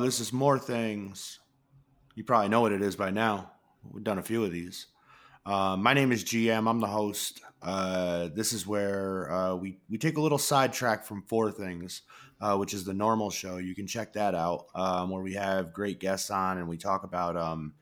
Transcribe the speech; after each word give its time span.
this 0.00 0.20
is 0.20 0.32
more 0.32 0.58
things. 0.58 1.38
You 2.14 2.24
probably 2.24 2.48
know 2.48 2.60
what 2.60 2.72
it 2.72 2.82
is 2.82 2.96
by 2.96 3.10
now. 3.10 3.52
We've 3.90 4.04
done 4.04 4.18
a 4.18 4.22
few 4.22 4.44
of 4.44 4.52
these. 4.52 4.86
Uh, 5.46 5.76
my 5.76 5.94
name 5.94 6.12
is 6.12 6.24
GM. 6.24 6.68
I'm 6.68 6.80
the 6.80 6.86
host. 6.86 7.40
Uh, 7.62 8.28
this 8.34 8.52
is 8.52 8.66
where 8.66 9.30
uh, 9.32 9.54
we 9.54 9.78
we 9.88 9.98
take 9.98 10.16
a 10.16 10.20
little 10.20 10.38
sidetrack 10.38 11.04
from 11.04 11.22
four 11.22 11.50
things, 11.50 12.02
uh, 12.40 12.56
which 12.56 12.74
is 12.74 12.84
the 12.84 12.94
normal 12.94 13.30
show. 13.30 13.58
You 13.58 13.74
can 13.74 13.86
check 13.86 14.12
that 14.14 14.34
out, 14.34 14.66
um, 14.74 15.10
where 15.10 15.22
we 15.22 15.34
have 15.34 15.72
great 15.72 16.00
guests 16.00 16.30
on 16.30 16.58
and 16.58 16.68
we 16.68 16.76
talk 16.76 17.04
about 17.04 17.36
um, 17.36 17.74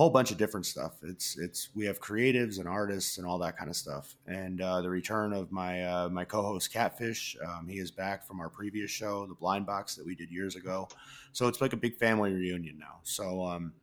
whole 0.00 0.08
bunch 0.08 0.30
of 0.30 0.38
different 0.38 0.64
stuff. 0.64 0.92
It's 1.02 1.38
it's 1.38 1.68
we 1.74 1.84
have 1.84 2.00
creatives 2.00 2.58
and 2.58 2.66
artists 2.66 3.18
and 3.18 3.26
all 3.26 3.38
that 3.40 3.58
kind 3.58 3.68
of 3.68 3.76
stuff. 3.76 4.16
And 4.26 4.62
uh, 4.62 4.80
the 4.80 4.88
return 4.88 5.34
of 5.34 5.52
my 5.52 5.84
uh, 5.84 6.08
my 6.08 6.24
co-host 6.24 6.72
Catfish, 6.72 7.36
um, 7.46 7.68
he 7.68 7.78
is 7.78 7.90
back 7.90 8.26
from 8.26 8.40
our 8.40 8.48
previous 8.48 8.90
show, 8.90 9.26
the 9.26 9.34
Blind 9.34 9.66
Box 9.66 9.94
that 9.96 10.06
we 10.06 10.14
did 10.14 10.30
years 10.30 10.56
ago. 10.56 10.88
So 11.32 11.48
it's 11.48 11.60
like 11.60 11.74
a 11.74 11.76
big 11.76 11.96
family 11.96 12.32
reunion 12.32 12.78
now. 12.78 13.00
So 13.02 13.44
um, 13.44 13.74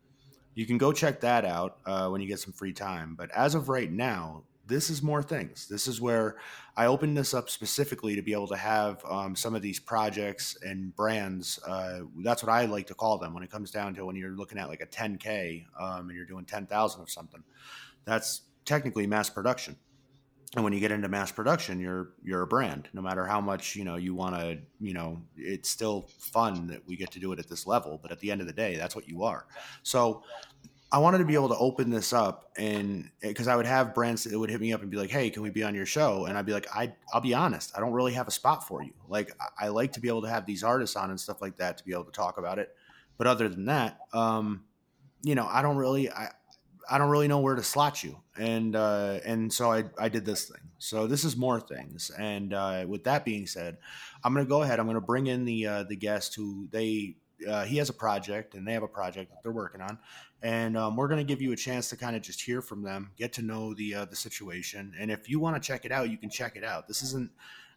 you 0.56 0.66
can 0.66 0.80
go 0.80 0.92
check 0.92 1.22
that 1.22 1.46
out 1.46 1.78
uh, 1.86 2.10
when 2.10 2.20
you 2.20 2.28
get 2.28 2.40
some 2.40 2.52
free 2.52 2.74
time. 2.74 3.14
But 3.16 3.30
as 3.30 3.54
of 3.54 3.70
right 3.70 3.92
now, 3.92 4.42
this 4.68 4.90
is 4.90 5.02
more 5.02 5.24
things. 5.24 5.68
This 5.68 5.88
is 5.88 6.02
where 6.02 6.38
I 6.76 6.88
opened 6.88 7.18
this 7.18 7.34
up 7.34 7.50
specifically 7.50 8.16
to 8.16 8.22
be 8.22 8.34
able 8.34 8.48
to 8.48 8.58
have 8.58 9.04
um, 9.10 9.36
some 9.36 9.56
of 9.56 9.62
these 9.62 9.80
projects 9.80 10.58
and 10.62 10.96
brands. 10.96 11.60
Uh, 11.66 12.02
that's 12.24 12.44
what 12.44 12.52
I 12.52 12.66
like 12.66 12.88
to 12.88 12.94
call 12.94 13.18
them 13.18 13.34
when 13.34 13.44
it 13.44 13.50
comes 13.50 13.72
down 13.72 13.96
to 13.96 14.06
when 14.06 14.16
you're 14.16 14.36
looking 14.36 14.58
at 14.58 14.68
like 14.68 14.82
a 14.82 14.86
10K 14.86 15.66
um, 15.80 16.10
and 16.10 16.18
you're 16.18 16.26
doing 16.26 16.46
10,000 16.46 17.02
of 17.02 17.10
something. 17.10 17.44
That's 18.06 18.42
technically 18.66 19.08
mass 19.08 19.30
production. 19.30 19.78
And 20.56 20.64
when 20.64 20.72
you 20.72 20.80
get 20.80 20.92
into 20.92 21.10
mass 21.10 21.30
production, 21.30 21.80
you're 21.80 22.14
you're 22.24 22.42
a 22.42 22.48
brand. 22.48 22.88
No 22.94 23.02
matter 23.02 23.26
how 23.26 23.42
much 23.42 23.76
you 23.76 23.84
know 23.84 23.98
you 23.98 24.16
want 24.16 24.36
to, 24.36 24.60
you 24.80 24.94
know, 24.94 25.22
it's 25.36 25.70
still 25.70 26.10
fun 26.20 26.68
that 26.68 26.88
we 26.88 26.96
get 26.96 27.12
to 27.12 27.20
do 27.20 27.34
it 27.34 27.40
at 27.40 27.50
this 27.50 27.68
level. 27.68 28.00
But 28.02 28.14
at 28.14 28.20
the 28.22 28.32
end 28.32 28.40
of 28.40 28.48
the 28.48 28.54
day, 28.54 28.78
that's 28.78 28.96
what 28.96 29.10
you 29.10 29.24
are. 29.24 29.46
So 29.84 30.24
I 30.90 31.00
wanted 31.00 31.18
to 31.18 31.26
be 31.26 31.36
able 31.36 31.50
to 31.50 31.58
open 31.58 31.90
this 31.90 32.14
up 32.14 32.52
and 32.58 33.10
because 33.22 33.50
I 33.50 33.56
would 33.58 33.66
have 33.66 33.94
brands 33.94 34.24
that 34.24 34.38
would 34.38 34.50
hit 34.50 34.62
me 34.62 34.72
up 34.72 34.82
and 34.82 34.90
be 34.90 34.96
like, 34.96 35.10
"Hey, 35.10 35.30
can 35.30 35.42
we 35.42 35.50
be 35.50 35.64
on 35.64 35.76
your 35.76 35.86
show?" 35.86 36.26
And 36.26 36.38
I'd 36.38 36.46
be 36.46 36.54
like, 36.54 36.68
"I 36.74 36.94
I'll 37.14 37.22
be 37.22 37.34
honest, 37.34 37.74
I 37.76 37.82
don't 37.82 37.92
really 37.92 38.14
have 38.14 38.28
a 38.28 38.32
spot 38.32 38.66
for 38.66 38.82
you. 38.82 38.94
Like 39.10 39.32
I 39.60 39.68
like 39.68 39.92
to 39.94 40.00
be 40.00 40.08
able 40.08 40.22
to 40.22 40.30
have 40.30 40.46
these 40.46 40.64
artists 40.64 40.96
on 40.96 41.10
and 41.10 41.20
stuff 41.20 41.42
like 41.42 41.58
that 41.58 41.78
to 41.80 41.84
be 41.84 41.92
able 41.92 42.06
to 42.06 42.12
talk 42.12 42.38
about 42.38 42.58
it. 42.58 42.74
But 43.18 43.28
other 43.28 43.50
than 43.50 43.66
that, 43.66 44.00
um, 44.14 44.64
you 45.24 45.36
know, 45.36 45.46
I 45.46 45.62
don't 45.62 45.78
really 45.78 46.10
I 46.10 46.32
I 46.90 46.98
don't 46.98 47.10
really 47.10 47.28
know 47.28 47.40
where 47.40 47.56
to 47.56 47.64
slot 47.64 48.04
you. 48.04 48.22
And 48.38 48.76
uh, 48.76 49.20
and 49.26 49.52
so 49.52 49.72
I 49.72 49.86
I 49.98 50.10
did 50.10 50.26
this 50.26 50.46
thing. 50.46 50.62
So 50.78 51.08
this 51.08 51.24
is 51.24 51.36
more 51.36 51.60
things. 51.60 52.12
And 52.18 52.54
uh, 52.54 52.86
with 52.88 53.04
that 53.06 53.26
being 53.26 53.48
said, 53.48 53.78
I'm 54.24 54.34
to 54.36 54.46
go 54.46 54.62
ahead. 54.62 54.80
I'm 54.80 54.88
to 54.88 55.02
bring 55.02 55.28
in 55.28 55.46
the 55.46 55.68
uh, 55.68 55.84
the 55.84 55.96
guest 55.96 56.36
who 56.36 56.68
they 56.72 57.18
uh, 57.48 57.66
he 57.66 57.78
has 57.78 57.90
a 57.90 57.94
project 57.94 58.56
and 58.56 58.68
they 58.68 58.74
have 58.74 58.84
a 58.84 58.88
project 58.88 59.32
that 59.32 59.44
they're 59.44 59.52
working 59.52 59.82
on 59.82 59.98
and 60.42 60.78
um, 60.78 60.96
we're 60.96 61.08
going 61.08 61.20
to 61.20 61.24
give 61.24 61.42
you 61.42 61.52
a 61.52 61.56
chance 61.56 61.90
to 61.90 61.98
kind 61.98 62.16
of 62.16 62.22
just 62.22 62.42
hear 62.42 62.62
from 62.62 62.84
them, 62.84 63.12
get 63.18 63.34
to 63.34 63.42
know 63.42 63.74
the 63.74 63.96
uh, 63.96 64.06
the 64.06 64.16
situation, 64.16 64.94
and 65.00 65.10
if 65.10 65.30
you 65.30 65.40
want 65.40 65.62
to 65.62 65.66
check 65.66 65.86
it 65.86 65.92
out, 65.92 66.10
you 66.10 66.18
can 66.18 66.30
check 66.30 66.56
it 66.56 66.64
out. 66.64 66.88
This 66.88 67.02
isn't, 67.02 67.32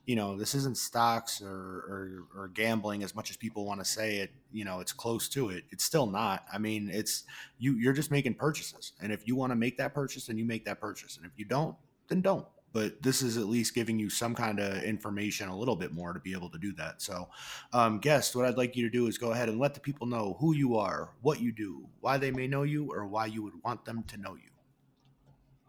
you 0.04 0.14
know, 0.14 0.36
this 0.36 0.54
isn't 0.54 0.76
stocks 0.76 1.40
or, 1.40 1.48
or, 1.48 2.24
or 2.36 2.48
gambling 2.48 3.02
as 3.02 3.14
much 3.14 3.30
as 3.30 3.36
people 3.36 3.64
want 3.64 3.80
to 3.80 3.84
say 3.84 4.18
it. 4.18 4.30
You 4.52 4.66
know, 4.66 4.80
it's 4.80 4.92
close 4.92 5.28
to 5.30 5.50
it. 5.50 5.64
It's 5.70 5.84
still 5.84 6.06
not. 6.06 6.44
I 6.52 6.58
mean, 6.58 6.90
it's 6.92 7.24
you. 7.58 7.76
You're 7.76 7.94
just 7.94 8.10
making 8.10 8.34
purchases, 8.34 8.92
and 9.00 9.10
if 9.10 9.26
you 9.26 9.36
want 9.36 9.52
to 9.52 9.56
make 9.56 9.78
that 9.78 9.94
purchase, 9.94 10.26
then 10.26 10.36
you 10.36 10.44
make 10.44 10.66
that 10.66 10.80
purchase, 10.80 11.16
and 11.16 11.24
if 11.24 11.32
you 11.36 11.46
don't, 11.46 11.76
then 12.08 12.20
don't 12.20 12.46
but 12.72 13.02
this 13.02 13.22
is 13.22 13.36
at 13.36 13.46
least 13.46 13.74
giving 13.74 13.98
you 13.98 14.08
some 14.08 14.34
kind 14.34 14.60
of 14.60 14.82
information 14.82 15.48
a 15.48 15.56
little 15.56 15.76
bit 15.76 15.92
more 15.92 16.12
to 16.12 16.20
be 16.20 16.32
able 16.32 16.48
to 16.50 16.58
do 16.58 16.72
that. 16.74 17.02
So, 17.02 17.28
um, 17.72 17.98
guest, 17.98 18.36
what 18.36 18.44
I'd 18.44 18.56
like 18.56 18.76
you 18.76 18.84
to 18.84 18.90
do 18.90 19.06
is 19.06 19.18
go 19.18 19.32
ahead 19.32 19.48
and 19.48 19.58
let 19.58 19.74
the 19.74 19.80
people 19.80 20.06
know 20.06 20.36
who 20.40 20.54
you 20.54 20.76
are, 20.76 21.10
what 21.22 21.40
you 21.40 21.52
do, 21.52 21.88
why 22.00 22.18
they 22.18 22.30
may 22.30 22.46
know 22.46 22.62
you, 22.62 22.92
or 22.92 23.06
why 23.06 23.26
you 23.26 23.42
would 23.42 23.62
want 23.64 23.84
them 23.84 24.04
to 24.04 24.16
know 24.16 24.34
you. 24.34 24.50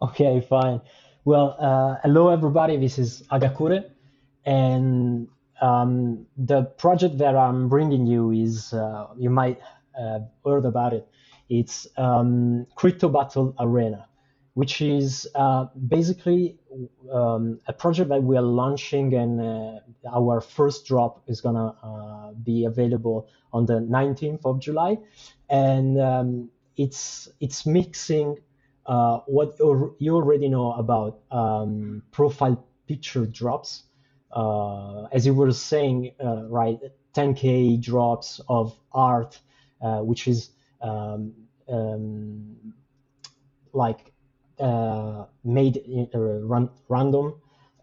Okay, 0.01 0.45
fine. 0.47 0.81
Well, 1.25 1.55
uh, 1.59 1.97
hello 2.03 2.29
everybody. 2.29 2.77
This 2.77 2.97
is 2.97 3.23
Agakure, 3.31 3.89
and 4.45 5.27
um, 5.61 6.25
the 6.37 6.63
project 6.63 7.17
that 7.19 7.35
I'm 7.35 7.69
bringing 7.69 8.07
you 8.07 8.31
is 8.31 8.73
uh, 8.73 9.07
you 9.17 9.29
might 9.29 9.59
have 9.99 10.27
heard 10.43 10.65
about 10.65 10.93
it. 10.93 11.07
It's 11.49 11.85
um, 11.97 12.65
Crypto 12.75 13.09
Battle 13.09 13.55
Arena 13.59 14.07
which 14.53 14.81
is 14.81 15.27
uh, 15.35 15.65
basically 15.87 16.57
um, 17.11 17.59
a 17.67 17.73
project 17.73 18.09
that 18.09 18.23
we 18.23 18.37
are 18.37 18.41
launching, 18.41 19.13
and 19.13 19.41
uh, 19.41 19.79
our 20.09 20.41
first 20.41 20.85
drop 20.85 21.21
is 21.27 21.41
gonna 21.41 21.75
uh, 21.83 22.31
be 22.43 22.65
available 22.65 23.27
on 23.53 23.65
the 23.65 23.79
19th 23.79 24.45
of 24.45 24.59
July, 24.59 24.97
and 25.49 25.99
um, 25.99 26.49
it's 26.77 27.29
it's 27.39 27.65
mixing 27.65 28.37
uh, 28.85 29.19
what 29.27 29.57
you 29.99 30.15
already 30.15 30.47
know 30.47 30.73
about 30.73 31.19
um, 31.31 32.03
profile 32.11 32.65
picture 32.87 33.25
drops, 33.25 33.83
as 35.11 35.25
you 35.25 35.33
were 35.33 35.51
saying, 35.51 36.11
right? 36.49 36.79
10k 37.13 37.81
drops 37.81 38.39
of 38.47 38.73
art, 38.93 39.39
which 39.81 40.27
is 40.27 40.51
um, 40.81 41.33
um, 41.67 42.73
like 43.73 44.10
made 45.43 46.09
uh, 46.13 46.19
run, 46.19 46.69
random 46.89 47.35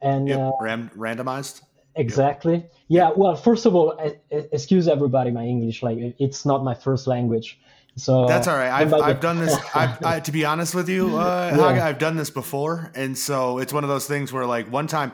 and 0.02 0.28
yep. 0.28 0.38
uh, 0.38 0.52
Ram- 0.60 0.90
randomized. 0.96 1.62
Exactly. 1.94 2.64
Yeah. 2.86 3.10
Well, 3.14 3.34
first 3.34 3.66
of 3.66 3.74
all, 3.74 3.98
excuse 4.30 4.86
everybody 4.86 5.30
my 5.30 5.44
English. 5.44 5.82
Like 5.82 5.98
it's 6.18 6.46
not 6.46 6.62
my 6.62 6.74
first 6.74 7.06
language. 7.06 7.58
So 7.96 8.26
that's 8.26 8.46
all 8.46 8.56
right. 8.56 8.70
I've, 8.70 8.94
I've 8.94 9.20
done 9.20 9.40
this. 9.40 9.56
I've, 9.74 10.04
I, 10.04 10.20
to 10.20 10.30
be 10.30 10.44
honest 10.44 10.74
with 10.74 10.88
you, 10.88 11.16
uh, 11.16 11.52
yeah. 11.56 11.84
I've 11.84 11.98
done 11.98 12.16
this 12.16 12.30
before, 12.30 12.92
and 12.94 13.18
so 13.18 13.58
it's 13.58 13.72
one 13.72 13.82
of 13.82 13.90
those 13.90 14.06
things 14.06 14.32
where, 14.32 14.46
like, 14.46 14.70
one 14.70 14.86
time, 14.86 15.12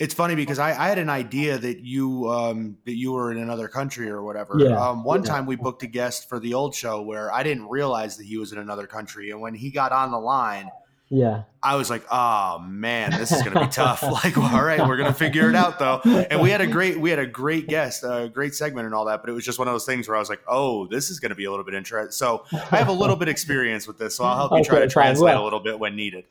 it's 0.00 0.14
funny 0.14 0.34
because 0.34 0.58
I, 0.58 0.70
I 0.70 0.88
had 0.88 0.98
an 0.98 1.08
idea 1.08 1.56
that 1.56 1.84
you 1.84 2.28
um, 2.28 2.76
that 2.84 2.96
you 2.96 3.12
were 3.12 3.30
in 3.30 3.38
another 3.38 3.68
country 3.68 4.10
or 4.10 4.24
whatever. 4.24 4.56
Yeah. 4.58 4.76
Um, 4.76 5.04
one 5.04 5.22
yeah. 5.22 5.30
time 5.30 5.46
we 5.46 5.54
booked 5.54 5.84
a 5.84 5.86
guest 5.86 6.28
for 6.28 6.40
the 6.40 6.54
old 6.54 6.74
show 6.74 7.00
where 7.02 7.32
I 7.32 7.44
didn't 7.44 7.68
realize 7.68 8.16
that 8.16 8.24
he 8.24 8.36
was 8.36 8.52
in 8.52 8.58
another 8.58 8.88
country, 8.88 9.30
and 9.30 9.40
when 9.40 9.54
he 9.54 9.70
got 9.70 9.92
on 9.92 10.10
the 10.10 10.18
line 10.18 10.68
yeah. 11.10 11.42
I 11.62 11.76
was 11.76 11.90
like 11.90 12.04
oh 12.10 12.58
man 12.66 13.10
this 13.10 13.32
is 13.32 13.42
gonna 13.42 13.60
be 13.60 13.70
tough. 13.70 14.02
Like 14.14 14.36
well, 14.36 14.54
all 14.54 14.62
right 14.62 14.86
we're 14.86 14.96
gonna 14.96 15.12
figure 15.12 15.48
it 15.48 15.54
out 15.54 15.78
though. 15.78 16.00
And 16.04 16.40
we 16.40 16.50
had 16.50 16.60
a 16.60 16.66
great 16.66 16.98
we 16.98 17.10
had 17.10 17.18
a 17.18 17.26
great 17.26 17.68
guest 17.68 18.04
a 18.04 18.30
great 18.32 18.54
segment 18.54 18.86
and 18.86 18.94
all 18.94 19.04
that 19.06 19.20
but 19.20 19.30
it 19.30 19.32
was 19.32 19.44
just 19.44 19.58
one 19.58 19.68
of 19.68 19.74
those 19.74 19.84
things 19.84 20.08
where 20.08 20.16
i 20.16 20.20
was 20.20 20.28
like 20.28 20.40
oh 20.46 20.86
this 20.86 21.10
is 21.10 21.20
gonna 21.20 21.34
be 21.34 21.44
a 21.44 21.50
little 21.50 21.64
bit 21.64 21.74
interesting 21.74 22.12
so 22.12 22.44
i 22.52 22.76
have 22.76 22.88
a 22.88 22.92
little 22.92 23.16
bit 23.16 23.28
experience 23.28 23.86
with 23.86 23.98
this 23.98 24.16
so 24.16 24.24
i'll 24.24 24.36
help 24.36 24.52
you 24.52 24.58
okay, 24.58 24.68
try 24.68 24.80
to 24.80 24.88
translate 24.88 25.34
well, 25.34 25.42
a 25.42 25.44
little 25.44 25.60
bit 25.60 25.78
when 25.78 25.96
needed. 25.96 26.24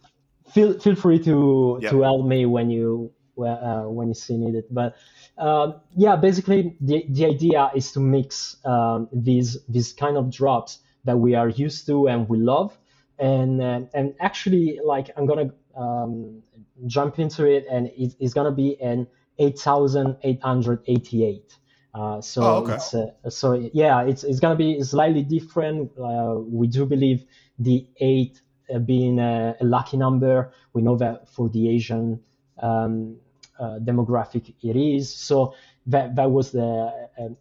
feel 0.51 0.79
feel 0.79 0.95
free 0.95 1.19
to 1.19 1.79
yep. 1.81 1.91
to 1.91 2.01
help 2.01 2.25
me 2.25 2.45
when 2.45 2.69
you 2.69 3.11
uh, 3.39 3.83
when 3.83 4.07
you 4.07 4.13
see 4.13 4.37
needed 4.37 4.63
but 4.69 4.95
um, 5.37 5.75
yeah 5.95 6.15
basically 6.15 6.75
the, 6.81 7.05
the 7.09 7.25
idea 7.25 7.71
is 7.75 7.91
to 7.91 7.99
mix 7.99 8.57
um, 8.65 9.09
these 9.11 9.57
these 9.67 9.93
kind 9.93 10.17
of 10.17 10.31
drops 10.31 10.79
that 11.05 11.17
we 11.17 11.35
are 11.35 11.49
used 11.49 11.85
to 11.87 12.07
and 12.07 12.29
we 12.29 12.37
love 12.37 12.77
and 13.23 13.61
uh, 13.61 13.81
and 13.93 14.13
actually 14.19 14.79
like 14.83 15.09
i'm 15.15 15.25
gonna 15.25 15.49
um, 15.75 16.41
jump 16.87 17.19
into 17.19 17.45
it 17.45 17.65
and 17.71 17.87
it, 17.97 18.13
it's 18.19 18.33
gonna 18.33 18.51
be 18.51 18.77
an 18.81 19.07
8888 19.39 21.57
uh, 21.95 22.19
so 22.21 22.43
oh, 22.43 22.55
okay. 22.63 22.73
it's 22.73 22.93
uh, 22.93 23.07
so 23.29 23.53
yeah 23.73 24.01
it's 24.01 24.23
it's 24.23 24.39
gonna 24.39 24.55
be 24.55 24.81
slightly 24.81 25.21
different. 25.21 25.91
Uh, 25.97 26.37
we 26.39 26.65
do 26.67 26.87
believe 26.87 27.23
the 27.59 27.87
eight 27.97 28.41
uh, 28.73 28.79
being 28.79 29.19
a, 29.19 29.55
a, 29.61 29.63
lucky 29.63 29.97
number. 29.97 30.51
We 30.73 30.81
know 30.81 30.97
that 30.97 31.29
for 31.29 31.49
the 31.49 31.69
asian 31.69 32.19
um, 32.59 33.17
uh, 33.59 33.77
demographic 33.79 34.55
it 34.63 34.75
is. 34.75 35.15
So 35.15 35.53
that 35.85 36.15
that 36.15 36.31
was 36.31 36.49
the 36.51 36.91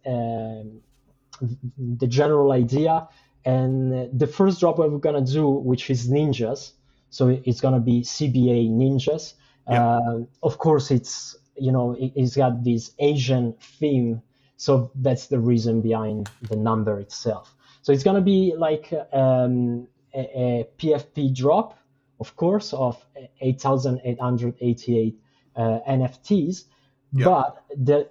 um, 0.05 0.81
the 1.97 2.07
general 2.07 2.51
idea 2.51 3.07
and 3.45 4.17
the 4.17 4.27
first 4.27 4.59
drop 4.59 4.77
we're 4.77 4.97
gonna 4.97 5.25
do, 5.25 5.49
which 5.49 5.89
is 5.89 6.09
ninjas, 6.09 6.71
so 7.09 7.27
it's 7.27 7.61
gonna 7.61 7.79
be 7.79 8.01
CBA 8.01 8.69
ninjas. 8.69 9.33
Uh, 9.67 10.21
of 10.41 10.57
course, 10.57 10.91
it's 10.91 11.35
you 11.57 11.71
know 11.71 11.95
it, 11.99 12.17
has 12.17 12.35
got 12.35 12.63
this 12.63 12.91
Asian 12.99 13.53
theme, 13.59 14.21
so 14.57 14.91
that's 14.95 15.27
the 15.27 15.39
reason 15.39 15.81
behind 15.81 16.29
the 16.49 16.55
number 16.55 16.99
itself. 16.99 17.55
So 17.81 17.91
it's 17.91 18.03
gonna 18.03 18.21
be 18.21 18.53
like 18.57 18.93
um, 19.11 19.87
a, 20.13 20.19
a, 20.19 20.67
PFP 20.77 21.35
drop, 21.35 21.77
of 22.19 22.35
course, 22.35 22.73
of 22.73 23.05
8,888 23.41 25.19
uh, 25.55 25.79
NFTs, 25.87 26.63
but 27.11 27.63
the 27.75 28.09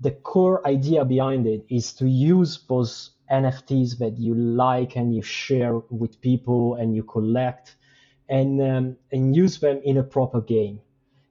the 0.00 0.10
core 0.10 0.66
idea 0.66 1.04
behind 1.04 1.46
it 1.46 1.64
is 1.68 1.92
to 1.94 2.06
use 2.06 2.58
those 2.68 3.12
NFTs 3.30 3.98
that 3.98 4.18
you 4.18 4.34
like 4.34 4.96
and 4.96 5.14
you 5.14 5.22
share 5.22 5.78
with 5.90 6.20
people 6.20 6.74
and 6.76 6.94
you 6.94 7.02
collect 7.02 7.76
and 8.28 8.60
um, 8.60 8.96
and 9.12 9.34
use 9.34 9.58
them 9.58 9.80
in 9.84 9.96
a 9.98 10.02
proper 10.02 10.40
game. 10.40 10.80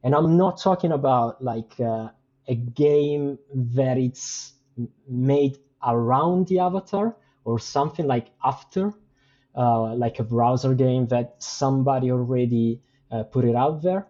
And 0.04 0.14
I'm 0.14 0.38
not 0.38 0.60
talking 0.62 0.92
about 0.92 1.44
like 1.44 1.80
uh, 1.80 2.10
a 2.48 2.56
game 2.56 3.40
that 3.54 3.98
it's 3.98 4.54
made 5.08 5.58
around 5.86 6.48
the 6.48 6.60
avatar 6.60 7.16
or 7.44 7.60
something 7.60 8.08
like 8.08 8.28
after, 8.44 8.94
uh, 9.56 9.96
like 9.96 10.20
a 10.20 10.24
browser 10.24 10.74
game 10.74 11.08
that 11.08 11.36
somebody 11.40 12.12
already 12.12 12.82
uh, 13.12 13.24
put 13.24 13.46
it 13.46 13.56
out 13.56 13.82
there, 13.82 14.08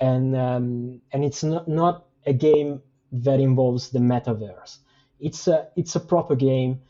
and 0.00 0.36
um, 0.36 1.00
and 1.12 1.24
it's 1.24 1.42
not, 1.42 1.66
not 1.68 2.06
a 2.26 2.32
game 2.32 2.80
that 3.12 3.40
involves 3.40 3.90
the 3.90 3.98
metaverse. 3.98 4.78
It's 5.20 5.46
a 5.48 5.68
it's 5.76 5.94
a 5.94 6.00
proper 6.00 6.36
game 6.36 6.80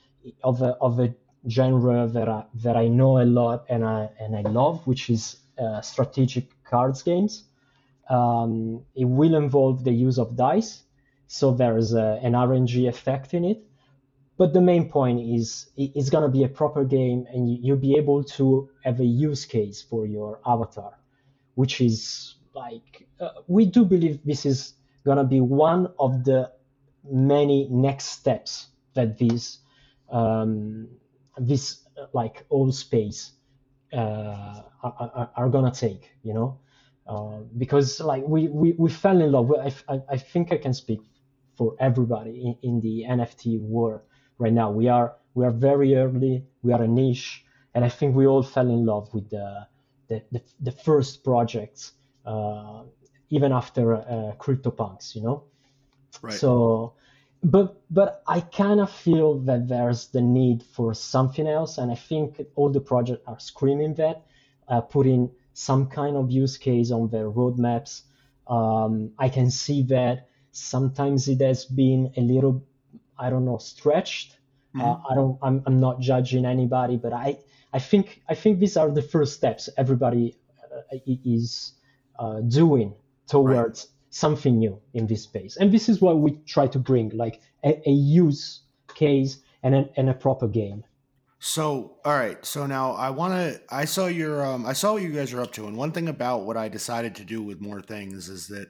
of 0.43 0.63
a 0.63 0.77
of 0.81 1.01
a 1.01 1.15
genre 1.49 2.07
that 2.07 2.29
I, 2.29 2.45
that 2.63 2.77
I 2.77 2.89
know 2.89 3.21
a 3.21 3.25
lot 3.25 3.67
and 3.69 3.85
I 3.85 4.09
and 4.19 4.37
I 4.37 4.43
love, 4.43 4.87
which 4.87 5.11
is 5.11 5.37
uh, 5.59 5.81
strategic 5.81 6.63
cards 6.65 7.03
games. 7.03 7.45
Um, 8.09 8.85
it 8.95 9.07
will 9.07 9.35
involve 9.35 9.85
the 9.85 9.93
use 9.93 10.19
of 10.19 10.37
dice, 10.37 10.83
so 11.27 11.53
there's 11.53 11.95
a, 11.95 12.21
an 12.23 12.33
RNG 12.33 12.89
effect 12.89 13.35
in 13.35 13.45
it. 13.45 13.65
But 14.37 14.53
the 14.53 14.61
main 14.61 14.89
point 14.89 15.21
is 15.21 15.71
it's 15.77 16.11
going 16.11 16.25
to 16.25 16.29
be 16.29 16.43
a 16.45 16.49
proper 16.49 16.85
game, 16.85 17.27
and 17.33 17.49
you'll 17.49 17.77
be 17.77 17.97
able 17.97 18.25
to 18.25 18.69
have 18.83 19.01
a 19.01 19.05
use 19.05 19.45
case 19.45 19.81
for 19.81 20.07
your 20.07 20.41
avatar, 20.45 20.99
which 21.55 21.81
is 21.81 22.35
like 22.55 23.07
uh, 23.21 23.31
we 23.47 23.65
do 23.65 23.85
believe 23.85 24.21
this 24.25 24.45
is 24.45 24.75
going 25.05 25.19
to 25.19 25.25
be 25.25 25.41
one 25.41 25.89
of 25.99 26.25
the 26.25 26.51
many 27.09 27.69
next 27.71 28.07
steps 28.07 28.69
that 28.95 29.19
this 29.19 29.59
um, 30.11 30.89
this 31.39 31.85
like 32.13 32.45
all 32.49 32.71
space 32.73 33.33
uh, 33.93 34.63
are, 34.83 34.95
are, 34.99 35.31
are, 35.37 35.49
gonna 35.49 35.71
take 35.71 36.11
you 36.23 36.35
know 36.35 36.59
uh, 37.07 37.41
because 37.59 38.01
like 38.01 38.23
we, 38.27 38.49
we 38.49 38.73
we 38.73 38.91
fell 38.91 39.21
in 39.21 39.33
love 39.33 39.53
I, 39.53 39.73
I, 39.89 40.01
I 40.11 40.17
think 40.17 40.53
i 40.53 40.59
can 40.59 40.75
speak 40.75 41.01
for 41.57 41.77
everybody 41.79 42.57
in, 42.63 42.69
in 42.69 42.81
the 42.81 43.05
nft 43.09 43.61
world 43.61 44.01
right 44.39 44.53
now 44.53 44.71
we 44.71 44.89
are 44.89 45.17
we 45.35 45.45
are 45.45 45.53
very 45.53 45.97
early 45.97 46.45
we 46.63 46.73
are 46.73 46.83
a 46.83 46.89
niche 46.89 47.45
and 47.75 47.85
i 47.85 47.89
think 47.89 48.17
we 48.17 48.27
all 48.27 48.43
fell 48.43 48.69
in 48.69 48.85
love 48.85 49.13
with 49.15 49.31
the 49.31 49.67
the, 50.09 50.23
the, 50.33 50.43
the 50.61 50.73
first 50.73 51.25
projects 51.25 51.93
uh, 52.27 52.83
even 53.31 53.53
after 53.53 53.95
uh, 53.95 54.33
CryptoPunks, 54.39 55.15
you 55.15 55.23
know. 55.23 55.45
Right. 56.23 56.35
So, 56.35 56.95
but 57.45 57.83
but 57.91 58.23
I 58.27 58.41
kind 58.41 58.81
of 58.81 58.91
feel 58.91 59.39
that 59.41 59.69
there's 59.69 60.09
the 60.09 60.23
need 60.23 60.63
for 60.63 60.95
something 60.95 61.47
else, 61.47 61.79
and 61.79 61.93
I 61.93 61.95
think 61.95 62.41
all 62.57 62.71
the 62.71 62.81
projects 62.81 63.23
are 63.27 63.39
screaming 63.39 63.95
that, 63.95 64.25
uh, 64.69 64.81
putting 64.81 65.31
some 65.53 65.87
kind 65.87 66.17
of 66.17 66.31
use 66.31 66.57
case 66.57 66.91
on 66.91 67.09
their 67.11 67.31
roadmaps. 67.31 68.03
Um, 68.47 69.13
I 69.19 69.29
can 69.29 69.51
see 69.51 69.83
that 69.85 70.29
sometimes 70.53 71.29
it 71.29 71.41
has 71.41 71.65
been 71.65 72.13
a 72.17 72.21
little, 72.21 72.65
I 73.19 73.31
don't 73.31 73.45
know, 73.45 73.59
stretched. 73.59 74.39
Mm-hmm. 74.75 74.81
Uh, 74.81 74.97
I 75.11 75.15
don't. 75.15 75.39
I'm, 75.43 75.63
I'm 75.67 75.81
not 75.81 76.01
judging 76.01 76.47
anybody, 76.47 76.97
but 76.97 77.13
I 77.13 77.39
I 77.73 77.79
think 77.79 78.23
I 78.29 78.35
think 78.35 78.59
these 78.59 78.77
are 78.77 78.91
the 78.91 79.03
first 79.03 79.35
steps 79.35 79.69
everybody 79.77 80.37
uh, 80.73 80.97
is 81.07 81.73
uh, 82.19 82.41
doing 82.41 82.95
towards 83.27 83.87
right. 83.87 83.94
Something 84.15 84.59
new 84.59 84.81
in 84.93 85.09
this 85.09 85.25
space. 85.25 85.57
And 85.57 85.73
this 85.73 85.89
is 85.89 86.01
what 86.01 86.21
we 86.21 86.39
try 86.47 86.69
to 86.69 86.79
bring, 86.79 87.11
like 87.11 87.41
a, 87.65 87.81
a 87.89 87.91
use 87.91 88.61
case 88.95 89.39
and 89.65 89.75
a, 89.75 89.89
and 89.97 90.09
a 90.09 90.15
proper 90.15 90.47
game. 90.47 90.85
So, 91.41 91.97
all 92.05 92.15
right. 92.15 92.43
So 92.47 92.65
now 92.67 92.93
I 92.93 93.11
want 93.11 93.35
to. 93.35 93.61
I 93.69 93.85
saw 93.85 94.07
your. 94.07 94.47
Um, 94.47 94.65
I 94.65 94.73
saw 94.73 94.93
what 94.95 95.03
you 95.03 95.11
guys 95.11 95.33
are 95.35 95.41
up 95.41 95.53
to, 95.55 95.67
and 95.67 95.77
one 95.77 95.93
thing 95.93 96.09
about 96.09 96.47
what 96.47 96.57
I 96.57 96.69
decided 96.69 97.15
to 97.17 97.25
do 97.25 97.43
with 97.43 97.61
more 97.61 97.83
things 97.83 98.29
is 98.29 98.47
that 98.49 98.69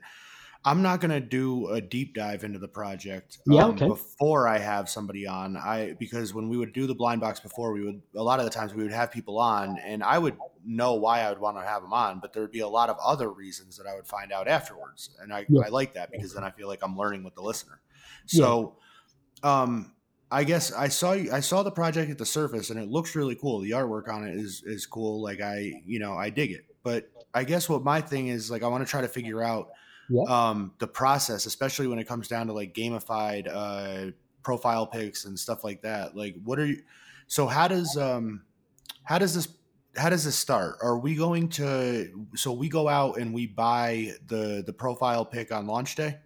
I'm 0.67 0.81
not 0.81 1.01
going 1.01 1.11
to 1.11 1.21
do 1.21 1.69
a 1.69 1.81
deep 1.81 2.15
dive 2.15 2.43
into 2.43 2.59
the 2.59 2.69
project 2.69 3.39
yeah, 3.47 3.65
um, 3.65 3.73
okay. 3.73 3.87
before 3.87 4.49
I 4.49 4.59
have 4.59 4.89
somebody 4.89 5.27
on. 5.27 5.59
I 5.59 5.95
because 5.99 6.33
when 6.33 6.49
we 6.49 6.57
would 6.57 6.73
do 6.73 6.87
the 6.87 6.95
blind 6.95 7.21
box 7.21 7.39
before, 7.39 7.73
we 7.73 7.85
would 7.85 8.01
a 8.17 8.23
lot 8.23 8.39
of 8.39 8.47
the 8.47 8.51
times 8.51 8.73
we 8.73 8.83
would 8.83 8.93
have 8.93 9.11
people 9.11 9.39
on, 9.39 9.79
and 9.79 10.03
I 10.03 10.19
would 10.19 10.37
know 10.65 10.95
why 10.95 11.21
I 11.21 11.29
would 11.29 11.39
want 11.39 11.59
to 11.59 11.63
have 11.63 11.83
them 11.83 11.93
on, 11.93 12.19
but 12.21 12.33
there 12.33 12.43
would 12.43 12.51
be 12.53 12.61
a 12.61 12.69
lot 12.69 12.89
of 12.89 12.97
other 13.05 13.31
reasons 13.31 13.77
that 13.77 13.87
I 13.87 13.95
would 13.95 14.07
find 14.07 14.33
out 14.33 14.49
afterwards, 14.49 15.11
and 15.21 15.35
I, 15.35 15.45
yeah. 15.49 15.63
I 15.67 15.69
like 15.69 15.95
that 15.95 16.11
because 16.11 16.33
then 16.33 16.45
I 16.45 16.51
feel 16.51 16.69
like 16.69 16.81
I'm 16.83 16.97
learning 16.97 17.25
with 17.25 17.35
the 17.35 17.43
listener. 17.43 17.81
So, 18.27 18.77
yeah. 19.43 19.63
um, 19.63 19.93
I 20.31 20.45
guess 20.45 20.73
I 20.73 20.89
saw 20.89 21.13
I 21.13 21.41
saw 21.41 21.63
the 21.63 21.71
project 21.71 22.11
at 22.11 22.17
the 22.17 22.27
surface, 22.27 22.71
and 22.71 22.81
it 22.81 22.89
looks 22.89 23.15
really 23.15 23.37
cool. 23.37 23.61
The 23.61 23.73
artwork 23.73 24.09
on 24.09 24.27
it 24.27 24.35
is 24.35 24.63
is 24.65 24.87
cool. 24.87 25.23
Like 25.23 25.43
I, 25.43 25.83
you 25.85 25.99
know, 25.99 26.15
I 26.15 26.31
dig 26.31 26.53
it. 26.53 26.65
But 26.83 27.11
I 27.35 27.45
guess 27.45 27.69
what 27.69 27.83
my 27.83 28.01
thing 28.01 28.29
is 28.29 28.51
like, 28.51 28.63
I 28.63 28.69
want 28.69 28.85
to 28.85 28.91
try 28.91 29.01
to 29.01 29.09
figure 29.09 29.43
out 29.43 29.69
yeah. 30.09 30.23
um, 30.29 30.73
the 30.79 30.87
process, 30.87 31.47
especially 31.47 31.87
when 31.87 31.99
it 31.99 32.07
comes 32.07 32.29
down 32.29 32.47
to 32.49 32.53
like 32.53 32.75
gamified 32.75 33.49
uh, 33.53 34.13
profile 34.43 34.87
pics 34.87 35.25
and 35.25 35.39
stuff 35.39 35.65
like 35.65 35.83
that. 35.83 36.17
Like, 36.17 36.37
what 36.45 36.59
are 36.59 36.67
you? 36.67 36.83
So 37.27 37.47
how 37.47 37.69
does 37.69 37.97
um, 37.97 38.43
how 39.03 39.19
does 39.19 39.35
this 39.35 39.49
how 39.97 40.09
does 40.11 40.25
this 40.25 40.37
start? 40.37 40.77
Are 40.83 40.99
we 40.99 41.15
going 41.15 41.49
to 41.51 42.27
so 42.35 42.53
we 42.53 42.69
go 42.69 42.89
out 42.89 43.19
and 43.19 43.33
we 43.33 43.47
buy 43.47 44.13
the 44.27 44.63
the 44.65 44.73
profile 44.73 45.25
pic 45.25 45.53
on 45.53 45.67
launch 45.67 45.95
day? 45.95 46.19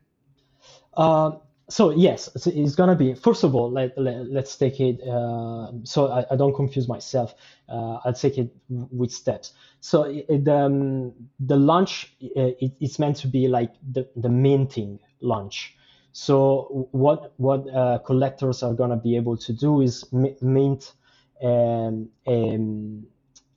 Um, 0.97 1.41
so 1.69 1.91
yes, 1.91 2.29
it's 2.47 2.75
gonna 2.75 2.95
be. 2.95 3.15
First 3.15 3.45
of 3.45 3.55
all, 3.55 3.71
let, 3.71 3.97
let 3.99 4.45
us 4.45 4.57
take 4.57 4.81
it. 4.81 5.03
Uh, 5.07 5.73
so 5.85 6.09
I, 6.11 6.25
I, 6.31 6.37
don't 6.37 6.55
confuse 6.55 6.89
myself. 6.89 7.35
Uh, 7.69 7.99
I'll 8.05 8.15
take 8.15 8.39
it 8.39 8.51
with 8.69 9.13
steps. 9.13 9.53
So 9.81 10.05
it, 10.05 10.49
um, 10.49 11.13
the 11.41 11.57
launch 11.57 12.15
it, 12.21 12.73
it's 12.81 12.99
meant 12.99 13.17
to 13.19 13.29
be 13.29 13.49
like 13.49 13.75
the, 13.93 14.09
the 14.17 14.31
minting 14.31 14.99
launch. 15.21 15.77
So 16.13 16.89
what 16.93 17.35
what 17.37 17.69
uh, 17.69 17.99
collectors 17.99 18.63
are 18.63 18.73
gonna 18.73 18.97
be 18.97 19.17
able 19.17 19.37
to 19.37 19.53
do 19.53 19.83
is 19.83 20.05
mint 20.13 20.95
um, 21.43 22.09
um, 22.27 23.07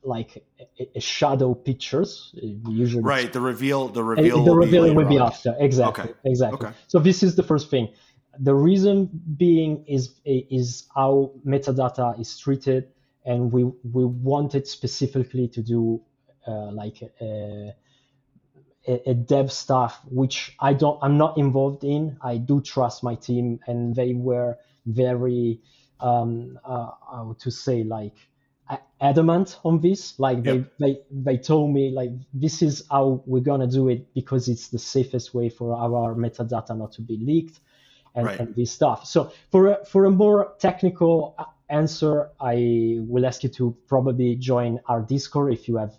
like 0.04 0.44
a, 0.60 0.90
a 0.96 1.00
shadow 1.00 1.54
pictures 1.54 2.34
usually. 2.34 3.04
Right 3.04 3.32
the 3.32 3.42
reveal 3.42 3.88
the 3.88 4.04
reveal 4.04 4.44
the 4.44 4.56
reveal 4.56 4.94
will 4.94 5.08
be 5.08 5.20
after. 5.20 5.56
Exactly 5.60 6.06
okay. 6.06 6.14
exactly. 6.26 6.68
Okay. 6.68 6.78
so 6.88 7.00
this 7.00 7.24
is 7.24 7.36
the 7.36 7.44
first 7.44 7.70
thing. 7.70 7.90
The 8.40 8.56
reason 8.56 9.10
being 9.38 9.86
is 9.88 10.16
is 10.26 10.88
how 10.96 11.34
metadata 11.46 12.20
is 12.20 12.38
treated 12.38 12.88
and 13.26 13.52
we 13.52 13.64
we 13.64 14.06
wanted 14.06 14.68
specifically 14.68 15.48
to 15.50 15.62
do 15.62 16.02
uh, 16.48 16.72
like 16.72 17.02
a, 17.22 17.74
a, 18.88 19.10
a, 19.12 19.14
dev 19.14 19.52
stuff 19.52 20.02
which 20.10 20.56
i 20.60 20.74
don't 20.74 20.98
i'm 21.04 21.18
not 21.18 21.38
involved 21.38 21.84
in. 21.84 22.18
I 22.24 22.38
do 22.38 22.62
trust 22.62 23.04
my 23.04 23.14
team 23.14 23.60
and 23.68 23.96
they 23.96 24.14
were 24.14 24.58
very 24.88 25.62
um 26.00 26.58
uh, 26.66 26.90
how 27.12 27.36
to 27.40 27.52
say 27.52 27.84
like 27.84 28.16
adamant 29.02 29.60
on 29.64 29.82
this 29.82 30.20
like 30.20 30.44
they, 30.44 30.58
yep. 30.58 30.74
they 30.80 31.00
they 31.12 31.38
told 31.38 31.74
me 31.74 31.90
like 31.90 32.12
this 32.34 32.62
is 32.62 32.84
how 32.92 33.22
we're 33.26 33.42
gonna 33.42 33.68
do 33.68 33.90
it 33.90 34.14
because 34.14 34.48
it's 34.48 34.68
the 34.70 34.78
safest 34.78 35.34
way 35.34 35.50
for 35.50 35.76
our 35.76 36.14
metadata 36.16 36.78
not 36.78 36.92
to 36.92 37.02
be 37.02 37.18
leaked 37.18 37.60
and, 38.14 38.28
right. 38.28 38.40
and 38.40 38.56
this 38.56 38.72
stuff 38.72 39.06
so 39.06 39.32
for 39.52 39.68
a, 39.72 39.86
for 39.86 40.06
a 40.06 40.12
more 40.12 40.54
technical 40.60 41.36
answer 41.70 42.30
i 42.40 42.98
will 43.00 43.26
ask 43.26 43.44
you 43.44 43.50
to 43.50 43.76
probably 43.88 44.36
join 44.36 44.80
our 44.88 45.02
discord 45.02 45.52
if 45.52 45.68
you 45.68 45.78
have 45.78 45.94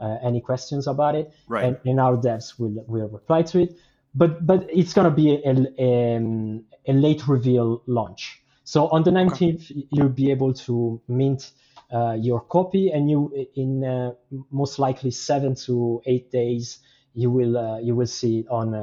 uh, 0.00 0.16
any 0.22 0.40
questions 0.40 0.86
about 0.86 1.14
it 1.14 1.32
right. 1.46 1.64
and, 1.64 1.78
and 1.84 2.00
our 2.00 2.16
devs 2.16 2.58
will 2.58 2.84
will 2.88 3.08
reply 3.08 3.40
to 3.42 3.60
it 3.60 3.76
but 4.14 4.44
but 4.44 4.66
it's 4.68 4.92
gonna 4.92 5.10
be 5.10 5.34
a, 5.34 5.54
a, 5.78 6.16
um, 6.16 6.64
a 6.86 6.92
late 6.92 7.28
reveal 7.28 7.82
launch 7.86 8.42
so 8.64 8.88
on 8.88 9.04
the 9.04 9.10
19th 9.10 9.70
okay. 9.70 9.86
you'll 9.90 10.08
be 10.08 10.30
able 10.30 10.52
to 10.52 11.00
mint 11.06 11.52
uh, 11.92 12.16
your 12.18 12.40
copy, 12.40 12.90
and 12.90 13.10
you 13.10 13.46
in 13.54 13.84
uh, 13.84 14.12
most 14.50 14.78
likely 14.78 15.10
seven 15.10 15.54
to 15.54 16.02
eight 16.06 16.30
days 16.30 16.78
you 17.14 17.30
will 17.30 17.56
uh, 17.56 17.78
you 17.78 17.94
will 17.94 18.06
see 18.06 18.46
on. 18.50 18.74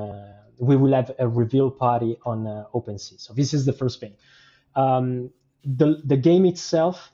we 0.58 0.78
will 0.78 0.94
have 0.94 1.12
a 1.20 1.28
reveal 1.28 1.70
party 1.70 2.18
on 2.26 2.46
OpenSea. 2.74 3.20
So 3.20 3.34
this 3.34 3.54
is 3.54 3.66
the 3.66 3.74
first 3.74 4.00
thing. 4.00 4.14
Um, 4.76 5.30
the 5.64 6.02
the 6.06 6.18
game 6.18 6.46
itself, 6.46 7.12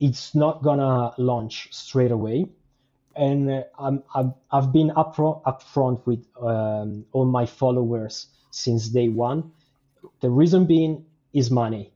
it's 0.00 0.34
not 0.34 0.62
gonna 0.62 1.12
launch 1.16 1.68
straight 1.70 2.10
away 2.10 2.46
and 3.16 3.50
uh, 3.50 3.62
I've, 4.14 4.32
I've 4.50 4.72
been 4.72 4.90
upfront, 4.90 5.42
upfront 5.42 6.06
with 6.06 6.24
um, 6.40 7.04
all 7.12 7.26
my 7.26 7.46
followers 7.46 8.26
since 8.50 8.88
day 8.88 9.08
one. 9.08 9.52
The 10.20 10.30
reason 10.30 10.66
being 10.66 11.04
is 11.32 11.50
money 11.50 11.92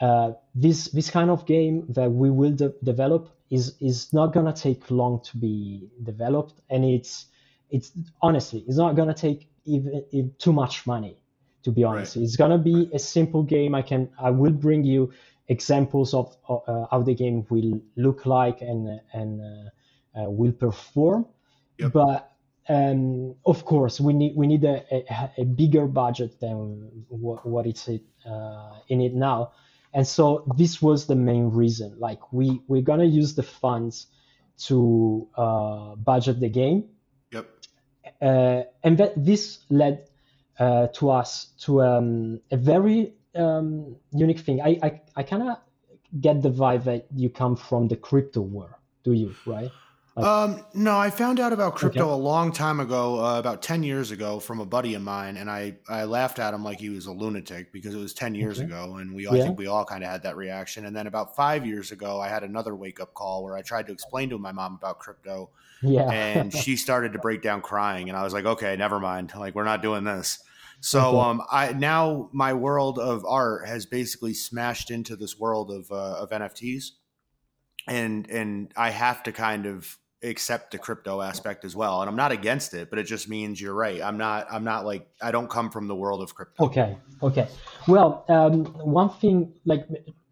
uh, 0.00 0.32
this 0.54 0.88
this 0.90 1.10
kind 1.10 1.30
of 1.30 1.44
game 1.46 1.84
that 1.88 2.10
we 2.10 2.30
will 2.30 2.52
de- 2.52 2.74
develop 2.84 3.30
is 3.50 3.74
is 3.80 4.12
not 4.12 4.32
gonna 4.32 4.52
take 4.52 4.90
long 4.90 5.20
to 5.24 5.36
be 5.36 5.88
developed, 6.04 6.60
and 6.70 6.84
it's 6.84 7.26
it's 7.70 7.92
honestly 8.22 8.64
it's 8.68 8.76
not 8.76 8.94
gonna 8.94 9.14
take 9.14 9.48
even, 9.64 10.04
even 10.12 10.32
too 10.38 10.52
much 10.52 10.86
money. 10.86 11.16
To 11.64 11.72
be 11.72 11.82
honest, 11.82 12.14
right. 12.14 12.22
it's 12.22 12.36
gonna 12.36 12.58
be 12.58 12.88
a 12.94 12.98
simple 12.98 13.42
game. 13.42 13.74
I 13.74 13.82
can 13.82 14.08
I 14.18 14.30
will 14.30 14.52
bring 14.52 14.84
you 14.84 15.12
examples 15.48 16.14
of 16.14 16.36
uh, 16.48 16.86
how 16.90 17.02
the 17.02 17.14
game 17.14 17.44
will 17.50 17.80
look 17.96 18.24
like 18.24 18.60
and 18.62 19.00
and 19.12 19.40
uh, 19.40 20.20
uh, 20.20 20.30
will 20.30 20.52
perform. 20.52 21.26
Yep. 21.78 21.92
But 21.92 22.32
um, 22.68 23.34
of 23.44 23.64
course, 23.64 24.00
we 24.00 24.12
need 24.12 24.36
we 24.36 24.46
need 24.46 24.64
a, 24.64 24.84
a, 24.92 25.30
a 25.38 25.44
bigger 25.44 25.86
budget 25.86 26.38
than 26.38 27.04
what, 27.08 27.44
what 27.44 27.66
it's 27.66 27.88
uh, 27.88 28.78
in 28.88 29.00
it 29.00 29.14
now 29.14 29.50
and 29.92 30.06
so 30.06 30.44
this 30.56 30.82
was 30.82 31.06
the 31.06 31.16
main 31.16 31.50
reason. 31.50 31.96
Like 31.98 32.32
we 32.32 32.60
we're 32.68 32.82
gonna 32.82 33.04
use 33.04 33.34
the 33.34 33.42
funds 33.42 34.06
to 34.66 35.28
uh, 35.36 35.94
budget 35.96 36.40
the 36.40 36.48
game. 36.48 36.84
Yep. 37.30 37.48
Uh, 38.20 38.62
and 38.82 38.98
that 38.98 39.12
this 39.16 39.60
led 39.70 40.08
uh, 40.58 40.88
to 40.88 41.10
us 41.10 41.52
to 41.60 41.82
um, 41.82 42.40
a 42.50 42.56
very 42.56 43.14
um, 43.34 43.96
unique 44.12 44.40
thing. 44.40 44.60
I 44.60 44.78
I, 44.82 45.00
I 45.16 45.22
kind 45.22 45.48
of 45.48 45.56
get 46.20 46.42
the 46.42 46.50
vibe 46.50 46.84
that 46.84 47.06
you 47.14 47.30
come 47.30 47.56
from 47.56 47.88
the 47.88 47.96
crypto 47.96 48.40
world. 48.40 48.74
Do 49.04 49.12
you 49.12 49.34
right? 49.46 49.70
Um, 50.22 50.64
no, 50.74 50.98
I 50.98 51.10
found 51.10 51.40
out 51.40 51.52
about 51.52 51.74
crypto 51.76 52.02
okay. 52.02 52.12
a 52.12 52.16
long 52.16 52.52
time 52.52 52.80
ago, 52.80 53.24
uh, 53.24 53.38
about 53.38 53.62
10 53.62 53.82
years 53.82 54.10
ago 54.10 54.40
from 54.40 54.60
a 54.60 54.66
buddy 54.66 54.94
of 54.94 55.02
mine. 55.02 55.36
And 55.36 55.50
I, 55.50 55.76
I 55.88 56.04
laughed 56.04 56.38
at 56.38 56.54
him 56.54 56.64
like 56.64 56.78
he 56.80 56.88
was 56.88 57.06
a 57.06 57.12
lunatic 57.12 57.72
because 57.72 57.94
it 57.94 57.98
was 57.98 58.14
10 58.14 58.34
years 58.34 58.58
okay. 58.58 58.66
ago. 58.66 58.96
And 58.96 59.14
we, 59.14 59.24
yeah. 59.24 59.32
I 59.32 59.40
think 59.40 59.58
we 59.58 59.66
all 59.66 59.84
kind 59.84 60.02
of 60.02 60.10
had 60.10 60.22
that 60.24 60.36
reaction. 60.36 60.86
And 60.86 60.96
then 60.96 61.06
about 61.06 61.36
five 61.36 61.66
years 61.66 61.92
ago, 61.92 62.20
I 62.20 62.28
had 62.28 62.42
another 62.42 62.74
wake 62.74 63.00
up 63.00 63.14
call 63.14 63.44
where 63.44 63.56
I 63.56 63.62
tried 63.62 63.86
to 63.86 63.92
explain 63.92 64.30
to 64.30 64.38
my 64.38 64.52
mom 64.52 64.74
about 64.74 64.98
crypto. 64.98 65.50
Yeah. 65.82 66.10
and 66.10 66.52
she 66.52 66.76
started 66.88 67.12
to 67.12 67.18
break 67.18 67.42
down 67.42 67.60
crying. 67.60 68.08
And 68.08 68.16
I 68.16 68.24
was 68.24 68.32
like, 68.32 68.44
okay, 68.44 68.76
never 68.76 68.98
mind. 68.98 69.32
Like, 69.36 69.54
we're 69.54 69.64
not 69.64 69.82
doing 69.82 70.04
this. 70.04 70.40
So 70.80 71.20
um, 71.20 71.42
I 71.50 71.72
now 71.72 72.30
my 72.32 72.52
world 72.52 72.98
of 72.98 73.24
art 73.24 73.66
has 73.66 73.86
basically 73.86 74.34
smashed 74.34 74.90
into 74.90 75.16
this 75.16 75.38
world 75.38 75.70
of 75.70 75.90
uh, 75.90 76.22
of 76.22 76.30
NFTs, 76.30 76.90
and 77.86 78.28
and 78.30 78.72
I 78.76 78.90
have 78.90 79.22
to 79.24 79.32
kind 79.32 79.66
of 79.66 79.98
accept 80.22 80.72
the 80.72 80.78
crypto 80.78 81.20
aspect 81.20 81.64
as 81.64 81.76
well 81.76 82.00
and 82.00 82.08
i'm 82.08 82.16
not 82.16 82.32
against 82.32 82.74
it 82.74 82.90
but 82.90 82.98
it 82.98 83.04
just 83.04 83.28
means 83.28 83.60
you're 83.60 83.74
right. 83.74 84.02
I'm 84.02 84.18
not 84.18 84.48
i'm 84.50 84.64
not 84.64 84.84
like 84.84 85.08
i 85.22 85.30
don't 85.30 85.48
come 85.48 85.70
from 85.70 85.86
the 85.86 85.94
world 85.94 86.22
of 86.22 86.34
crypto. 86.34 86.64
Okay 86.66 86.96
okay. 87.22 87.48
Well 87.86 88.24
um, 88.28 88.64
one 88.64 89.10
thing 89.10 89.54
like 89.64 89.86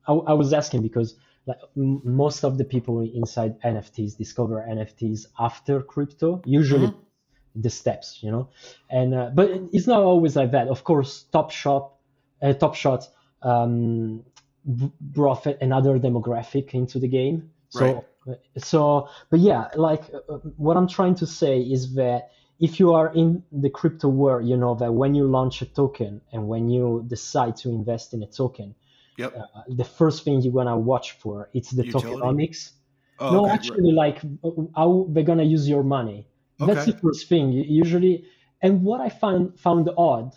I, 0.08 0.12
I, 0.12 0.32
was 0.32 0.52
asking 0.52 0.82
because 0.82 1.14
like 1.46 1.58
most 1.76 2.44
of 2.44 2.58
the 2.58 2.64
people 2.64 3.00
inside 3.00 3.60
nfts 3.60 4.16
discover 4.16 4.64
nfts 4.68 5.26
after 5.38 5.80
crypto 5.82 6.42
usually 6.44 6.88
mm-hmm. 6.88 7.60
the 7.60 7.70
steps 7.70 8.18
you 8.22 8.32
know? 8.32 8.48
And 8.90 9.14
uh, 9.14 9.30
but 9.32 9.50
it's 9.72 9.86
not 9.86 10.02
always 10.02 10.34
like 10.34 10.50
that. 10.50 10.66
Of 10.66 10.82
course 10.82 11.26
top 11.32 11.52
shop 11.52 12.00
uh, 12.42 12.54
top 12.54 12.74
shot 12.74 13.06
um, 13.42 14.24
brought 14.64 15.46
another 15.46 15.96
demographic 16.00 16.74
into 16.74 16.98
the 16.98 17.08
game. 17.08 17.50
So 17.68 17.84
right 17.84 18.04
so 18.56 19.08
but 19.30 19.40
yeah 19.40 19.68
like 19.76 20.02
uh, 20.28 20.34
what 20.56 20.76
i'm 20.76 20.88
trying 20.88 21.14
to 21.14 21.26
say 21.26 21.60
is 21.60 21.94
that 21.94 22.30
if 22.58 22.80
you 22.80 22.94
are 22.94 23.12
in 23.14 23.42
the 23.52 23.70
crypto 23.70 24.08
world 24.08 24.46
you 24.48 24.56
know 24.56 24.74
that 24.74 24.92
when 24.92 25.14
you 25.14 25.24
launch 25.24 25.62
a 25.62 25.66
token 25.66 26.20
and 26.32 26.48
when 26.48 26.68
you 26.68 27.04
decide 27.08 27.56
to 27.56 27.68
invest 27.70 28.14
in 28.14 28.22
a 28.22 28.26
token 28.26 28.74
yep. 29.18 29.34
Uh, 29.36 29.62
the 29.68 29.84
first 29.84 30.24
thing 30.24 30.40
you're 30.42 30.52
gonna 30.52 30.76
watch 30.76 31.12
for 31.12 31.48
it's 31.54 31.70
the 31.70 31.84
Utility. 31.84 32.08
tokenomics 32.08 32.72
oh, 33.18 33.32
no 33.32 33.44
okay. 33.44 33.54
actually 33.54 33.92
like 33.92 34.20
how 34.74 35.06
they're 35.10 35.22
gonna 35.22 35.42
use 35.42 35.68
your 35.68 35.82
money 35.82 36.26
okay. 36.60 36.74
that's 36.74 36.86
the 36.86 36.96
first 36.98 37.28
thing 37.28 37.52
usually 37.52 38.24
and 38.62 38.82
what 38.82 39.00
i 39.00 39.08
found 39.08 39.58
found 39.58 39.88
odd 39.96 40.34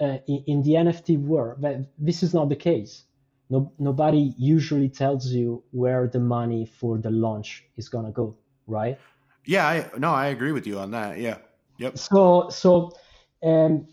uh, 0.00 0.18
in, 0.26 0.44
in 0.46 0.62
the 0.62 0.72
nft 0.72 1.18
world 1.18 1.60
that 1.62 1.76
this 1.98 2.22
is 2.22 2.34
not 2.34 2.48
the 2.48 2.56
case 2.56 3.04
no, 3.50 3.72
nobody 3.78 4.34
usually 4.36 4.88
tells 4.88 5.26
you 5.26 5.62
where 5.70 6.06
the 6.06 6.20
money 6.20 6.66
for 6.66 6.98
the 6.98 7.10
launch 7.10 7.64
is 7.76 7.88
gonna 7.88 8.12
go, 8.12 8.36
right? 8.66 8.98
Yeah, 9.44 9.66
I, 9.66 9.98
no, 9.98 10.10
I 10.10 10.26
agree 10.26 10.52
with 10.52 10.66
you 10.66 10.78
on 10.78 10.90
that. 10.90 11.18
Yeah, 11.18 11.38
yep. 11.78 11.96
So, 11.96 12.50
so, 12.50 12.92
um, 13.42 13.88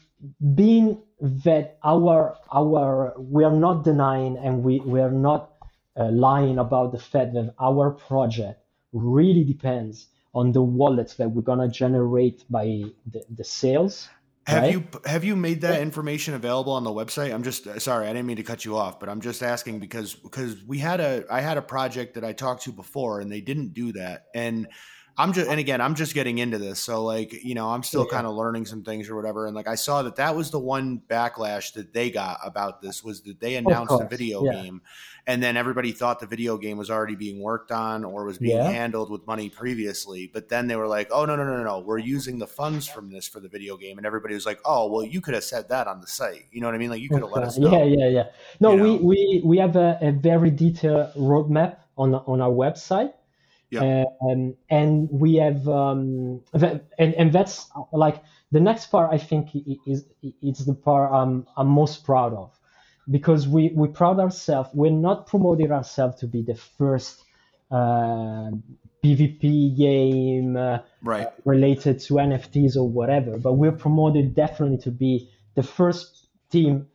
being 0.53 1.01
that 1.21 1.77
our 1.83 2.35
our 2.51 3.13
we 3.17 3.43
are 3.43 3.55
not 3.55 3.83
denying 3.83 4.37
and 4.37 4.63
we 4.63 4.79
we 4.81 4.99
are 4.99 5.11
not 5.11 5.53
uh, 5.97 6.09
lying 6.11 6.57
about 6.57 6.91
the 6.91 6.99
fact 6.99 7.33
that 7.33 7.53
our 7.59 7.91
project 7.91 8.59
really 8.91 9.43
depends 9.43 10.07
on 10.33 10.51
the 10.51 10.61
wallets 10.61 11.15
that 11.15 11.31
we're 11.31 11.41
gonna 11.41 11.69
generate 11.69 12.43
by 12.49 12.83
the, 13.05 13.23
the 13.29 13.43
sales 13.43 14.09
have 14.47 14.63
right? 14.63 14.73
you 14.73 14.83
have 15.05 15.23
you 15.23 15.35
made 15.35 15.61
that 15.61 15.81
information 15.81 16.35
available 16.35 16.73
on 16.73 16.83
the 16.83 16.91
website? 16.91 17.33
I'm 17.33 17.41
just 17.41 17.65
uh, 17.65 17.79
sorry, 17.79 18.05
I 18.05 18.13
didn't 18.13 18.27
mean 18.27 18.37
to 18.37 18.43
cut 18.43 18.63
you 18.63 18.77
off, 18.77 18.99
but 18.99 19.09
I'm 19.09 19.21
just 19.21 19.41
asking 19.41 19.79
because 19.79 20.13
because 20.13 20.63
we 20.63 20.77
had 20.77 20.99
a 20.99 21.23
I 21.31 21.41
had 21.41 21.57
a 21.57 21.63
project 21.63 22.13
that 22.13 22.23
I 22.23 22.33
talked 22.33 22.63
to 22.63 22.71
before 22.71 23.21
and 23.21 23.31
they 23.31 23.41
didn't 23.41 23.73
do 23.73 23.93
that. 23.93 24.25
And 24.35 24.67
I'm 25.17 25.31
just, 25.31 25.49
and 25.49 25.59
again, 25.59 25.79
I'm 25.79 25.95
just 25.95 26.13
getting 26.13 26.39
into 26.39 26.57
this. 26.57 26.79
So, 26.79 27.03
like, 27.03 27.43
you 27.43 27.55
know, 27.55 27.69
I'm 27.69 27.83
still 27.83 28.05
yeah. 28.09 28.15
kind 28.15 28.27
of 28.27 28.35
learning 28.35 28.65
some 28.65 28.83
things 28.83 29.09
or 29.09 29.15
whatever. 29.15 29.47
And 29.47 29.55
like, 29.55 29.67
I 29.67 29.75
saw 29.75 30.01
that 30.03 30.17
that 30.17 30.35
was 30.35 30.51
the 30.51 30.59
one 30.59 31.01
backlash 31.07 31.73
that 31.73 31.93
they 31.93 32.11
got 32.11 32.39
about 32.43 32.81
this 32.81 33.03
was 33.03 33.21
that 33.21 33.39
they 33.39 33.55
announced 33.55 33.93
a 33.93 34.07
video 34.07 34.43
yeah. 34.43 34.61
game 34.61 34.81
and 35.27 35.41
then 35.41 35.57
everybody 35.57 35.91
thought 35.91 36.19
the 36.19 36.27
video 36.27 36.57
game 36.57 36.77
was 36.77 36.91
already 36.91 37.15
being 37.15 37.41
worked 37.41 37.71
on 37.71 38.05
or 38.05 38.25
was 38.25 38.37
being 38.37 38.57
yeah. 38.57 38.69
handled 38.69 39.09
with 39.09 39.25
money 39.25 39.49
previously. 39.49 40.29
But 40.31 40.49
then 40.49 40.67
they 40.67 40.75
were 40.75 40.87
like, 40.87 41.09
oh, 41.11 41.25
no, 41.25 41.35
no, 41.35 41.43
no, 41.43 41.57
no, 41.57 41.63
no. 41.63 41.79
we're 41.79 41.97
using 41.97 42.37
the 42.37 42.45
funds 42.45 42.87
from 42.87 43.09
this 43.09 43.27
for 43.27 43.39
the 43.39 43.49
video 43.49 43.75
game. 43.75 43.97
And 43.97 44.05
everybody 44.05 44.35
was 44.35 44.45
like, 44.45 44.59
oh, 44.65 44.91
well, 44.91 45.03
you 45.03 45.21
could 45.21 45.33
have 45.33 45.43
said 45.43 45.69
that 45.69 45.87
on 45.87 45.99
the 45.99 46.07
site. 46.07 46.45
You 46.51 46.61
know 46.61 46.67
what 46.67 46.75
I 46.75 46.77
mean? 46.77 46.91
Like, 46.91 47.01
you 47.01 47.09
could 47.09 47.21
have 47.21 47.31
let 47.31 47.43
us 47.43 47.57
know. 47.57 47.71
Yeah, 47.71 47.85
yeah, 47.85 48.07
yeah. 48.07 48.23
No, 48.59 48.75
you 48.75 48.83
we, 48.83 48.97
we, 48.97 49.41
we 49.43 49.57
have 49.57 49.75
a, 49.75 49.97
a 50.01 50.11
very 50.11 50.51
detailed 50.51 51.13
roadmap 51.15 51.77
on, 51.97 52.13
on 52.13 52.41
our 52.41 52.51
website 52.51 53.13
yeah. 53.69 54.05
Um, 54.21 54.55
and 54.69 55.09
we 55.11 55.35
have, 55.35 55.67
um, 55.67 56.41
and, 56.53 56.81
and 56.99 57.33
that's 57.33 57.69
like 57.91 58.23
the 58.51 58.59
next 58.59 58.87
part. 58.87 59.11
I 59.11 59.17
think 59.17 59.49
is 59.85 60.05
is 60.41 60.65
the 60.65 60.73
part 60.73 61.11
I'm 61.11 61.47
I'm 61.57 61.67
most 61.67 62.03
proud 62.03 62.33
of, 62.33 62.57
because 63.09 63.47
we 63.47 63.71
we 63.73 63.87
proud 63.87 64.19
ourselves. 64.19 64.69
We're 64.73 64.91
not 64.91 65.27
promoting 65.27 65.71
ourselves 65.71 66.19
to 66.19 66.27
be 66.27 66.43
the 66.43 66.55
first 66.55 67.23
uh, 67.71 68.51
PvP 69.03 69.75
game 69.77 70.55
uh, 70.55 70.79
right. 71.01 71.27
related 71.43 71.99
to 72.01 72.15
NFTs 72.15 72.75
or 72.75 72.87
whatever, 72.87 73.37
but 73.37 73.53
we're 73.53 73.71
promoted 73.71 74.35
definitely 74.35 74.77
to 74.79 74.91
be 74.91 75.29
the 75.55 75.63
first 75.63 76.27
team 76.51 76.87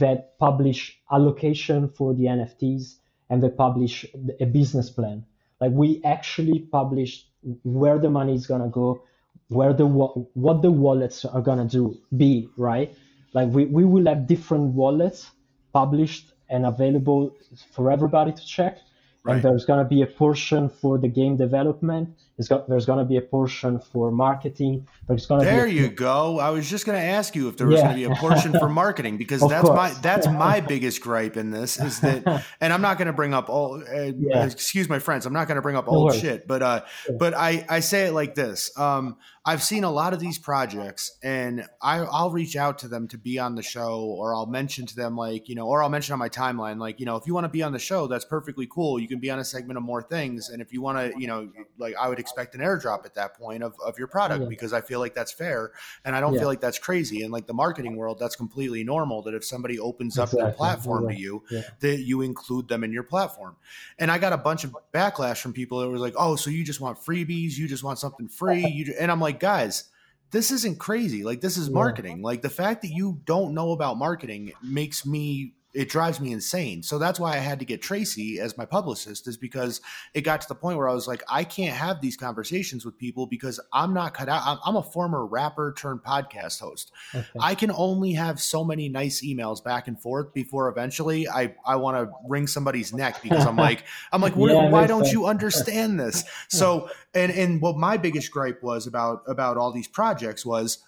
that 0.00 0.38
publish 0.38 0.98
allocation 1.12 1.88
for 1.90 2.14
the 2.14 2.24
NFTs 2.24 2.96
and 3.28 3.42
they 3.42 3.50
publish 3.50 4.06
a 4.40 4.46
business 4.46 4.90
plan 4.90 5.24
like 5.64 5.72
we 5.72 6.02
actually 6.04 6.58
publish 6.60 7.26
where 7.64 7.98
the 7.98 8.10
money 8.10 8.34
is 8.34 8.46
gonna 8.46 8.68
go, 8.68 9.02
where 9.48 9.72
the 9.72 9.86
what 9.86 10.62
the 10.62 10.70
wallets 10.70 11.24
are 11.24 11.42
gonna 11.42 11.66
do 11.68 11.98
be 12.16 12.48
right. 12.56 12.94
Like 13.32 13.48
we, 13.50 13.64
we 13.66 13.84
will 13.84 14.06
have 14.06 14.26
different 14.26 14.74
wallets 14.74 15.30
published 15.72 16.32
and 16.48 16.66
available 16.66 17.34
for 17.72 17.90
everybody 17.90 18.32
to 18.32 18.46
check. 18.46 18.78
Right. 19.24 19.34
And 19.34 19.42
there's 19.42 19.64
going 19.64 19.78
to 19.84 19.88
be 19.88 20.02
a 20.02 20.06
portion 20.06 20.68
for 20.68 20.98
the 20.98 21.08
game 21.08 21.36
development. 21.36 22.10
There's, 22.36 22.48
got, 22.48 22.68
there's 22.68 22.84
going 22.84 22.98
to 22.98 23.04
be 23.04 23.16
a 23.16 23.20
portion 23.20 23.78
for 23.78 24.10
marketing. 24.10 24.88
There's 25.06 25.24
going 25.26 25.40
to 25.40 25.46
there 25.46 25.68
you 25.68 25.88
go. 25.88 26.40
I 26.40 26.50
was 26.50 26.68
just 26.68 26.84
going 26.84 27.00
to 27.00 27.04
ask 27.04 27.36
you 27.36 27.48
if 27.48 27.56
there 27.56 27.68
was 27.68 27.76
yeah. 27.76 27.84
going 27.84 28.02
to 28.02 28.08
be 28.08 28.12
a 28.12 28.16
portion 28.16 28.58
for 28.58 28.68
marketing 28.82 29.18
because 29.18 29.40
that's 29.40 29.64
course. 29.64 29.76
my 29.76 29.90
that's 30.00 30.26
my 30.30 30.60
biggest 30.60 31.00
gripe 31.00 31.36
in 31.36 31.50
this 31.50 31.78
is 31.78 32.00
that, 32.00 32.44
and 32.60 32.72
I'm 32.72 32.82
not 32.82 32.98
going 32.98 33.06
to 33.06 33.12
bring 33.12 33.34
up 33.34 33.48
all. 33.48 33.80
Uh, 33.82 34.12
yeah. 34.18 34.46
Excuse 34.46 34.88
my 34.88 34.98
friends, 34.98 35.26
I'm 35.26 35.32
not 35.32 35.46
going 35.46 35.56
to 35.56 35.62
bring 35.62 35.76
up 35.76 35.86
old 35.86 36.14
shit, 36.14 36.48
but 36.48 36.62
uh, 36.62 36.84
but 37.18 37.34
I 37.34 37.64
I 37.68 37.80
say 37.80 38.06
it 38.06 38.12
like 38.12 38.34
this. 38.34 38.76
Um, 38.76 39.16
I've 39.46 39.62
seen 39.62 39.84
a 39.84 39.90
lot 39.90 40.14
of 40.14 40.20
these 40.20 40.38
projects 40.38 41.18
and 41.22 41.66
I, 41.82 41.98
I'll 41.98 42.30
reach 42.30 42.56
out 42.56 42.78
to 42.78 42.88
them 42.88 43.08
to 43.08 43.18
be 43.18 43.38
on 43.38 43.56
the 43.56 43.62
show 43.62 44.00
or 44.00 44.34
I'll 44.34 44.46
mention 44.46 44.86
to 44.86 44.96
them 44.96 45.16
like, 45.16 45.50
you 45.50 45.54
know, 45.54 45.66
or 45.66 45.82
I'll 45.82 45.90
mention 45.90 46.14
on 46.14 46.18
my 46.18 46.30
timeline, 46.30 46.78
like, 46.78 46.98
you 46.98 47.04
know, 47.04 47.16
if 47.16 47.26
you 47.26 47.34
want 47.34 47.44
to 47.44 47.50
be 47.50 47.62
on 47.62 47.72
the 47.72 47.78
show, 47.78 48.06
that's 48.06 48.24
perfectly 48.24 48.66
cool. 48.66 48.98
You 48.98 49.06
can 49.06 49.20
be 49.20 49.30
on 49.30 49.38
a 49.38 49.44
segment 49.44 49.76
of 49.76 49.82
more 49.82 50.00
things. 50.00 50.48
And 50.48 50.62
if 50.62 50.72
you 50.72 50.80
want 50.80 50.96
to, 50.96 51.20
you 51.20 51.26
know, 51.26 51.50
like 51.76 51.94
I 52.00 52.08
would 52.08 52.18
expect 52.24 52.54
an 52.54 52.62
airdrop 52.62 53.04
at 53.04 53.14
that 53.14 53.34
point 53.34 53.62
of, 53.62 53.74
of 53.84 53.98
your 53.98 54.08
product 54.08 54.42
yeah. 54.42 54.48
because 54.48 54.72
I 54.72 54.80
feel 54.80 55.00
like 55.00 55.14
that's 55.14 55.32
fair. 55.32 55.72
And 56.06 56.16
I 56.16 56.20
don't 56.20 56.32
yeah. 56.32 56.40
feel 56.40 56.48
like 56.48 56.62
that's 56.62 56.78
crazy. 56.78 57.22
And 57.22 57.30
like 57.30 57.46
the 57.46 57.52
marketing 57.52 57.96
world, 57.96 58.18
that's 58.18 58.36
completely 58.36 58.82
normal 58.82 59.20
that 59.22 59.34
if 59.34 59.44
somebody 59.44 59.78
opens 59.78 60.14
exactly. 60.14 60.40
up 60.40 60.46
their 60.46 60.54
platform 60.56 61.10
yeah. 61.10 61.14
to 61.14 61.20
you, 61.20 61.44
that 61.80 61.98
you 62.00 62.22
include 62.22 62.68
them 62.68 62.82
in 62.82 62.92
your 62.92 63.02
platform. 63.02 63.56
And 63.98 64.10
I 64.10 64.16
got 64.16 64.32
a 64.32 64.38
bunch 64.38 64.64
of 64.64 64.74
backlash 64.94 65.42
from 65.42 65.52
people 65.52 65.80
that 65.80 65.90
was 65.90 66.00
like, 66.00 66.14
oh, 66.16 66.34
so 66.36 66.48
you 66.48 66.64
just 66.64 66.80
want 66.80 66.98
freebies. 66.98 67.58
You 67.58 67.68
just 67.68 67.84
want 67.84 67.98
something 67.98 68.26
free. 68.26 68.66
You, 68.66 68.94
and 68.98 69.12
I'm 69.12 69.20
like, 69.20 69.34
like, 69.34 69.40
guys, 69.40 69.90
this 70.30 70.50
isn't 70.50 70.78
crazy. 70.78 71.24
Like, 71.24 71.40
this 71.40 71.56
is 71.56 71.70
marketing. 71.70 72.22
Like, 72.22 72.42
the 72.42 72.50
fact 72.50 72.82
that 72.82 72.90
you 72.90 73.20
don't 73.24 73.54
know 73.54 73.72
about 73.72 73.98
marketing 73.98 74.52
makes 74.62 75.04
me 75.04 75.54
it 75.74 75.88
drives 75.88 76.20
me 76.20 76.32
insane. 76.32 76.82
So 76.82 76.98
that's 76.98 77.18
why 77.18 77.34
I 77.34 77.38
had 77.38 77.58
to 77.58 77.64
get 77.64 77.82
Tracy 77.82 78.38
as 78.38 78.56
my 78.56 78.64
publicist, 78.64 79.26
is 79.26 79.36
because 79.36 79.80
it 80.14 80.20
got 80.20 80.40
to 80.40 80.48
the 80.48 80.54
point 80.54 80.78
where 80.78 80.88
I 80.88 80.94
was 80.94 81.08
like, 81.08 81.22
I 81.28 81.42
can't 81.42 81.74
have 81.76 82.00
these 82.00 82.16
conversations 82.16 82.84
with 82.84 82.96
people 82.96 83.26
because 83.26 83.58
I'm 83.72 83.92
not 83.92 84.14
cut 84.14 84.28
out. 84.28 84.60
I'm, 84.64 84.76
a 84.76 84.82
former 84.82 85.26
rapper 85.26 85.74
turned 85.76 86.02
podcast 86.02 86.60
host. 86.60 86.92
Okay. 87.14 87.26
I 87.40 87.54
can 87.54 87.70
only 87.72 88.12
have 88.12 88.40
so 88.40 88.64
many 88.64 88.88
nice 88.88 89.24
emails 89.24 89.62
back 89.62 89.88
and 89.88 90.00
forth 90.00 90.32
before 90.34 90.68
eventually 90.68 91.28
I, 91.28 91.54
I 91.64 91.76
want 91.76 91.96
to 91.96 92.12
wring 92.28 92.48
somebody's 92.48 92.92
neck 92.92 93.22
because 93.22 93.46
I'm 93.46 93.56
like, 93.56 93.84
I'm 94.12 94.20
like, 94.20 94.34
yeah, 94.36 94.68
why 94.68 94.86
don't 94.86 95.04
sense. 95.04 95.12
you 95.12 95.26
understand 95.26 95.98
this? 95.98 96.24
So, 96.48 96.88
and, 97.14 97.32
and 97.32 97.60
what 97.60 97.76
my 97.76 97.96
biggest 97.96 98.30
gripe 98.30 98.62
was 98.62 98.86
about, 98.86 99.22
about 99.26 99.56
all 99.56 99.72
these 99.72 99.88
projects 99.88 100.44
was 100.46 100.78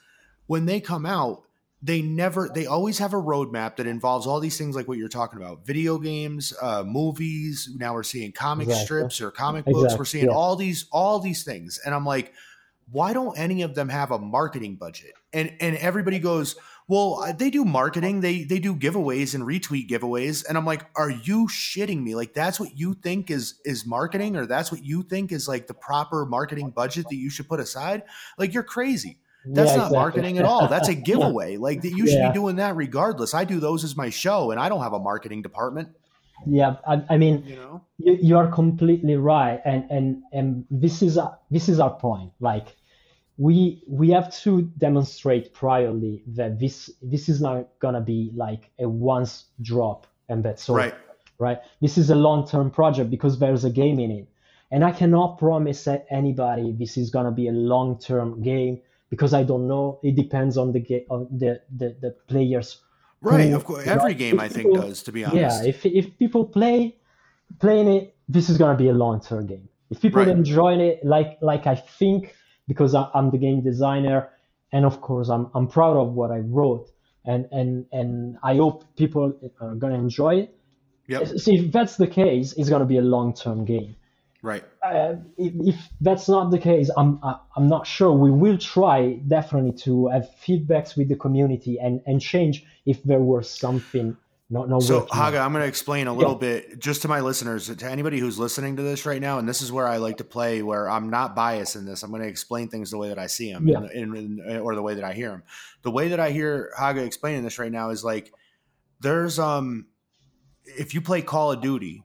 when 0.47 0.67
they 0.67 0.81
come 0.81 1.07
out, 1.07 1.43
they 1.83 2.01
never 2.01 2.49
they 2.55 2.67
always 2.67 2.99
have 2.99 3.13
a 3.13 3.21
roadmap 3.21 3.77
that 3.77 3.87
involves 3.87 4.27
all 4.27 4.41
these 4.41 4.57
things 4.57 4.75
like 4.75 4.89
what 4.89 4.99
you're 4.99 5.09
talking 5.09 5.39
about. 5.39 5.67
Video 5.67 5.99
games 5.99 6.55
uh 6.63 6.83
movies 6.85 7.69
now 7.77 7.93
we're 7.95 8.03
seeing 8.03 8.33
comic 8.33 8.69
exactly. 8.69 8.85
strips 8.85 9.21
or 9.21 9.31
comic 9.31 9.65
books. 9.65 9.79
Exactly. 9.79 9.99
we're 9.99 10.05
seeing 10.05 10.25
yeah. 10.27 10.35
all 10.35 10.57
these 10.57 10.87
all 10.91 11.21
these 11.21 11.45
things. 11.45 11.79
And 11.85 11.95
i'm 11.95 12.05
like 12.05 12.33
why 12.93 13.13
don't 13.13 13.37
any 13.37 13.63
of 13.63 13.75
them 13.75 13.89
have 13.89 14.13
a 14.13 14.19
marketing 14.19 14.77
budget? 14.77 15.13
And 15.33 15.53
and 15.61 15.77
everybody 15.77 16.19
goes 16.19 16.57
well 16.89 17.23
uh, 17.23 17.33
they 17.33 17.51
do 17.51 17.65
marketing. 17.65 18.21
They 18.21 18.45
they 18.45 18.59
do 18.59 18.75
giveaways 18.75 19.35
and 19.35 19.45
retweet 19.45 19.89
giveaways. 19.89 20.49
And 20.49 20.57
i'm 20.57 20.65
like 20.65 20.87
are 20.97 21.11
you 21.11 21.47
shitting 21.49 22.03
me? 22.03 22.15
Like 22.15 22.33
that's 22.33 22.59
what 22.59 22.77
you 22.77 22.95
think 22.95 23.31
is 23.31 23.61
is 23.67 23.85
marketing 23.85 24.35
or 24.37 24.47
that's 24.47 24.73
what 24.73 24.83
you 24.83 25.03
think 25.03 25.31
is 25.31 25.47
like 25.47 25.67
the 25.67 25.75
proper 25.75 26.25
marketing 26.25 26.71
budget 26.71 27.07
that 27.11 27.17
you 27.17 27.29
should 27.29 27.49
put 27.49 27.61
aside? 27.61 28.05
Like 28.39 28.55
you're 28.55 28.63
crazy 28.63 29.19
that's 29.47 29.71
yeah, 29.71 29.77
not 29.77 29.87
exactly. 29.87 29.99
marketing 29.99 30.39
at 30.39 30.45
all. 30.45 30.69
That's 30.69 30.89
a 30.89 30.95
giveaway. 31.11 31.57
Like 31.57 31.85
you 31.85 32.07
should 32.07 32.19
yeah. 32.19 32.29
be 32.29 32.35
doing 32.35 32.57
that 32.57 32.77
regardless. 32.77 33.35
I 33.35 33.45
do 33.45 33.61
those 33.61 33.85
as 33.85 33.97
my 33.97 34.11
show, 34.11 34.51
and 34.51 34.61
I 34.61 34.69
don't 34.69 34.83
have 34.83 34.93
a 34.93 34.99
marketing 34.99 35.43
department. 35.43 35.89
Yeah, 36.47 36.77
I, 36.87 37.03
I 37.11 37.17
mean, 37.17 37.45
you 37.47 37.57
know, 37.57 37.83
you, 37.99 38.19
you, 38.21 38.37
are 38.37 38.49
completely 38.49 39.17
right, 39.17 39.61
and 39.65 39.91
and 39.91 40.23
and 40.33 40.65
this 40.71 41.03
is 41.03 41.17
a, 41.17 41.39
this 41.51 41.69
is 41.69 41.81
our 41.81 41.95
point. 41.95 42.33
Like, 42.41 42.77
we 43.39 43.83
we 43.89 44.11
have 44.11 44.35
to 44.43 44.63
demonstrate 44.79 45.55
priorly 45.55 46.23
that 46.35 46.59
this 46.59 46.91
this 47.01 47.29
is 47.29 47.41
not 47.41 47.69
gonna 47.79 48.03
be 48.03 48.33
like 48.35 48.71
a 48.79 48.89
once 48.89 49.47
drop 49.63 50.07
and 50.29 50.45
that's 50.45 50.69
all. 50.69 50.77
Right. 50.77 50.95
Right. 51.39 51.59
This 51.83 51.99
is 51.99 52.11
a 52.11 52.15
long 52.15 52.47
term 52.49 52.71
project 52.71 53.11
because 53.11 53.39
there's 53.39 53.65
a 53.65 53.71
game 53.71 53.99
in 54.01 54.11
it, 54.11 54.29
and 54.71 54.85
I 54.85 54.91
cannot 54.91 55.39
promise 55.39 55.87
anybody 56.11 56.73
this 56.73 56.97
is 56.97 57.11
gonna 57.11 57.31
be 57.31 57.49
a 57.49 57.53
long 57.53 57.99
term 57.99 58.43
game 58.43 58.81
because 59.11 59.35
I 59.35 59.43
don't 59.43 59.67
know. 59.67 60.01
It 60.03 60.17
depends 60.17 60.57
on 60.57 60.73
the 60.73 60.81
game, 60.81 61.05
on 61.11 61.29
the, 61.31 61.61
the 61.75 61.97
the 62.01 62.11
players. 62.29 62.81
Right, 63.21 63.49
who, 63.49 63.57
of 63.57 63.65
course. 63.65 63.87
Every 63.87 64.15
game 64.15 64.41
I 64.41 64.49
think 64.49 64.69
people, 64.69 64.89
does, 64.89 65.03
to 65.05 65.13
be 65.13 65.25
honest. 65.25 65.63
Yeah, 65.63 65.69
if 65.69 65.87
if 65.87 66.19
people 66.19 66.45
play 66.45 66.97
playing 67.61 67.89
it, 67.89 68.15
this 68.29 68.49
is 68.49 68.59
gonna 68.59 68.77
be 68.77 68.89
a 68.89 68.95
long 68.95 69.21
term 69.21 69.47
game. 69.47 69.69
If 69.91 70.01
people 70.01 70.21
right. 70.21 70.29
enjoy 70.29 70.75
it, 70.79 71.05
like 71.05 71.39
like 71.41 71.67
I 71.67 71.77
think, 71.77 72.35
because 72.69 72.95
I, 72.95 73.09
I'm 73.15 73.31
the 73.31 73.39
game 73.39 73.63
designer, 73.63 74.31
and 74.73 74.85
of 74.85 75.01
course 75.01 75.29
I'm 75.29 75.51
I'm 75.55 75.69
proud 75.69 75.97
of 75.97 76.15
what 76.15 76.31
I 76.31 76.39
wrote, 76.39 76.91
and 77.25 77.47
and 77.53 77.87
and 77.93 78.37
I 78.43 78.57
hope 78.57 78.85
people 78.97 79.33
are 79.61 79.75
gonna 79.75 79.95
enjoy 79.95 80.37
it. 80.37 80.59
Yep. 81.09 81.29
So 81.39 81.53
if 81.53 81.71
that's 81.71 81.97
the 81.97 82.09
case, 82.09 82.53
it's 82.55 82.69
gonna 82.69 82.85
be 82.85 82.99
a 82.99 83.03
long 83.03 83.33
term 83.33 83.65
game. 83.65 83.97
Right. 84.43 84.65
Uh, 84.83 85.15
if, 85.39 85.75
if, 85.75 85.89
that's 86.01 86.29
not 86.29 86.51
the 86.51 86.59
case, 86.59 86.91
I'm 86.97 87.21
I'm 87.23 87.69
not 87.69 87.87
sure. 87.87 88.13
We 88.13 88.31
will 88.31 88.59
try 88.59 89.15
definitely 89.27 89.73
to 89.83 90.09
have 90.09 90.29
feedbacks 90.47 90.97
with 90.97 91.09
the 91.09 91.17
community 91.17 91.79
and 91.81 92.01
and 92.07 92.21
change 92.21 92.65
if 92.85 93.03
there 93.03 93.21
was 93.21 93.49
something 93.51 94.17
not 94.49 94.69
not 94.69 94.83
so 94.83 95.07
haga 95.11 95.39
i'm 95.39 95.53
going 95.53 95.63
to 95.63 95.69
explain 95.69 96.07
a 96.07 96.13
little 96.13 96.35
yeah. 96.35 96.39
bit 96.39 96.79
just 96.79 97.03
to 97.03 97.09
my 97.09 97.21
listeners 97.21 97.75
to 97.75 97.91
anybody 97.91 98.21
who's 98.21 98.39
listening 98.39 98.77
to 98.77 98.83
this 98.83 99.05
right 99.05 99.21
now 99.21 99.39
and 99.39 99.49
this 99.49 99.61
is 99.61 99.73
where 99.73 99.89
i 99.89 99.97
like 99.97 100.19
to 100.19 100.25
play 100.25 100.63
where 100.63 100.89
i'm 100.89 101.11
not 101.11 101.35
biased 101.35 101.75
in 101.75 101.85
this 101.85 102.05
i'm 102.05 102.11
going 102.11 102.23
to 102.23 102.29
explain 102.29 102.69
things 102.69 102.91
the 102.91 102.97
way 102.97 103.09
that 103.09 103.19
i 103.19 103.27
see 103.27 103.53
them 103.53 103.67
yeah. 103.67 103.81
in, 103.93 104.15
in, 104.15 104.41
in, 104.47 104.59
or 104.59 104.77
the 104.77 104.83
way 104.83 104.95
that 104.95 105.05
i 105.05 105.13
hear 105.13 105.31
them 105.31 105.43
the 105.83 105.91
way 105.91 106.09
that 106.09 106.21
i 106.21 106.31
hear 106.31 106.71
haga 106.79 107.03
explaining 107.03 107.43
this 107.43 107.59
right 107.59 107.73
now 107.73 107.91
is 107.91 108.05
like 108.05 108.33
there's 109.01 109.39
um 109.41 109.87
if 110.65 110.95
you 110.95 111.01
play 111.01 111.23
call 111.23 111.51
of 111.51 111.61
duty 111.61 112.05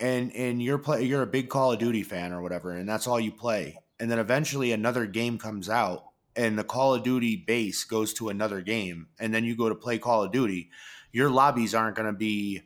and 0.00 0.34
and 0.34 0.62
you're 0.62 0.78
play 0.78 1.04
you're 1.04 1.22
a 1.22 1.26
big 1.26 1.48
Call 1.48 1.72
of 1.72 1.78
Duty 1.78 2.02
fan 2.02 2.32
or 2.32 2.42
whatever, 2.42 2.72
and 2.72 2.88
that's 2.88 3.06
all 3.06 3.20
you 3.20 3.32
play, 3.32 3.78
and 3.98 4.10
then 4.10 4.18
eventually 4.18 4.72
another 4.72 5.06
game 5.06 5.38
comes 5.38 5.68
out, 5.68 6.04
and 6.34 6.58
the 6.58 6.64
Call 6.64 6.94
of 6.94 7.02
Duty 7.02 7.36
base 7.36 7.84
goes 7.84 8.12
to 8.14 8.28
another 8.28 8.60
game, 8.60 9.08
and 9.18 9.34
then 9.34 9.44
you 9.44 9.56
go 9.56 9.68
to 9.68 9.74
play 9.74 9.98
Call 9.98 10.24
of 10.24 10.32
Duty, 10.32 10.70
your 11.12 11.30
lobbies 11.30 11.74
aren't 11.74 11.96
going 11.96 12.06
to 12.06 12.16
be 12.16 12.62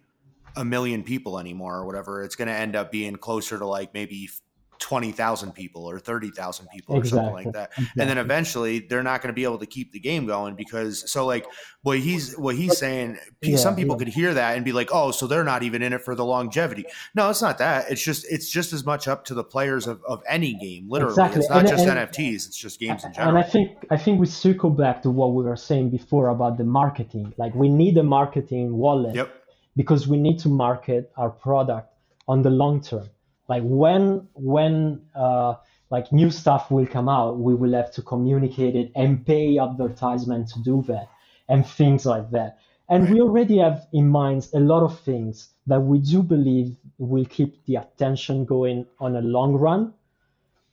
a 0.57 0.65
million 0.65 1.03
people 1.03 1.39
anymore 1.39 1.77
or 1.77 1.87
whatever. 1.87 2.23
It's 2.23 2.37
going 2.37 2.49
to 2.49 2.55
end 2.55 2.77
up 2.77 2.93
being 2.93 3.17
closer 3.17 3.59
to 3.59 3.67
like 3.67 3.93
maybe 3.93 4.31
20,000 4.79 5.53
people 5.53 5.85
or 5.89 5.99
30,000 5.99 6.67
people 6.69 6.97
exactly. 6.97 7.19
or 7.19 7.23
something 7.23 7.45
like 7.45 7.55
that. 7.55 7.71
Exactly. 7.77 8.03
And 8.03 8.11
then 8.11 8.19
eventually 8.19 8.81
they're 8.81 9.03
not 9.03 9.23
going 9.23 9.29
to 9.29 9.35
be 9.35 9.45
able 9.45 9.59
to 9.59 9.67
keep 9.67 9.93
the 9.93 10.01
game 10.01 10.27
going 10.27 10.55
because 10.55 11.11
so 11.11 11.27
like 11.27 11.47
what 11.83 11.99
he's 11.99 12.35
what 12.37 12.57
he's 12.57 12.79
saying 12.79 13.19
yeah, 13.43 13.57
some 13.57 13.77
people 13.77 13.95
yeah. 13.95 13.99
could 14.05 14.09
hear 14.09 14.35
that 14.35 14.57
and 14.57 14.65
be 14.65 14.73
like, 14.73 14.91
"Oh, 14.93 15.11
so 15.11 15.27
they're 15.27 15.45
not 15.45 15.63
even 15.63 15.83
in 15.83 15.93
it 15.93 16.03
for 16.03 16.15
the 16.15 16.25
longevity." 16.25 16.87
No, 17.15 17.31
it's 17.31 17.43
not 17.43 17.59
that. 17.59 17.91
It's 17.91 18.03
just 18.03 18.25
it's 18.31 18.49
just 18.49 18.73
as 18.73 18.85
much 18.85 19.07
up 19.09 19.25
to 19.27 19.35
the 19.35 19.45
players 19.45 19.87
of, 19.87 20.03
of 20.05 20.23
any 20.29 20.55
game, 20.55 20.89
literally. 20.89 21.13
Exactly. 21.13 21.41
It's 21.41 21.51
not 21.51 21.59
and, 21.61 21.69
just 21.69 21.87
and, 21.87 21.99
NFTs, 21.99 22.47
it's 22.47 22.57
just 22.57 22.81
games 22.81 23.05
in 23.05 23.13
general. 23.13 23.37
And 23.37 23.45
I 23.45 23.49
think 23.49 23.87
I 23.91 23.97
think 23.97 24.21
we 24.21 24.27
circle 24.27 24.71
back 24.71 25.03
to 25.03 25.11
what 25.11 25.35
we 25.35 25.45
were 25.45 25.57
saying 25.57 25.91
before 25.91 26.29
about 26.29 26.59
the 26.59 26.65
marketing. 26.65 27.33
Like 27.37 27.55
we 27.55 27.69
need 27.69 27.99
a 27.99 28.03
marketing 28.03 28.77
wallet 28.77 29.15
yep. 29.15 29.31
because 29.77 30.09
we 30.09 30.17
need 30.17 30.39
to 30.41 30.49
market 30.49 31.13
our 31.17 31.31
product 31.31 31.91
on 32.27 32.43
the 32.43 32.51
long 32.51 32.81
term 32.81 33.09
like 33.49 33.63
when 33.65 34.27
when 34.35 35.03
uh, 35.15 35.55
like 35.91 36.13
new 36.13 36.31
stuff 36.31 36.71
will 36.71 36.87
come 36.87 37.09
out 37.09 37.39
we 37.39 37.55
will 37.55 37.73
have 37.73 37.93
to 37.93 38.03
communicate 38.03 38.75
it 38.75 38.91
and 38.97 39.25
pay 39.27 39.59
advertisement 39.59 40.49
to 40.49 40.63
do 40.63 40.83
that 40.89 41.09
and 41.49 41.67
things 41.67 42.07
like 42.07 42.31
that. 42.31 42.59
And 42.89 43.09
we 43.09 43.21
already 43.21 43.59
have 43.59 43.87
in 43.93 44.09
mind 44.09 44.49
a 44.53 44.61
lot 44.61 44.83
of 44.83 45.01
things 45.01 45.49
that 45.67 45.81
we 45.81 45.99
do 45.99 46.23
believe 46.23 46.77
will 46.99 47.25
keep 47.25 47.65
the 47.65 47.77
attention 47.77 48.45
going 48.45 48.87
on 49.01 49.17
a 49.17 49.23
long 49.23 49.55
run. 49.55 49.95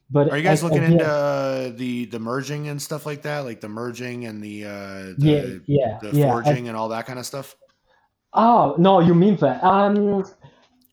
But 0.09 0.29
are 0.29 0.37
you 0.37 0.43
guys 0.43 0.61
looking 0.61 0.79
again, 0.79 0.93
into 0.93 1.07
uh, 1.07 1.71
the 1.73 2.05
the 2.05 2.19
merging 2.19 2.67
and 2.67 2.81
stuff 2.81 3.05
like 3.05 3.21
that? 3.21 3.45
Like 3.45 3.61
the 3.61 3.69
merging 3.69 4.25
and 4.25 4.43
the, 4.43 4.65
uh, 4.65 4.71
the 5.17 5.61
yeah 5.67 5.77
yeah 5.77 5.99
the 6.01 6.17
yeah, 6.17 6.31
forging 6.31 6.67
and 6.67 6.75
all 6.75 6.89
that 6.89 7.05
kind 7.05 7.17
of 7.17 7.25
stuff? 7.25 7.55
Oh 8.33 8.75
no 8.77 8.99
you 8.99 9.15
mean 9.15 9.37
that? 9.37 9.63
Um 9.63 10.25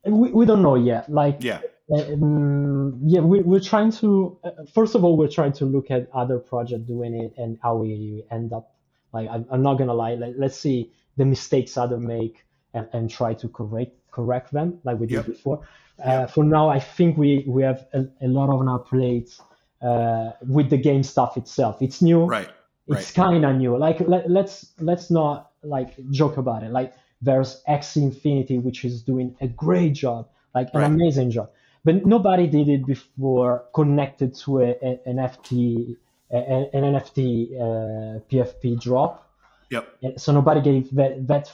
we, 0.04 0.30
we 0.30 0.46
don't 0.46 0.62
know 0.62 0.74
yet. 0.76 1.10
Like, 1.10 1.38
yeah, 1.40 1.60
um, 1.90 3.00
yeah, 3.04 3.20
we, 3.20 3.40
we're 3.40 3.60
trying 3.60 3.92
to. 3.92 4.38
Uh, 4.44 4.50
first 4.74 4.94
of 4.94 5.04
all, 5.04 5.16
we're 5.16 5.28
trying 5.28 5.52
to 5.54 5.64
look 5.64 5.90
at 5.90 6.08
other 6.12 6.38
projects 6.38 6.82
doing 6.82 7.14
it 7.14 7.34
and 7.36 7.58
how 7.62 7.76
we 7.76 8.24
end 8.30 8.52
up. 8.52 8.74
Like, 9.12 9.28
I'm, 9.30 9.46
I'm 9.50 9.62
not 9.62 9.74
gonna 9.74 9.94
lie. 9.94 10.14
Like, 10.14 10.34
let's 10.36 10.56
see 10.56 10.92
the 11.16 11.24
mistakes 11.24 11.76
other 11.76 11.98
make 11.98 12.44
and, 12.74 12.88
and 12.92 13.10
try 13.10 13.34
to 13.34 13.48
correct 13.48 13.92
correct 14.10 14.52
them, 14.52 14.80
like 14.84 14.98
we 14.98 15.06
did 15.06 15.14
yep. 15.14 15.26
before. 15.26 15.60
Uh, 16.04 16.10
yep. 16.10 16.30
For 16.30 16.44
now, 16.44 16.68
I 16.68 16.78
think 16.78 17.16
we 17.16 17.44
we 17.46 17.62
have 17.62 17.86
a, 17.92 18.06
a 18.20 18.28
lot 18.28 18.50
on 18.50 18.68
our 18.68 18.78
plates 18.78 19.40
uh, 19.80 20.32
with 20.42 20.70
the 20.70 20.76
game 20.76 21.02
stuff 21.02 21.36
itself. 21.36 21.80
It's 21.80 22.02
new. 22.02 22.24
Right. 22.24 22.48
It's 22.86 23.16
right. 23.16 23.24
kind 23.24 23.44
of 23.44 23.56
new. 23.56 23.76
Like, 23.76 24.00
let, 24.00 24.30
let's 24.30 24.72
let's 24.78 25.10
not 25.10 25.52
like 25.62 25.94
joke 26.10 26.36
about 26.36 26.62
it. 26.62 26.70
Like 26.70 26.92
there's 27.20 27.62
Axie 27.68 28.02
Infinity, 28.02 28.58
which 28.58 28.84
is 28.84 29.02
doing 29.02 29.36
a 29.40 29.48
great 29.48 29.94
job, 29.94 30.28
like 30.54 30.68
an 30.74 30.80
right. 30.80 30.86
amazing 30.86 31.30
job. 31.30 31.50
But 31.84 32.06
nobody 32.06 32.46
did 32.46 32.68
it 32.68 32.86
before 32.86 33.64
connected 33.74 34.34
to 34.36 34.60
a, 34.60 34.70
a, 34.82 35.00
an 35.06 35.16
FT, 35.16 35.96
an 36.30 36.68
NFT 36.72 37.54
uh, 37.54 38.20
PFP 38.30 38.80
drop. 38.80 39.24
Yep. 39.70 39.88
So 40.16 40.32
nobody 40.32 40.60
gave 40.60 40.94
that, 40.94 41.26
that 41.26 41.52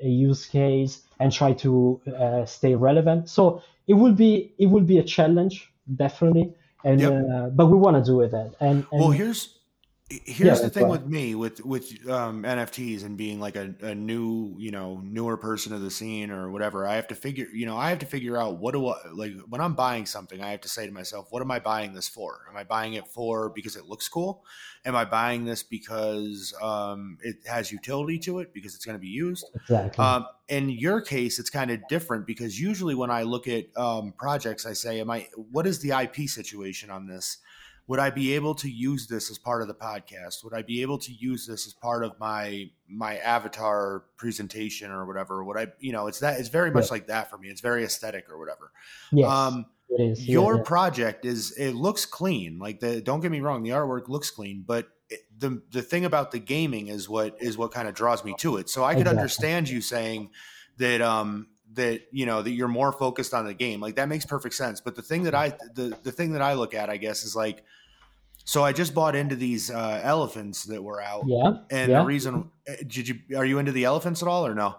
a 0.00 0.06
use 0.06 0.46
case 0.46 1.02
and 1.18 1.32
try 1.32 1.54
to 1.54 2.00
uh, 2.06 2.44
stay 2.44 2.74
relevant. 2.74 3.28
So 3.28 3.62
it 3.86 3.94
will 3.94 4.12
be 4.12 4.52
it 4.58 4.66
will 4.66 4.82
be 4.82 4.98
a 4.98 5.02
challenge 5.02 5.70
definitely, 5.96 6.54
and 6.84 7.00
yep. 7.00 7.12
uh, 7.12 7.46
but 7.48 7.66
we 7.66 7.76
want 7.76 7.96
to 7.96 8.04
do 8.04 8.20
it. 8.20 8.32
And, 8.32 8.54
and 8.60 8.86
well, 8.92 9.10
here's 9.10 9.58
here's 10.10 10.60
yeah, 10.60 10.66
the 10.66 10.70
thing 10.70 10.88
with 10.88 11.06
me 11.06 11.34
with 11.34 11.64
with 11.64 11.90
um, 12.10 12.42
nfts 12.42 13.04
and 13.04 13.16
being 13.16 13.40
like 13.40 13.56
a, 13.56 13.74
a 13.80 13.94
new 13.94 14.54
you 14.58 14.70
know 14.70 15.00
newer 15.02 15.36
person 15.36 15.72
of 15.72 15.80
the 15.80 15.90
scene 15.90 16.30
or 16.30 16.50
whatever 16.50 16.86
i 16.86 16.94
have 16.94 17.08
to 17.08 17.14
figure 17.14 17.46
you 17.54 17.64
know 17.64 17.76
i 17.76 17.88
have 17.88 17.98
to 17.98 18.06
figure 18.06 18.36
out 18.36 18.58
what 18.58 18.72
do 18.74 18.86
i 18.86 18.96
like 19.14 19.32
when 19.48 19.62
i'm 19.62 19.74
buying 19.74 20.04
something 20.04 20.42
i 20.42 20.50
have 20.50 20.60
to 20.60 20.68
say 20.68 20.86
to 20.86 20.92
myself 20.92 21.28
what 21.30 21.40
am 21.40 21.50
i 21.50 21.58
buying 21.58 21.94
this 21.94 22.08
for? 22.08 22.46
Am 22.48 22.56
i 22.56 22.62
buying 22.62 22.94
it 22.94 23.08
for 23.08 23.50
because 23.50 23.74
it 23.76 23.86
looks 23.86 24.08
cool? 24.08 24.44
Am 24.84 24.94
i 24.94 25.04
buying 25.04 25.44
this 25.44 25.62
because 25.62 26.54
um, 26.62 27.18
it 27.22 27.36
has 27.46 27.72
utility 27.72 28.18
to 28.20 28.38
it 28.38 28.52
because 28.52 28.74
it's 28.74 28.84
going 28.84 28.96
to 28.96 29.00
be 29.00 29.08
used? 29.08 29.46
Exactly. 29.54 30.04
Um, 30.04 30.26
in 30.48 30.68
your 30.68 31.00
case 31.00 31.38
it's 31.38 31.50
kind 31.50 31.70
of 31.70 31.80
different 31.88 32.26
because 32.26 32.60
usually 32.60 32.94
when 32.94 33.10
i 33.10 33.22
look 33.22 33.48
at 33.48 33.64
um, 33.78 34.12
projects 34.18 34.66
i 34.66 34.74
say 34.74 35.00
am 35.00 35.10
i 35.10 35.26
what 35.50 35.66
is 35.66 35.78
the 35.80 35.90
ip 36.02 36.28
situation 36.28 36.90
on 36.90 37.06
this 37.06 37.38
would 37.86 37.98
I 37.98 38.10
be 38.10 38.34
able 38.34 38.54
to 38.56 38.70
use 38.70 39.06
this 39.06 39.30
as 39.30 39.38
part 39.38 39.60
of 39.60 39.68
the 39.68 39.74
podcast? 39.74 40.42
Would 40.42 40.54
I 40.54 40.62
be 40.62 40.80
able 40.82 40.98
to 40.98 41.12
use 41.12 41.46
this 41.46 41.66
as 41.66 41.74
part 41.74 42.04
of 42.04 42.18
my 42.18 42.70
my 42.88 43.18
avatar 43.18 44.04
presentation 44.16 44.90
or 44.90 45.04
whatever? 45.06 45.44
Would 45.44 45.58
I, 45.58 45.66
you 45.80 45.92
know, 45.92 46.06
it's 46.06 46.20
that 46.20 46.40
it's 46.40 46.48
very 46.48 46.70
much 46.70 46.90
like 46.90 47.08
that 47.08 47.28
for 47.28 47.36
me. 47.36 47.48
It's 47.48 47.60
very 47.60 47.84
aesthetic 47.84 48.30
or 48.30 48.38
whatever. 48.38 48.72
Yes, 49.12 49.30
um, 49.30 49.66
it 49.90 50.02
is. 50.02 50.28
Your 50.28 50.56
yeah, 50.56 50.62
project 50.62 51.24
is 51.26 51.52
it 51.58 51.72
looks 51.72 52.06
clean. 52.06 52.58
Like 52.58 52.80
the 52.80 53.02
don't 53.02 53.20
get 53.20 53.30
me 53.30 53.40
wrong, 53.40 53.62
the 53.62 53.70
artwork 53.70 54.08
looks 54.08 54.30
clean, 54.30 54.64
but 54.66 54.88
it, 55.10 55.20
the 55.38 55.62
the 55.70 55.82
thing 55.82 56.06
about 56.06 56.30
the 56.30 56.38
gaming 56.38 56.88
is 56.88 57.06
what 57.06 57.36
is 57.38 57.58
what 57.58 57.70
kind 57.70 57.86
of 57.86 57.94
draws 57.94 58.24
me 58.24 58.34
to 58.38 58.56
it. 58.56 58.70
So 58.70 58.82
I 58.82 58.94
could 58.94 59.02
exactly. 59.02 59.18
understand 59.18 59.68
you 59.68 59.82
saying 59.82 60.30
that 60.78 61.02
um 61.02 61.48
that 61.72 62.02
you 62.12 62.26
know 62.26 62.42
that 62.42 62.50
you're 62.52 62.68
more 62.68 62.92
focused 62.92 63.34
on 63.34 63.46
the 63.46 63.54
game 63.54 63.80
like 63.80 63.96
that 63.96 64.08
makes 64.08 64.24
perfect 64.24 64.54
sense 64.54 64.80
but 64.80 64.94
the 64.94 65.02
thing 65.02 65.22
that 65.24 65.34
i 65.34 65.48
the, 65.74 65.96
the 66.02 66.12
thing 66.12 66.32
that 66.32 66.42
i 66.42 66.52
look 66.54 66.74
at 66.74 66.88
i 66.90 66.96
guess 66.96 67.24
is 67.24 67.34
like 67.34 67.64
So 68.46 68.62
I 68.62 68.72
just 68.74 68.92
bought 68.94 69.16
into 69.16 69.36
these 69.36 69.70
uh, 69.70 70.00
elephants 70.04 70.64
that 70.64 70.82
were 70.82 71.00
out. 71.00 71.24
Yeah. 71.26 71.64
And 71.70 71.90
yeah. 71.90 72.00
the 72.00 72.04
reason 72.04 72.50
eh, 72.66 72.76
did 72.86 73.08
you 73.08 73.16
are 73.38 73.46
you 73.46 73.58
into 73.58 73.72
the 73.72 73.84
elephants 73.84 74.20
at 74.22 74.28
all 74.28 74.44
or 74.46 74.54
no? 74.54 74.76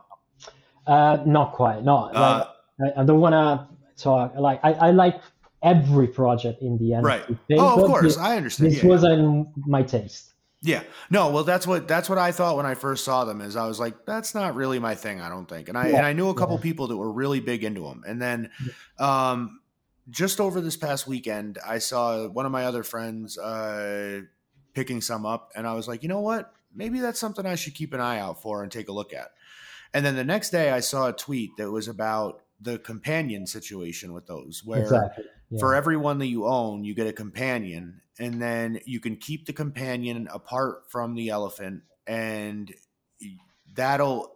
Uh, 0.86 1.18
not 1.26 1.54
quite. 1.54 1.84
not 1.84 2.16
Uh, 2.16 2.46
like, 2.80 2.94
I, 2.96 3.02
I 3.02 3.04
don't 3.04 3.20
want 3.20 3.34
to 3.34 3.68
talk. 3.98 4.36
Like 4.38 4.60
I, 4.64 4.74
I 4.74 4.92
like 4.92 5.20
every 5.64 6.08
project 6.08 6.62
in 6.62 6.78
the 6.78 6.94
end. 6.94 7.04
Right. 7.04 7.24
Oh, 7.58 7.82
of 7.82 7.88
course, 7.90 8.18
I 8.20 8.38
understand. 8.38 8.70
This 8.72 8.84
Yeah. 8.84 8.90
wasn't 8.90 9.48
my 9.58 9.82
taste. 9.82 10.35
Yeah. 10.66 10.84
No, 11.12 11.30
well 11.30 11.44
that's 11.44 11.68
what 11.68 11.88
that's 11.88 12.10
what 12.10 12.18
I 12.18 12.32
thought 12.32 12.58
when 12.58 12.66
I 12.66 12.74
first 12.74 13.06
saw 13.06 13.24
them 13.24 13.40
is 13.42 13.56
I 13.56 13.68
was 13.68 13.80
like 13.80 14.06
that's 14.06 14.34
not 14.34 14.56
really 14.56 14.80
my 14.80 14.96
thing, 14.96 15.22
I 15.22 15.30
don't 15.30 15.48
think. 15.48 15.70
And 15.70 15.78
I 15.78 15.90
Yeah. 15.90 15.98
and 15.98 16.06
I 16.06 16.14
knew 16.14 16.30
a 16.30 16.34
couple 16.34 16.56
Yeah. 16.56 16.62
people 16.64 16.88
that 16.88 16.98
were 16.98 17.12
really 17.12 17.40
big 17.40 17.64
into 17.64 17.82
them. 17.82 18.04
And 18.08 18.22
then 18.22 18.50
um 19.00 19.60
just 20.10 20.40
over 20.40 20.62
this 20.62 20.78
past 20.78 21.08
weekend, 21.08 21.58
I 21.66 21.78
saw 21.80 22.28
one 22.28 22.46
of 22.46 22.52
my 22.52 22.66
other 22.66 22.84
friends 22.84 23.38
uh 23.38 24.22
picking 24.74 25.02
some 25.02 25.26
up 25.26 25.52
and 25.56 25.68
I 25.68 25.74
was 25.74 25.88
like, 25.88 26.04
"You 26.04 26.10
know 26.10 26.22
what? 26.22 26.52
Maybe 26.74 27.00
that's 27.00 27.20
something 27.20 27.46
I 27.46 27.56
should 27.56 27.76
keep 27.76 27.94
an 27.94 28.02
eye 28.02 28.20
out 28.20 28.42
for 28.42 28.62
and 28.64 28.72
take 28.72 28.90
a 28.90 28.92
look 28.92 29.14
at." 29.14 29.30
And 29.94 30.06
then 30.06 30.16
the 30.16 30.24
next 30.26 30.50
day 30.50 30.72
I 30.72 30.80
saw 30.82 31.08
a 31.10 31.14
tweet 31.14 31.56
that 31.58 31.72
was 31.72 31.88
about 31.88 32.42
the 32.60 32.80
companion 32.80 33.46
situation 33.48 34.14
with 34.14 34.26
those 34.28 34.64
where 34.66 34.82
Exactly. 34.82 35.26
Yeah. 35.50 35.60
for 35.60 35.76
every 35.76 35.96
one 35.98 36.18
that 36.20 36.28
you 36.28 36.46
own, 36.48 36.84
you 36.84 36.94
get 36.96 37.06
a 37.08 37.14
companion, 37.14 38.02
and 38.20 38.42
then 38.42 38.80
you 38.86 39.00
can 39.00 39.16
keep 39.16 39.46
the 39.46 39.54
companion 39.54 40.28
apart 40.32 40.90
from 40.90 41.16
the 41.16 41.30
elephant, 41.30 41.84
and 42.08 42.74
that'll. 43.76 44.36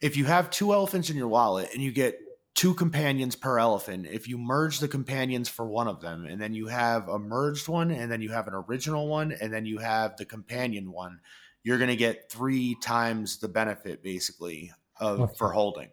If 0.00 0.16
you 0.16 0.26
have 0.26 0.50
two 0.50 0.72
elephants 0.72 1.10
in 1.10 1.16
your 1.16 1.26
wallet 1.28 1.70
and 1.74 1.82
you 1.82 1.90
get 1.90 2.20
two 2.54 2.72
companions 2.74 3.34
per 3.34 3.58
elephant, 3.58 4.06
if 4.10 4.28
you 4.28 4.38
merge 4.38 4.78
the 4.78 4.88
companions 4.88 5.48
for 5.48 5.66
one 5.66 5.88
of 5.88 6.00
them, 6.00 6.24
and 6.24 6.40
then 6.40 6.54
you 6.54 6.68
have 6.68 7.08
a 7.08 7.18
merged 7.18 7.68
one, 7.68 7.90
and 7.90 8.10
then 8.10 8.20
you 8.22 8.30
have 8.30 8.46
an 8.46 8.54
original 8.54 9.08
one, 9.08 9.32
and 9.40 9.52
then 9.52 9.66
you 9.66 9.78
have 9.78 10.16
the 10.16 10.24
companion 10.24 10.92
one, 10.92 11.20
you're 11.64 11.78
going 11.78 11.90
to 11.90 11.96
get 11.96 12.30
three 12.30 12.76
times 12.76 13.38
the 13.38 13.48
benefit 13.48 14.02
basically 14.02 14.72
of 15.00 15.20
Okay. 15.20 15.34
for 15.36 15.50
holding. 15.52 15.88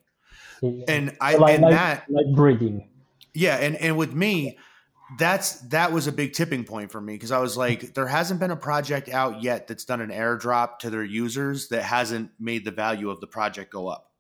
Yeah. 0.62 0.86
And 0.88 1.18
I 1.20 1.36
like, 1.36 1.56
and 1.56 1.64
like, 1.64 1.72
that 1.72 2.06
like 2.10 2.28
breeding. 2.36 2.88
yeah, 3.34 3.58
and 3.58 3.76
and 3.76 3.98
with 3.98 4.14
me, 4.14 4.58
that's 5.18 5.60
that 5.70 5.92
was 5.92 6.08
a 6.08 6.12
big 6.12 6.34
tipping 6.34 6.64
point 6.64 6.92
for 6.92 7.00
me 7.00 7.14
because 7.14 7.32
I 7.32 7.40
was 7.40 7.56
like, 7.56 7.94
there 7.94 8.08
hasn't 8.08 8.40
been 8.40 8.52
a 8.52 8.56
project 8.56 9.10
out 9.10 9.44
yet 9.44 9.68
that's 9.68 9.86
done 9.86 10.02
an 10.02 10.10
airdrop 10.10 10.80
to 10.80 10.90
their 10.90 11.04
users 11.04 11.68
that 11.70 11.84
hasn't 11.84 12.32
made 12.40 12.66
the 12.66 12.72
value 12.72 13.10
of 13.10 13.22
the 13.22 13.28
project 13.28 13.72
go 13.72 13.88
up. 13.88 14.12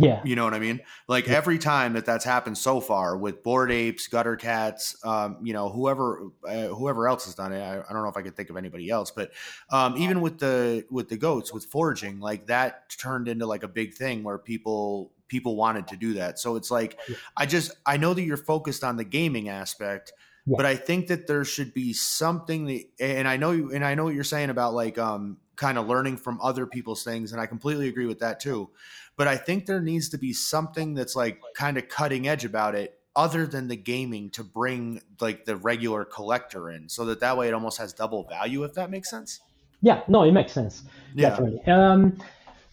Yeah. 0.00 0.20
You 0.24 0.36
know 0.36 0.44
what 0.44 0.54
I 0.54 0.60
mean? 0.60 0.80
Like 1.08 1.28
every 1.28 1.58
time 1.58 1.94
that 1.94 2.06
that's 2.06 2.24
happened 2.24 2.56
so 2.56 2.80
far 2.80 3.16
with 3.16 3.42
Bored 3.42 3.72
Apes, 3.72 4.06
gutter 4.06 4.36
cats, 4.36 4.96
um, 5.04 5.38
you 5.42 5.52
know, 5.52 5.68
whoever 5.68 6.28
uh, 6.48 6.68
whoever 6.68 7.08
else 7.08 7.24
has 7.24 7.34
done 7.34 7.52
it. 7.52 7.60
I, 7.60 7.80
I 7.80 7.92
don't 7.92 8.04
know 8.04 8.08
if 8.08 8.16
I 8.16 8.22
could 8.22 8.36
think 8.36 8.48
of 8.48 8.56
anybody 8.56 8.90
else, 8.90 9.10
but 9.10 9.32
um, 9.70 9.96
even 9.96 10.20
with 10.20 10.38
the 10.38 10.84
with 10.88 11.08
the 11.08 11.16
goats 11.16 11.52
with 11.52 11.64
foraging, 11.64 12.20
like 12.20 12.46
that 12.46 12.90
turned 12.90 13.26
into 13.26 13.44
like 13.44 13.64
a 13.64 13.68
big 13.68 13.94
thing 13.94 14.22
where 14.22 14.38
people 14.38 15.10
people 15.28 15.56
wanted 15.56 15.86
to 15.88 15.96
do 15.96 16.14
that. 16.14 16.38
So 16.38 16.56
it's 16.56 16.70
like 16.70 16.98
I 17.36 17.46
just 17.46 17.72
I 17.86 17.96
know 17.96 18.14
that 18.14 18.22
you're 18.22 18.36
focused 18.36 18.82
on 18.84 18.96
the 18.96 19.04
gaming 19.04 19.48
aspect, 19.48 20.12
Yeah. 20.46 20.54
but 20.56 20.66
I 20.66 20.76
think 20.76 21.06
that 21.08 21.26
there 21.26 21.44
should 21.44 21.72
be 21.74 21.92
something 21.92 22.66
that 22.66 22.82
and 23.00 23.28
I 23.28 23.36
know 23.36 23.52
you 23.52 23.72
and 23.72 23.84
I 23.84 23.94
know 23.94 24.04
what 24.04 24.14
you're 24.14 24.24
saying 24.24 24.50
about 24.50 24.74
like 24.74 24.98
um 24.98 25.38
kind 25.56 25.76
of 25.78 25.86
learning 25.88 26.16
from 26.16 26.38
other 26.40 26.66
people's 26.66 27.02
things 27.04 27.32
and 27.32 27.40
I 27.40 27.46
completely 27.46 27.88
agree 27.88 28.06
with 28.06 28.20
that 28.20 28.40
too. 28.40 28.70
But 29.16 29.26
I 29.26 29.36
think 29.36 29.66
there 29.66 29.80
needs 29.80 30.08
to 30.10 30.18
be 30.18 30.32
something 30.32 30.94
that's 30.94 31.16
like 31.16 31.40
kind 31.54 31.76
of 31.76 31.88
cutting 31.88 32.28
edge 32.28 32.44
about 32.44 32.74
it 32.76 32.94
other 33.16 33.46
than 33.46 33.66
the 33.66 33.74
gaming 33.74 34.30
to 34.30 34.44
bring 34.44 35.02
like 35.20 35.44
the 35.44 35.56
regular 35.56 36.04
collector 36.04 36.70
in 36.70 36.88
so 36.88 37.04
that 37.06 37.18
that 37.18 37.36
way 37.36 37.48
it 37.48 37.54
almost 37.54 37.76
has 37.78 37.92
double 37.92 38.22
value 38.28 38.62
if 38.62 38.74
that 38.74 38.90
makes 38.90 39.10
sense. 39.10 39.40
Yeah. 39.82 40.02
No, 40.06 40.22
it 40.22 40.30
makes 40.32 40.52
sense. 40.52 40.84
Yeah. 41.14 41.30
Definitely. 41.30 41.60
Um, 41.66 42.18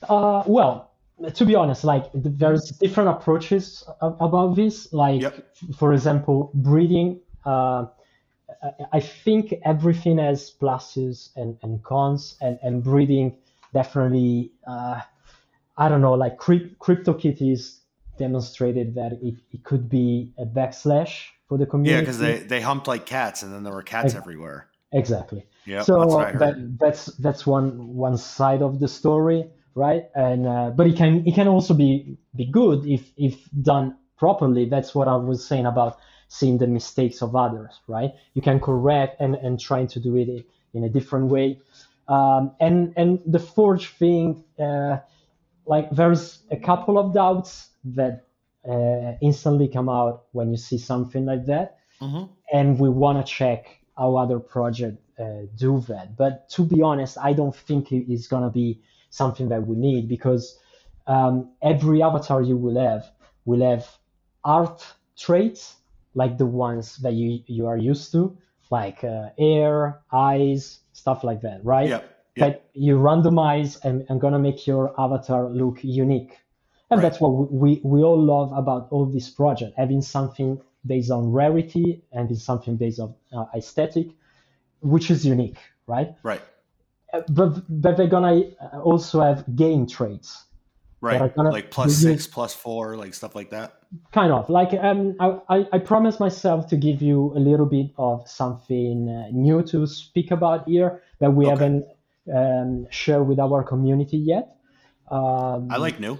uh, 0.07 0.43
well, 0.45 0.91
to 1.33 1.45
be 1.45 1.55
honest, 1.55 1.83
like 1.83 2.05
there's 2.13 2.69
different 2.71 3.09
approaches 3.09 3.83
about 4.01 4.55
this. 4.55 4.91
Like, 4.93 5.21
Yep. 5.21 5.55
for 5.75 5.93
example, 5.93 6.51
breeding. 6.53 7.19
Uh, 7.45 7.85
I- 8.91 8.99
think 8.99 9.53
everything 9.63 10.17
has 10.17 10.51
pluses 10.59 11.29
and, 11.35 11.57
and 11.63 11.83
cons, 11.83 12.35
and, 12.41 12.57
and 12.63 12.83
breeding 12.83 13.37
definitely. 13.73 14.51
Uh, 14.67 15.01
I 15.77 15.89
don't 15.89 16.01
know, 16.01 16.13
like 16.13 16.37
Crypt- 16.37 16.79
CryptoKitties 16.79 17.79
demonstrated 18.17 18.95
that 18.95 19.13
it, 19.21 19.35
it 19.51 19.63
could 19.63 19.89
be 19.89 20.33
a 20.37 20.45
backslash 20.45 21.25
for 21.49 21.57
the 21.57 21.65
community. 21.65 21.95
Yeah, 21.95 21.99
because 22.01 22.17
they, 22.19 22.37
they 22.39 22.61
humped 22.61 22.87
like 22.87 23.05
cats 23.05 23.43
and 23.43 23.53
then 23.53 23.63
there 23.63 23.73
were 23.73 23.83
cats 23.83 24.13
Ex- 24.13 24.15
everywhere. 24.15 24.69
exactly. 24.93 25.45
Yeah, 25.65 25.81
so 25.81 25.99
that's 25.99 26.13
what 26.13 26.25
I 26.27 26.31
heard. 26.31 26.39
that, 26.39 26.79
that's 26.79 27.05
that's 27.17 27.45
one 27.45 27.95
one 27.95 28.17
side 28.17 28.61
of 28.61 28.79
the 28.79 28.87
story, 28.87 29.49
right? 29.75 30.05
And 30.15 30.47
uh, 30.47 30.71
but 30.71 30.87
it 30.87 30.97
can 30.97 31.27
it 31.27 31.35
can 31.35 31.47
also 31.47 31.73
be 31.73 32.17
be 32.35 32.45
good 32.45 32.85
if 32.85 33.11
if 33.17 33.49
done 33.61 33.97
properly. 34.17 34.65
That's 34.69 34.95
what 34.95 35.07
I 35.07 35.15
was 35.15 35.45
saying 35.45 35.65
about 35.65 35.97
seeing 36.27 36.57
the 36.57 36.67
mistakes 36.67 37.21
of 37.21 37.35
others, 37.35 37.79
right? 37.87 38.11
You 38.33 38.41
can 38.41 38.59
correct 38.59 39.21
and 39.21 39.35
and 39.35 39.59
trying 39.59 39.87
to 39.87 39.99
do 39.99 40.15
it 40.17 40.45
in 40.73 40.83
a 40.83 40.89
different 40.89 41.27
way. 41.27 41.59
Um, 42.07 42.51
and 42.59 42.93
and 42.97 43.19
the 43.25 43.39
forge 43.39 43.89
thing, 43.89 44.43
uh, 44.59 44.97
like 45.65 45.89
there's 45.91 46.39
a 46.51 46.57
couple 46.57 46.97
of 46.97 47.13
doubts 47.13 47.69
that 47.85 48.23
uh, 48.67 49.13
instantly 49.21 49.67
come 49.67 49.89
out 49.89 50.25
when 50.31 50.51
you 50.51 50.57
see 50.57 50.77
something 50.77 51.25
like 51.25 51.45
that 51.45 51.77
Mhm. 52.01 52.29
and 52.51 52.79
we 52.79 52.89
want 52.89 53.17
to 53.25 53.31
check 53.31 53.79
how 53.97 54.17
other 54.17 54.39
projects 54.39 55.01
uh, 55.19 55.43
do 55.55 55.79
that. 55.81 56.17
But 56.17 56.49
to 56.49 56.63
be 56.65 56.81
honest, 56.81 57.17
I 57.17 57.33
don't 57.33 57.55
think 57.55 57.91
it 57.91 58.11
is 58.11 58.27
going 58.27 58.43
to 58.43 58.49
be 58.49 58.81
something 59.15 59.49
that 59.49 59.65
we 59.65 59.75
need 59.75 60.07
because 60.07 60.59
um, 61.07 61.51
every 61.61 62.01
avatar 62.01 62.41
you 62.41 62.57
will 62.57 62.79
have 62.79 63.05
will 63.45 63.61
have 63.61 63.87
art 64.43 64.85
traits 65.17 65.75
like 66.13 66.37
the 66.37 66.45
ones 66.45 66.97
that 66.97 67.13
you, 67.13 67.41
you 67.45 67.67
are 67.67 67.77
used 67.77 68.11
to, 68.13 68.37
like 68.71 69.03
uh, 69.03 69.29
air, 69.37 70.01
eyes, 70.11 70.79
stuff 70.93 71.23
like 71.23 71.41
that, 71.41 71.63
right? 71.63 71.89
Yep. 71.89 72.11
Yep. 72.35 72.47
That 72.53 72.69
you 72.73 72.97
randomize 72.97 73.83
and, 73.85 74.05
and 74.09 74.19
going 74.19 74.33
to 74.33 74.39
make 74.39 74.67
your 74.67 74.99
avatar 74.99 75.49
look 75.49 75.83
unique. 75.83 76.37
And 76.89 77.01
Right. 77.01 77.09
that's 77.09 77.19
what 77.21 77.51
we, 77.51 77.81
we 77.83 78.03
all 78.03 78.21
love 78.21 78.51
about 78.51 78.87
all 78.91 79.05
this 79.05 79.29
project, 79.29 79.73
having 79.77 80.01
something 80.01 80.61
based 80.85 81.11
on 81.11 81.31
rarity 81.31 82.03
and 82.11 82.29
is 82.29 82.43
something 82.43 82.75
based 82.77 82.99
on 82.99 83.15
uh, 83.33 83.45
aesthetic, 83.55 84.07
which 84.81 85.09
is 85.09 85.25
unique, 85.25 85.57
right? 85.87 86.15
Right. 86.23 86.41
But 87.29 87.61
but 87.69 87.97
they're 87.97 88.07
gonna 88.07 88.41
uh, 88.61 88.79
also 88.81 89.21
have 89.21 89.43
game 89.55 89.85
traits, 89.87 90.45
Right. 91.01 91.25
like 91.51 91.71
plus 91.71 91.93
six, 91.93 92.27
plus 92.27 92.53
four, 92.53 92.95
like 92.97 93.13
stuff 93.13 93.35
like 93.35 93.49
that. 93.51 93.75
kind 94.11 94.31
of 94.31 94.49
like 94.49 94.73
um, 94.73 95.15
I, 95.19 95.39
I 95.49 95.67
I 95.73 95.79
promised 95.79 96.19
myself 96.19 96.67
to 96.67 96.77
give 96.77 97.01
you 97.01 97.31
a 97.35 97.39
little 97.39 97.65
bit 97.65 97.91
of 97.97 98.27
something 98.27 99.09
uh, 99.09 99.29
new 99.31 99.61
to 99.63 99.85
speak 99.87 100.31
about 100.31 100.67
here 100.67 101.01
that 101.19 101.31
we 101.33 101.45
Okay. 101.45 101.49
haven't 101.49 101.85
um, 102.33 102.87
shared 102.89 103.27
with 103.27 103.39
our 103.39 103.63
community 103.63 104.17
yet. 104.17 104.57
Um, 105.11 105.67
I 105.69 105.77
like 105.77 105.99
new. 105.99 106.17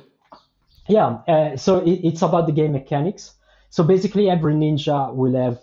Yeah, 0.87 1.19
uh, 1.27 1.57
so 1.57 1.79
it, 1.79 1.99
it's 2.03 2.21
about 2.21 2.45
the 2.45 2.51
game 2.53 2.73
mechanics. 2.73 3.33
So 3.69 3.83
basically, 3.83 4.29
every 4.29 4.53
ninja 4.53 5.13
will 5.13 5.35
have 5.35 5.59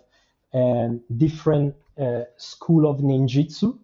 um, 0.53 1.01
different 1.17 1.75
uh, 1.99 2.25
school 2.37 2.91
of 2.91 2.99
ninjutsu, 2.99 3.79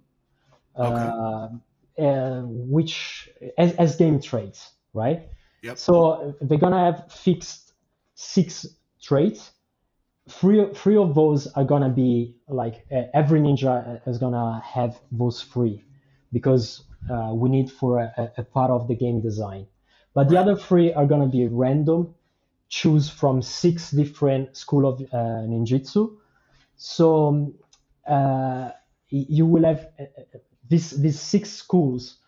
uh, 0.79 1.49
uh, 1.99 2.43
which 2.45 3.29
as, 3.59 3.75
as 3.75 3.97
game 3.97 4.21
traits, 4.21 4.73
right? 4.95 5.29
Yep. 5.63 5.79
So 5.79 6.07
uh, 6.11 6.33
they're 6.41 6.59
gonna 6.59 6.85
have 6.85 7.13
fixed 7.13 7.75
six 8.15 8.67
traits. 9.03 9.53
Three, 10.29 10.67
three 10.75 10.97
of 10.97 11.15
those 11.15 11.47
are 11.49 11.65
gonna 11.65 11.89
be 11.89 12.37
like 12.49 12.87
uh, 12.93 13.03
every 13.15 13.41
ninja 13.41 14.01
is 14.07 14.19
gonna 14.19 14.61
have 14.65 15.01
those 15.11 15.43
three 15.43 15.85
because 16.33 16.85
uh, 17.11 17.33
we 17.35 17.49
need 17.49 17.71
for 17.71 17.99
a, 18.01 18.33
a- 18.37 18.43
part 18.45 18.71
of 18.71 18.89
the 18.89 18.95
game 18.95 19.21
design. 19.21 19.67
But 20.15 20.29
the 20.29 20.37
other 20.37 20.57
three 20.57 20.93
are 20.93 21.07
gonna 21.07 21.29
be 21.29 21.47
random, 21.47 22.15
choose 22.69 23.09
from 23.09 23.43
six 23.43 23.91
different 23.91 24.57
school 24.57 24.87
of 24.87 25.01
uh, 25.13 25.47
ninjutsu. 25.49 26.17
So 26.77 27.29
um, 27.29 27.55
uh, 28.07 28.71
you 29.11 29.47
will 29.47 29.65
have 29.65 29.89
uh, 30.71 30.75
uh, 30.77 30.79
these 30.99 31.21
six 31.21 31.51
schools 31.51 32.19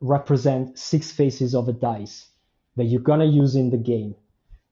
represent 0.00 0.78
six 0.78 1.10
faces 1.10 1.54
of 1.54 1.68
a 1.68 1.72
dice 1.72 2.28
that 2.76 2.84
you're 2.84 3.00
gonna 3.00 3.24
use 3.24 3.56
in 3.56 3.70
the 3.70 3.78
game, 3.78 4.14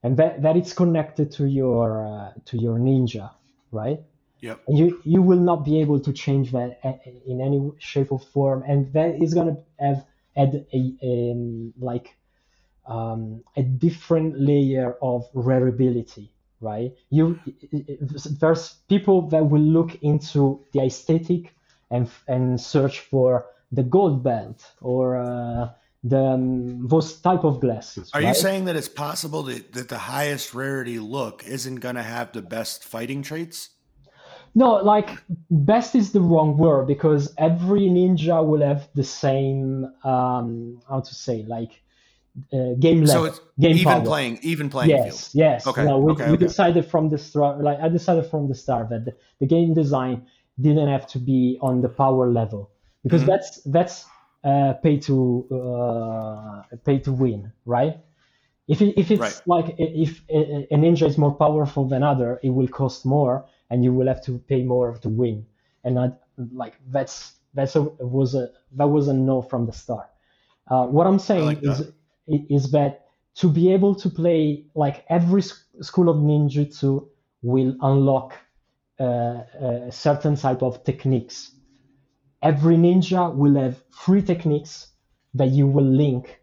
and 0.03 0.17
that 0.17 0.41
that 0.41 0.55
it's 0.55 0.73
connected 0.73 1.31
to 1.31 1.45
your 1.45 2.05
uh, 2.05 2.31
to 2.45 2.57
your 2.57 2.77
ninja, 2.77 3.31
right? 3.71 3.99
Yep. 4.41 4.61
And 4.67 4.77
you 4.77 5.01
you 5.03 5.21
will 5.21 5.39
not 5.39 5.65
be 5.65 5.81
able 5.81 5.99
to 5.99 6.13
change 6.13 6.51
that 6.51 6.79
in 7.25 7.41
any 7.41 7.71
shape 7.79 8.11
or 8.11 8.19
form, 8.19 8.63
and 8.67 8.93
that 8.93 9.21
is 9.21 9.33
gonna 9.33 9.57
have 9.79 10.05
add 10.37 10.65
a, 10.73 10.93
a 11.01 11.71
like 11.79 12.15
um, 12.85 13.43
a 13.55 13.63
different 13.63 14.39
layer 14.39 14.95
of 15.01 15.25
rariability, 15.33 16.31
right? 16.61 16.93
You 17.09 17.39
there's 18.39 18.73
people 18.87 19.29
that 19.29 19.49
will 19.49 19.61
look 19.61 19.95
into 20.01 20.63
the 20.71 20.83
aesthetic 20.83 21.53
and 21.91 22.09
and 22.27 22.59
search 22.59 22.99
for 22.99 23.45
the 23.71 23.83
gold 23.83 24.23
belt 24.23 24.65
or 24.81 25.17
uh, 25.17 25.69
the 26.03 26.19
um, 26.19 26.87
those 26.87 27.19
type 27.19 27.43
of 27.43 27.59
glasses. 27.59 28.11
Are 28.13 28.21
right? 28.21 28.29
you 28.29 28.33
saying 28.33 28.65
that 28.65 28.75
it's 28.75 28.89
possible 28.89 29.43
that, 29.43 29.73
that 29.73 29.89
the 29.89 29.97
highest 29.97 30.53
rarity 30.53 30.99
look 30.99 31.43
isn't 31.45 31.77
going 31.77 31.95
to 31.95 32.03
have 32.03 32.31
the 32.31 32.41
best 32.41 32.83
fighting 32.83 33.21
traits? 33.21 33.69
No, 34.55 34.75
like 34.75 35.09
best 35.51 35.95
is 35.95 36.13
the 36.13 36.21
wrong 36.21 36.57
word 36.57 36.87
because 36.87 37.33
every 37.37 37.81
ninja 37.81 38.43
will 38.45 38.61
have 38.61 38.87
the 38.95 39.03
same 39.03 39.91
um 40.03 40.81
how 40.89 41.01
to 41.01 41.13
say 41.13 41.43
like 41.43 41.81
uh, 42.53 42.73
game 42.79 43.03
level, 43.03 43.07
So 43.07 43.25
it's 43.25 43.39
game 43.59 43.77
even 43.77 43.93
power. 43.93 44.05
playing, 44.05 44.39
even 44.41 44.69
playing 44.69 44.89
yes, 44.91 45.03
field. 45.03 45.29
yes. 45.33 45.67
Okay, 45.67 45.83
No, 45.83 45.97
we, 45.97 46.11
okay, 46.13 46.27
we 46.27 46.33
okay. 46.33 46.45
decided 46.45 46.85
from 46.85 47.09
the 47.09 47.17
start, 47.17 47.61
like 47.61 47.79
I 47.79 47.89
decided 47.89 48.27
from 48.27 48.47
the 48.47 48.55
start 48.55 48.89
that 48.89 49.05
the, 49.05 49.15
the 49.39 49.47
game 49.47 49.73
design 49.73 50.25
didn't 50.59 50.87
have 50.89 51.07
to 51.07 51.19
be 51.19 51.57
on 51.61 51.81
the 51.81 51.89
power 51.89 52.29
level 52.31 52.71
because 53.03 53.23
Mhm. 53.23 53.25
that's 53.25 53.61
that's 53.65 54.05
uh, 54.43 54.73
pay 54.83 54.97
to 54.99 55.47
uh, 55.51 56.61
pay 56.85 56.99
to 56.99 57.11
win, 57.11 57.51
right? 57.65 57.97
If 58.67 58.81
it, 58.81 58.97
if 58.99 59.11
it's 59.11 59.35
Right. 59.35 59.45
like 59.45 59.75
if 59.77 60.23
a, 60.29 60.67
a 60.71 60.75
ninja 60.77 61.07
is 61.07 61.17
more 61.17 61.33
powerful 61.33 61.87
than 61.87 62.03
other, 62.03 62.39
it 62.43 62.49
will 62.49 62.67
cost 62.67 63.05
more, 63.05 63.45
and 63.69 63.83
you 63.83 63.93
will 63.93 64.07
have 64.07 64.23
to 64.25 64.39
pay 64.39 64.63
more 64.63 64.97
to 64.97 65.09
win. 65.09 65.45
And 65.83 65.99
I, 65.99 66.11
like 66.53 66.79
that's 66.89 67.35
that's 67.53 67.75
a 67.75 67.83
was 67.83 68.35
a 68.35 68.49
that 68.73 68.87
was 68.87 69.07
a 69.07 69.13
no 69.13 69.41
from 69.41 69.65
the 69.65 69.71
start. 69.71 70.07
Uh, 70.67 70.87
what 70.87 71.07
I'm 71.07 71.19
saying 71.19 71.59
like 71.63 71.63
is 71.63 71.91
is 72.27 72.71
that 72.71 73.05
to 73.35 73.49
be 73.49 73.71
able 73.73 73.95
to 73.95 74.09
play 74.09 74.65
like 74.75 75.05
every 75.09 75.41
school 75.41 76.09
of 76.09 76.17
ninjutsu 76.17 77.07
will 77.41 77.75
unlock 77.81 78.33
certain 78.99 80.35
type 80.35 80.61
of 80.61 80.83
techniques. 80.83 81.51
Every 82.41 82.77
ninja 82.77 83.33
will 83.35 83.55
have 83.55 83.83
three 84.05 84.21
techniques 84.21 84.93
that 85.33 85.49
you 85.49 85.67
will 85.67 85.85
link. 85.85 86.39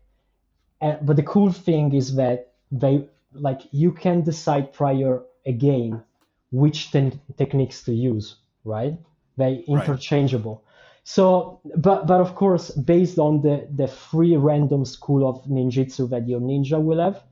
Uh, 0.81 0.97
but 1.03 1.17
the 1.17 1.23
cool 1.23 1.53
thing 1.53 1.93
is 1.95 2.15
that 2.17 2.53
they 2.71 3.09
like 3.33 3.63
you 3.73 3.93
can 3.93 4.23
decide 4.23 4.73
prior 4.73 5.23
a 5.47 5.53
game 5.53 6.03
which 6.51 6.91
ten- 6.91 7.21
techniques 7.37 7.83
to 7.85 7.93
use, 7.93 8.37
right? 8.65 8.99
They 9.37 9.65
interchangeable. 9.67 10.65
So, 11.05 11.61
but 11.77 12.07
but 12.07 12.21
of 12.21 12.35
course, 12.35 12.71
based 12.71 13.19
on 13.19 13.41
the 13.43 13.69
the 13.75 13.87
free 13.87 14.37
random 14.37 14.85
school 14.85 15.29
of 15.29 15.45
ninjutsu 15.45 16.09
that 16.11 16.29
your 16.29 16.41
ninja 16.41 16.83
will 16.83 17.01
have, 17.01 17.23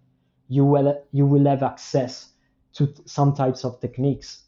you 0.48 0.64
will 0.64 1.00
you 1.12 1.26
will 1.26 1.46
have 1.46 1.62
access 1.62 2.32
to 2.74 2.92
some 3.06 3.34
types 3.34 3.64
of 3.64 3.80
techniques. 3.80 4.44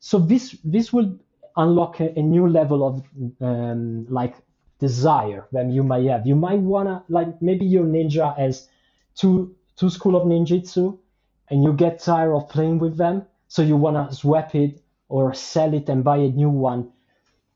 So 0.00 0.18
this 0.18 0.56
this 0.64 0.92
will 0.92 1.18
unlock 1.56 2.00
a, 2.00 2.18
a 2.18 2.22
new 2.22 2.48
level 2.48 2.84
of 2.86 3.02
um, 3.40 4.06
like 4.08 4.34
desire 4.78 5.46
that 5.52 5.70
you 5.70 5.82
might 5.82 6.06
have. 6.06 6.26
You 6.26 6.36
might 6.36 6.60
wanna 6.60 7.04
like 7.08 7.40
maybe 7.42 7.64
your 7.66 7.84
ninja 7.84 8.36
has 8.36 8.68
two 9.14 9.54
two 9.76 9.90
school 9.90 10.16
of 10.16 10.24
ninjutsu, 10.26 10.98
and 11.50 11.64
you 11.64 11.72
get 11.72 12.00
tired 12.00 12.34
of 12.34 12.48
playing 12.48 12.78
with 12.78 12.96
them, 12.96 13.24
so 13.48 13.62
you 13.62 13.76
wanna 13.76 14.12
swap 14.12 14.54
it 14.54 14.80
or 15.08 15.34
sell 15.34 15.74
it 15.74 15.88
and 15.88 16.04
buy 16.04 16.18
a 16.18 16.28
new 16.28 16.50
one 16.50 16.92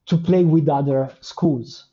to 0.07 0.17
play 0.17 0.45
with 0.45 0.69
other 0.69 1.13
schools. 1.21 1.87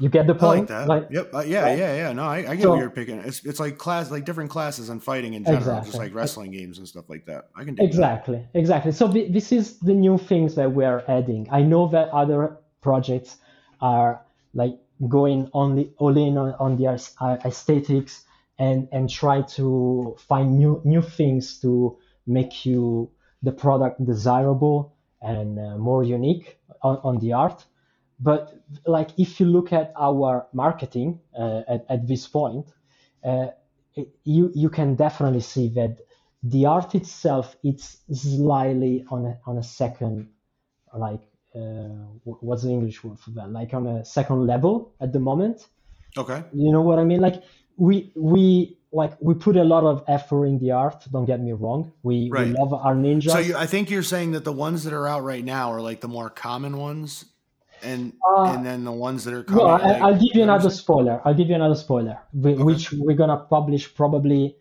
You 0.00 0.08
get 0.08 0.26
the 0.26 0.34
I 0.34 0.38
point? 0.38 0.70
like 0.70 0.86
that. 0.86 1.12
yep. 1.12 1.34
Uh, 1.34 1.40
yeah, 1.40 1.62
right? 1.62 1.78
yeah, 1.78 1.96
yeah. 1.96 2.12
No, 2.12 2.24
I, 2.24 2.36
I 2.38 2.54
get 2.54 2.62
So- 2.62 2.70
what 2.70 2.78
you're 2.80 2.90
picking. 2.90 3.18
It's 3.18 3.44
it's 3.44 3.58
like 3.58 3.78
class, 3.78 4.10
like 4.10 4.24
different 4.24 4.50
classes 4.50 4.88
and 4.90 5.02
fighting 5.02 5.34
in 5.34 5.44
general, 5.44 5.82
just 5.84 5.96
like 5.98 6.14
wrestling 6.14 6.52
games 6.52 6.78
and 6.78 6.86
stuff 6.86 7.08
like 7.08 7.26
that. 7.26 7.48
I 7.56 7.64
can 7.64 7.74
do 7.74 7.82
that. 7.82 7.88
Exactly, 7.88 8.46
exactly. 8.54 8.92
So 8.92 9.10
thi- 9.10 9.28
this 9.28 9.50
is 9.52 9.78
the 9.80 9.94
new 9.94 10.16
things 10.16 10.54
that 10.54 10.70
we're 10.72 11.02
adding. 11.08 11.48
I 11.50 11.62
know 11.62 11.88
that 11.88 12.08
other 12.10 12.58
projects 12.80 13.36
are 13.80 14.22
like 14.54 14.78
going 15.08 15.50
only 15.52 15.92
all 15.98 16.16
in 16.16 16.38
on, 16.38 16.54
on 16.58 16.76
the 16.76 16.86
uh, 16.88 17.36
aesthetics 17.44 18.24
and 18.58 18.88
and 18.92 19.08
try 19.10 19.42
to 19.42 20.16
find 20.28 20.58
new 20.58 20.80
new 20.84 21.02
things 21.02 21.58
to 21.60 21.96
make 22.26 22.64
you 22.66 23.10
the 23.42 23.52
product 23.52 24.04
desirable 24.04 24.94
and 25.22 25.58
uh, 25.58 25.76
more 25.78 26.02
unique 26.04 26.58
on, 26.82 26.98
on 27.02 27.18
the 27.18 27.32
art. 27.32 27.64
But 28.20 28.54
like 28.86 29.10
if 29.16 29.38
you 29.40 29.46
look 29.46 29.72
at 29.72 29.92
our 29.96 30.46
marketing 30.52 31.20
uh, 31.38 31.62
at, 31.68 31.86
at 31.88 32.08
this 32.08 32.26
point, 32.26 32.66
uh, 33.24 33.48
it, 33.94 34.08
you 34.24 34.50
you 34.54 34.68
can 34.68 34.96
definitely 34.96 35.40
see 35.40 35.68
that 35.70 35.98
the 36.42 36.66
art 36.66 36.94
itself 36.94 37.56
it's 37.62 37.98
slightly 38.12 39.04
on 39.10 39.26
a 39.26 39.38
on 39.46 39.58
a 39.58 39.62
second 39.62 40.28
like 40.94 41.20
uh, 41.54 41.60
what's 42.24 42.62
the 42.62 42.70
English 42.70 43.02
word 43.02 43.18
for 43.18 43.30
that? 43.30 43.50
Like 43.50 43.74
on 43.74 43.86
a 43.86 44.04
second 44.04 44.46
level 44.46 44.92
at 45.00 45.12
the 45.12 45.20
moment. 45.20 45.66
Okay. 46.16 46.42
You 46.52 46.72
know 46.72 46.82
what 46.82 46.98
I 46.98 47.04
mean? 47.04 47.20
Like 47.20 47.42
we 47.76 48.12
we 48.14 48.78
like 48.92 49.12
we 49.20 49.34
put 49.34 49.56
a 49.56 49.64
lot 49.64 49.84
of 49.84 50.04
effort 50.08 50.46
in 50.46 50.58
the 50.58 50.72
art. 50.72 51.04
Don't 51.10 51.24
get 51.24 51.40
me 51.40 51.52
wrong. 51.52 51.92
We 52.02 52.30
Right. 52.30 52.48
we 52.48 52.52
love 52.52 52.72
our 52.72 52.94
ninjas. 52.94 53.30
So 53.30 53.38
you, 53.38 53.56
I 53.56 53.66
think 53.66 53.90
you're 53.90 54.02
saying 54.02 54.32
that 54.32 54.44
the 54.44 54.52
ones 54.52 54.84
that 54.84 54.92
are 54.92 55.06
out 55.06 55.24
right 55.24 55.44
now 55.44 55.72
are 55.72 55.80
like 55.80 56.00
the 56.00 56.08
more 56.08 56.30
common 56.30 56.76
ones, 56.76 57.24
and 57.82 58.12
Uh, 58.28 58.52
and 58.54 58.64
then 58.66 58.84
the 58.84 58.92
ones 58.92 59.24
that 59.24 59.34
are 59.34 59.42
coming. 59.44 59.64
Well, 59.64 59.74
I, 59.76 59.92
like- 59.92 60.02
I'll 60.02 60.12
give 60.14 60.22
you 60.22 60.28
know 60.46 60.52
what 60.52 60.60
I'm 60.60 60.60
another 60.60 60.70
spoiler. 60.70 61.20
I'll 61.24 61.34
give 61.34 61.48
you 61.48 61.54
another 61.54 61.74
spoiler, 61.74 62.18
whi- 62.32 62.62
which 62.62 62.92
we're 62.92 63.16
gonna 63.16 63.38
publish 63.38 63.94
probably. 63.94 64.56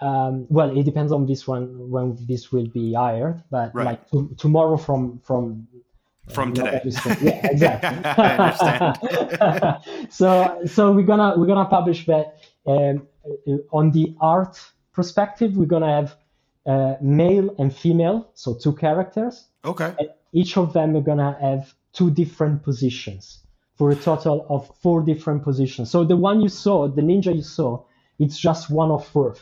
Um, 0.00 0.46
well, 0.48 0.76
it 0.76 0.84
depends 0.84 1.12
on 1.12 1.26
this 1.26 1.46
one 1.46 1.90
when 1.90 2.16
this 2.26 2.50
will 2.52 2.66
be 2.68 2.96
aired, 2.96 3.42
but 3.50 3.74
Right. 3.74 3.84
like 3.86 4.10
to, 4.12 4.34
tomorrow 4.38 4.76
from 4.78 5.20
from 5.22 5.66
from 6.30 6.54
today. 6.54 6.80
Yeah, 7.20 7.46
exactly. 7.46 8.04
I 8.24 8.36
understand. 8.38 9.78
so 10.10 10.60
so 10.66 10.92
we're 10.92 11.02
gonna 11.12 11.34
we're 11.36 11.46
gonna 11.46 11.66
publish 11.68 12.06
that 12.06 12.36
um, 12.66 13.06
uh, 13.46 13.56
on 13.72 13.90
the 13.90 14.14
art 14.20 14.58
perspective. 14.92 15.56
We're 15.56 15.66
gonna 15.66 15.92
have 16.00 16.16
uh, 16.66 16.94
male 17.02 17.54
and 17.58 17.74
female, 17.74 18.30
so 18.34 18.54
two 18.54 18.72
characters 18.74 19.48
okay. 19.64 19.94
each 20.32 20.56
of 20.56 20.72
them 20.72 20.96
are 20.96 21.00
gonna 21.02 21.36
have 21.40 21.74
two 21.92 22.10
different 22.10 22.62
positions 22.62 23.40
for 23.76 23.90
a 23.90 23.96
total 23.96 24.46
of 24.48 24.70
four 24.82 25.02
different 25.02 25.42
positions. 25.42 25.90
So 25.90 26.04
the 26.04 26.16
one 26.16 26.40
you 26.40 26.48
saw, 26.48 26.86
the 26.88 27.02
ninja 27.02 27.34
you 27.34 27.42
saw, 27.42 27.82
it's 28.18 28.38
just 28.38 28.70
one 28.70 28.90
of 28.90 29.06
four. 29.06 29.36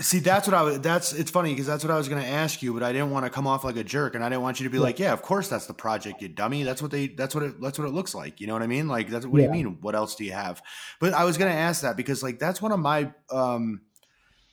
See, 0.00 0.20
that's 0.20 0.46
what 0.46 0.54
I 0.54 0.62
was. 0.62 0.80
That's 0.80 1.12
it's 1.12 1.30
funny 1.30 1.50
because 1.52 1.66
that's 1.66 1.82
what 1.82 1.90
I 1.90 1.96
was 1.96 2.08
going 2.08 2.22
to 2.22 2.28
ask 2.28 2.62
you, 2.62 2.72
but 2.72 2.84
I 2.84 2.92
didn't 2.92 3.10
want 3.10 3.26
to 3.26 3.30
come 3.30 3.48
off 3.48 3.64
like 3.64 3.76
a 3.76 3.82
jerk, 3.82 4.14
and 4.14 4.22
I 4.22 4.28
didn't 4.28 4.42
want 4.42 4.60
you 4.60 4.64
to 4.64 4.70
be 4.70 4.78
like, 4.78 5.00
"Yeah, 5.00 5.12
of 5.12 5.22
course 5.22 5.48
that's 5.48 5.66
the 5.66 5.74
project, 5.74 6.22
you 6.22 6.28
dummy." 6.28 6.62
That's 6.62 6.80
what 6.80 6.92
they. 6.92 7.08
That's 7.08 7.34
what 7.34 7.42
it. 7.42 7.60
That's 7.60 7.80
what 7.80 7.88
it 7.88 7.90
looks 7.92 8.14
like. 8.14 8.40
You 8.40 8.46
know 8.46 8.52
what 8.52 8.62
I 8.62 8.68
mean? 8.68 8.86
Like 8.86 9.08
that's 9.08 9.26
what 9.26 9.40
Yeah. 9.42 9.50
do 9.50 9.58
you 9.58 9.64
mean? 9.64 9.78
What 9.80 9.96
else 9.96 10.14
do 10.14 10.24
you 10.24 10.30
have? 10.30 10.62
But 11.00 11.14
I 11.14 11.24
was 11.24 11.36
going 11.36 11.50
to 11.50 11.58
ask 11.58 11.82
that 11.82 11.96
because 11.96 12.22
like 12.22 12.38
that's 12.38 12.62
one 12.62 12.70
of 12.70 12.78
my. 12.78 13.12
um 13.32 13.80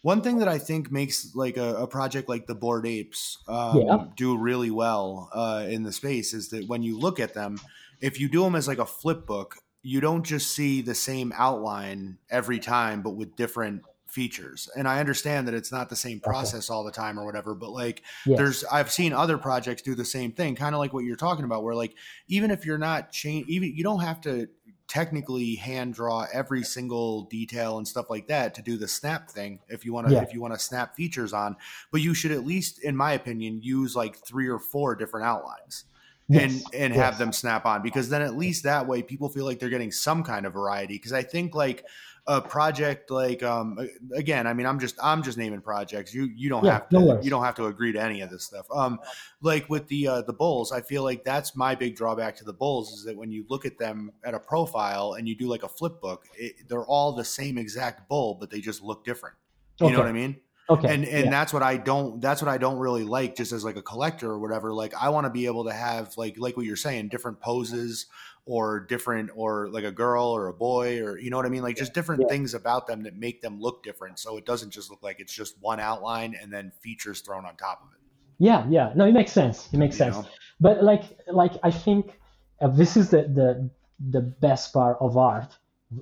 one 0.06 0.22
thing 0.22 0.38
that 0.38 0.48
I 0.48 0.60
think 0.60 0.92
makes 0.92 1.34
like 1.34 1.58
a, 1.58 1.78
a 1.78 1.88
project 1.88 2.30
like 2.30 2.46
the 2.46 2.54
Bored 2.54 2.86
Apes 2.86 3.40
um, 3.48 3.88
Yeah. 3.88 4.06
do 4.16 4.38
really 4.38 4.70
well 4.70 5.32
uh, 5.34 5.66
in 5.68 5.82
the 5.82 5.92
space 5.92 6.32
is 6.32 6.50
that 6.50 6.68
when 6.68 6.84
you 6.84 7.00
look 7.00 7.20
at 7.20 7.34
them, 7.34 7.64
if 8.00 8.20
you 8.20 8.30
do 8.30 8.44
them 8.44 8.54
as 8.54 8.68
like 8.68 8.78
a 8.78 8.86
flip 8.86 9.26
book, 9.26 9.56
you 9.82 10.00
don't 10.02 10.22
just 10.24 10.52
see 10.52 10.84
the 10.84 10.94
same 10.94 11.34
outline 11.36 12.20
every 12.30 12.60
time, 12.60 13.02
but 13.02 13.16
with 13.16 13.36
different 13.36 13.82
features. 14.08 14.70
And 14.78 14.88
I 14.88 15.00
understand 15.00 15.48
that 15.48 15.56
it's 15.56 15.72
not 15.72 15.90
the 15.90 15.96
same 15.96 16.20
process 16.20 16.70
all 16.70 16.84
the 16.84 16.92
time 16.92 17.20
or 17.20 17.26
whatever, 17.26 17.56
but 17.56 17.72
like 17.72 18.04
Yes. 18.26 18.38
there's 18.38 18.64
I've 18.66 18.92
seen 18.92 19.12
other 19.12 19.40
projects 19.40 19.82
do 19.82 19.96
the 19.96 20.06
same 20.06 20.32
thing, 20.34 20.56
kind 20.56 20.76
of 20.76 20.80
like 20.80 20.94
what 20.94 21.04
you're 21.04 21.16
talking 21.16 21.46
about, 21.46 21.64
where 21.64 21.74
like 21.74 21.96
even 22.28 22.52
if 22.52 22.64
you're 22.64 22.78
not 22.78 23.12
change, 23.12 23.48
even 23.48 23.76
you 23.76 23.84
don't 23.84 24.02
have 24.02 24.22
to 24.22 24.50
technically 24.88 25.56
hand 25.56 25.94
draw 25.94 26.28
every 26.32 26.64
single 26.64 27.24
detail 27.24 27.78
and 27.78 27.88
stuff 27.88 28.10
like 28.10 28.28
that 28.28 28.54
to 28.54 28.62
do 28.62 28.78
the 28.78 28.88
snap 28.88 29.30
thing 29.30 29.60
if 29.68 29.84
you 29.84 29.92
want 29.94 30.08
to 30.08 30.14
Yeah. 30.14 30.22
if 30.22 30.34
you 30.34 30.42
want 30.42 30.54
to 30.54 30.60
snap 30.60 30.96
features 30.96 31.34
on 31.34 31.56
but 31.92 32.02
you 32.02 32.14
should 32.14 32.32
at 32.32 32.46
least 32.46 32.84
in 32.84 32.96
my 32.96 33.14
opinion 33.14 33.62
use 33.64 33.96
like 33.96 34.16
three 34.18 34.48
or 34.48 34.60
four 34.60 34.96
different 34.96 35.26
outlines 35.26 35.86
and 36.30 36.52
Yes, 36.52 36.64
and 36.74 36.94
have 36.94 37.14
yes. 37.14 37.18
them 37.20 37.32
snap 37.34 37.66
on 37.66 37.82
because 37.82 38.10
then 38.10 38.22
at 38.22 38.36
least 38.38 38.64
that 38.64 38.88
way 38.88 39.02
people 39.04 39.30
feel 39.30 39.46
like 39.46 39.60
they're 39.60 39.70
getting 39.70 39.92
some 39.92 40.24
kind 40.24 40.46
of 40.46 40.54
variety 40.54 40.96
because 40.96 41.14
i 41.14 41.22
think 41.24 41.56
like 41.56 41.86
a 42.28 42.42
project 42.42 43.12
like 43.12 43.44
um 43.44 43.78
again 44.16 44.48
i 44.48 44.54
mean 44.54 44.66
i'm 44.66 44.80
just 44.80 44.98
i'm 45.04 45.22
just 45.22 45.38
naming 45.38 45.62
projects. 45.62 46.12
You 46.14 46.26
you 46.36 46.50
don't 46.50 46.64
Yeah, 46.64 46.72
have 46.72 46.90
to 46.90 47.00
no 47.00 47.20
you 47.20 47.30
don't 47.30 47.44
have 47.44 47.56
to 47.56 47.68
agree 47.68 47.92
to 47.92 48.02
any 48.02 48.22
of 48.22 48.32
this 48.32 48.46
stuff. 48.46 48.66
Um 48.74 49.00
like 49.42 49.70
with 49.70 49.88
the 49.88 50.08
uh 50.08 50.22
the 50.24 50.34
bulls 50.34 50.72
i 50.72 50.82
feel 50.82 51.04
like 51.04 51.24
that's 51.24 51.56
my 51.56 51.76
big 51.76 51.96
drawback 51.96 52.36
to 52.38 52.44
the 52.44 52.54
bulls 52.54 52.94
is 52.94 53.04
that 53.06 53.16
when 53.16 53.32
you 53.32 53.46
look 53.48 53.66
at 53.66 53.78
them 53.78 54.12
at 54.24 54.34
a 54.34 54.40
profile 54.40 55.14
and 55.14 55.28
you 55.28 55.36
do 55.36 55.48
like 55.48 55.62
a 55.64 55.68
flip 55.70 56.02
book 56.02 56.26
it, 56.34 56.68
they're 56.68 56.86
all 56.88 57.14
the 57.14 57.26
same 57.26 57.58
exact 57.60 58.10
bull 58.10 58.36
but 58.40 58.50
they 58.50 58.60
just 58.60 58.82
look 58.82 59.06
different. 59.06 59.36
You 59.82 59.92
know 59.92 60.00
what 60.00 60.08
i 60.08 60.14
mean 60.14 60.42
Okay. 60.70 60.94
and 60.94 61.06
and 61.06 61.26
yeah. 61.26 61.30
that's 61.30 61.54
what 61.54 61.62
I 61.64 61.78
don't 61.78 62.20
that's 62.22 62.42
what 62.42 62.50
I 62.50 62.58
don't 62.58 62.80
really 62.80 63.04
like 63.04 63.36
just 63.36 63.52
as 63.52 63.64
like 63.64 63.76
a 63.76 63.82
collector 63.82 64.32
or 64.32 64.40
whatever 64.40 64.74
like 64.74 64.94
I 65.00 65.10
want 65.10 65.26
to 65.26 65.30
be 65.30 65.46
able 65.46 65.66
to 65.66 65.74
have 65.74 66.18
like 66.18 66.36
like 66.38 66.58
what 66.58 66.66
you're 66.66 66.76
saying 66.76 67.10
different 67.10 67.40
poses 67.40 68.08
or 68.46 68.80
different 68.80 69.30
or 69.36 69.70
like 69.70 69.84
a 69.84 69.92
girl 69.92 70.26
or 70.26 70.48
a 70.48 70.54
boy 70.54 71.04
or 71.04 71.20
you 71.20 71.30
know 71.30 71.38
what 71.38 71.46
I 71.46 71.50
mean 71.50 71.62
like 71.62 71.78
just 71.78 71.94
different 71.94 72.24
Yeah. 72.24 72.30
things 72.30 72.54
about 72.56 72.88
them 72.88 73.04
that 73.04 73.16
make 73.16 73.42
them 73.42 73.60
look 73.60 73.84
different 73.84 74.18
so 74.18 74.38
it 74.38 74.46
doesn't 74.46 74.72
just 74.72 74.90
look 74.90 75.04
like 75.04 75.20
it's 75.20 75.34
just 75.34 75.56
one 75.62 75.80
outline 75.80 76.36
and 76.42 76.52
then 76.52 76.72
features 76.82 77.22
thrown 77.22 77.46
on 77.46 77.56
top 77.58 77.82
of 77.84 77.94
it 77.94 78.00
yeah, 78.38 78.66
yeah. 78.70 78.92
No, 78.96 79.06
it 79.06 79.14
makes 79.14 79.32
sense. 79.32 79.70
It 79.72 79.78
makes 79.78 79.96
you 79.96 80.06
sense. 80.06 80.16
know? 80.18 80.26
But 80.60 80.84
like, 80.84 81.04
like 81.28 81.54
I 81.64 81.72
think 81.72 82.20
uh, 82.62 82.68
this 82.68 82.98
is 82.98 83.10
the, 83.10 83.24
the 83.24 83.70
the 84.10 84.22
best 84.22 84.74
part 84.74 84.98
of 85.00 85.18
art 85.18 85.58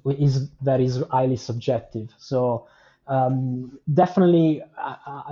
is 0.06 0.50
that 0.62 0.82
is 0.82 1.04
highly 1.12 1.36
subjective. 1.36 2.10
So 2.18 2.68
um, 3.08 3.80
definitely, 3.94 4.62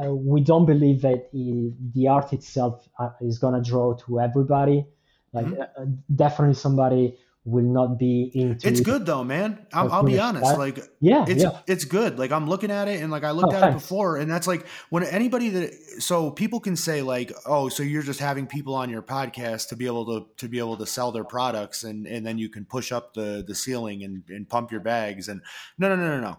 we 0.10 0.42
don't 0.42 0.66
believe 0.66 1.02
that 1.02 1.30
the 1.32 2.08
art 2.08 2.34
itself 2.34 2.88
uh, 3.00 3.12
is 3.22 3.40
gonna 3.40 3.62
draw 3.62 3.96
to 4.06 4.20
everybody. 4.20 4.86
Like 5.34 5.46
mm-hmm. 5.46 5.62
Uh, 5.62 5.86
definitely 6.14 6.56
somebody 6.56 7.18
will 7.44 7.64
not 7.64 7.98
be 7.98 8.30
into 8.36 8.68
it's 8.68 8.82
good 8.82 9.04
though 9.04 9.24
man 9.24 9.66
i'll, 9.74 9.92
I'll 9.92 10.04
be 10.04 10.20
honest 10.20 10.46
that. 10.46 10.60
like 10.60 10.78
yeah 11.00 11.26
it's 11.28 11.42
yeah. 11.42 11.58
it's 11.66 11.86
good 11.86 12.20
like 12.20 12.32
i'm 12.32 12.48
looking 12.48 12.70
at 12.70 12.88
it 12.88 13.02
and 13.02 13.12
like 13.12 13.24
i 13.24 13.32
looked 13.32 13.54
oh, 13.54 13.56
at 13.56 13.62
thanks. 13.62 13.78
it 13.78 13.80
before 13.80 14.18
and 14.18 14.30
that's 14.30 14.46
like 14.46 14.68
when 14.92 15.04
anybody 15.04 15.50
that 15.50 15.74
so 16.00 16.30
people 16.30 16.60
can 16.60 16.76
say 16.76 17.02
like 17.02 17.34
oh 17.48 17.68
so 17.68 17.82
you're 17.82 18.04
just 18.04 18.20
having 18.20 18.46
people 18.46 18.76
on 18.76 18.92
your 18.92 19.02
podcast 19.02 19.70
to 19.70 19.76
be 19.76 19.88
able 19.88 20.06
to 20.06 20.28
to 20.38 20.48
be 20.48 20.60
able 20.60 20.78
to 20.78 20.86
sell 20.86 21.12
their 21.12 21.24
products 21.24 21.84
and 21.84 22.06
and 22.06 22.24
then 22.24 22.38
you 22.38 22.48
can 22.48 22.64
push 22.64 22.92
up 22.92 23.16
the 23.16 23.44
the 23.48 23.56
ceiling 23.56 24.04
and 24.04 24.22
and 24.30 24.48
pump 24.48 24.72
your 24.72 24.82
bags 24.82 25.28
and 25.28 25.42
no 25.80 25.90
no 25.90 25.96
no 25.96 26.10
no 26.10 26.22
no 26.22 26.38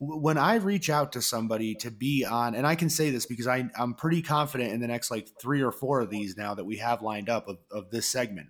when 0.00 0.38
I 0.38 0.54
reach 0.54 0.88
out 0.88 1.12
to 1.12 1.22
somebody 1.22 1.74
to 1.76 1.90
be 1.90 2.24
on, 2.24 2.54
and 2.54 2.66
I 2.66 2.74
can 2.74 2.88
say 2.88 3.10
this 3.10 3.26
because 3.26 3.46
I, 3.46 3.68
I'm 3.78 3.92
pretty 3.92 4.22
confident 4.22 4.72
in 4.72 4.80
the 4.80 4.86
next 4.86 5.10
like 5.10 5.28
three 5.38 5.60
or 5.60 5.70
four 5.70 6.00
of 6.00 6.08
these 6.08 6.38
now 6.38 6.54
that 6.54 6.64
we 6.64 6.78
have 6.78 7.02
lined 7.02 7.28
up 7.28 7.48
of, 7.48 7.58
of 7.70 7.90
this 7.90 8.06
segment. 8.06 8.48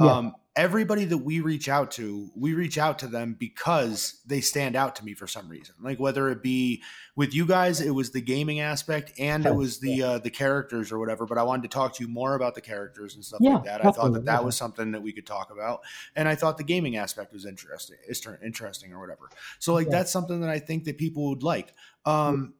Yeah. 0.00 0.12
Um, 0.12 0.34
everybody 0.54 1.06
that 1.06 1.18
we 1.18 1.40
reach 1.40 1.68
out 1.68 1.90
to, 1.92 2.30
we 2.36 2.52
reach 2.52 2.76
out 2.76 2.98
to 2.98 3.06
them 3.06 3.34
because 3.38 4.20
they 4.26 4.40
stand 4.40 4.76
out 4.76 4.94
to 4.96 5.04
me 5.04 5.14
for 5.14 5.26
some 5.26 5.48
reason. 5.48 5.74
Like 5.82 5.98
whether 5.98 6.28
it 6.28 6.42
be 6.42 6.82
with 7.16 7.34
you 7.34 7.46
guys, 7.46 7.80
it 7.80 7.90
was 7.90 8.10
the 8.10 8.20
gaming 8.20 8.60
aspect 8.60 9.12
and 9.18 9.46
it 9.46 9.54
was 9.54 9.80
the 9.80 10.02
uh, 10.02 10.18
the 10.18 10.30
characters 10.30 10.92
or 10.92 10.98
whatever. 10.98 11.26
But 11.26 11.38
I 11.38 11.42
wanted 11.42 11.62
to 11.62 11.68
talk 11.68 11.94
to 11.96 12.04
you 12.04 12.08
more 12.08 12.34
about 12.34 12.54
the 12.54 12.60
characters 12.60 13.14
and 13.14 13.24
stuff 13.24 13.40
yeah, 13.42 13.54
like 13.54 13.64
that. 13.64 13.84
I 13.84 13.90
thought 13.92 14.12
that 14.12 14.26
that 14.26 14.44
was 14.44 14.56
something 14.56 14.92
that 14.92 15.02
we 15.02 15.12
could 15.12 15.26
talk 15.26 15.50
about, 15.50 15.80
and 16.16 16.28
I 16.28 16.34
thought 16.34 16.58
the 16.58 16.64
gaming 16.64 16.96
aspect 16.96 17.32
was 17.32 17.46
interesting, 17.46 17.96
interesting 18.44 18.92
or 18.92 19.00
whatever. 19.00 19.30
So 19.58 19.72
like 19.72 19.86
yeah. 19.86 19.98
that's 19.98 20.12
something 20.12 20.40
that 20.42 20.50
I 20.50 20.58
think 20.58 20.84
that 20.84 20.98
people 20.98 21.30
would 21.30 21.42
like. 21.42 21.72
Um, 22.04 22.54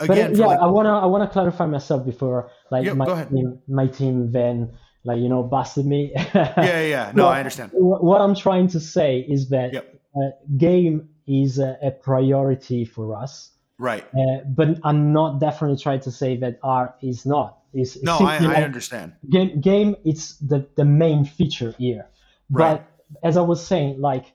again, 0.00 0.32
but, 0.32 0.38
yeah, 0.38 0.46
like, 0.46 0.60
I 0.60 0.66
wanna 0.66 0.98
I 0.98 1.06
wanna 1.06 1.28
clarify 1.28 1.64
myself 1.64 2.04
before 2.04 2.50
like 2.70 2.94
my 2.94 3.24
team, 3.24 3.58
my 3.68 3.86
team 3.86 4.32
then 4.32 4.72
like 5.08 5.18
you 5.18 5.28
know 5.28 5.42
busted 5.42 5.86
me. 5.86 6.12
Yeah 6.34 6.82
yeah 6.94 7.12
no 7.14 7.26
i 7.26 7.38
understand. 7.38 7.70
what 7.72 8.20
i'm 8.20 8.34
trying 8.34 8.68
to 8.68 8.80
say 8.80 9.10
is 9.34 9.48
that 9.48 9.72
yep. 9.72 9.84
uh, 10.14 10.30
game 10.56 11.08
is 11.26 11.58
a, 11.58 11.76
a, 11.82 11.90
priority 11.90 12.84
for 12.84 13.14
us. 13.14 13.50
Right. 13.78 14.04
Uh, 14.14 14.38
but 14.46 14.68
i'm 14.84 15.12
not 15.12 15.40
definitely 15.40 15.78
trying 15.86 16.00
to 16.08 16.12
say 16.20 16.36
that 16.36 16.58
art 16.62 16.94
is 17.02 17.26
not. 17.26 17.50
It's, 17.74 18.02
no 18.02 18.16
I, 18.18 18.38
like 18.38 18.58
I, 18.58 18.62
understand. 18.62 19.12
game 19.28 19.60
game 19.60 19.96
it's 20.04 20.24
the 20.50 20.66
the 20.76 20.84
main 20.84 21.24
feature 21.24 21.72
here. 21.78 22.06
Right. 22.50 22.80
but 22.80 23.18
as 23.28 23.36
i 23.36 23.44
was 23.52 23.60
saying 23.70 24.00
like 24.10 24.26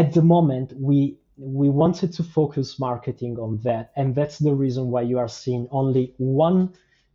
at 0.00 0.12
the 0.16 0.22
moment 0.22 0.72
we 0.88 0.98
we 1.36 1.68
wanted 1.82 2.12
to 2.18 2.22
focus 2.22 2.78
marketing 2.78 3.34
on 3.38 3.52
that 3.68 3.84
and 3.96 4.14
that's 4.18 4.38
the 4.38 4.54
reason 4.64 4.90
why 4.92 5.02
you 5.10 5.18
are 5.18 5.32
seeing 5.42 5.66
only 5.70 6.04
one 6.18 6.58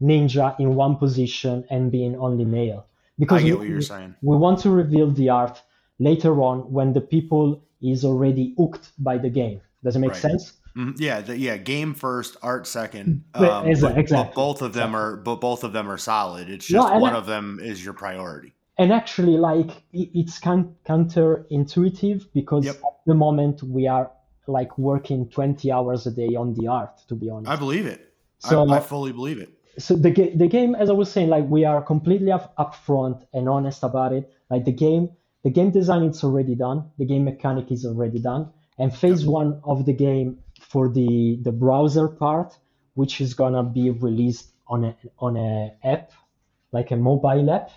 ninja 0.02 0.48
in 0.60 0.76
one 0.76 0.96
position 0.96 1.64
and 1.70 1.92
being 1.92 2.14
only 2.18 2.46
male 2.58 2.86
because 3.20 3.42
I 3.42 3.46
get 3.46 3.58
what 3.58 3.68
you're 3.68 3.82
saying. 3.82 4.16
We 4.22 4.38
want 4.38 4.60
to 4.60 4.70
reveal 4.70 5.12
the 5.12 5.30
art 5.30 5.62
later 6.00 6.42
on 6.42 6.72
when 6.72 6.94
the 6.94 7.02
people 7.02 7.64
is 7.82 8.04
already 8.04 8.54
hooked 8.58 8.92
by 9.00 9.18
the 9.18 9.30
game. 9.30 9.62
Does 9.84 9.96
it 9.96 10.00
make 10.00 10.12
right. 10.12 10.20
sense? 10.20 10.54
Mm-hmm. 10.76 11.02
Yeah, 11.02 11.22
the, 11.22 11.38
yeah. 11.38 11.58
Game 11.58 11.94
first, 11.94 12.36
art 12.42 12.68
second. 12.68 13.24
Um, 13.34 13.68
exactly. 13.68 14.04
But, 14.04 14.10
but, 14.10 14.34
both 14.34 14.62
of 14.62 14.74
them 14.74 14.96
are, 14.96 15.16
but 15.16 15.40
both 15.40 15.64
of 15.64 15.72
them 15.72 15.90
are 15.90 15.98
solid. 15.98 16.50
It's 16.50 16.66
just 16.66 16.90
no, 16.90 17.00
one 17.00 17.14
I, 17.14 17.18
of 17.18 17.26
them 17.26 17.60
is 17.62 17.84
your 17.84 17.94
priority. 17.94 18.54
And 18.78 18.92
actually, 18.92 19.38
like 19.38 19.72
it's 19.94 20.38
kind 20.38 20.76
counterintuitive 20.86 22.26
because 22.34 22.66
yep. 22.66 22.76
at 22.76 23.06
the 23.06 23.14
moment 23.14 23.64
we 23.64 23.88
are 23.88 24.12
like 24.48 24.78
working 24.78 25.30
20 25.30 25.72
hours 25.72 26.08
a 26.08 26.12
day 26.12 26.36
on 26.36 26.54
the 26.56 26.68
art. 26.68 27.00
To 27.08 27.16
be 27.16 27.30
honest, 27.30 27.50
I 27.50 27.56
believe 27.56 27.86
it. 27.86 28.14
So 28.40 28.70
I, 28.70 28.78
I 28.78 28.80
fully 28.82 29.14
believe 29.14 29.40
it 29.40 29.55
so 29.78 29.96
the, 29.96 30.12
the 30.36 30.48
game 30.48 30.76
as 30.76 30.90
i 30.90 30.94
was 30.94 31.12
saying 31.12 31.30
like 31.30 31.46
we 31.50 31.66
are 31.66 31.82
completely 31.82 32.32
up, 32.32 32.56
upfront 32.58 33.26
and 33.34 33.50
honest 33.50 33.84
about 33.84 34.14
it. 34.14 34.32
Like 34.50 34.66
the 34.66 34.72
game 34.72 35.10
the 35.44 35.50
game 35.52 35.72
design 35.72 36.04
is 36.04 36.24
already 36.24 36.56
done. 36.56 36.90
The 36.98 37.06
game 37.06 37.26
mechanic 37.26 37.72
is 37.72 37.86
already 37.86 38.20
done. 38.20 38.52
And 38.80 38.96
phase 38.96 39.26
one 39.26 39.62
of 39.64 39.86
the 39.86 39.94
game 39.94 40.40
for 40.60 40.90
the 40.90 41.40
the 41.42 41.52
browser 41.52 42.08
part 42.08 42.58
which 42.96 43.22
is 43.22 43.34
gonna 43.34 43.64
be 43.64 43.90
released 43.90 44.52
on 44.68 44.86
a 44.86 44.96
on 45.20 45.38
a 45.38 45.74
app 45.84 46.12
like 46.72 46.92
a 46.92 46.96
mobile 46.96 47.50
app. 47.52 47.70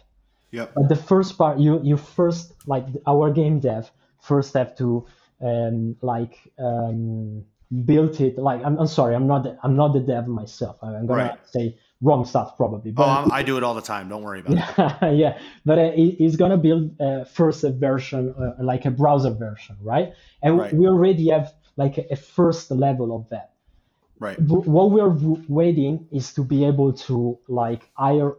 Yeah 0.50 0.66
but 0.74 0.88
the 0.88 0.96
first 0.96 1.36
part 1.36 1.58
you 1.58 1.80
you 1.82 1.96
first 1.96 2.54
like 2.66 2.86
our 3.06 3.30
game 3.30 3.60
dev 3.60 3.90
first 4.20 4.54
have 4.54 4.76
to 4.76 5.06
um 5.40 5.96
like 6.02 6.38
um 6.58 7.44
build 7.84 8.18
it. 8.20 8.38
Like 8.38 8.64
I'm, 8.64 8.78
I'm 8.78 8.86
sorry 8.86 9.14
i'm 9.14 9.26
not 9.26 9.42
the, 9.42 9.58
i'm 9.62 9.76
not 9.76 9.92
the 9.92 10.00
dev 10.00 10.26
myself. 10.26 10.78
I'm 10.82 11.06
gonna 11.06 11.22
right. 11.22 11.38
say 11.46 11.76
wrong 12.00 12.24
stuff 12.24 12.56
probably. 12.56 12.90
But, 12.90 13.26
oh, 13.26 13.30
i 13.32 13.42
do 13.42 13.56
it 13.56 13.64
all 13.64 13.74
the 13.74 13.82
time. 13.82 14.08
Don't 14.08 14.22
worry 14.22 14.40
about 14.40 15.00
it. 15.02 15.16
yeah, 15.16 15.38
but 15.64 15.78
uh, 15.78 15.90
he's 15.92 16.36
gonna 16.36 16.56
build 16.56 17.00
uh, 17.00 17.24
first 17.24 17.64
a 17.64 17.70
version, 17.70 18.34
uh, 18.38 18.62
like 18.62 18.84
a 18.84 18.90
browser 18.90 19.30
version, 19.30 19.76
right? 19.82 20.12
And 20.42 20.58
right. 20.58 20.72
we 20.72 20.86
already 20.86 21.30
have 21.30 21.52
like 21.76 21.98
a, 21.98 22.16
first 22.16 22.70
level 22.70 23.14
of 23.14 23.28
that. 23.30 23.52
Right. 24.20 24.36
what 24.40 24.90
we're 24.90 25.14
waiting 25.48 26.08
is 26.10 26.32
to 26.34 26.42
be 26.42 26.64
able 26.64 26.92
to 26.92 27.38
like 27.46 27.88
hire 27.94 28.34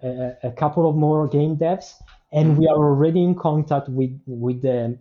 a, 0.00 0.36
a 0.44 0.52
couple 0.52 0.88
of 0.88 0.94
more 0.94 1.26
game 1.26 1.56
devs, 1.56 1.94
and 2.32 2.50
mm-hmm. 2.50 2.60
we 2.60 2.68
are 2.68 2.76
already 2.76 3.22
in 3.22 3.34
contact 3.34 3.88
with 3.88 4.16
with 4.26 4.62
the 4.62 4.96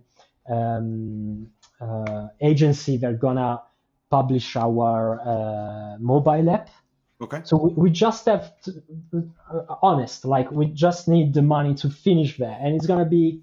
um, 0.50 1.48
uh, 1.80 2.28
agency 2.42 2.98
that's 2.98 3.20
gonna 3.20 3.62
publish 4.10 4.56
our 4.56 5.20
uh, 5.22 5.98
mobile 6.00 6.50
app 6.50 6.70
Okay. 7.24 7.42
So 7.46 7.56
we, 7.58 7.74
we 7.74 7.90
just 7.90 8.26
have 8.26 8.60
to, 8.64 8.84
uh, 9.50 9.76
honest, 9.82 10.26
like 10.26 10.52
we 10.52 10.66
just 10.66 11.08
need 11.08 11.34
the 11.34 11.42
money 11.42 11.74
to 11.76 11.90
finish 11.90 12.38
that, 12.38 12.60
and 12.62 12.76
it's 12.76 12.86
gonna 12.86 13.06
be. 13.06 13.42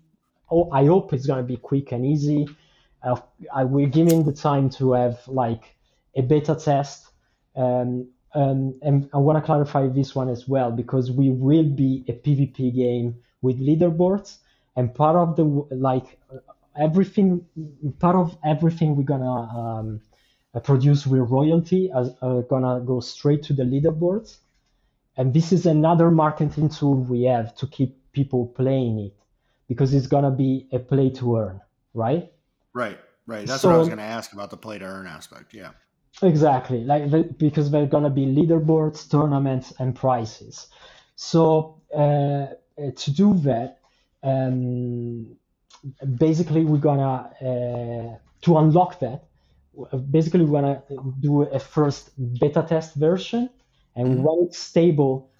Oh, 0.51 0.71
I 0.71 0.85
hope 0.85 1.12
it's 1.14 1.27
gonna 1.27 1.45
be 1.55 1.57
quick 1.57 1.93
and 1.93 2.05
easy. 2.05 2.47
Uh, 3.03 3.16
I, 3.55 3.64
we're 3.64 3.88
giving 3.88 4.25
the 4.25 4.33
time 4.33 4.69
to 4.71 4.93
have 4.93 5.27
like 5.27 5.77
a 6.14 6.23
beta 6.23 6.55
test. 6.55 7.09
Um, 7.57 8.09
um, 8.35 8.79
and 8.83 9.09
I 9.12 9.19
want 9.19 9.38
to 9.38 9.43
clarify 9.43 9.88
this 9.88 10.14
one 10.14 10.29
as 10.29 10.47
well 10.47 10.71
because 10.71 11.11
we 11.11 11.31
will 11.31 11.64
be 11.64 12.05
a 12.07 12.12
PvP 12.12 12.75
game 12.75 13.16
with 13.43 13.59
leaderboards, 13.59 14.38
and 14.77 14.95
part 14.95 15.16
of 15.16 15.37
the 15.37 15.45
like 15.75 16.19
everything, 16.79 17.47
part 17.99 18.16
of 18.16 18.37
everything 18.45 18.95
we're 18.95 19.05
gonna 19.05 19.40
um, 19.59 20.01
produce 20.59 21.07
with 21.07 21.31
royalty 21.31 21.93
are, 21.93 22.11
are 22.23 22.43
gonna 22.43 22.81
go 22.81 22.99
straight 22.99 23.45
to 23.45 23.53
the 23.53 23.63
leaderboards. 23.63 24.39
And 25.17 25.33
this 25.33 25.53
is 25.53 25.67
another 25.67 26.11
marketing 26.11 26.71
tool 26.71 26.97
we 26.97 27.23
have 27.25 27.55
to 27.57 27.67
keep 27.67 27.97
people 28.13 28.47
playing 28.47 28.99
it 28.99 29.15
because 29.69 29.95
it's 29.95 30.09
gonna 30.09 30.33
be 30.33 30.67
a 30.73 30.81
play 30.81 31.11
to 31.11 31.37
earn, 31.37 31.61
right? 31.95 32.33
Right, 32.73 32.99
right. 33.27 33.47
That's 33.47 33.63
so, 33.63 33.69
what 33.69 33.77
I 33.77 33.79
was 33.79 33.89
gonna 33.89 34.03
ask 34.03 34.33
about 34.33 34.51
the 34.51 34.57
play 34.57 34.79
to 34.79 34.85
earn 34.85 35.07
aspect. 35.07 35.55
Yeah. 35.55 35.71
Exactly, 36.23 36.83
like 36.85 37.39
because 37.39 37.71
there's 37.71 37.89
gonna 37.89 38.11
be 38.11 38.27
leaderboards, 38.27 39.09
tournaments, 39.09 39.73
and 39.79 39.95
prizes. 39.95 40.67
So 41.15 41.81
uh, 41.94 42.46
to 42.77 43.11
do 43.13 43.35
that, 43.38 43.79
um, 44.23 45.37
basically 46.19 46.65
we're 46.65 46.79
gonna 46.79 47.31
uh, 47.40 48.19
to 48.42 48.59
unlock 48.59 48.98
that 49.01 49.29
basically 50.10 50.44
we 50.44 50.50
want 50.50 50.88
to 50.88 51.14
do 51.21 51.42
a 51.42 51.58
first 51.58 52.10
beta 52.40 52.64
test 52.68 52.94
version 52.94 53.48
and 53.96 54.08
mm-hmm. 54.08 54.23
when 54.23 54.46
it's 54.46 54.58
stable 54.58 55.31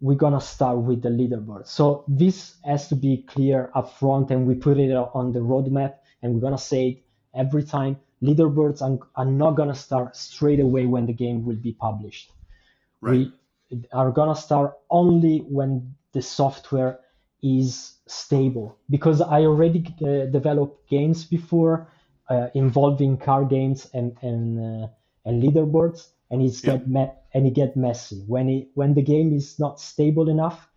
we're 0.00 0.14
going 0.14 0.32
to 0.32 0.40
start 0.40 0.78
with 0.78 1.02
the 1.02 1.08
leaderboard 1.08 1.66
so 1.66 2.04
this 2.08 2.56
has 2.64 2.88
to 2.88 2.96
be 2.96 3.24
clear 3.28 3.70
up 3.74 3.98
front 3.98 4.30
and 4.30 4.46
we 4.46 4.54
put 4.54 4.78
it 4.78 4.92
on 4.92 5.32
the 5.32 5.38
roadmap 5.38 5.94
and 6.22 6.34
we're 6.34 6.40
going 6.40 6.56
to 6.56 6.62
say 6.62 6.88
it 6.88 7.02
every 7.34 7.62
time 7.62 7.96
leaderboards 8.22 8.82
are, 8.82 8.98
are 9.14 9.30
not 9.30 9.52
going 9.52 9.68
to 9.68 9.74
start 9.74 10.16
straight 10.16 10.60
away 10.60 10.86
when 10.86 11.06
the 11.06 11.12
game 11.12 11.44
will 11.44 11.56
be 11.56 11.72
published 11.72 12.32
right. 13.00 13.28
we 13.70 13.82
are 13.92 14.10
going 14.10 14.34
to 14.34 14.40
start 14.40 14.74
only 14.90 15.38
when 15.48 15.94
the 16.12 16.22
software 16.22 16.98
is 17.42 17.94
stable 18.06 18.76
because 18.90 19.20
i 19.20 19.42
already 19.42 19.84
uh, 20.02 20.26
developed 20.26 20.88
games 20.88 21.24
before 21.24 21.88
uh, 22.28 22.48
involving 22.54 23.16
car 23.16 23.44
games 23.44 23.88
and 23.94 24.16
and 24.22 24.58
uh, 24.60 24.88
and 25.24 25.42
leaderboards, 25.42 26.08
and 26.30 26.42
it's 26.42 26.62
yeah. 26.64 26.76
get 26.76 26.88
me- 26.88 27.12
and 27.34 27.46
it 27.46 27.54
get 27.54 27.76
messy 27.76 28.22
when 28.26 28.48
it 28.48 28.68
when 28.74 28.94
the 28.94 29.02
game 29.02 29.32
is 29.32 29.58
not 29.58 29.80
stable 29.80 30.28
enough. 30.28 30.68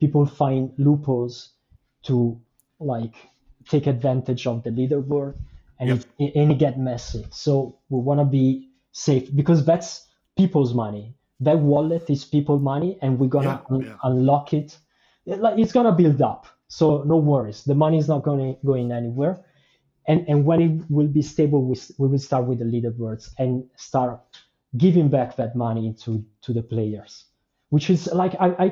People 0.00 0.26
find 0.26 0.72
loopholes 0.78 1.52
to 2.04 2.40
like 2.78 3.14
take 3.68 3.86
advantage 3.86 4.46
of 4.46 4.62
the 4.62 4.70
leaderboard, 4.70 5.34
and 5.78 5.88
yep. 5.90 6.04
it 6.18 6.34
and 6.36 6.52
it 6.52 6.58
get 6.58 6.78
messy. 6.78 7.26
So 7.30 7.78
we 7.88 8.00
want 8.00 8.20
to 8.20 8.24
be 8.24 8.68
safe 8.92 9.34
because 9.34 9.64
that's 9.64 10.06
people's 10.36 10.74
money. 10.74 11.14
That 11.40 11.58
wallet 11.58 12.10
is 12.10 12.24
people 12.24 12.58
money, 12.58 12.98
and 13.02 13.18
we're 13.18 13.28
gonna 13.28 13.62
yeah, 13.70 13.74
un- 13.76 13.84
yeah. 13.86 13.96
unlock 14.04 14.52
it. 14.54 14.78
Like 15.26 15.58
it's 15.58 15.72
gonna 15.72 15.92
build 15.92 16.20
up 16.22 16.46
So 16.68 17.02
no 17.02 17.16
worries, 17.16 17.64
the 17.64 17.74
money 17.74 17.98
is 17.98 18.08
not 18.08 18.22
going 18.22 18.56
going 18.64 18.92
anywhere. 18.92 19.44
And, 20.06 20.28
and 20.28 20.44
when 20.44 20.60
it 20.60 20.90
will 20.90 21.06
be 21.06 21.22
stable, 21.22 21.64
we, 21.64 21.76
we 21.98 22.08
will 22.08 22.18
start 22.18 22.46
with 22.46 22.58
the 22.58 22.64
leaderboards 22.64 23.30
and 23.38 23.68
start 23.76 24.20
giving 24.76 25.08
back 25.08 25.36
that 25.36 25.54
money 25.54 25.94
to, 26.04 26.24
to 26.42 26.52
the 26.52 26.62
players, 26.62 27.24
which 27.68 27.90
is 27.90 28.06
like, 28.12 28.34
I, 28.40 28.54
I 28.58 28.68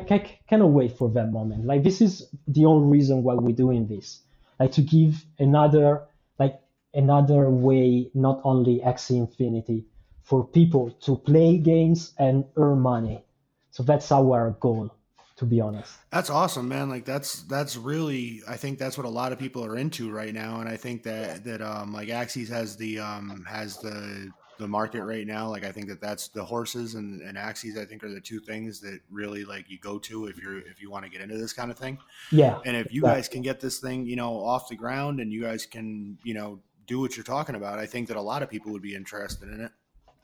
cannot 0.48 0.68
wait 0.68 0.96
for 0.96 1.10
that 1.10 1.30
moment. 1.30 1.66
Like, 1.66 1.82
this 1.82 2.00
is 2.00 2.28
the 2.46 2.64
only 2.66 2.88
reason 2.88 3.22
why 3.22 3.34
we're 3.34 3.54
doing 3.54 3.86
this, 3.86 4.22
like 4.58 4.72
to 4.72 4.82
give 4.82 5.24
another, 5.38 6.04
like 6.38 6.60
another 6.94 7.50
way, 7.50 8.10
not 8.14 8.40
only 8.44 8.80
Axie 8.84 9.18
Infinity, 9.18 9.84
for 10.22 10.46
people 10.46 10.90
to 11.02 11.16
play 11.16 11.58
games 11.58 12.14
and 12.18 12.44
earn 12.56 12.80
money. 12.80 13.24
So 13.70 13.82
that's 13.82 14.10
our 14.12 14.56
goal 14.60 14.90
to 15.38 15.44
be 15.44 15.60
honest. 15.60 15.92
That's 16.10 16.30
awesome, 16.30 16.68
man. 16.68 16.90
Like 16.90 17.04
that's 17.04 17.42
that's 17.42 17.76
really 17.76 18.42
I 18.46 18.56
think 18.56 18.78
that's 18.78 18.98
what 18.98 19.06
a 19.06 19.10
lot 19.10 19.32
of 19.32 19.38
people 19.38 19.64
are 19.64 19.76
into 19.76 20.10
right 20.10 20.34
now, 20.34 20.60
and 20.60 20.68
I 20.68 20.76
think 20.76 21.04
that 21.04 21.44
that 21.44 21.62
um 21.62 21.92
like 21.92 22.08
Axies 22.08 22.48
has 22.48 22.76
the 22.76 22.98
um 22.98 23.44
has 23.48 23.78
the 23.78 24.30
the 24.58 24.66
market 24.66 25.04
right 25.04 25.26
now. 25.26 25.48
Like 25.48 25.64
I 25.64 25.70
think 25.70 25.86
that 25.88 26.00
that's 26.00 26.28
the 26.28 26.44
horses 26.44 26.96
and, 26.96 27.22
and 27.22 27.38
Axies. 27.38 27.78
I 27.78 27.84
think 27.84 28.02
are 28.02 28.12
the 28.12 28.20
two 28.20 28.40
things 28.40 28.80
that 28.80 28.98
really 29.10 29.44
like 29.44 29.70
you 29.70 29.78
go 29.78 29.98
to 30.00 30.26
if 30.26 30.42
you're 30.42 30.58
if 30.58 30.82
you 30.82 30.90
want 30.90 31.04
to 31.04 31.10
get 31.10 31.20
into 31.20 31.38
this 31.38 31.52
kind 31.52 31.70
of 31.70 31.78
thing. 31.78 31.98
Yeah. 32.32 32.58
And 32.66 32.76
if 32.76 32.92
you 32.92 33.02
exactly. 33.02 33.18
guys 33.18 33.28
can 33.28 33.42
get 33.42 33.60
this 33.60 33.78
thing, 33.78 34.06
you 34.06 34.16
know, 34.16 34.34
off 34.44 34.68
the 34.68 34.76
ground, 34.76 35.20
and 35.20 35.32
you 35.32 35.42
guys 35.42 35.64
can, 35.64 36.18
you 36.24 36.34
know, 36.34 36.58
do 36.88 37.00
what 37.00 37.16
you're 37.16 37.24
talking 37.24 37.54
about, 37.54 37.78
I 37.78 37.86
think 37.86 38.08
that 38.08 38.16
a 38.16 38.20
lot 38.20 38.42
of 38.42 38.50
people 38.50 38.72
would 38.72 38.82
be 38.82 38.96
interested 38.96 39.48
in 39.48 39.60
it. 39.60 39.72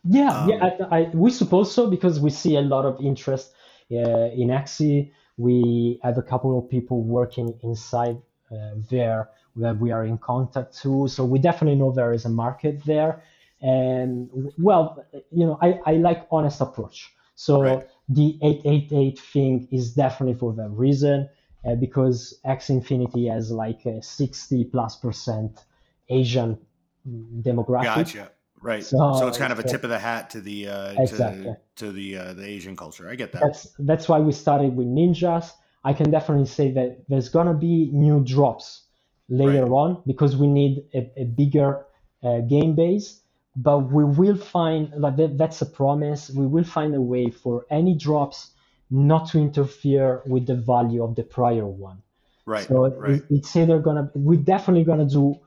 Yeah, 0.06 0.30
um, 0.30 0.48
yeah, 0.50 0.70
I, 0.90 0.98
I, 0.98 1.10
we 1.14 1.30
suppose 1.30 1.72
so 1.72 1.88
because 1.88 2.20
we 2.20 2.30
see 2.30 2.56
a 2.56 2.60
lot 2.60 2.84
of 2.84 3.00
interest 3.00 3.52
in 3.90 4.48
Axie, 4.48 5.12
we 5.36 5.98
have 6.02 6.18
a 6.18 6.22
couple 6.22 6.58
of 6.58 6.68
people 6.68 7.02
working 7.02 7.58
inside 7.62 8.16
uh, 8.50 8.70
there 8.90 9.30
that 9.56 9.78
we 9.78 9.90
are 9.90 10.04
in 10.04 10.18
contact 10.18 10.76
to. 10.82 11.08
So 11.08 11.24
we 11.24 11.38
definitely 11.38 11.78
know 11.78 11.92
there 11.92 12.12
is 12.12 12.24
a 12.24 12.28
market 12.28 12.84
there. 12.84 13.22
And 13.60 14.52
well, 14.58 15.04
you 15.30 15.46
know, 15.46 15.58
I, 15.62 15.80
I 15.86 15.92
like 15.94 16.26
honest 16.30 16.60
approach. 16.60 17.12
So 17.34 17.62
right. 17.62 17.88
the 18.08 18.38
888 18.42 19.18
thing 19.18 19.68
is 19.72 19.94
definitely 19.94 20.38
for 20.38 20.52
that 20.54 20.68
reason, 20.70 21.28
uh, 21.64 21.74
because 21.74 22.38
Axie 22.44 22.70
Infinity 22.70 23.26
has 23.26 23.50
like 23.50 23.84
a 23.86 24.02
60 24.02 24.64
plus 24.64 24.96
percent 24.96 25.64
Asian 26.08 26.58
demographic. 27.06 27.94
Gotcha. 28.14 28.30
Right. 28.64 28.82
So, 28.82 28.96
so 29.18 29.28
it's 29.28 29.36
kind 29.36 29.52
of 29.52 29.58
a 29.58 29.62
tip 29.62 29.84
of 29.84 29.90
the 29.90 29.98
hat 29.98 30.30
to 30.30 30.40
the 30.40 30.68
uh, 30.68 30.94
exactly. 30.96 31.44
to, 31.44 31.56
to 31.76 31.92
the 31.92 32.16
uh, 32.16 32.32
the 32.32 32.46
Asian 32.46 32.74
culture. 32.74 33.10
I 33.10 33.14
get 33.14 33.30
that. 33.32 33.42
That's 33.42 33.68
that's 33.78 34.08
why 34.08 34.20
we 34.20 34.32
started 34.32 34.74
with 34.74 34.86
ninjas. 34.86 35.52
I 35.84 35.92
can 35.92 36.10
definitely 36.10 36.46
say 36.46 36.70
that 36.72 37.04
there's 37.06 37.28
gonna 37.28 37.52
be 37.52 37.90
new 37.92 38.24
drops 38.24 38.84
later 39.28 39.66
right. 39.66 39.80
on 39.82 40.02
because 40.06 40.38
we 40.38 40.46
need 40.46 40.82
a, 40.94 41.10
a 41.14 41.24
bigger 41.24 41.84
uh, 42.22 42.40
game 42.40 42.74
base. 42.74 43.20
But 43.54 43.80
we 43.92 44.02
will 44.02 44.36
find 44.36 44.90
like 44.96 45.16
that, 45.16 45.36
that's 45.36 45.60
a 45.60 45.66
promise. 45.66 46.30
We 46.30 46.46
will 46.46 46.64
find 46.64 46.94
a 46.94 47.02
way 47.02 47.30
for 47.30 47.66
any 47.70 47.94
drops 47.94 48.52
not 48.90 49.28
to 49.32 49.38
interfere 49.38 50.22
with 50.24 50.46
the 50.46 50.56
value 50.56 51.04
of 51.04 51.16
the 51.16 51.22
prior 51.22 51.66
one. 51.66 51.98
Right. 52.46 52.66
So 52.66 52.88
right. 52.88 53.16
It, 53.16 53.24
it's 53.28 53.54
either 53.54 53.78
gonna 53.78 54.10
we're 54.14 54.40
definitely 54.40 54.84
gonna 54.84 55.04
do. 55.04 55.38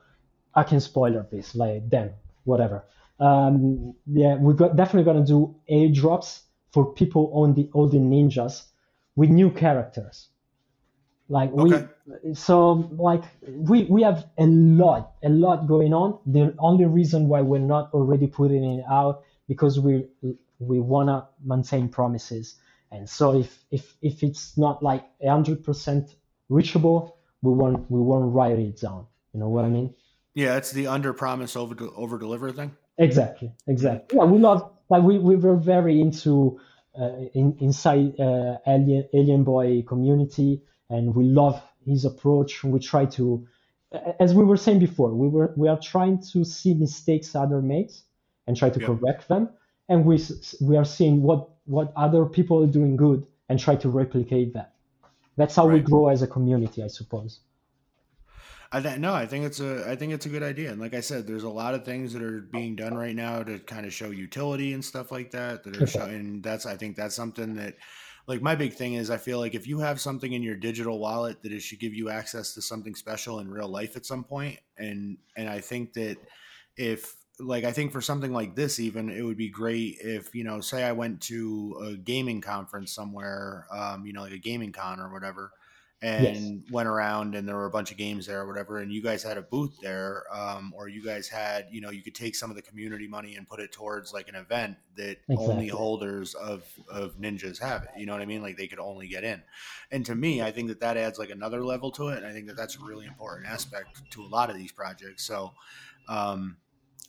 I 0.54 0.62
can 0.62 0.78
spoiler 0.78 1.26
this 1.32 1.56
like 1.56 1.90
then 1.90 2.12
whatever 2.44 2.84
um, 3.20 3.94
yeah, 4.06 4.36
we're 4.36 4.52
got, 4.52 4.76
definitely 4.76 5.04
gonna 5.04 5.26
do 5.26 5.56
airdrops 5.70 6.42
for 6.72 6.92
people 6.92 7.30
on 7.34 7.54
the 7.54 7.64
the 7.64 7.98
ninjas 7.98 8.64
with 9.16 9.30
new 9.30 9.50
characters. 9.50 10.28
Like 11.28 11.52
okay. 11.52 11.88
we, 12.06 12.34
so 12.34 12.88
like 12.92 13.22
we 13.44 13.84
we 13.84 14.02
have 14.02 14.26
a 14.38 14.46
lot 14.46 15.12
a 15.22 15.28
lot 15.28 15.66
going 15.66 15.92
on. 15.92 16.18
The 16.26 16.54
only 16.58 16.86
reason 16.86 17.28
why 17.28 17.42
we're 17.42 17.58
not 17.58 17.92
already 17.92 18.26
putting 18.26 18.64
it 18.64 18.84
out 18.90 19.24
because 19.46 19.78
we 19.78 20.06
we 20.58 20.80
wanna 20.80 21.28
maintain 21.44 21.88
promises. 21.88 22.56
And 22.90 23.08
so 23.08 23.38
if 23.38 23.64
if 23.70 23.94
if 24.00 24.22
it's 24.22 24.56
not 24.56 24.82
like 24.82 25.04
hundred 25.22 25.64
percent 25.64 26.14
reachable, 26.48 27.18
we 27.42 27.52
won't 27.52 27.90
we 27.90 28.00
won't 28.00 28.32
write 28.32 28.58
it 28.58 28.80
down. 28.80 29.06
You 29.34 29.40
know 29.40 29.48
what 29.48 29.64
I 29.64 29.68
mean? 29.68 29.94
Yeah, 30.34 30.56
it's 30.56 30.70
the 30.70 30.86
under 30.86 31.12
promise 31.12 31.56
over 31.56 31.74
over 31.94 32.16
deliver 32.16 32.52
thing. 32.52 32.76
Exactly, 32.98 33.52
exactly. 33.66 34.18
Yeah, 34.18 34.24
we 34.24 34.38
love 34.38 34.70
like 34.90 35.02
we, 35.02 35.18
we 35.18 35.36
were 35.36 35.56
very 35.56 36.00
into 36.00 36.58
uh, 36.98 37.12
in, 37.34 37.56
inside 37.60 38.18
uh, 38.18 38.58
Alien 38.66 39.08
Alien 39.14 39.44
Boy 39.44 39.82
community, 39.82 40.62
and 40.90 41.14
we 41.14 41.24
love 41.24 41.62
his 41.86 42.04
approach. 42.04 42.64
We 42.64 42.80
try 42.80 43.06
to, 43.06 43.46
as 44.18 44.34
we 44.34 44.44
were 44.44 44.56
saying 44.56 44.80
before, 44.80 45.14
we 45.14 45.28
were 45.28 45.52
we 45.56 45.68
are 45.68 45.78
trying 45.78 46.20
to 46.32 46.44
see 46.44 46.74
mistakes 46.74 47.36
other 47.36 47.62
makes 47.62 48.02
and 48.46 48.56
try 48.56 48.70
to 48.70 48.80
correct 48.80 49.28
them, 49.28 49.48
and 49.88 50.04
we 50.04 50.20
we 50.60 50.76
are 50.76 50.84
seeing 50.84 51.22
what 51.22 51.50
what 51.66 51.92
other 51.94 52.24
people 52.26 52.64
are 52.64 52.66
doing 52.66 52.96
good 52.96 53.26
and 53.48 53.60
try 53.60 53.76
to 53.76 53.88
replicate 53.88 54.54
that. 54.54 54.72
That's 55.36 55.54
how 55.54 55.68
right. 55.68 55.74
we 55.74 55.80
grow 55.80 56.08
as 56.08 56.22
a 56.22 56.26
community, 56.26 56.82
I 56.82 56.88
suppose. 56.88 57.40
I 58.70 58.80
th- 58.82 58.98
no, 58.98 59.14
I 59.14 59.26
think 59.26 59.46
it's 59.46 59.60
a 59.60 59.88
I 59.90 59.96
think 59.96 60.12
it's 60.12 60.26
a 60.26 60.28
good 60.28 60.42
idea. 60.42 60.70
And 60.70 60.80
like 60.80 60.92
I 60.92 61.00
said, 61.00 61.26
there's 61.26 61.44
a 61.44 61.48
lot 61.48 61.74
of 61.74 61.84
things 61.84 62.12
that 62.12 62.22
are 62.22 62.42
being 62.42 62.76
done 62.76 62.94
right 62.94 63.16
now 63.16 63.42
to 63.42 63.58
kind 63.60 63.86
of 63.86 63.94
show 63.94 64.10
utility 64.10 64.74
and 64.74 64.84
stuff 64.84 65.10
like 65.10 65.30
that. 65.30 65.64
That 65.64 65.80
are 65.80 65.86
showing. 65.86 66.42
That's 66.42 66.66
I 66.66 66.76
think 66.76 66.96
that's 66.96 67.14
something 67.14 67.54
that, 67.56 67.76
like 68.26 68.42
my 68.42 68.54
big 68.54 68.74
thing 68.74 68.94
is 68.94 69.08
I 69.08 69.16
feel 69.16 69.38
like 69.38 69.54
if 69.54 69.66
you 69.66 69.78
have 69.78 70.00
something 70.00 70.34
in 70.34 70.42
your 70.42 70.56
digital 70.56 70.98
wallet 70.98 71.42
that 71.42 71.52
it 71.52 71.60
should 71.60 71.80
give 71.80 71.94
you 71.94 72.10
access 72.10 72.52
to 72.54 72.62
something 72.62 72.94
special 72.94 73.38
in 73.38 73.50
real 73.50 73.68
life 73.68 73.96
at 73.96 74.04
some 74.04 74.22
point. 74.22 74.58
And 74.76 75.16
and 75.34 75.48
I 75.48 75.60
think 75.60 75.94
that 75.94 76.18
if 76.76 77.16
like 77.40 77.64
I 77.64 77.72
think 77.72 77.90
for 77.90 78.02
something 78.02 78.34
like 78.34 78.54
this, 78.54 78.78
even 78.80 79.08
it 79.08 79.22
would 79.22 79.38
be 79.38 79.48
great 79.48 79.96
if 80.02 80.34
you 80.34 80.44
know, 80.44 80.60
say 80.60 80.84
I 80.84 80.92
went 80.92 81.22
to 81.22 81.80
a 81.82 81.96
gaming 81.96 82.42
conference 82.42 82.92
somewhere, 82.92 83.66
um, 83.74 84.04
you 84.04 84.12
know, 84.12 84.22
like 84.22 84.32
a 84.32 84.38
gaming 84.38 84.72
con 84.72 85.00
or 85.00 85.10
whatever 85.10 85.52
and 86.00 86.62
yes. 86.62 86.70
went 86.70 86.88
around 86.88 87.34
and 87.34 87.48
there 87.48 87.56
were 87.56 87.66
a 87.66 87.70
bunch 87.70 87.90
of 87.90 87.96
games 87.96 88.26
there 88.26 88.42
or 88.42 88.46
whatever 88.46 88.78
and 88.78 88.92
you 88.92 89.02
guys 89.02 89.20
had 89.20 89.36
a 89.36 89.42
booth 89.42 89.76
there 89.82 90.22
um, 90.32 90.72
or 90.76 90.88
you 90.88 91.04
guys 91.04 91.26
had 91.26 91.66
you 91.72 91.80
know 91.80 91.90
you 91.90 92.02
could 92.02 92.14
take 92.14 92.36
some 92.36 92.50
of 92.50 92.56
the 92.56 92.62
community 92.62 93.08
money 93.08 93.34
and 93.34 93.48
put 93.48 93.58
it 93.58 93.72
towards 93.72 94.12
like 94.12 94.28
an 94.28 94.36
event 94.36 94.76
that 94.96 95.18
exactly. 95.28 95.36
only 95.36 95.68
holders 95.68 96.34
of 96.34 96.64
of 96.88 97.18
ninjas 97.18 97.58
have 97.58 97.82
it 97.82 97.90
you 97.96 98.06
know 98.06 98.12
what 98.12 98.22
i 98.22 98.26
mean 98.26 98.42
like 98.42 98.56
they 98.56 98.68
could 98.68 98.78
only 98.78 99.08
get 99.08 99.24
in 99.24 99.42
and 99.90 100.06
to 100.06 100.14
me 100.14 100.40
i 100.40 100.52
think 100.52 100.68
that 100.68 100.78
that 100.78 100.96
adds 100.96 101.18
like 101.18 101.30
another 101.30 101.64
level 101.64 101.90
to 101.90 102.08
it 102.08 102.18
and 102.18 102.26
i 102.26 102.32
think 102.32 102.46
that 102.46 102.56
that's 102.56 102.76
a 102.76 102.84
really 102.84 103.06
important 103.06 103.48
aspect 103.48 104.00
to 104.10 104.22
a 104.22 104.28
lot 104.28 104.50
of 104.50 104.56
these 104.56 104.72
projects 104.72 105.24
so 105.24 105.52
um, 106.08 106.56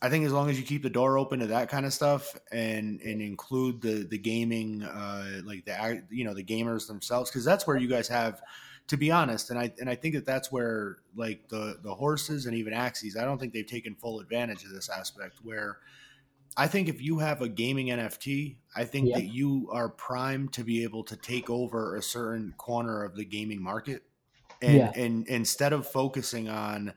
I 0.01 0.09
think 0.09 0.25
as 0.25 0.31
long 0.31 0.49
as 0.49 0.59
you 0.59 0.65
keep 0.65 0.83
the 0.83 0.89
door 0.89 1.17
open 1.17 1.39
to 1.39 1.47
that 1.47 1.69
kind 1.69 1.85
of 1.85 1.93
stuff 1.93 2.37
and 2.51 3.01
and 3.01 3.21
include 3.21 3.81
the 3.81 4.05
the 4.09 4.17
gaming, 4.17 4.83
uh, 4.83 5.41
like 5.43 5.65
the 5.65 6.03
you 6.09 6.23
know 6.23 6.33
the 6.33 6.43
gamers 6.43 6.87
themselves, 6.87 7.29
because 7.29 7.43
that's 7.43 7.67
where 7.67 7.77
you 7.77 7.87
guys 7.87 8.07
have 8.07 8.41
to 8.89 8.97
be 8.97 9.11
honest, 9.11 9.51
and 9.51 9.59
I 9.59 9.71
and 9.79 9.89
I 9.89 9.95
think 9.95 10.15
that 10.15 10.25
that's 10.25 10.51
where 10.51 10.97
like 11.15 11.47
the 11.47 11.77
the 11.81 11.93
horses 11.93 12.47
and 12.47 12.55
even 12.55 12.73
Axies, 12.73 13.15
I 13.15 13.23
don't 13.23 13.37
think 13.37 13.53
they've 13.53 13.65
taken 13.65 13.95
full 13.95 14.19
advantage 14.19 14.63
of 14.63 14.71
this 14.71 14.89
aspect. 14.89 15.37
Where 15.43 15.77
I 16.57 16.67
think 16.67 16.89
if 16.89 16.99
you 16.99 17.19
have 17.19 17.41
a 17.43 17.47
gaming 17.47 17.87
NFT, 17.87 18.57
I 18.75 18.85
think 18.85 19.09
yeah. 19.09 19.17
that 19.17 19.25
you 19.25 19.69
are 19.71 19.89
primed 19.89 20.53
to 20.53 20.63
be 20.63 20.83
able 20.83 21.03
to 21.03 21.15
take 21.15 21.51
over 21.51 21.95
a 21.95 22.01
certain 22.01 22.55
corner 22.57 23.03
of 23.03 23.15
the 23.15 23.25
gaming 23.25 23.61
market, 23.61 24.01
and 24.59 24.77
yeah. 24.77 24.91
and 24.95 25.27
instead 25.27 25.71
of 25.71 25.87
focusing 25.87 26.49
on 26.49 26.93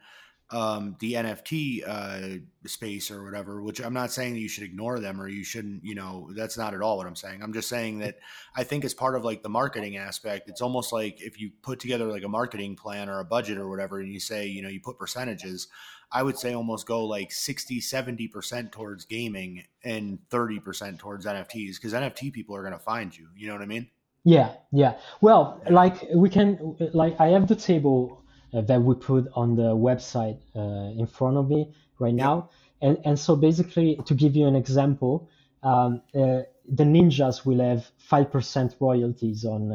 um, 0.53 0.96
the 1.00 1.14
NFT 1.14 1.82
uh, 1.86 2.38
space 2.66 3.11
or 3.11 3.24
whatever, 3.24 3.62
which 3.62 3.80
I'm 3.80 3.94
not 3.94 4.12
saying 4.12 4.34
that 4.34 4.40
you 4.40 4.48
should 4.48 4.64
ignore 4.64 5.00
them 5.00 5.20
or 5.20 5.26
you 5.26 5.44
shouldn't, 5.44 5.82
you 5.82 5.94
know, 5.94 6.28
that's 6.34 6.59
not 6.59 6.74
at 6.74 6.82
all 6.82 6.98
what 6.98 7.07
I'm 7.07 7.16
saying. 7.16 7.42
I'm 7.42 7.55
just 7.55 7.68
saying 7.68 8.00
that 8.00 8.18
I 8.55 8.62
think 8.62 8.84
as 8.84 8.92
part 8.92 9.16
of 9.16 9.24
like 9.24 9.42
the 9.42 9.48
marketing 9.48 9.96
aspect, 9.96 10.50
it's 10.50 10.61
almost 10.61 10.92
like 10.92 11.22
if 11.22 11.40
you 11.40 11.50
put 11.62 11.80
together 11.80 12.07
like 12.07 12.22
a 12.22 12.28
marketing 12.28 12.76
plan 12.76 13.09
or 13.09 13.20
a 13.20 13.24
budget 13.24 13.57
or 13.57 13.68
whatever, 13.68 14.00
and 14.00 14.12
you 14.12 14.20
say, 14.20 14.46
you 14.46 14.61
know, 14.62 14.68
you 14.68 14.80
put 14.80 14.98
percentages, 14.98 15.68
I 16.12 16.22
would 16.22 16.38
say 16.38 16.53
almost 16.53 16.86
go 16.86 17.07
like 17.07 17.32
60, 17.32 17.80
70% 17.80 18.70
towards 18.70 19.07
gaming 19.07 19.64
and 19.82 20.18
30% 20.30 20.98
towards 20.98 21.24
NFTs 21.24 21.76
because 21.76 21.94
NFT 21.94 22.30
people 22.32 22.55
are 22.55 22.62
going 22.62 22.74
to 22.74 22.78
find 22.78 23.16
you. 23.16 23.28
You 23.34 23.46
know 23.46 23.55
what 23.55 23.62
I 23.62 23.66
mean? 23.66 23.88
Yeah, 24.24 24.53
yeah. 24.70 24.98
Well, 25.22 25.62
like 25.68 26.07
we 26.14 26.28
can, 26.28 26.76
like 26.92 27.18
I 27.18 27.28
have 27.28 27.48
the 27.48 27.57
table 27.57 28.21
that 28.61 28.82
we 28.82 28.94
put 28.94 29.28
on 29.34 29.57
the 29.57 29.74
website 29.74 30.38
uh, 30.55 31.00
in 31.00 31.07
front 31.07 31.36
of 31.36 31.48
me 31.48 31.72
right 31.98 32.14
now. 32.14 32.50
And, 32.80 32.98
and 33.05 33.18
so 33.18 33.36
basically, 33.36 33.98
to 34.07 34.14
give 34.14 34.36
you 34.36 34.46
an 34.46 34.57
example, 34.57 35.28
um, 35.62 36.03
uh, 36.14 36.42
the 36.68 36.84
ninjas 36.84 37.46
will 37.46 37.61
have 37.61 37.90
5% 38.11 38.74
royalties 38.80 39.44
on 39.44 39.68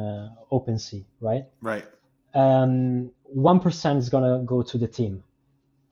OpenSea, 0.52 1.06
right? 1.22 1.46
Right. 1.62 1.86
Um, 2.34 3.12
1% 3.36 3.98
is 3.98 4.10
going 4.10 4.24
to 4.24 4.46
go 4.46 4.62
to 4.62 4.78
the 4.78 4.88
team 4.88 5.24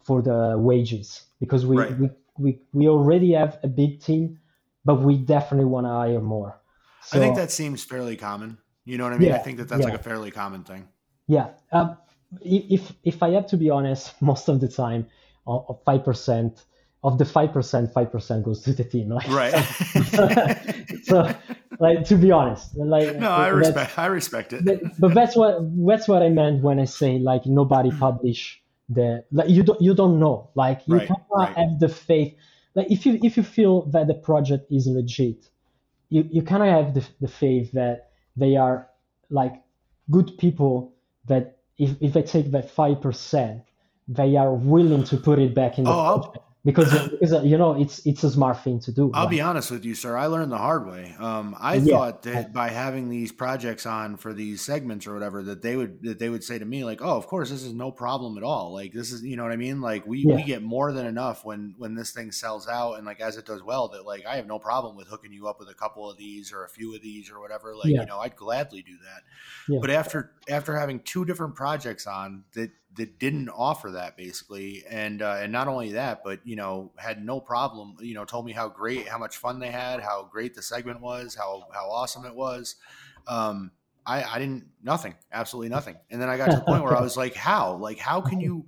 for 0.04 0.22
the 0.22 0.56
wages 0.58 1.24
because 1.40 1.66
we, 1.66 1.78
right. 1.78 1.98
we, 1.98 2.10
we, 2.38 2.60
we 2.74 2.88
already 2.88 3.34
have 3.34 3.58
a 3.64 3.68
big 3.68 4.02
team, 4.02 4.40
but 4.84 5.02
we 5.02 5.18
definitely 5.18 5.66
want 5.66 5.86
to 5.86 5.90
hire 5.90 6.22
more. 6.22 6.62
So, 7.02 7.18
I 7.18 7.22
think 7.22 7.36
that 7.36 7.52
seems 7.52 7.84
fairly 7.84 8.16
common. 8.16 8.58
You 8.84 8.98
know 8.98 9.06
what 9.06 9.14
I 9.14 9.18
mean? 9.18 9.30
Yeah, 9.30 9.36
I 9.36 9.40
think 9.40 9.58
that 9.58 9.68
that's 9.68 9.82
yeah. 9.82 9.90
like 9.90 10.00
a 10.00 10.04
fairly 10.04 10.32
common 10.32 10.64
thing. 10.64 10.88
Yeah. 11.28 11.50
Um, 11.72 11.98
if 12.42 12.94
if 13.04 13.24
I 13.24 13.30
have 13.32 13.48
to 13.48 13.58
be 13.58 13.70
honest, 13.70 14.14
most 14.22 14.48
of 14.48 14.60
the 14.60 14.68
time, 14.68 15.08
five 15.86 16.04
percent 16.04 16.64
of 17.04 17.18
the 17.18 17.26
five 17.26 17.54
percent, 17.54 17.94
five 17.94 18.12
percent 18.12 18.44
goes 18.44 18.62
to 18.62 18.74
the 18.74 18.84
team. 18.84 19.10
Like, 19.10 19.28
right. 19.30 19.54
so, 21.04 21.34
like 21.80 22.06
to 22.06 22.16
be 22.16 22.32
honest, 22.32 22.76
like 22.78 23.16
no, 23.18 23.30
I 23.30 23.50
respect, 23.50 24.00
I 24.00 24.06
respect 24.08 24.54
it. 24.54 24.66
But 25.00 25.14
that's 25.14 25.36
what 25.36 25.60
that's 25.88 26.08
what 26.08 26.24
I 26.24 26.30
meant 26.30 26.64
when 26.64 26.80
I 26.80 26.86
say 26.86 27.20
like 27.20 27.46
nobody 27.46 27.90
hmm. 27.90 28.00
publish 28.00 28.62
the 28.90 29.24
like 29.32 29.50
you 29.50 29.64
don't 29.64 29.82
you 29.82 29.94
don't 29.94 30.20
know 30.20 30.50
like 30.54 30.82
you 30.88 30.98
right, 30.98 31.08
cannot 31.08 31.26
right. 31.32 31.58
have 31.58 31.80
the 31.80 31.90
faith 31.90 32.36
like 32.76 32.92
if 32.92 33.06
you 33.06 33.20
if 33.24 33.36
you 33.36 33.44
feel 33.44 33.84
that 33.88 34.08
the 34.08 34.14
project 34.14 34.72
is 34.72 34.86
legit 34.86 35.50
you 36.10 36.28
you 36.30 36.44
of 36.62 36.70
have 36.70 36.94
the, 36.94 37.04
the 37.20 37.28
faith 37.28 37.72
that 37.72 38.12
they 38.36 38.56
are 38.56 38.88
like 39.30 39.54
good 40.12 40.38
people 40.38 40.94
that 41.26 41.55
if, 41.78 41.96
if 42.02 42.14
they 42.14 42.24
take 42.24 42.52
that 42.52 42.70
five 42.72 43.02
percent 43.02 43.64
they 44.08 44.36
are 44.36 44.54
willing 44.54 45.04
to 45.04 45.18
put 45.18 45.40
it 45.40 45.56
back 45.56 45.78
in 45.78 45.86
the 45.86 45.90
oh, 45.90 46.20
project 46.20 46.46
because 46.66 47.10
because 47.10 47.32
uh, 47.32 47.42
you 47.44 47.58
know 47.58 47.80
it's 47.80 48.04
it's 48.06 48.24
a 48.24 48.32
smart 48.32 48.64
thing 48.64 48.80
to 48.82 48.92
do. 48.92 49.12
I'll 49.14 49.26
right? 49.26 49.30
be 49.30 49.40
honest 49.40 49.70
with 49.70 49.86
you, 49.86 49.94
sir. 49.94 50.18
I 50.18 50.26
learned 50.26 50.52
the 50.52 50.58
hard 50.58 50.88
way. 50.88 51.16
Um, 51.20 51.56
I 51.60 51.76
yeah. 51.76 51.96
thought 51.96 52.24
that 52.24 52.54
by 52.54 52.70
having 52.70 53.08
these 53.10 53.32
projects 53.32 53.86
on 53.86 54.18
for 54.18 54.34
these 54.34 54.62
segments 54.62 55.06
or 55.06 55.14
whatever, 55.14 55.44
that 55.44 55.62
they 55.62 55.76
would 55.76 56.02
that 56.02 56.18
they 56.18 56.28
would 56.28 56.44
say 56.44 56.58
to 56.58 56.66
me 56.66 56.84
like, 56.84 57.02
"Oh, 57.04 57.18
of 57.18 57.28
course, 57.28 57.52
this 57.52 57.62
is 57.62 57.74
no 57.74 57.92
problem 57.92 58.36
at 58.38 58.44
all. 58.44 58.74
Like 58.74 58.94
this 58.94 59.12
is 59.12 59.22
you 59.22 59.38
know 59.38 59.44
what 59.44 59.52
I 59.52 59.58
mean. 59.58 59.80
Like 59.80 60.08
we 60.08 60.26
yeah. 60.28 60.36
we 60.36 60.44
get 60.44 60.64
more 60.64 60.92
than 60.92 61.06
enough 61.06 61.46
when 61.46 61.76
when 61.78 61.94
this 61.94 62.12
thing 62.12 62.32
sells 62.32 62.68
out, 62.68 62.94
and 62.94 63.06
like 63.06 63.22
as 63.22 63.38
it 63.38 63.46
does 63.46 63.62
well, 63.62 63.90
that 63.90 64.04
like 64.04 64.26
I 64.26 64.38
have 64.38 64.48
no 64.48 64.58
problem 64.58 64.98
with 64.98 65.08
hooking 65.08 65.32
you 65.32 65.48
up 65.48 65.60
with 65.60 65.70
a 65.70 65.76
couple 65.76 66.10
of 66.10 66.18
these 66.18 66.52
or 66.52 66.64
a 66.64 66.70
few 66.70 66.96
of 66.96 67.02
these 67.04 67.30
or 67.30 67.40
whatever. 67.40 67.76
Like 67.76 67.94
yeah. 67.94 68.02
you 68.02 68.08
know, 68.08 68.20
I'd 68.20 68.36
gladly 68.36 68.82
do 68.82 68.98
that. 69.04 69.80
But 69.82 69.92
after 69.92 70.32
after 70.50 70.76
having 70.76 71.00
two 71.02 71.26
different 71.26 71.54
projects 71.54 72.08
on 72.08 72.44
that 72.54 72.72
that 72.96 73.20
didn't 73.20 73.50
offer 73.50 73.92
that 73.92 74.18
basically, 74.18 74.84
and 74.90 75.22
uh, 75.22 75.38
and 75.40 75.52
not 75.52 75.68
only 75.68 75.94
that, 75.94 76.24
but 76.24 76.40
you 76.46 76.56
know 76.56 76.92
had 76.98 77.24
no 77.24 77.40
problem. 77.40 77.96
You 78.00 78.14
know, 78.14 78.26
told 78.26 78.46
me 78.46 78.52
how 78.52 78.70
great, 78.70 79.08
how 79.08 79.18
much 79.18 79.38
fun 79.38 79.60
they 79.60 79.72
had, 79.72 80.02
how 80.02 80.28
great 80.32 80.56
the 80.56 80.62
segment 80.62 81.02
was, 81.02 81.36
how 81.36 81.68
how 81.74 81.90
awesome 81.90 82.26
it 82.26 82.36
was. 82.36 82.76
Um, 83.28 83.72
I, 84.06 84.24
I 84.24 84.40
didn't 84.40 84.68
nothing, 84.86 85.16
absolutely 85.34 85.70
nothing. 85.76 85.98
And 86.10 86.22
then 86.22 86.30
I 86.30 86.38
got 86.38 86.52
to 86.52 86.58
the 86.58 86.62
point 86.62 86.84
where 86.84 86.96
I 86.96 87.02
was 87.02 87.18
like, 87.18 87.36
how? 87.36 87.76
Like, 87.76 87.98
how 87.98 88.22
can 88.22 88.40
you 88.40 88.68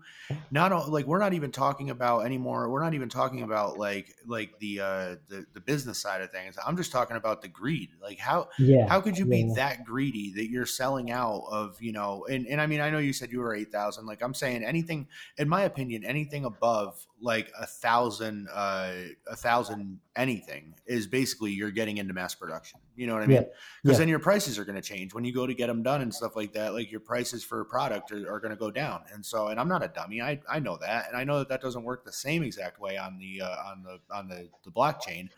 not 0.52 0.90
like 0.90 1.06
we're 1.06 1.20
not 1.20 1.34
even 1.34 1.52
talking 1.52 1.90
about 1.90 2.26
anymore. 2.26 2.70
We're 2.70 2.84
not 2.84 2.94
even 2.94 3.10
talking 3.10 3.44
about 3.44 3.78
like 3.78 4.14
like 4.26 4.58
the 4.60 4.80
uh 4.82 5.16
the, 5.30 5.46
the 5.54 5.62
business 5.62 6.00
side 6.00 6.22
of 6.22 6.32
things. 6.32 6.58
I'm 6.66 6.76
just 6.76 6.92
talking 6.92 7.16
about 7.16 7.42
the 7.42 7.48
greed. 7.48 7.92
Like 8.02 8.20
how 8.20 8.50
yeah, 8.60 8.88
how 8.88 9.00
could 9.00 9.18
you 9.18 9.26
be 9.26 9.52
that 9.56 9.86
greedy 9.86 10.34
that 10.36 10.50
you're 10.50 10.66
selling 10.66 11.12
out 11.12 11.44
of, 11.50 11.82
you 11.82 11.94
know, 11.94 12.26
and, 12.30 12.48
and 12.48 12.60
I 12.60 12.68
mean 12.68 12.82
I 12.82 12.90
know 12.90 12.98
you 12.98 13.14
said 13.14 13.32
you 13.32 13.40
were 13.40 13.56
eight 13.56 13.72
thousand. 13.72 14.06
Like 14.06 14.22
I'm 14.22 14.34
saying 14.34 14.64
anything 14.64 15.08
in 15.38 15.48
my 15.48 15.64
opinion, 15.64 16.04
anything 16.04 16.46
above 16.46 17.06
like 17.22 17.52
a 17.60 17.66
thousand 17.66 18.48
uh 18.54 18.94
a 19.28 19.36
thousand 19.36 20.00
anything 20.16 20.74
is 20.86 21.08
basically 21.08 21.52
you're 21.52 21.72
getting 21.72 21.98
into 21.98 22.14
mass 22.14 22.36
production. 22.36 22.80
You 22.96 23.08
know 23.08 23.14
what 23.14 23.24
I 23.24 23.28
mean? 23.28 23.38
Because 23.38 23.50
yeah. 23.84 23.92
yeah. 23.92 23.98
then 24.00 24.08
your 24.10 24.20
prices 24.20 24.58
are 24.58 24.66
going 24.66 24.76
to 24.76 24.82
change 24.82 25.14
when 25.14 25.24
you 25.24 25.34
go 25.34 25.46
to 25.46 25.54
get 25.54 25.68
them 25.68 25.84
done 25.84 26.02
and 26.08 26.14
stuff 26.16 26.38
like 26.38 26.54
that. 26.54 26.74
Like 26.74 26.90
your 26.90 27.02
prices 27.02 27.44
for 27.44 27.60
a 27.60 27.66
product 27.66 28.14
are, 28.14 28.34
are 28.34 28.40
going 28.40 28.54
to 28.54 28.60
go 28.60 28.72
down. 28.72 29.02
And 29.14 29.26
so, 29.26 29.48
and 29.48 29.60
I'm 29.60 29.68
not 29.68 29.84
a 29.84 29.90
dummy. 29.90 30.22
I, 30.22 30.40
I 30.50 30.60
know 30.60 30.78
that, 30.78 31.10
and 31.10 31.18
I 31.18 31.26
know 31.26 31.40
that 31.40 31.50
that 31.50 31.62
doesn't 31.62 31.84
work 31.84 32.06
the 32.06 32.14
same 32.14 32.44
exact 32.44 32.80
way 32.80 32.98
on 32.98 33.18
the 33.18 33.42
uh, 33.42 33.56
on 33.66 33.84
the 33.84 34.00
on 34.16 34.30
the, 34.30 34.48
the 34.64 34.72
blockchain. 34.72 35.30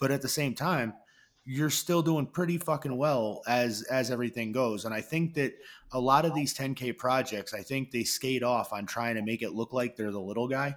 But 0.00 0.10
at 0.10 0.20
the 0.20 0.28
same 0.28 0.52
time, 0.52 0.94
you're 1.44 1.70
still 1.70 2.02
doing 2.02 2.26
pretty 2.26 2.58
fucking 2.58 2.96
well 2.96 3.40
as 3.46 3.82
as 3.82 4.10
everything 4.10 4.50
goes 4.50 4.84
and 4.84 4.92
i 4.92 5.00
think 5.00 5.32
that 5.32 5.54
a 5.92 6.00
lot 6.00 6.24
of 6.24 6.34
these 6.34 6.52
10k 6.52 6.98
projects 6.98 7.54
i 7.54 7.62
think 7.62 7.92
they 7.92 8.02
skate 8.02 8.42
off 8.42 8.72
on 8.72 8.84
trying 8.84 9.14
to 9.14 9.22
make 9.22 9.42
it 9.42 9.52
look 9.52 9.72
like 9.72 9.94
they're 9.94 10.10
the 10.10 10.20
little 10.20 10.48
guy 10.48 10.74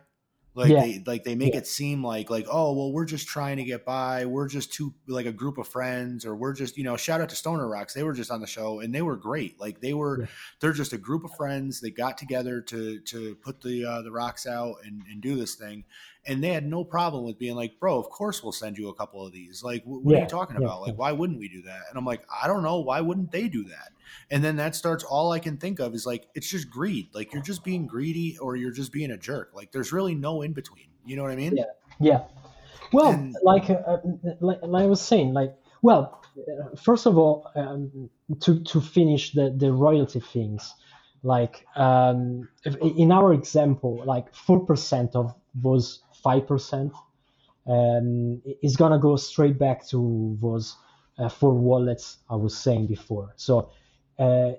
like 0.55 0.71
yeah. 0.71 0.81
they 0.81 1.03
like 1.05 1.23
they 1.23 1.35
make 1.35 1.53
yeah. 1.53 1.59
it 1.59 1.67
seem 1.67 2.03
like 2.03 2.29
like 2.29 2.47
oh 2.51 2.73
well 2.73 2.91
we're 2.91 3.05
just 3.05 3.27
trying 3.27 3.57
to 3.57 3.63
get 3.63 3.85
by. 3.85 4.25
We're 4.25 4.47
just 4.47 4.73
two 4.73 4.93
like 5.07 5.25
a 5.25 5.31
group 5.31 5.57
of 5.57 5.67
friends 5.67 6.25
or 6.25 6.35
we're 6.35 6.53
just 6.53 6.77
you 6.77 6.83
know 6.83 6.97
shout 6.97 7.21
out 7.21 7.29
to 7.29 7.35
Stoner 7.35 7.67
Rocks. 7.67 7.93
They 7.93 8.03
were 8.03 8.13
just 8.13 8.31
on 8.31 8.41
the 8.41 8.47
show 8.47 8.79
and 8.79 8.93
they 8.93 9.01
were 9.01 9.15
great. 9.15 9.59
Like 9.59 9.79
they 9.79 9.93
were 9.93 10.21
yeah. 10.21 10.25
they're 10.59 10.73
just 10.73 10.93
a 10.93 10.97
group 10.97 11.23
of 11.23 11.31
friends. 11.35 11.81
They 11.81 11.91
got 11.91 12.17
together 12.17 12.61
to 12.61 12.99
to 12.99 13.35
put 13.35 13.61
the 13.61 13.85
uh, 13.85 14.01
the 14.01 14.11
rocks 14.11 14.47
out 14.47 14.75
and, 14.83 15.03
and 15.09 15.21
do 15.21 15.35
this 15.35 15.55
thing 15.55 15.85
and 16.29 16.43
they 16.43 16.49
had 16.49 16.65
no 16.65 16.83
problem 16.83 17.23
with 17.23 17.39
being 17.39 17.55
like, 17.55 17.79
bro, 17.79 17.97
of 17.97 18.07
course 18.09 18.43
we'll 18.43 18.51
send 18.51 18.77
you 18.77 18.89
a 18.89 18.93
couple 18.93 19.25
of 19.25 19.33
these. 19.33 19.63
Like, 19.63 19.83
what 19.83 20.01
yeah, 20.05 20.19
are 20.19 20.21
you 20.21 20.27
talking 20.27 20.57
yeah, 20.59 20.67
about? 20.67 20.83
Like, 20.83 20.95
why 20.95 21.11
wouldn't 21.11 21.39
we 21.39 21.49
do 21.49 21.63
that? 21.63 21.81
And 21.89 21.97
I'm 21.97 22.05
like, 22.05 22.21
I 22.31 22.47
don't 22.47 22.61
know. 22.61 22.79
Why 22.79 23.01
wouldn't 23.01 23.31
they 23.31 23.47
do 23.47 23.63
that? 23.63 23.91
And 24.29 24.43
then 24.43 24.55
that 24.57 24.75
starts, 24.75 25.03
all 25.03 25.31
I 25.31 25.39
can 25.39 25.57
think 25.57 25.79
of 25.79 25.95
is 25.95 26.05
like, 26.05 26.27
it's 26.35 26.47
just 26.47 26.69
greed. 26.69 27.09
Like, 27.13 27.33
you're 27.33 27.41
just 27.41 27.63
being 27.63 27.87
greedy 27.87 28.37
or 28.37 28.55
you're 28.55 28.71
just 28.71 28.91
being 28.91 29.09
a 29.09 29.17
jerk. 29.17 29.53
Like, 29.55 29.71
there's 29.71 29.91
really 29.91 30.13
no 30.13 30.43
in 30.43 30.53
between. 30.53 30.85
You 31.03 31.15
know 31.15 31.23
what 31.23 31.31
I 31.31 31.35
mean? 31.35 31.57
Yeah. 31.57 31.63
Yeah. 31.99 32.23
Well, 32.93 33.11
and, 33.11 33.35
like, 33.41 33.71
uh, 33.71 33.97
like, 34.39 34.59
like 34.61 34.83
I 34.83 34.85
was 34.85 35.01
saying, 35.01 35.33
like, 35.33 35.55
well, 35.81 36.21
uh, 36.37 36.75
first 36.75 37.07
of 37.07 37.17
all, 37.17 37.49
um, 37.55 38.09
to, 38.41 38.63
to 38.65 38.81
finish 38.81 39.33
the, 39.33 39.51
the 39.57 39.71
royalty 39.71 40.19
things, 40.19 40.75
like 41.23 41.65
um, 41.75 42.47
in 42.81 43.11
our 43.11 43.33
example, 43.33 44.03
like 44.05 44.33
4% 44.33 45.15
of 45.15 45.33
those 45.55 46.01
5% 46.23 46.91
um, 47.67 48.41
is 48.61 48.75
going 48.75 48.91
to 48.91 48.97
go 48.97 49.15
straight 49.15 49.59
back 49.59 49.87
to 49.89 50.37
those 50.41 50.75
uh, 51.17 51.29
four 51.29 51.53
wallets 51.53 52.17
I 52.29 52.35
was 52.35 52.57
saying 52.57 52.87
before. 52.87 53.33
So 53.35 53.71
uh, 54.17 54.53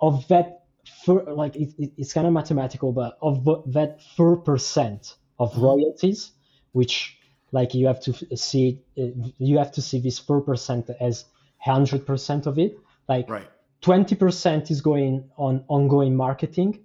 of 0.00 0.26
that, 0.28 0.64
for, 1.04 1.22
like 1.22 1.56
it, 1.56 1.74
it, 1.78 1.92
it's 1.96 2.12
kind 2.12 2.26
of 2.26 2.32
mathematical, 2.32 2.92
but 2.92 3.18
of 3.22 3.44
that 3.72 4.00
4% 4.16 5.14
of 5.38 5.56
royalties, 5.56 6.32
which 6.72 7.18
like 7.52 7.74
you 7.74 7.86
have 7.86 8.00
to 8.00 8.36
see, 8.36 8.80
uh, 8.98 9.06
you 9.38 9.58
have 9.58 9.72
to 9.72 9.82
see 9.82 10.00
this 10.00 10.20
4% 10.20 10.94
as 11.00 11.24
100% 11.66 12.46
of 12.46 12.58
it. 12.58 12.78
Like 13.08 13.28
right. 13.28 13.48
20% 13.82 14.70
is 14.70 14.80
going 14.80 15.30
on 15.36 15.64
ongoing 15.68 16.16
marketing 16.16 16.80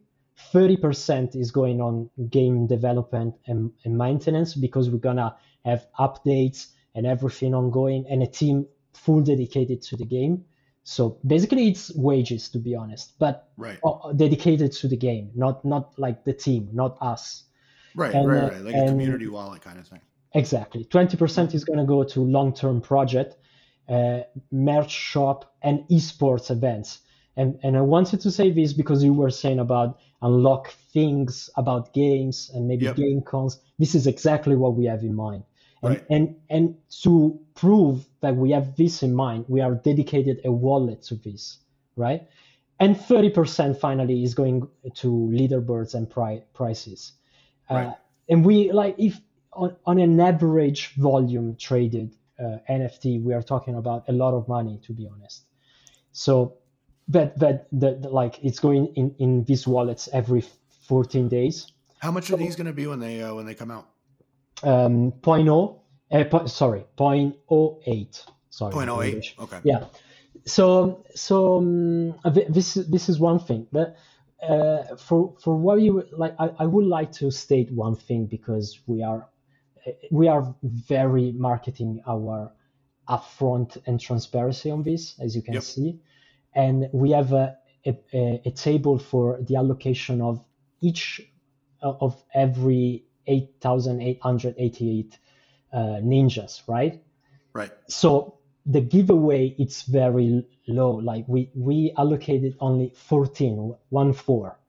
30% 0.54 1.36
is 1.36 1.52
going 1.52 1.82
on 1.82 2.10
game 2.30 2.68
development 2.68 3.36
and, 3.48 3.72
and, 3.84 3.98
maintenance 3.98 4.56
because 4.56 4.90
we're 4.90 4.98
gonna 4.98 5.36
have 5.66 5.86
updates 6.00 6.68
and 6.96 7.06
everything 7.06 7.54
ongoing 7.54 8.06
and 8.10 8.24
a 8.24 8.28
team 8.28 8.66
full 8.94 9.22
dedicated 9.22 9.82
to 9.82 9.98
the 9.98 10.06
game. 10.06 10.46
So 10.84 11.20
basically, 11.26 11.68
it's 11.68 11.94
wages 11.94 12.50
to 12.50 12.58
be 12.58 12.76
honest, 12.76 13.14
but 13.20 13.50
right. 13.58 13.80
dedicated 14.16 14.72
to 14.74 14.88
the 14.88 14.98
game, 14.98 15.32
not 15.36 15.64
not 15.64 16.00
like 16.00 16.24
the 16.24 16.34
team, 16.34 16.70
not 16.74 16.98
us. 17.02 17.44
Right, 17.96 18.14
and, 18.14 18.28
right, 18.28 18.52
right, 18.52 18.62
like 18.62 18.76
and, 18.76 18.90
a 18.90 18.92
community 18.92 19.28
wallet 19.28 19.62
kind 19.62 19.78
of 19.78 19.88
thing. 19.88 20.02
Exactly. 20.34 20.86
20% 20.86 21.54
is 21.54 21.64
going 21.64 21.80
to 21.80 21.86
go 21.86 22.04
to 22.04 22.22
long-term 22.22 22.82
project, 22.82 23.36
uh, 23.88 24.22
merch 24.52 24.92
shop, 24.92 25.56
and 25.62 25.80
esports 25.90 26.52
events. 26.52 27.00
And 27.40 27.58
and 27.64 27.78
I 27.78 27.82
wanted 27.82 28.20
to 28.22 28.32
say 28.32 28.52
this 28.52 28.74
because 28.74 29.02
you 29.02 29.14
were 29.14 29.30
saying 29.30 29.60
about 29.60 29.98
unlock 30.22 30.74
things 30.94 31.50
about 31.56 31.94
games 31.94 32.52
and 32.54 32.68
maybe 32.68 32.84
yep. 32.86 32.98
game 32.98 33.22
cons. 33.22 33.60
This 33.78 33.96
is 33.96 34.08
exactly 34.08 34.58
what 34.58 34.76
we 34.76 34.86
have 34.86 35.04
in 35.04 35.16
mind. 35.16 35.44
And, 35.82 35.90
right. 35.90 36.06
and 36.10 36.36
and 36.50 36.76
to 37.04 37.40
prove 37.56 38.06
that 38.20 38.36
we 38.36 38.52
have 38.52 38.76
this 38.76 39.04
in 39.04 39.14
mind, 39.16 39.46
we 39.48 39.62
are 39.62 39.74
dedicated 39.76 40.42
a 40.44 40.52
wallet 40.52 41.02
to 41.04 41.16
this, 41.16 41.60
right? 41.96 42.28
And 42.82 42.96
30% 42.96 43.80
finally 43.80 44.24
is 44.24 44.34
going 44.34 44.68
to 44.96 45.08
leaderboards 45.08 45.94
and 45.96 46.10
pri- 46.10 46.44
prices. 46.54 47.14
Uh, 47.70 47.74
right. 47.74 47.88
Uh, 47.88 47.94
and 48.28 48.46
we 48.46 48.72
like 48.74 48.96
if 48.98 49.18
on, 49.54 49.78
on 49.86 49.98
an 50.00 50.20
average 50.20 50.94
volume 50.96 51.56
traded 51.56 52.16
uh, 52.38 52.58
NFT, 52.70 53.24
we 53.24 53.34
are 53.34 53.42
talking 53.42 53.76
about 53.76 54.04
a 54.10 54.12
lot 54.12 54.34
of 54.34 54.48
money, 54.50 54.80
to 54.84 54.92
be 54.92 55.08
honest. 55.08 55.46
So 56.12 56.59
that 57.10 57.40
that 57.40 57.68
that 57.74 58.12
like 58.12 58.40
it's 58.44 58.60
going 58.60 58.94
in 58.96 59.16
in 59.20 59.44
these 59.44 59.68
wallets 59.68 60.08
every 60.14 60.44
14 60.88 61.28
days. 61.28 61.72
How 62.00 62.12
much 62.12 62.32
are 62.32 62.38
these 62.38 62.56
going 62.56 62.68
to 62.68 62.74
be 62.74 62.88
when 62.88 63.00
they 63.00 63.22
uh, 63.22 63.34
when 63.34 63.46
they 63.46 63.56
come 63.56 63.72
out? 63.72 63.88
Um, 64.64 65.12
0.0, 65.12 65.80
uh, 66.12 66.24
po- 66.26 66.48
sorry, 66.48 66.86
0.08. 66.98 68.26
Sorry. 68.50 68.74
0.08. 68.74 69.40
Okay. 69.40 69.60
Yeah. 69.64 69.86
So 70.46 71.04
so 71.16 71.58
um, 71.58 72.16
this 72.50 72.76
this 72.76 73.10
is 73.10 73.20
one 73.20 73.40
thing, 73.40 73.68
but 73.72 73.98
uh, 74.42 74.96
for 74.96 75.36
for 75.42 75.56
what 75.58 75.82
you 75.82 76.04
like, 76.12 76.36
I, 76.40 76.52
I 76.60 76.66
would 76.66 76.86
like 76.86 77.12
to 77.14 77.32
state 77.32 77.72
one 77.72 77.96
thing 77.96 78.28
because 78.28 78.80
we 78.88 79.04
are 79.04 79.28
we 80.12 80.28
are 80.28 80.56
very 80.64 81.32
marketing 81.32 82.02
our 82.08 82.52
upfront 83.08 83.78
and 83.88 84.00
transparency 84.00 84.70
on 84.70 84.84
this, 84.84 85.16
as 85.20 85.36
you 85.36 85.42
can 85.42 85.56
yep. 85.56 85.64
see 85.64 86.00
and 86.54 86.90
we 86.94 87.12
have 87.12 87.34
a, 87.34 87.58
a, 87.86 88.42
a 88.46 88.52
table 88.52 88.98
for 89.00 89.40
the 89.42 89.56
allocation 89.56 90.22
of 90.22 90.44
each 90.82 91.22
uh, 91.84 91.94
of 92.02 92.24
every 92.34 93.06
8,888 93.28 95.20
uh, 95.74 95.78
ninjas, 96.02 96.62
right? 96.68 97.04
Right. 97.54 97.72
So 97.88 98.40
the 98.66 98.82
giveaway 98.82 99.56
it's 99.58 99.84
very 99.84 100.46
low. 100.68 100.92
Like 100.96 101.26
we 101.28 101.52
we 101.56 101.94
allocated 101.98 102.56
only 102.60 102.92
14, 102.96 103.76
one 103.90 104.14
four. 104.14 104.60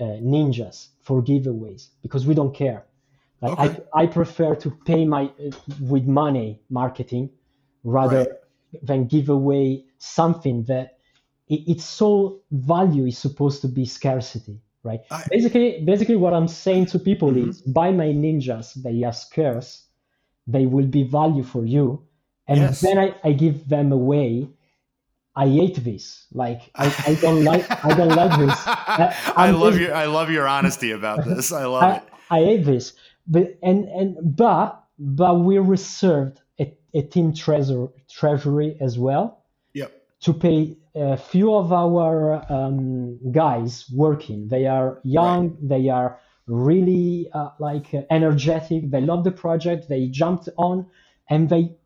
uh, 0.00 0.04
ninjas 0.22 0.88
for 1.00 1.22
giveaways 1.22 1.88
because 2.02 2.26
we 2.26 2.34
don't 2.34 2.54
care. 2.54 2.86
Like 3.40 3.54
Okay. 3.54 3.78
I, 3.94 4.02
I 4.02 4.06
prefer 4.06 4.54
to 4.56 4.70
pay 4.70 5.04
my 5.04 5.24
uh, 5.40 5.52
with 5.80 6.06
money 6.06 6.62
marketing 6.70 7.30
rather 7.84 8.26
Right. 8.26 8.28
than 8.82 9.06
give 9.06 9.28
away 9.28 9.84
something 9.98 10.64
that 10.64 10.98
it, 11.48 11.60
its 11.68 11.84
sole 11.84 12.42
value 12.50 13.06
is 13.06 13.18
supposed 13.18 13.60
to 13.62 13.68
be 13.68 13.84
scarcity, 13.84 14.60
right? 14.82 15.00
I- 15.10 15.24
basically, 15.30 15.82
basically 15.84 16.16
what 16.16 16.34
I'm 16.34 16.48
saying 16.48 16.86
to 16.86 16.98
people 16.98 17.30
Mhm. 17.32 17.48
is 17.48 17.62
buy 17.62 17.90
my 17.90 18.06
ninjas. 18.08 18.74
They 18.82 19.04
are 19.04 19.12
scarce. 19.12 19.84
They 20.46 20.66
will 20.66 20.86
be 20.86 21.02
value 21.04 21.42
for 21.42 21.64
you, 21.64 22.02
and 22.46 22.58
Yes. 22.60 22.80
then 22.80 22.98
I, 22.98 23.14
I 23.22 23.32
give 23.32 23.68
them 23.68 23.92
away. 23.92 24.48
I 25.36 25.46
hate 25.48 25.84
this. 25.84 26.26
Like 26.32 26.62
I, 26.74 26.86
I 27.06 27.14
don't 27.20 27.44
like 27.44 27.64
I 27.84 27.94
don't 27.94 28.08
like 28.16 28.38
this. 28.38 28.56
I, 28.66 29.14
I'm 29.36 29.60
love 29.60 29.74
just- 29.74 29.82
your 29.84 29.94
I 29.94 30.06
love 30.06 30.30
your 30.30 30.48
honesty 30.48 30.90
about 30.92 31.24
this. 31.24 31.52
I 31.52 31.66
love 31.66 31.82
I, 31.82 31.96
it. 31.96 32.02
I 32.30 32.38
hate 32.40 32.64
this. 32.64 32.94
But 33.26 33.58
and 33.62 33.84
and 33.88 34.36
but 34.36 34.82
but 34.98 35.40
we 35.40 35.58
reserved 35.58 36.40
a, 36.58 36.74
a 36.94 37.02
team 37.02 37.34
treasure 37.34 37.88
treasury 38.10 38.76
as 38.80 38.98
well. 38.98 39.37
To 40.20 40.32
pay 40.32 40.76
a 40.94 41.16
few 41.16 41.54
of 41.54 41.72
our 41.72 42.42
um, 42.52 43.18
guys 43.32 43.86
working. 43.94 44.48
They 44.48 44.66
are 44.66 45.00
young. 45.04 45.56
They 45.62 45.88
are 45.88 46.18
really 46.46 47.28
uh, 47.32 47.50
like 47.58 47.94
uh, 47.94 48.02
energetic. 48.10 48.90
They 48.90 49.00
love 49.00 49.24
the 49.24 49.30
project. 49.32 49.88
They 49.88 50.08
jumped 50.08 50.48
on, 50.56 50.86
and 51.30 51.48
they 51.48 51.76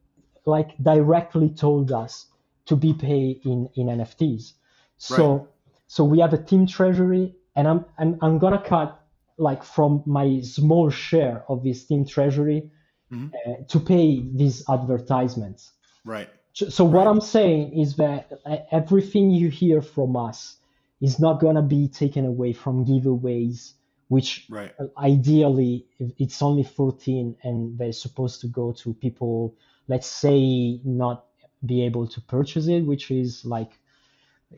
like 0.47 0.77
directly 0.83 1.51
told 1.51 1.93
us 1.93 2.27
to 2.67 2.77
be 2.77 2.95
paid 2.95 3.45
in 3.45 3.69
in 3.75 3.89
NFTs. 3.89 4.55
So 4.97 5.25
Right. 5.27 5.47
so 5.87 6.05
we 6.05 6.21
have 6.21 6.33
a 6.33 6.43
team 6.43 6.67
treasury, 6.67 7.35
and 7.57 7.69
I'm 7.69 7.85
I'm 7.99 8.19
I'm 8.23 8.39
gonna 8.39 8.63
cut 8.63 8.99
like 9.39 9.63
from 9.63 10.03
my 10.07 10.41
small 10.41 10.91
share 10.91 11.45
of 11.49 11.63
this 11.63 11.87
team 11.87 12.05
treasury 12.05 12.71
Mhm. 13.11 13.31
uh, 13.35 13.55
to 13.69 13.81
pay 13.81 14.21
these 14.35 14.65
advertisements. 14.69 15.73
Right. 16.05 16.29
So 16.55 16.85
what 16.85 17.07
I'm 17.07 17.21
saying 17.21 17.79
is 17.79 17.97
that 17.97 18.31
everything 18.71 19.31
you 19.31 19.49
hear 19.49 19.81
from 19.81 20.17
us 20.17 20.59
is 21.01 21.19
not 21.19 21.41
going 21.41 21.57
to 21.57 21.63
be 21.63 21.89
taken 21.89 22.27
away 22.27 22.53
from 22.53 22.85
giveaways, 22.85 23.73
which 24.09 24.47
Right. 24.51 24.73
uh, 24.79 24.87
ideally 24.99 25.87
it's 25.99 26.43
only 26.43 26.63
14 26.63 27.37
and 27.43 27.79
they're 27.79 27.93
supposed 27.93 28.41
to 28.43 28.49
go 28.49 28.73
to 28.73 28.93
people, 28.95 29.55
let's 29.89 30.07
say, 30.07 30.81
not 30.85 31.27
be 31.65 31.83
able 31.85 32.07
to 32.09 32.21
purchase 32.21 32.69
it, 32.69 32.83
which 32.83 33.11
is 33.11 33.45
like 33.45 33.79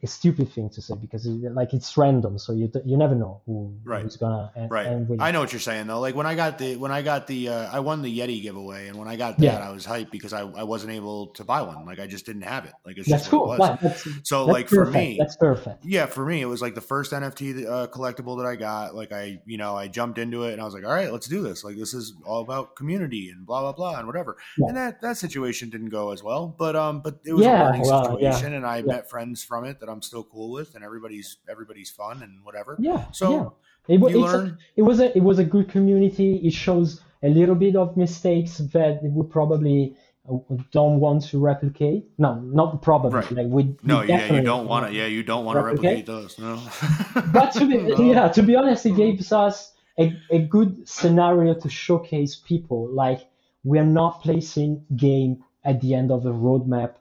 a 0.02 0.06
stupid 0.06 0.50
thing 0.52 0.68
to 0.70 0.82
say 0.82 0.94
because 1.00 1.26
it, 1.26 1.52
like 1.54 1.72
it's 1.74 1.96
random, 1.96 2.38
so 2.38 2.52
you 2.52 2.70
you 2.84 2.96
never 2.96 3.14
know 3.14 3.40
who, 3.46 3.74
Right. 3.84 4.02
who's 4.02 4.16
gonna 4.16 4.50
end, 4.56 4.70
Right. 4.70 4.90
with 5.08 5.20
I 5.20 5.30
know 5.30 5.40
what 5.40 5.52
you're 5.52 5.60
saying 5.60 5.86
though. 5.86 6.00
Like 6.00 6.14
when 6.14 6.26
I 6.26 6.34
got 6.34 6.58
the 6.58 6.76
when 6.76 6.90
I 6.90 7.02
got 7.02 7.26
the 7.26 7.48
uh, 7.48 7.70
I 7.72 7.80
won 7.80 8.02
the 8.02 8.18
Yeti 8.18 8.42
giveaway, 8.42 8.88
and 8.88 8.98
when 8.98 9.08
I 9.08 9.16
got 9.16 9.38
that, 9.38 9.44
Yeah. 9.44 9.68
I 9.68 9.70
was 9.72 9.86
hyped 9.86 10.10
because 10.10 10.32
I, 10.32 10.40
I 10.40 10.62
wasn't 10.64 10.92
able 10.92 11.28
to 11.28 11.44
buy 11.44 11.62
one. 11.62 11.84
Like 11.86 12.00
I 12.00 12.06
just 12.06 12.26
didn't 12.26 12.42
have 12.42 12.64
it. 12.64 12.72
Like 12.84 12.98
it's 12.98 13.08
That's 13.08 13.28
cool. 13.28 13.52
it. 13.52 13.58
Right, 13.60 13.80
That's, 13.80 14.02
So 14.28 14.46
that's 14.46 14.52
like 14.54 14.68
for 14.68 14.86
me, 14.86 15.16
that's 15.18 15.36
perfect. 15.36 15.84
yeah, 15.84 16.06
for 16.06 16.24
me, 16.24 16.40
it 16.42 16.46
was 16.46 16.60
like 16.62 16.74
the 16.74 16.80
first 16.80 17.12
NFT 17.12 17.66
uh, 17.66 17.86
collectible 17.88 18.36
that 18.38 18.46
I 18.46 18.56
got. 18.56 18.94
Like 18.94 19.12
I, 19.12 19.40
you 19.46 19.56
know, 19.58 19.76
I 19.76 19.88
jumped 19.88 20.18
into 20.18 20.44
it 20.44 20.52
and 20.52 20.60
I 20.60 20.64
was 20.64 20.74
like, 20.74 20.84
all 20.84 20.92
right, 20.92 21.12
let's 21.12 21.26
do 21.28 21.42
this. 21.42 21.64
Like 21.64 21.76
this 21.76 21.94
is 21.94 22.14
all 22.26 22.40
about 22.42 22.76
community 22.76 23.30
and 23.30 23.44
blah 23.46 23.60
blah 23.60 23.72
blah 23.72 23.98
and 23.98 24.06
whatever. 24.06 24.36
Yeah. 24.58 24.68
And 24.68 24.76
that 24.76 25.00
that 25.02 25.16
situation 25.16 25.70
didn't 25.70 25.90
go 25.90 26.10
as 26.10 26.22
well, 26.22 26.54
but 26.58 26.76
um, 26.76 27.00
but 27.00 27.20
it 27.24 27.32
was 27.32 27.44
Yeah, 27.46 27.62
a 27.62 27.64
learning 27.64 27.82
well, 27.82 28.04
situation, 28.04 28.54
and 28.54 28.66
I 28.66 28.82
met 28.82 29.08
friends 29.10 29.42
from 29.44 29.64
it 29.64 29.80
that 29.84 29.90
I'm 29.92 30.02
still 30.02 30.24
cool 30.24 30.50
with, 30.50 30.74
and 30.74 30.84
everybody's 30.84 31.36
everybody's 31.48 31.90
fun 31.90 32.22
and 32.22 32.44
whatever. 32.44 32.76
Yeah. 32.78 33.04
So 33.12 33.30
yeah. 33.30 33.94
It, 33.94 34.00
a- 34.02 34.56
it 34.76 34.82
was 34.82 35.00
a 35.00 35.16
it 35.16 35.22
was 35.22 35.38
a 35.38 35.44
good 35.44 35.68
community. 35.68 36.36
It 36.36 36.52
shows 36.54 37.00
a 37.22 37.28
little 37.28 37.54
bit 37.54 37.76
of 37.76 37.96
mistakes 37.96 38.58
that 38.58 39.00
we 39.02 39.26
probably 39.26 39.96
uh, 40.30 40.38
don't 40.72 41.00
want 41.00 41.22
to 41.30 41.38
replicate. 41.38 42.04
No, 42.18 42.34
not 42.40 42.80
probably. 42.82 43.10
Right. 43.20 43.30
Like 43.32 43.46
we, 43.46 43.62
we 43.64 43.76
no, 43.82 44.02
yeah, 44.02 44.32
you 44.32 44.40
don't 44.42 44.66
want 44.66 44.86
to. 44.86 44.92
Yeah, 44.94 45.06
you 45.06 45.22
don't 45.22 45.44
want 45.44 45.58
to 45.58 45.62
Replicate? 45.62 46.08
replicate 46.08 46.38
those. 46.38 46.38
No, 46.38 47.22
But 47.32 47.50
to 47.52 47.66
be, 47.68 47.76
No. 47.78 48.00
yeah, 48.12 48.28
to 48.28 48.42
be 48.42 48.56
honest, 48.56 48.86
it 48.86 48.96
gives 48.96 49.32
us 49.32 49.72
a, 49.98 50.16
a 50.30 50.38
good 50.38 50.88
scenario 50.88 51.52
to 51.54 51.68
showcase 51.68 52.36
people. 52.36 52.88
Like 52.90 53.20
we're 53.64 53.84
not 53.84 54.22
placing 54.22 54.84
game 54.96 55.44
at 55.64 55.80
the 55.82 55.94
end 55.94 56.10
of 56.10 56.22
the 56.22 56.32
roadmap 56.32 56.94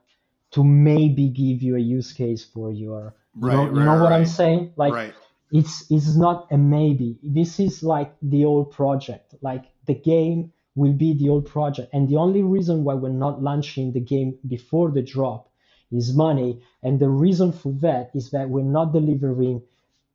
to 0.53 0.63
maybe 0.63 1.29
give 1.29 1.61
you 1.61 1.75
a 1.75 1.79
use 1.79 2.13
case 2.13 2.43
for 2.43 2.71
your. 2.71 3.15
You 3.41 3.51
Right, 3.51 3.51
know, 3.51 3.69
right, 3.69 3.73
you 3.73 3.83
know 3.83 3.95
what 3.95 4.13
I'm 4.13 4.25
saying? 4.25 4.73
Like 4.77 4.95
right, 4.95 5.13
it's 5.51 5.89
it's 5.91 6.15
not 6.15 6.47
a 6.51 6.57
maybe. 6.57 7.19
This 7.23 7.59
is 7.59 7.83
like 7.83 8.15
the 8.21 8.45
old 8.45 8.71
project. 8.71 9.35
Like 9.41 9.65
the 9.85 9.95
game 9.95 10.51
will 10.75 10.93
be 10.93 11.13
the 11.13 11.29
old 11.29 11.45
project, 11.45 11.89
and 11.93 12.09
the 12.09 12.17
only 12.17 12.43
reason 12.43 12.83
why 12.83 12.95
we're 12.95 13.09
not 13.25 13.41
launching 13.41 13.93
the 13.93 13.99
game 14.01 14.39
before 14.47 14.91
the 14.91 15.01
drop 15.01 15.49
is 15.91 16.15
money, 16.15 16.61
and 16.83 16.99
the 16.99 17.09
reason 17.09 17.51
for 17.51 17.71
that 17.73 18.11
is 18.15 18.31
that 18.31 18.49
we're 18.49 18.63
not 18.79 18.93
delivering 18.93 19.61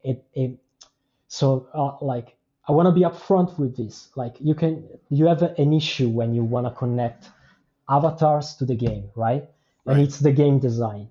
it. 0.03 0.25
it 0.35 0.59
so 1.29 1.69
uh, 1.75 1.97
like 2.05 2.37
I 2.69 2.73
want 2.73 2.87
to 2.87 2.93
be 2.93 3.03
upfront 3.03 3.59
with 3.59 3.77
this. 3.77 4.11
Like 4.17 4.37
you 4.41 4.55
can 4.55 4.89
you 5.11 5.27
have 5.27 5.43
an 5.43 5.73
issue 5.73 6.09
when 6.09 6.35
you 6.35 6.45
want 6.45 6.67
to 6.67 6.73
connect 6.73 7.31
avatars 7.89 8.57
to 8.57 8.67
the 8.67 8.77
game, 8.77 9.11
right? 9.17 9.49
And 9.89 9.99
Right. 9.99 10.05
it's 10.05 10.21
the 10.21 10.33
game 10.33 10.61
design. 10.61 11.11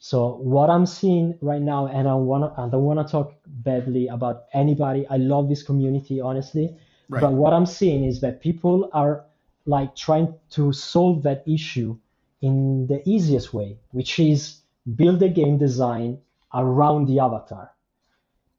So 0.00 0.36
what 0.36 0.70
I'm 0.70 0.86
seeing 0.86 1.36
right 1.40 1.62
now, 1.62 1.86
and 1.86 2.08
I 2.08 2.14
wanna, 2.14 2.52
I 2.56 2.68
don't 2.68 2.84
wanna 2.84 3.04
talk 3.04 3.34
badly 3.46 4.08
about 4.08 4.44
anybody. 4.52 5.06
I 5.08 5.16
love 5.18 5.48
this 5.48 5.62
community, 5.62 6.20
honestly. 6.20 6.76
Right. 7.08 7.20
But 7.22 7.34
what 7.34 7.54
I'm 7.54 7.66
seeing 7.66 8.04
is 8.04 8.20
that 8.20 8.40
people 8.40 8.90
are 8.92 9.24
like 9.66 9.96
trying 9.96 10.34
to 10.50 10.72
solve 10.72 11.22
that 11.24 11.42
issue 11.48 11.96
in 12.42 12.86
the 12.88 13.02
easiest 13.08 13.54
way, 13.54 13.78
which 13.92 14.18
is 14.20 14.60
build 14.96 15.22
a 15.22 15.28
game 15.28 15.58
design 15.58 16.18
around 16.54 17.06
the 17.08 17.20
avatar. 17.20 17.72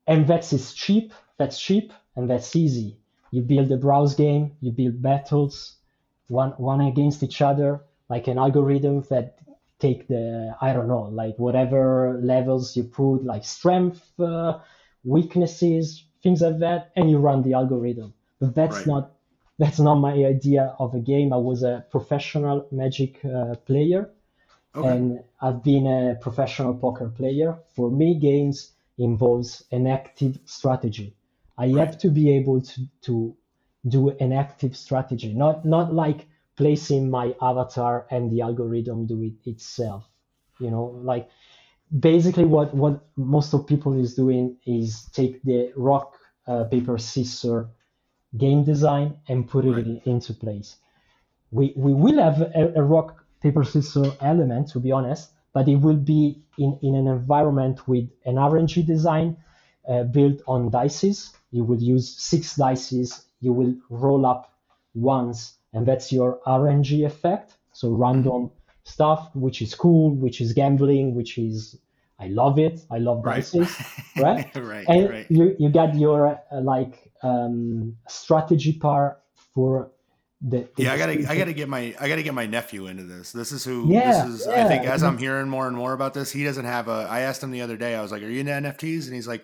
And 0.07 0.27
that's 0.27 0.53
is 0.53 0.73
cheap, 0.73 1.13
that's 1.37 1.59
cheap, 1.59 1.93
and 2.15 2.29
that's 2.29 2.55
easy. 2.55 2.97
You 3.31 3.41
build 3.41 3.71
a 3.71 3.77
browse 3.77 4.15
game, 4.15 4.57
you 4.61 4.71
build 4.71 5.01
battles, 5.01 5.77
one 6.27 6.51
one 6.57 6.81
against 6.81 7.23
each 7.23 7.41
other, 7.41 7.83
like 8.09 8.27
an 8.27 8.37
algorithm 8.37 9.01
that 9.09 9.39
take 9.79 10.07
the 10.07 10.55
I 10.61 10.73
don't 10.73 10.87
know, 10.87 11.03
like 11.03 11.37
whatever 11.39 12.19
levels 12.21 12.75
you 12.77 12.83
put, 12.83 13.23
like 13.25 13.45
strength, 13.45 14.19
uh, 14.19 14.59
weaknesses, 15.03 16.05
things 16.23 16.41
like 16.41 16.59
that, 16.59 16.91
and 16.95 17.09
you 17.09 17.19
run 17.19 17.43
the 17.43 17.53
algorithm. 17.53 18.13
But 18.39 18.55
that's 18.55 18.85
Right. 18.85 18.87
not 18.87 19.13
that's 19.59 19.79
not 19.79 19.95
my 19.95 20.13
idea 20.25 20.75
of 20.79 20.93
a 20.95 20.99
game. 20.99 21.33
I 21.33 21.37
was 21.37 21.63
a 21.63 21.85
professional 21.91 22.67
Magic 22.71 23.23
uh, 23.25 23.55
player 23.65 24.11
okay, 24.75 25.03
and 25.03 25.23
I've 25.41 25.63
been 25.63 25.87
a 25.87 26.15
professional 26.19 26.73
poker 26.75 27.09
player. 27.09 27.59
For 27.67 27.91
me, 27.91 28.15
games 28.19 28.73
involves 28.97 29.63
an 29.71 29.87
active 29.87 30.39
strategy. 30.45 31.15
I 31.57 31.69
have 31.69 31.97
to 31.99 32.09
be 32.11 32.29
able 32.31 32.61
to, 32.61 32.81
to 33.03 33.37
do 33.87 34.09
an 34.11 34.33
active 34.33 34.75
strategy, 34.77 35.33
not 35.33 35.65
not 35.65 35.93
like 35.93 36.28
placing 36.59 37.09
my 37.11 37.35
avatar 37.41 38.07
and 38.11 38.31
the 38.31 38.41
algorithm 38.41 39.07
do 39.07 39.23
it 39.23 39.35
itself. 39.45 40.05
You 40.59 40.71
know, 40.71 40.85
like 41.11 41.29
basically 41.99 42.45
what 42.45 42.73
what 42.75 43.01
most 43.17 43.53
of 43.53 43.67
people 43.67 43.93
is 43.93 44.15
doing 44.15 44.57
is 44.65 45.05
take 45.13 45.41
the 45.43 45.71
rock 45.77 46.17
uh, 46.47 46.65
paper 46.65 46.97
scissors 46.97 47.67
game 48.37 48.63
design 48.63 49.17
and 49.29 49.47
put 49.47 49.65
it 49.65 49.77
Right. 49.77 49.87
into 50.05 50.33
place 50.33 50.77
we 51.51 51.73
we 51.75 51.93
will 51.93 52.19
have 52.19 52.41
a, 52.41 52.73
a 52.75 52.83
rock 52.83 53.25
paper 53.41 53.63
scissors 53.63 54.13
element 54.21 54.67
to 54.69 54.79
be 54.79 54.91
honest 54.91 55.31
but 55.53 55.67
it 55.67 55.77
will 55.77 55.97
be 55.97 56.43
in, 56.57 56.79
in 56.83 56.95
an 56.95 57.07
environment 57.07 57.87
with 57.87 58.09
an 58.25 58.37
rng 58.37 58.85
design 58.85 59.37
uh, 59.89 60.03
built 60.03 60.41
on 60.47 60.69
dices 60.71 61.33
you 61.51 61.63
will 61.63 61.81
use 61.81 62.07
six 62.21 62.55
dices 62.55 63.25
you 63.41 63.53
will 63.53 63.73
roll 63.89 64.25
up 64.25 64.53
once 64.95 65.58
and 65.73 65.85
that's 65.85 66.11
your 66.11 66.39
rng 66.47 67.05
effect 67.05 67.57
so 67.73 67.89
random 67.89 68.51
stuff 68.83 69.29
which 69.35 69.61
is 69.61 69.75
cool 69.75 70.15
which 70.15 70.41
is 70.41 70.53
gambling 70.53 71.13
which 71.15 71.37
is 71.37 71.77
i 72.19 72.27
love 72.27 72.57
it 72.57 72.81
i 72.91 72.97
love 72.97 73.23
right, 73.23 73.43
dices 73.43 73.69
right? 74.17 74.55
right, 74.55 74.85
and 74.87 75.09
right. 75.09 75.27
you 75.29 75.55
you 75.59 75.69
got 75.69 75.95
your 75.95 76.39
uh, 76.51 76.61
like 76.61 77.11
um, 77.21 77.97
strategy 78.07 78.73
part 78.73 79.21
for 79.53 79.91
the, 80.41 80.69
the 80.75 80.83
Yeah, 80.83 80.93
I 80.93 80.97
gotta, 80.97 81.29
I 81.29 81.37
gotta 81.37 81.53
get 81.53 81.67
my, 81.67 81.93
I 81.99 82.07
gotta 82.07 82.23
get 82.23 82.33
my 82.33 82.45
nephew 82.45 82.87
into 82.87 83.03
this. 83.03 83.31
This 83.31 83.51
is 83.51 83.65
who, 83.65 83.91
Yeah, 83.91 84.25
this 84.25 84.41
is. 84.41 84.47
I 84.47 84.65
think 84.67 84.85
as 84.85 85.03
I'm 85.03 85.17
hearing 85.17 85.49
more 85.49 85.67
and 85.67 85.75
more 85.75 85.93
about 85.93 86.13
this, 86.13 86.31
he 86.31 86.43
doesn't 86.43 86.65
have 86.65 86.87
a. 86.87 87.07
I 87.09 87.21
asked 87.21 87.43
him 87.43 87.51
the 87.51 87.61
other 87.61 87.75
day. 87.75 87.95
I 87.95 88.01
was 88.01 88.11
like, 88.11 88.23
"Are 88.23 88.29
you 88.29 88.39
into 88.39 88.53
NFTs?" 88.53 89.05
And 89.05 89.13
he's 89.13 89.27
like, 89.27 89.43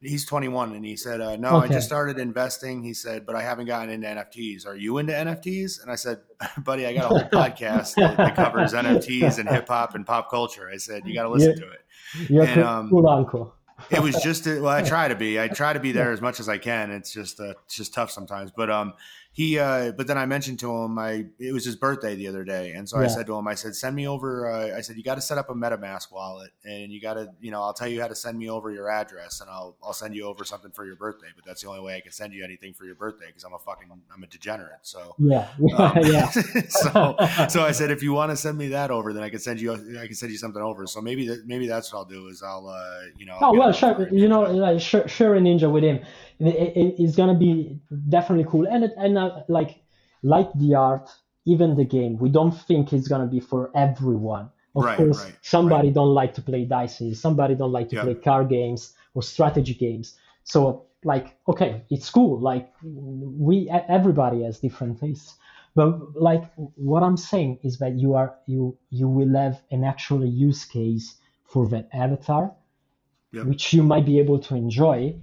"He's 0.00 0.26
21," 0.26 0.72
and 0.74 0.84
he 0.84 0.96
said, 0.96 1.20
uh, 1.20 1.36
"No, 1.36 1.58
I 1.58 1.68
just 1.68 1.86
started 1.86 2.18
investing." 2.18 2.82
He 2.82 2.94
said, 2.94 3.24
"But 3.26 3.34
I 3.36 3.42
haven't 3.42 3.66
gotten 3.66 3.90
into 3.90 4.06
NFTs. 4.06 4.66
Are 4.66 4.76
you 4.76 4.98
into 4.98 5.12
NFTs?" 5.12 5.82
And 5.82 5.90
I 5.90 5.94
said, 5.96 6.18
"Buddy, 6.64 6.86
I 6.86 6.94
got 6.94 7.04
a 7.04 7.08
whole 7.08 7.20
podcast 7.30 7.94
that, 7.96 8.16
that 8.16 8.36
covers 8.36 8.72
NFTs 8.74 9.38
and 9.38 9.48
hip 9.48 9.68
hop 9.68 9.94
and 9.94 10.06
pop 10.06 10.30
culture." 10.30 10.70
I 10.72 10.76
said, 10.76 11.02
"You 11.06 11.14
got 11.14 11.24
to 11.24 11.30
listen 11.30 11.54
Yeah. 11.56 11.64
to 11.64 11.70
it." 11.72 11.80
You're 12.30 12.44
and, 12.44 12.54
cool, 12.54 12.64
um, 12.64 12.90
cool 12.90 13.08
uncle. 13.08 13.54
it 13.90 14.00
was 14.00 14.16
just 14.22 14.46
well, 14.46 14.68
I 14.68 14.82
try 14.94 15.08
to 15.08 15.14
be. 15.16 15.40
I 15.40 15.48
try 15.48 15.72
to 15.72 15.80
be 15.80 15.92
there 15.92 16.12
as 16.12 16.20
much 16.20 16.40
as 16.40 16.48
I 16.48 16.58
can. 16.58 16.90
It's 16.90 17.12
just 17.12 17.40
uh, 17.40 17.54
it's 17.64 17.76
just 17.76 17.94
tough 17.94 18.10
sometimes. 18.10 18.50
But 18.56 18.70
um, 18.70 18.92
he 19.36 19.58
uh, 19.58 19.92
but 19.92 20.06
then 20.06 20.16
I 20.16 20.24
mentioned 20.24 20.58
to 20.60 20.74
him 20.74 20.98
I 20.98 21.26
it 21.38 21.52
was 21.52 21.62
his 21.62 21.76
birthday 21.76 22.14
the 22.14 22.26
other 22.26 22.42
day, 22.42 22.72
and 22.72 22.88
so 22.88 22.98
yeah. 22.98 23.04
I 23.04 23.08
said 23.08 23.26
to 23.26 23.34
him, 23.34 23.46
I 23.46 23.54
said, 23.54 23.76
send 23.76 23.94
me 23.94 24.08
over. 24.08 24.50
Uh, 24.50 24.74
I 24.74 24.80
said 24.80 24.96
you 24.96 25.02
got 25.02 25.16
to 25.16 25.20
set 25.20 25.36
up 25.36 25.50
a 25.50 25.52
MetaMask 25.52 26.10
wallet, 26.10 26.52
and 26.64 26.90
you 26.90 27.02
got 27.02 27.14
to 27.14 27.30
you 27.38 27.50
know 27.50 27.60
I'll 27.60 27.74
tell 27.74 27.86
you 27.86 28.00
how 28.00 28.08
to 28.08 28.14
send 28.14 28.38
me 28.38 28.48
over 28.48 28.70
your 28.70 28.88
address, 28.88 29.42
and 29.42 29.50
I'll 29.50 29.76
I'll 29.84 29.92
send 29.92 30.14
you 30.14 30.24
over 30.24 30.42
something 30.42 30.70
for 30.70 30.86
your 30.86 30.96
birthday. 30.96 31.26
But 31.36 31.44
that's 31.44 31.60
the 31.60 31.68
only 31.68 31.82
way 31.82 31.96
I 31.96 32.00
can 32.00 32.12
send 32.12 32.32
you 32.32 32.44
anything 32.44 32.72
for 32.72 32.86
your 32.86 32.94
birthday 32.94 33.26
because 33.26 33.44
I'm 33.44 33.52
a 33.52 33.58
fucking 33.58 33.88
I'm 33.90 34.22
a 34.22 34.26
degenerate. 34.26 34.78
So 34.80 35.14
yeah, 35.18 35.48
um, 35.76 35.98
yeah. 36.02 36.30
so 36.70 37.16
so 37.50 37.62
I 37.62 37.72
said 37.72 37.90
if 37.90 38.02
you 38.02 38.14
want 38.14 38.30
to 38.30 38.38
send 38.38 38.56
me 38.56 38.68
that 38.68 38.90
over, 38.90 39.12
then 39.12 39.22
I 39.22 39.28
can 39.28 39.40
send 39.40 39.60
you 39.60 39.74
I 40.00 40.06
can 40.06 40.14
send 40.14 40.32
you 40.32 40.38
something 40.38 40.62
over. 40.62 40.86
So 40.86 41.02
maybe 41.02 41.28
that 41.28 41.46
maybe 41.46 41.66
that's 41.66 41.92
what 41.92 41.98
I'll 41.98 42.04
do 42.06 42.28
is 42.28 42.42
I'll 42.42 42.68
uh, 42.68 43.00
you 43.18 43.26
know. 43.26 43.34
I'll 43.34 43.50
oh 43.50 43.58
well, 43.58 43.72
sure. 43.72 44.08
You 44.10 44.28
know, 44.28 44.44
like 44.44 44.80
share, 44.80 45.06
share 45.06 45.34
a 45.34 45.40
ninja 45.40 45.70
with 45.70 45.84
him. 45.84 46.00
It, 46.38 46.76
it, 46.76 46.94
it's 46.98 47.16
gonna 47.16 47.38
be 47.38 47.80
definitely 48.08 48.46
cool, 48.50 48.66
and 48.66 48.84
and 48.84 49.25
uh, 49.26 49.42
like 49.48 49.82
like 50.22 50.50
the 50.54 50.74
art, 50.74 51.08
even 51.44 51.76
the 51.76 51.84
game, 51.84 52.18
we 52.18 52.28
don't 52.28 52.52
think 52.52 52.92
it's 52.92 53.08
gonna 53.08 53.26
be 53.26 53.40
for 53.40 53.70
everyone. 53.74 54.50
Of 54.74 54.84
right, 54.84 54.96
course, 54.98 55.24
right, 55.24 55.34
somebody 55.40 55.88
right. 55.88 55.94
don't 55.94 56.14
like 56.14 56.34
to 56.34 56.42
play 56.42 56.64
dice, 56.66 57.02
somebody 57.14 57.54
don't 57.54 57.72
like 57.72 57.88
to 57.90 58.02
play 58.02 58.14
card 58.14 58.50
games 58.50 58.94
or 59.14 59.22
strategy 59.22 59.72
games. 59.72 60.18
So 60.44 60.86
like, 61.02 61.36
okay, 61.48 61.82
it's 61.88 62.10
cool. 62.10 62.40
Like 62.40 62.72
we, 62.82 63.70
everybody 63.70 64.42
has 64.42 64.58
different 64.58 65.00
tastes. 65.00 65.36
But 65.74 66.20
like 66.20 66.44
what 66.74 67.02
I'm 67.02 67.16
saying 67.16 67.60
is 67.62 67.78
that 67.78 67.98
you 67.98 68.14
are 68.14 68.34
you 68.46 68.76
you 68.90 69.08
will 69.08 69.34
have 69.36 69.60
an 69.70 69.84
actual 69.84 70.24
use 70.24 70.64
case 70.64 71.16
for 71.44 71.68
that 71.68 71.88
avatar, 71.92 72.54
which 73.44 73.72
you 73.72 73.82
might 73.82 74.06
be 74.06 74.18
able 74.18 74.38
to 74.40 74.54
enjoy, 74.54 75.14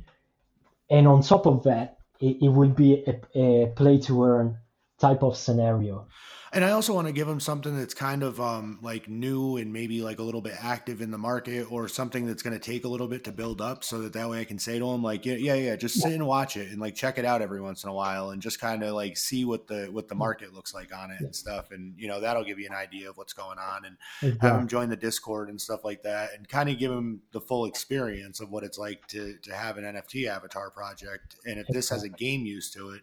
and 0.90 1.08
on 1.08 1.22
top 1.22 1.48
of 1.48 1.64
that, 1.64 1.98
it, 2.28 2.38
it 2.46 2.50
will 2.50 2.70
be 2.84 2.90
a, 3.12 3.14
a 3.44 3.68
play 3.80 3.98
to 4.00 4.24
earn 4.24 4.58
type 5.00 5.24
of 5.24 5.36
scenario. 5.38 6.08
And 6.54 6.64
I 6.64 6.72
also 6.72 6.94
want 6.94 7.08
to 7.08 7.14
give 7.14 7.28
them 7.28 7.40
something 7.40 7.76
that's 7.76 7.96
kind 7.96 8.22
of 8.22 8.40
um, 8.40 8.78
like 8.84 9.10
new 9.10 9.58
and 9.58 9.74
maybe 9.74 10.04
like 10.04 10.20
a 10.20 10.24
little 10.24 10.42
bit 10.42 10.54
active 10.60 11.02
in 11.02 11.10
the 11.10 11.18
market 11.18 11.72
or 11.72 11.88
something 11.88 12.28
that's 12.28 12.44
going 12.44 12.58
to 12.58 12.60
take 12.60 12.86
a 12.86 12.88
little 12.88 13.08
bit 13.08 13.24
to 13.24 13.32
build 13.32 13.60
up 13.60 13.84
so 13.84 14.02
that 14.02 14.14
that 14.14 14.30
way 14.30 14.40
I 14.40 14.44
can 14.44 14.60
say 14.60 14.78
to 14.78 14.86
them 14.86 15.02
like, 15.02 15.26
yeah, 15.26 15.34
yeah, 15.34 15.56
yeah, 15.56 15.76
just 15.76 16.00
sit 16.00 16.14
and 16.14 16.28
watch 16.28 16.56
it 16.56 16.70
and 16.70 16.80
like 16.80 16.94
check 16.94 17.18
it 17.18 17.26
out 17.26 17.42
every 17.42 17.60
once 17.60 17.84
in 17.84 17.90
a 17.90 17.94
while 17.94 18.30
and 18.30 18.40
just 18.40 18.62
kind 18.62 18.84
of 18.84 18.94
like 18.94 19.18
see 19.18 19.46
what 19.46 19.66
the, 19.66 19.88
what 19.92 20.08
the 20.08 20.16
market 20.16 20.54
looks 20.54 20.76
like 20.76 20.96
on 20.96 21.10
it 21.10 21.22
and 21.22 21.36
stuff. 21.36 21.72
And, 21.72 21.96
you 21.98 22.08
know, 22.08 22.22
that'll 22.22 22.44
give 22.44 22.60
you 22.60 22.68
an 22.68 22.76
idea 22.76 23.10
of 23.10 23.18
what's 23.18 23.34
going 23.34 23.58
on 23.58 23.86
and 23.86 23.98
exactly. 24.22 24.48
have 24.48 24.58
them 24.60 24.68
join 24.68 24.90
the 24.90 24.96
discord 24.96 25.50
and 25.50 25.60
stuff 25.60 25.84
like 25.84 26.04
that 26.04 26.36
and 26.38 26.48
kind 26.48 26.70
of 26.70 26.78
give 26.78 26.92
them 26.92 27.24
the 27.32 27.42
full 27.42 27.66
experience 27.66 28.40
of 28.40 28.52
what 28.52 28.64
it's 28.64 28.78
like 28.78 29.08
to, 29.08 29.38
to 29.42 29.56
have 29.56 29.78
an 29.78 29.86
NFT 29.86 30.28
avatar 30.28 30.70
project. 30.70 31.36
And 31.48 31.60
if 31.60 31.66
this 31.68 31.90
has 31.90 32.04
a 32.04 32.10
game 32.10 32.46
use 32.46 32.70
to 32.72 32.92
it, 32.92 33.02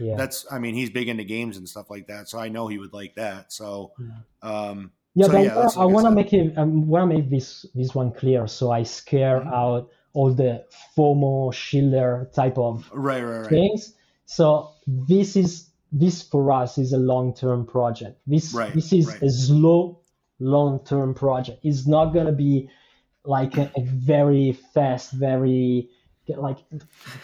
yeah. 0.00 0.16
that's 0.16 0.46
I 0.50 0.58
mean 0.58 0.74
he's 0.74 0.90
big 0.90 1.08
into 1.08 1.24
games 1.24 1.56
and 1.56 1.68
stuff 1.68 1.90
like 1.90 2.06
that, 2.08 2.28
so 2.28 2.38
I 2.38 2.48
know 2.48 2.68
he 2.68 2.78
would 2.78 2.92
like 2.92 3.14
that. 3.16 3.52
So, 3.52 3.92
yeah. 3.98 4.08
um, 4.42 4.92
yeah, 5.14 5.26
so 5.26 5.32
but 5.32 5.44
yeah, 5.44 5.68
I, 5.76 5.82
I 5.82 5.84
want 5.84 6.06
to 6.06 6.10
make 6.10 6.32
it. 6.32 6.56
I 6.56 6.62
want 6.62 7.10
to 7.10 7.16
make 7.16 7.30
this 7.30 7.66
this 7.74 7.94
one 7.94 8.12
clear, 8.12 8.46
so 8.46 8.70
I 8.70 8.82
scare 8.82 9.40
mm-hmm. 9.40 9.54
out 9.54 9.90
all 10.12 10.32
the 10.32 10.64
FOMO 10.96 11.52
shiller 11.52 12.30
type 12.34 12.58
of 12.58 12.88
right, 12.92 13.22
right, 13.22 13.40
right. 13.40 13.48
things. 13.48 13.94
So 14.26 14.72
this 14.86 15.36
is 15.36 15.70
this 15.92 16.22
for 16.22 16.50
us 16.52 16.78
is 16.78 16.92
a 16.92 16.98
long 16.98 17.34
term 17.34 17.66
project. 17.66 18.20
This 18.26 18.52
right, 18.52 18.72
this 18.74 18.92
is 18.92 19.06
right. 19.06 19.22
a 19.22 19.30
slow 19.30 20.00
long 20.38 20.84
term 20.84 21.14
project. 21.14 21.60
It's 21.62 21.86
not 21.86 22.14
gonna 22.14 22.32
be 22.32 22.68
like 23.24 23.56
a, 23.56 23.70
a 23.76 23.82
very 23.82 24.52
fast, 24.74 25.12
very 25.12 25.90
like, 26.36 26.40
like 26.40 26.58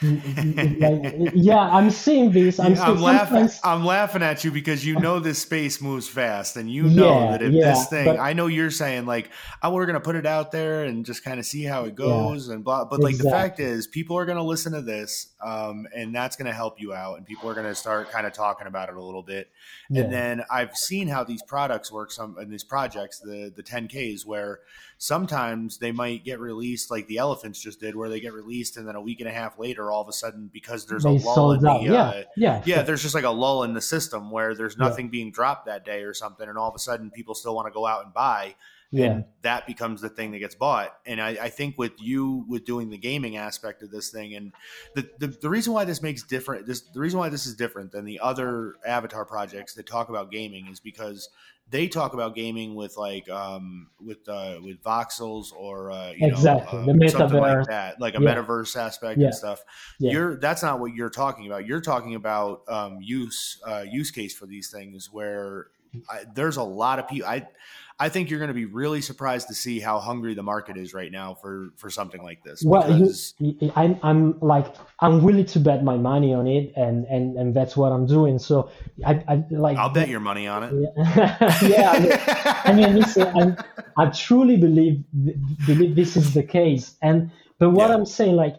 yeah 1.35 1.59
i'm 1.59 1.91
seeing 1.91 2.31
this 2.31 2.59
i'm, 2.59 2.79
I'm 2.79 3.01
laughing 3.01 3.49
i'm 3.63 3.85
laughing 3.85 4.23
at 4.23 4.45
you 4.45 4.51
because 4.51 4.85
you 4.85 4.99
know 4.99 5.21
this 5.21 5.41
space 5.41 5.81
moves 5.81 6.09
fast 6.09 6.57
and 6.57 6.71
you 6.71 6.85
know 6.85 7.25
yeah, 7.25 7.31
that 7.33 7.43
if 7.43 7.53
yeah, 7.53 7.71
this 7.71 7.89
thing 7.89 8.07
but, 8.07 8.19
i 8.19 8.33
know 8.33 8.47
you're 8.47 8.71
saying 8.71 9.07
like 9.07 9.31
oh 9.63 9.71
we're 9.71 9.87
gonna 9.87 10.01
put 10.01 10.17
it 10.17 10.27
out 10.27 10.53
there 10.53 10.85
and 10.85 11.05
just 11.05 11.25
kind 11.25 11.39
of 11.39 11.45
see 11.45 11.65
how 11.65 11.85
it 11.85 11.95
goes 11.95 12.49
yeah, 12.49 12.55
and 12.55 12.65
blah 12.65 12.85
but 12.85 13.01
like 13.01 13.15
exactly. 13.15 13.31
the 13.31 13.37
fact 13.37 13.61
is 13.61 13.87
people 13.87 14.17
are 14.17 14.25
gonna 14.25 14.43
listen 14.43 14.73
to 14.73 14.81
this 14.81 15.29
um, 15.45 15.87
and 15.95 16.15
that's 16.15 16.37
gonna 16.37 16.53
help 16.53 16.81
you 16.81 16.95
out 16.95 17.19
and 17.19 17.27
people 17.27 17.51
are 17.51 17.55
gonna 17.55 17.75
start 17.75 18.11
kind 18.11 18.27
of 18.27 18.33
talking 18.33 18.67
about 18.67 18.89
it 18.89 18.97
a 18.97 19.03
little 19.03 19.23
bit. 19.23 19.51
And 19.91 20.11
then 20.13 20.43
i've 20.51 20.77
seen 20.77 21.09
how 21.09 21.25
these 21.25 21.43
products 21.43 21.93
work 21.93 22.11
some 22.11 22.37
in 22.39 22.51
these 22.51 22.65
projects 22.65 23.21
the 23.21 23.53
the 23.55 23.63
10ks 23.63 24.25
where 24.25 24.61
sometimes 24.99 25.79
they 25.79 25.93
might 25.93 26.25
get 26.25 26.41
released 26.41 26.91
like 26.91 27.07
the 27.07 27.19
elephants 27.19 27.61
just 27.61 27.81
did 27.81 27.95
where 27.95 28.09
they 28.09 28.21
get 28.21 28.33
released 28.33 28.77
and 28.77 28.89
then 28.89 28.94
a 28.95 29.01
week 29.01 29.21
and 29.21 29.29
a 29.29 29.33
half 29.33 29.59
later 29.59 29.91
all 29.91 30.03
of 30.03 30.09
a 30.09 30.13
sudden 30.13 30.51
because 30.53 30.87
there's 30.87 31.05
they 31.05 31.17
a 31.17 31.21
lull 31.21 31.53
in 31.53 31.61
the 31.61 31.71
uh, 31.71 31.81
yeah, 31.81 32.23
yeah, 32.37 32.63
yeah 32.65 32.83
there's 32.83 33.03
just 33.03 33.15
like 33.15 33.25
a 33.25 33.31
lull 33.31 33.63
in 33.63 33.75
the 33.75 33.81
system 33.81 34.31
where 34.31 34.55
there's 34.55 34.77
nothing 34.77 35.07
yeah. 35.07 35.11
being 35.11 35.31
dropped 35.33 35.67
that 35.67 35.85
day 35.85 36.03
or 36.03 36.15
something 36.15 36.49
and 36.49 36.59
all 36.59 36.69
of 36.69 36.75
a 36.75 36.79
sudden 36.79 37.11
people 37.11 37.35
still 37.35 37.55
want 37.55 37.67
to 37.67 37.73
go 37.73 37.87
out 37.87 38.05
and 38.05 38.13
buy 38.15 38.55
yeah. 38.95 39.07
and 39.07 39.25
that 39.43 39.67
becomes 39.67 40.01
the 40.01 40.09
thing 40.09 40.31
that 40.33 40.39
gets 40.39 40.55
bought. 40.55 40.97
And 41.05 41.21
I, 41.21 41.31
I, 41.31 41.49
think 41.49 41.77
with 41.77 42.01
you 42.01 42.45
with 42.49 42.65
doing 42.65 42.91
the 42.91 42.97
gaming 42.97 43.37
aspect 43.37 43.83
of 43.83 43.91
this 43.91 44.11
thing, 44.11 44.35
and 44.35 44.53
the, 44.95 45.09
the, 45.19 45.27
the 45.27 45.51
reason 45.51 45.73
why 45.73 45.85
this 45.85 46.01
makes 46.01 46.23
different, 46.23 46.67
this 46.67 46.83
the 46.83 47.01
reason 47.01 47.19
why 47.19 47.29
this 47.29 47.47
is 47.47 47.55
different 47.55 47.93
than 47.93 48.05
the 48.05 48.21
other 48.21 48.75
Avatar 48.87 49.25
projects 49.25 49.75
that 49.75 49.87
talk 49.87 50.09
about 50.09 50.31
gaming 50.31 50.69
is 50.69 50.79
because 50.79 51.29
they 51.71 51.89
talk 51.89 52.13
about 52.13 52.35
gaming 52.35 52.75
with 52.75 52.97
like 52.97 53.29
um, 53.31 53.89
with 54.01 54.29
uh, 54.29 54.59
with 54.63 54.83
voxels 54.83 55.53
or 55.53 55.91
uh, 55.91 56.13
you 56.13 56.29
exactly. 56.29 56.87
know 56.87 57.05
uh, 57.05 57.09
something 57.09 57.41
like 57.41 57.67
that, 57.67 58.01
like 58.01 58.15
a 58.17 58.23
yeah. 58.23 58.35
metaverse 58.35 58.77
aspect 58.77 59.19
yeah. 59.19 59.27
and 59.27 59.35
stuff. 59.35 59.63
Yeah. 59.99 60.13
You're 60.13 60.37
that's 60.37 60.63
not 60.63 60.79
what 60.79 60.95
you're 60.95 61.11
talking 61.11 61.47
about. 61.47 61.67
You're 61.67 61.81
talking 61.81 62.15
about 62.15 62.63
um, 62.69 62.99
use 63.01 63.61
uh, 63.67 63.85
use 63.91 64.11
case 64.11 64.37
for 64.37 64.47
these 64.47 64.71
things 64.71 65.09
where 65.11 65.69
I, 66.11 66.25
there's 66.35 66.57
a 66.57 66.63
lot 66.63 66.99
of 66.99 67.09
people. 67.09 67.29
I 67.29 67.47
I 67.99 68.09
think 68.09 68.29
you're 68.29 68.41
going 68.41 68.49
to 68.49 68.55
be 68.55 68.65
really 68.65 69.01
surprised 69.01 69.47
to 69.49 69.55
see 69.55 69.79
how 69.79 70.01
hungry 70.01 70.35
the 70.35 70.43
market 70.43 70.77
is 70.77 70.93
right 70.93 71.13
now 71.13 71.35
for 71.35 71.71
for 71.77 71.91
something 71.91 72.23
like 72.23 72.43
this. 72.43 72.63
Well, 72.65 72.83
because... 72.83 73.35
you, 73.39 73.71
I'm 73.77 74.01
I'm 74.03 74.41
like 74.41 74.67
I'm 74.99 75.23
willing 75.23 75.47
to 75.47 75.61
bet 75.61 75.85
my 75.85 75.97
money 75.97 76.35
on 76.35 76.49
it, 76.49 76.73
and 76.77 77.05
and 77.05 77.37
and 77.37 77.55
that's 77.55 77.77
what 77.77 77.93
I'm 77.93 78.07
doing. 78.07 78.41
So 78.41 78.71
I, 79.07 79.23
I 79.29 79.45
like 79.51 79.77
I'll 79.79 79.91
bet 79.91 80.09
your 80.09 80.21
money 80.21 80.49
on 80.49 80.65
it. 80.65 80.73
Yeah, 80.97 81.59
yeah 81.63 82.63
I 82.65 82.73
mean, 82.73 82.85
I 82.85 82.89
mean 82.89 82.97
listen, 82.97 83.57
I, 83.97 84.03
I 84.03 84.11
truly 84.11 84.57
believe 84.57 85.05
believe 85.65 85.95
this 85.95 86.17
is 86.17 86.35
the 86.35 86.43
case, 86.43 86.97
and 87.01 87.31
but 87.61 87.71
what 87.71 87.91
yeah. 87.91 87.95
I'm 87.95 88.07
saying, 88.07 88.35
like, 88.35 88.57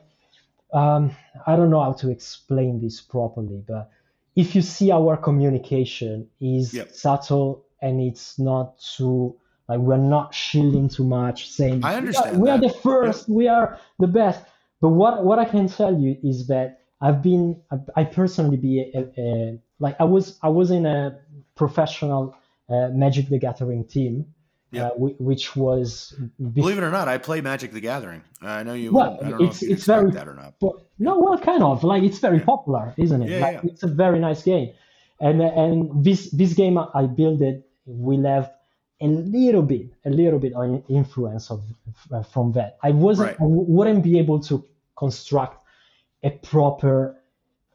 um, 0.73 1.11
I 1.45 1.57
don't 1.57 1.69
know 1.69 1.83
how 1.83 1.91
to 1.93 2.09
explain 2.09 2.81
this 2.81 3.01
properly, 3.01 3.61
but 3.67 3.91
if 4.35 4.55
you 4.55 4.61
see 4.61 4.91
our 4.91 5.17
communication 5.17 6.27
is 6.41 6.73
yep. 6.73 6.91
subtle 6.91 7.65
and 7.81 8.01
it's 8.01 8.37
not 8.37 8.79
too 8.79 9.35
like 9.67 9.79
we're 9.79 9.97
not 9.97 10.33
shielding 10.33 10.89
too 10.89 11.03
much, 11.03 11.49
saying 11.49 11.83
I 11.83 11.95
understand 11.95 12.39
we 12.39 12.49
are, 12.49 12.57
we 12.57 12.67
are 12.67 12.69
the 12.69 12.79
first, 12.79 13.29
we 13.29 13.47
are 13.47 13.79
the 13.99 14.07
best. 14.07 14.43
But 14.81 14.89
what 14.89 15.23
what 15.23 15.39
I 15.39 15.45
can 15.45 15.67
tell 15.67 15.97
you 15.97 16.17
is 16.23 16.47
that 16.47 16.81
I've 17.01 17.21
been 17.21 17.61
I, 17.95 18.03
personally 18.03 18.57
be 18.57 18.91
a, 18.93 18.99
a, 19.17 19.59
like 19.79 19.95
I 19.99 20.03
was 20.03 20.37
I 20.43 20.49
was 20.49 20.69
in 20.71 20.85
a 20.85 21.19
professional 21.55 22.35
uh, 22.69 22.89
Magic 22.89 23.29
the 23.29 23.39
Gathering 23.39 23.85
team. 23.85 24.27
Uh, 24.75 24.89
which 24.97 25.55
was 25.55 26.13
believe 26.51 26.77
it 26.77 26.83
or 26.83 26.91
not, 26.91 27.07
I 27.07 27.17
play 27.17 27.39
Magic 27.39 27.71
the 27.71 27.79
Gathering. 27.79 28.21
I 28.41 28.61
know 28.63 28.73
you. 28.73 28.91
Well, 28.91 29.17
it's 29.39 29.63
it's 29.63 29.85
very 29.85 30.11
that 30.11 30.27
or 30.27 30.33
not. 30.33 30.55
But, 30.59 30.73
no, 30.97 31.19
well, 31.19 31.37
kind 31.37 31.63
of 31.63 31.83
like 31.83 32.03
it's 32.03 32.19
very 32.19 32.39
popular, 32.39 32.93
isn't 32.97 33.21
it? 33.21 33.29
Yeah, 33.29 33.39
like, 33.39 33.63
yeah. 33.63 33.69
It's 33.71 33.83
a 33.83 33.87
very 33.87 34.19
nice 34.19 34.43
game, 34.43 34.73
and 35.19 35.41
and 35.41 36.03
this 36.03 36.29
this 36.31 36.53
game 36.53 36.77
I 36.77 37.05
built 37.05 37.41
it 37.41 37.67
will 37.85 38.23
have 38.23 38.51
a 39.01 39.07
little 39.07 39.61
bit, 39.61 39.89
a 40.05 40.09
little 40.09 40.39
bit 40.39 40.53
of 40.53 40.83
influence 40.89 41.51
of 41.51 41.63
uh, 42.11 42.23
from 42.23 42.53
that. 42.53 42.77
I 42.81 42.91
wasn't, 42.91 43.27
right. 43.27 43.35
I 43.35 43.43
w- 43.43 43.65
wouldn't 43.67 44.03
be 44.03 44.19
able 44.19 44.39
to 44.41 44.63
construct 44.95 45.65
a 46.23 46.31
proper 46.31 47.21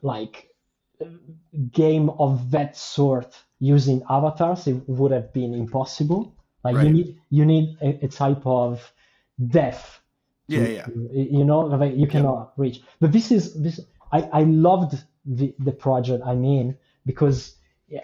like 0.03 0.49
game 1.73 2.11
of 2.11 2.51
that 2.51 2.77
sort 2.77 3.39
using 3.59 4.03
avatars. 4.09 4.67
It 4.67 4.89
would 4.89 5.13
have 5.13 5.33
been 5.33 5.55
impossible. 5.55 6.35
Like 6.65 6.77
right. 6.77 6.87
you 6.87 6.93
need, 6.93 7.19
you 7.31 7.45
need 7.45 7.77
a, 7.83 8.05
a 8.05 8.09
type 8.09 8.47
of 8.47 8.93
depth. 9.49 10.00
Yeah, 10.51 10.67
yeah. 10.67 10.87
You 11.13 11.45
know, 11.45 11.61
like 11.61 11.97
you 11.97 12.07
cannot 12.07 12.53
yeah. 12.57 12.63
reach. 12.63 12.83
But 13.01 13.13
this 13.13 13.31
is 13.31 13.55
this. 13.63 13.81
I 14.13 14.23
I 14.33 14.43
loved 14.43 14.99
the 15.25 15.55
the 15.59 15.73
project. 15.73 16.25
I 16.27 16.35
mean, 16.35 16.77
because 17.07 17.57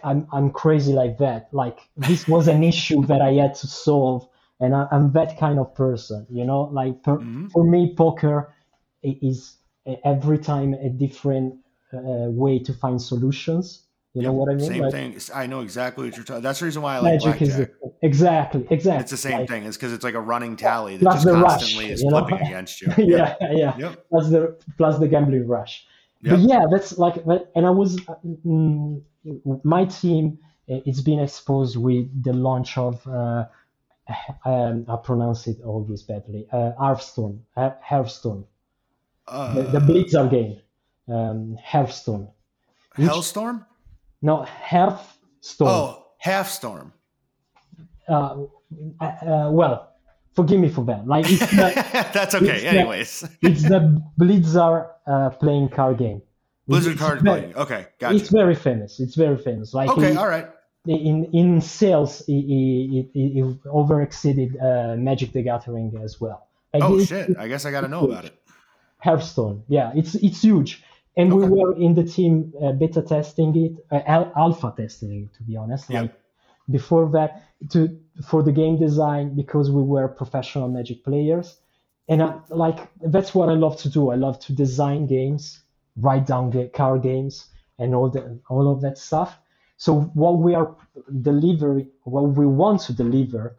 I'm 0.05 0.26
I'm 0.32 0.51
crazy 0.51 0.92
like 0.92 1.18
that. 1.18 1.49
Like 1.53 1.78
this 1.97 2.28
was 2.28 2.49
an 2.49 2.62
issue 2.62 3.05
that 3.07 3.20
I 3.20 3.32
had 3.32 3.55
to 3.57 3.66
solve, 3.66 4.28
and 4.61 4.74
I, 4.74 4.86
am 4.92 5.12
that 5.12 5.38
kind 5.38 5.59
of 5.59 5.74
person. 5.74 6.26
You 6.30 6.44
know, 6.44 6.62
like 6.62 7.03
per, 7.03 7.18
mm-hmm. 7.18 7.49
for 7.49 7.64
me, 7.64 7.94
poker 7.97 8.55
is 9.03 9.57
every 10.05 10.38
time 10.38 10.74
a 10.74 10.88
different 10.88 11.57
uh, 11.92 12.30
way 12.30 12.59
to 12.61 12.72
find 12.72 13.01
solutions. 13.01 13.86
You 14.17 14.23
know 14.23 14.33
what 14.33 14.51
I 14.51 14.55
mean? 14.55 14.67
Same 14.67 14.83
like, 14.83 14.93
thing. 14.93 15.19
I 15.35 15.47
know 15.47 15.61
exactly 15.61 16.07
what 16.07 16.17
you're 16.17 16.25
talking. 16.25 16.43
That's 16.43 16.61
the 16.61 16.64
reason 16.64 16.81
why 16.81 16.97
I 16.97 16.99
like 17.01 17.23
magic 17.23 17.39
blackjack. 17.39 17.69
is 17.71 17.91
exactly, 18.03 18.67
exactly. 18.71 19.03
It's 19.03 19.11
the 19.11 19.17
same 19.19 19.41
Like, 19.41 19.49
thing. 19.49 19.64
It's 19.67 19.77
because 19.77 19.93
it's 19.93 20.05
like 20.05 20.14
a 20.14 20.21
running 20.21 20.57
tally 20.57 20.97
that 20.97 21.05
just 21.05 21.27
the 21.27 21.33
rush, 21.35 21.51
constantly 21.61 21.91
is 21.91 22.03
you 22.03 22.09
know? 22.11 22.25
flipping 22.27 22.47
against 22.47 22.81
you. 22.81 22.89
yeah, 22.97 23.35
yeah. 23.51 23.77
Yep. 23.77 24.07
Plus 24.09 24.31
the 24.31 24.57
plus 24.79 24.99
the 24.99 25.09
gambling 25.09 25.47
rush. 25.47 25.87
But 26.23 26.39
yeah, 26.41 26.64
that's 26.71 26.97
like, 26.99 27.25
that- 27.27 27.51
and 27.55 27.67
I 27.67 27.71
was, 27.71 28.01
uh, 28.09 28.14
mm, 28.25 29.03
my 29.62 29.85
team, 29.85 30.39
uh, 30.69 30.81
it's 30.87 31.03
been 31.03 31.21
exposed 31.21 31.77
with 31.77 32.07
the 32.25 32.33
launch 32.33 32.79
of, 32.79 33.07
uh, 33.07 33.45
um, 34.45 34.87
I 34.89 34.97
pronounce 34.97 35.47
it 35.47 35.59
always 35.62 36.03
badly, 36.03 36.49
uh, 36.53 36.73
Hearthstone, 36.79 37.43
Hearthstone, 37.55 38.45
Uh, 39.29 39.55
the, 39.55 39.62
the 39.79 39.81
Blizzard 39.81 40.31
game, 40.31 40.59
um, 41.09 41.59
Hearthstone. 41.62 42.29
Which- 42.97 43.09
Hellstorm? 43.09 43.67
No, 44.23 44.45
Hearthstone. 44.45 45.69
Oh, 45.69 46.07
Halfstorm. 46.25 46.93
Uh, 48.09 48.45
uh, 49.01 49.49
well, 49.53 49.93
forgive 50.35 50.61
me 50.61 50.69
for 50.69 50.85
that. 50.87 51.07
Like, 51.07 51.27
it's 51.29 51.41
the, 51.51 52.11
That's 52.14 52.35
okay. 52.35 52.47
It's 52.55 52.62
the- 52.62 52.69
Anyways, 52.69 53.25
it's 53.43 53.62
the 53.62 54.03
Blizzard 54.17 54.87
uh, 55.07 55.31
playing 55.31 55.69
card 55.71 55.99
game. 55.99 56.23
Blizzard 56.69 56.93
It's 56.95 57.01
card 57.03 57.21
very- 57.23 57.41
playing. 57.43 57.57
Okay, 57.57 57.87
gotcha. 58.01 58.17
It's 58.17 58.29
very 58.29 58.55
famous. 58.55 58.99
It's 59.01 59.14
very 59.14 59.39
famous. 59.39 59.73
Like 59.75 59.89
Okay, 59.91 60.11
in, 60.12 60.17
all 60.19 60.29
right. 60.29 60.49
in 60.87 61.27
in 61.33 61.61
sales, 61.61 62.23
it, 62.27 62.33
it, 62.33 63.11
it, 63.14 63.39
it 63.39 63.59
over 63.71 64.03
exceeded 64.03 64.57
uh, 64.59 64.97
Magic 64.99 65.33
the 65.33 65.43
Gathering 65.43 65.93
as 66.03 66.21
well. 66.21 66.49
Like 66.75 66.83
Oh 66.83 67.03
shit! 67.05 67.37
I 67.39 67.47
guess 67.49 67.64
I 67.67 67.71
got 67.71 67.83
to 67.83 67.89
know 67.89 68.05
about 68.09 68.25
it. 68.25 68.35
Hearthstone. 68.99 69.62
Yeah, 69.69 69.93
it's 69.95 70.17
it's 70.17 70.43
huge. 70.43 70.83
And 71.17 71.33
we 71.33 71.49
were 71.49 71.75
in 71.77 71.95
the 71.95 72.05
team 72.05 72.53
uh, 72.62 72.73
beta 72.73 73.01
testing 73.01 73.57
it, 73.57 73.73
uh, 73.91 74.31
alpha 74.37 74.75
testing 74.77 75.23
it, 75.23 75.35
to 75.37 75.43
be 75.43 75.57
honest. 75.57 75.89
Yeah. 75.89 76.03
Like 76.03 76.14
before 76.71 77.09
that, 77.11 77.43
to 77.71 77.99
for 78.25 78.43
the 78.43 78.53
game 78.53 78.79
design 78.79 79.35
because 79.35 79.71
we 79.71 79.83
were 79.83 80.09
professional 80.09 80.69
Magic 80.69 81.05
players, 81.05 81.59
and 82.09 82.23
I, 82.23 82.39
like 82.51 82.89
that's 83.01 83.35
what 83.35 83.49
I 83.49 83.55
love 83.55 83.77
to 83.79 83.89
do. 83.89 84.11
I 84.11 84.17
love 84.17 84.39
to 84.41 84.53
design 84.53 85.07
games, 85.07 85.61
write 85.97 86.27
down 86.27 86.51
ga- 86.51 86.69
card 86.69 87.03
games, 87.03 87.47
and 87.79 87.95
all 87.95 88.11
the 88.11 88.39
all 88.51 88.71
of 88.71 88.83
that 88.83 88.99
stuff. 88.99 89.39
So 89.79 90.01
what 90.14 90.39
we 90.39 90.55
are 90.55 90.75
delivering, 91.23 91.91
what 92.05 92.23
we 92.23 92.47
want 92.47 92.81
to 92.83 92.93
deliver, 92.93 93.57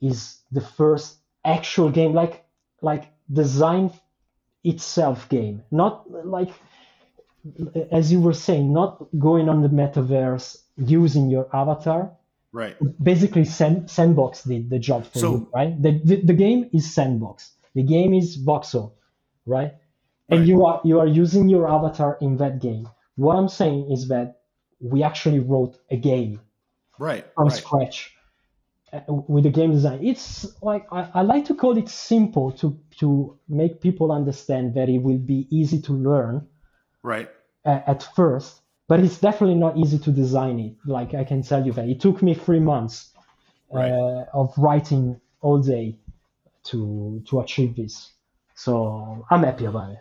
is 0.00 0.40
the 0.52 0.60
first 0.60 1.18
actual 1.44 1.90
game, 1.90 2.12
like 2.12 2.44
like 2.82 3.04
design 3.32 3.92
itself 4.64 5.28
game, 5.28 5.62
not 5.70 6.10
like 6.10 6.50
as 7.92 8.12
you 8.12 8.20
were 8.20 8.32
saying, 8.34 8.72
not 8.72 9.06
going 9.18 9.48
on 9.48 9.62
the 9.62 9.68
metaverse 9.68 10.58
using 10.76 11.30
your 11.30 11.48
avatar. 11.54 12.10
Right. 12.52 12.76
Basically, 13.02 13.44
sand, 13.44 13.90
Sandbox 13.90 14.44
did 14.44 14.70
the 14.70 14.78
job 14.78 15.04
for 15.06 15.18
So- 15.18 15.32
you, 15.32 15.48
right? 15.54 15.82
The, 15.82 16.00
the 16.04 16.16
the 16.22 16.32
game 16.34 16.68
is 16.72 16.92
Sandbox. 16.94 17.52
The 17.74 17.82
game 17.82 18.14
is 18.14 18.38
Voxel, 18.38 18.92
right? 19.46 19.72
And 20.30 20.40
Right. 20.40 20.48
you 20.48 20.64
are 20.66 20.80
you 20.84 20.98
are 21.00 21.06
using 21.06 21.48
your 21.48 21.68
avatar 21.68 22.16
in 22.20 22.36
that 22.38 22.60
game. 22.60 22.88
What 23.16 23.36
I'm 23.36 23.48
saying 23.48 23.90
is 23.90 24.08
that 24.08 24.40
we 24.80 25.02
actually 25.02 25.40
wrote 25.40 25.78
a 25.90 25.96
game 25.96 26.40
Right. 26.98 27.24
from 27.34 27.48
Right. 27.48 27.56
scratch 27.56 28.14
uh, 28.92 29.00
with 29.28 29.44
the 29.44 29.50
game 29.50 29.72
design. 29.72 29.98
It's 30.02 30.46
like 30.62 30.86
I, 30.90 31.08
I 31.14 31.22
like 31.22 31.44
to 31.46 31.54
call 31.54 31.76
it 31.76 31.88
simple 31.88 32.50
to 32.52 32.76
to 33.00 33.36
make 33.48 33.80
people 33.80 34.10
understand 34.10 34.74
that 34.74 34.88
it 34.88 34.98
will 35.02 35.18
be 35.34 35.46
easy 35.50 35.80
to 35.82 35.92
learn 35.92 36.46
Right. 37.02 37.28
at 37.64 38.02
first, 38.14 38.62
but 38.88 39.00
it's 39.00 39.18
definitely 39.20 39.56
not 39.56 39.76
easy 39.76 39.98
to 39.98 40.10
design 40.10 40.58
it. 40.58 40.74
Like 40.86 41.14
I 41.14 41.24
can 41.24 41.42
tell 41.42 41.64
you 41.64 41.72
that 41.72 41.88
it 41.88 42.00
took 42.00 42.22
me 42.22 42.34
three 42.34 42.60
months 42.60 43.12
Right. 43.70 43.92
uh, 43.92 44.24
of 44.32 44.54
writing 44.56 45.20
all 45.40 45.58
day 45.60 45.98
to 46.64 47.22
to 47.28 47.40
achieve 47.40 47.76
this. 47.76 48.12
So 48.54 49.24
I'm 49.30 49.42
happy 49.42 49.66
about 49.66 49.92
it. 49.92 49.98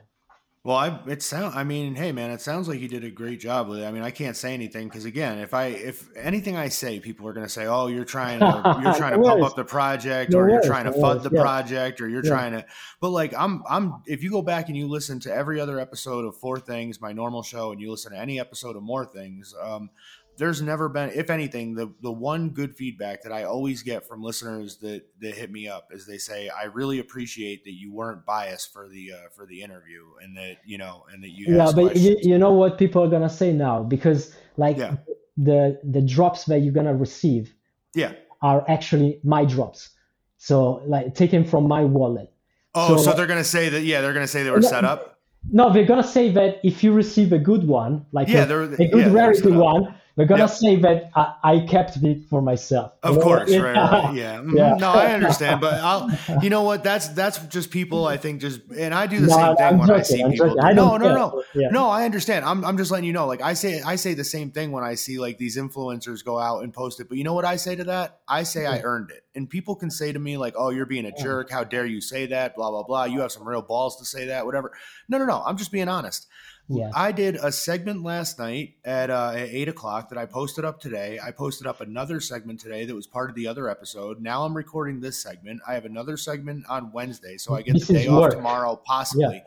Well, 0.68 0.76
I 0.76 1.00
it 1.08 1.24
sound. 1.24 1.56
I 1.56 1.64
mean, 1.64 1.96
hey, 1.96 2.12
man, 2.12 2.30
it 2.30 2.42
sounds 2.42 2.68
like 2.68 2.82
you 2.82 2.90
did 2.90 3.06
a 3.06 3.10
great 3.10 3.40
job 3.40 3.70
with 3.70 3.80
it. 3.80 3.86
I 3.86 3.92
mean, 3.94 4.04
I 4.04 4.12
can't 4.12 4.36
say 4.36 4.54
anything 4.54 4.90
because 4.90 5.06
again, 5.06 5.40
if 5.40 5.54
I 5.54 5.68
if 5.68 6.10
anything 6.18 6.58
I 6.58 6.68
say, 6.68 7.00
people 7.00 7.26
are 7.26 7.32
going 7.32 7.46
to 7.46 7.50
say, 7.50 7.68
"Oh, 7.68 7.88
you're 7.88 8.04
trying 8.04 8.40
to 8.40 8.80
you're 8.84 8.94
trying 8.94 9.14
to 9.14 9.26
pump 9.26 9.44
up 9.46 9.56
the 9.56 9.64
project, 9.64 10.34
or 10.34 10.50
you're 10.50 10.62
trying 10.62 10.84
to 10.84 10.92
worries, 10.92 11.24
the 11.24 11.30
project, 11.30 12.02
or 12.02 12.10
you're 12.10 12.22
trying 12.22 12.52
to." 12.52 12.66
But 13.00 13.12
like, 13.12 13.34
I'm 13.34 13.64
I'm 13.70 14.04
if 14.08 14.24
you 14.24 14.30
go 14.30 14.42
back 14.42 14.68
and 14.68 14.76
you 14.76 14.90
listen 14.90 15.22
to 15.22 15.34
every 15.34 15.62
other 15.62 15.80
episode 15.80 16.26
of 16.26 16.36
Four 16.36 16.60
Things, 16.60 17.00
my 17.00 17.14
normal 17.14 17.44
show, 17.44 17.72
and 17.72 17.80
you 17.80 17.90
listen 17.90 18.12
to 18.12 18.20
any 18.20 18.38
episode 18.38 18.76
of 18.76 18.84
More 18.84 19.06
Things, 19.06 19.56
um, 19.62 19.90
there's 20.38 20.62
never 20.62 20.88
been, 20.88 21.10
if 21.14 21.30
anything, 21.30 21.74
the 21.74 21.92
the 22.02 22.12
one 22.12 22.50
good 22.50 22.76
feedback 22.76 23.24
that 23.24 23.32
I 23.32 23.44
always 23.44 23.82
get 23.82 24.08
from 24.08 24.22
listeners 24.22 24.78
that 24.78 25.04
that 25.20 25.36
hit 25.36 25.52
me 25.52 25.68
up 25.68 25.90
is 25.92 26.06
they 26.06 26.18
say, 26.18 26.50
"I 26.50 26.66
really 26.66 27.00
appreciate 27.00 27.64
that 27.66 27.74
you 27.74 27.92
weren't 27.92 28.26
biased 28.26 28.72
for 28.72 28.88
the 28.88 29.14
uh, 29.14 29.30
for 29.36 29.46
the 29.46 29.62
interview, 29.62 30.04
and 30.22 30.38
that 30.38 30.58
you 30.66 30.78
know, 30.78 31.06
and 31.12 31.24
that 31.24 31.32
you 31.32 31.56
Yeah, 31.56 31.72
but 31.76 31.96
you, 31.96 32.18
you 32.22 32.38
know 32.38 32.52
what 32.52 32.78
people 32.78 33.04
are 33.04 33.10
gonna 33.10 33.30
say 33.30 33.52
now 33.52 33.84
because 33.84 34.36
like 34.58 34.78
Yeah. 34.78 34.98
the 35.38 35.80
the 35.84 36.02
drops 36.02 36.46
that 36.46 36.60
you're 36.60 36.74
gonna 36.74 36.96
receive 36.96 37.54
yeah. 37.96 38.14
are 38.42 38.64
actually 38.70 39.20
my 39.24 39.44
drops. 39.46 39.90
So 40.38 40.84
like 40.86 41.16
taken 41.16 41.44
from 41.44 41.68
my 41.68 41.84
wallet. 41.84 42.32
Oh, 42.76 42.98
so, 42.98 43.04
So- 43.04 43.14
they're 43.14 43.28
gonna 43.28 43.44
say 43.44 43.70
that? 43.70 43.82
Yeah, 43.82 44.02
they're 44.02 44.14
gonna 44.14 44.28
say 44.28 44.44
they 44.44 44.52
were 44.52 44.60
No, 44.60 44.70
set 44.70 44.86
up. 44.86 45.20
No, 45.50 45.72
they're 45.72 45.86
gonna 45.86 46.04
say 46.04 46.30
that 46.32 46.60
if 46.64 46.84
you 46.84 46.92
receive 46.94 47.32
a 47.32 47.40
good 47.40 47.68
one, 47.68 48.06
like 48.12 48.28
Yeah, 48.28 48.44
a, 48.44 48.60
a 48.60 48.68
good 48.68 48.92
they're 48.92 49.10
rarity 49.10 49.52
one, 49.52 49.96
they're 50.18 50.26
gonna 50.26 50.42
Yep. 50.42 50.50
say 50.50 50.76
that 50.78 51.12
I, 51.16 51.36
I 51.44 51.60
kept 51.60 51.96
it 52.04 52.28
for 52.30 52.42
myself. 52.42 52.92
Of 53.04 53.20
course, 53.22 53.50
Yeah. 53.52 53.60
right, 53.60 53.76
right, 53.76 54.14
yeah. 54.16 54.38
Mhm. 54.42 54.58
Yeah. 54.58 54.74
No, 54.78 54.92
I 54.92 55.14
understand, 55.14 55.62
but 55.62 55.76
I'll. 55.76 56.10
You 56.42 56.50
know 56.50 56.64
what? 56.64 56.84
That's 56.84 57.08
that's 57.10 57.38
just 57.46 57.70
people. 57.72 58.06
I 58.06 58.18
think 58.18 58.42
just, 58.42 58.60
and 58.76 58.94
I 58.94 59.06
do 59.08 59.20
the 59.22 59.28
No, 59.28 59.36
same 59.36 59.56
thing 59.56 59.66
I'm 59.68 59.78
when 59.78 59.92
I 59.92 60.02
see 60.02 60.22
I'm 60.24 60.32
people. 60.32 60.60
I 60.60 60.74
No, 60.74 60.98
no, 60.98 61.14
no, 61.14 61.44
Yeah. 61.56 61.70
no. 61.70 61.88
I 61.88 62.04
understand. 62.04 62.44
I'm 62.46 62.66
I'm 62.66 62.78
just 62.78 62.90
letting 62.92 63.06
you 63.06 63.14
know. 63.14 63.28
Like 63.28 63.42
I 63.42 63.54
say, 63.54 63.80
I 63.82 63.96
say 63.96 64.16
the 64.16 64.24
same 64.24 64.50
thing 64.52 64.72
when 64.72 64.84
I 64.84 64.96
see 64.96 65.20
like 65.20 65.38
these 65.38 65.56
influencers 65.56 66.26
go 66.26 66.40
out 66.40 66.64
and 66.64 66.74
post 66.74 67.00
it. 67.00 67.08
But 67.10 67.18
you 67.20 67.24
know 67.24 67.34
what 67.36 67.46
I 67.46 67.56
say 67.58 67.76
to 67.76 67.84
that? 67.86 68.20
I 68.28 68.44
say 68.44 68.66
I 68.66 68.82
earned 68.82 69.12
it, 69.12 69.24
and 69.36 69.48
people 69.50 69.76
can 69.76 69.92
say 69.92 70.12
to 70.12 70.20
me 70.20 70.36
like, 70.38 70.56
"Oh, 70.58 70.72
you're 70.72 70.86
being 70.88 71.06
a 71.06 71.12
jerk. 71.12 71.52
How 71.52 71.64
dare 71.64 71.86
you 71.86 72.02
say 72.02 72.26
that?" 72.28 72.56
Blah 72.56 72.72
blah 72.72 72.84
blah. 72.84 73.04
You 73.06 73.22
have 73.22 73.32
some 73.32 73.48
real 73.48 73.62
balls 73.62 73.98
to 73.98 74.06
say 74.06 74.26
that. 74.28 74.46
Whatever. 74.48 74.72
No, 75.08 75.20
no, 75.20 75.26
no. 75.26 75.44
I'm 75.46 75.58
just 75.58 75.72
being 75.72 75.88
honest. 75.88 76.26
Yeah. 76.70 76.92
I 76.94 77.12
did 77.14 77.36
a 77.36 77.52
segment 77.52 78.04
last 78.04 78.40
night 78.40 78.76
at, 78.84 79.10
uh, 79.10 79.32
at 79.36 79.50
eight 79.50 79.70
o'clock 79.70 80.10
that 80.10 80.18
I 80.18 80.26
posted 80.26 80.66
up 80.66 80.82
today. 80.82 81.18
I 81.24 81.32
posted 81.32 81.66
up 81.66 81.80
another 81.80 82.20
segment 82.20 82.60
today 82.60 82.86
that 82.86 82.94
was 82.94 83.08
part 83.08 83.30
of 83.30 83.36
the 83.36 83.48
other 83.48 83.70
episode. 83.70 84.22
Now 84.22 84.44
I'm 84.44 84.56
recording 84.56 85.00
this 85.00 85.22
segment. 85.22 85.62
I 85.68 85.76
have 85.76 85.86
another 85.86 86.18
segment 86.18 86.66
on 86.68 86.92
Wednesday, 86.92 87.38
so 87.38 87.56
I 87.56 87.62
get 87.62 87.74
This 87.74 87.88
the 87.88 87.94
day 87.94 88.08
off 88.08 88.22
work. 88.22 88.34
tomorrow, 88.34 88.76
possibly. 88.86 89.44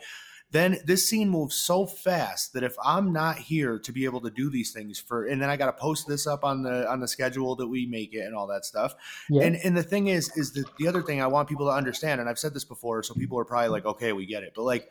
Then 0.52 0.78
this 0.84 1.08
scene 1.08 1.28
moves 1.28 1.54
so 1.54 1.86
fast 1.86 2.54
that 2.54 2.64
if 2.64 2.74
I'm 2.84 3.12
not 3.12 3.36
here 3.38 3.78
to 3.78 3.92
be 3.92 4.04
able 4.04 4.20
to 4.22 4.30
do 4.30 4.50
these 4.50 4.72
things 4.72 4.98
for, 4.98 5.26
and 5.26 5.40
then 5.40 5.48
I 5.48 5.56
got 5.56 5.66
to 5.66 5.72
post 5.72 6.08
this 6.08 6.26
up 6.26 6.42
on 6.42 6.62
the 6.64 6.90
on 6.90 6.98
the 6.98 7.06
schedule 7.06 7.54
that 7.56 7.68
we 7.68 7.86
make 7.86 8.14
it 8.14 8.26
and 8.26 8.34
all 8.34 8.48
that 8.48 8.64
stuff. 8.64 8.96
Yeah. 9.28 9.42
And 9.44 9.56
and 9.62 9.76
the 9.76 9.84
thing 9.84 10.08
is, 10.08 10.36
is 10.36 10.52
that 10.54 10.64
the 10.76 10.88
other 10.88 11.02
thing 11.02 11.22
I 11.22 11.28
want 11.28 11.48
people 11.48 11.66
to 11.66 11.72
understand, 11.72 12.20
and 12.20 12.28
I've 12.28 12.38
said 12.38 12.52
this 12.52 12.64
before, 12.64 13.04
so 13.04 13.14
people 13.14 13.38
are 13.38 13.44
probably 13.44 13.68
like, 13.68 13.84
okay, 13.84 14.12
we 14.12 14.26
get 14.26 14.42
it, 14.42 14.52
but 14.56 14.62
like 14.62 14.90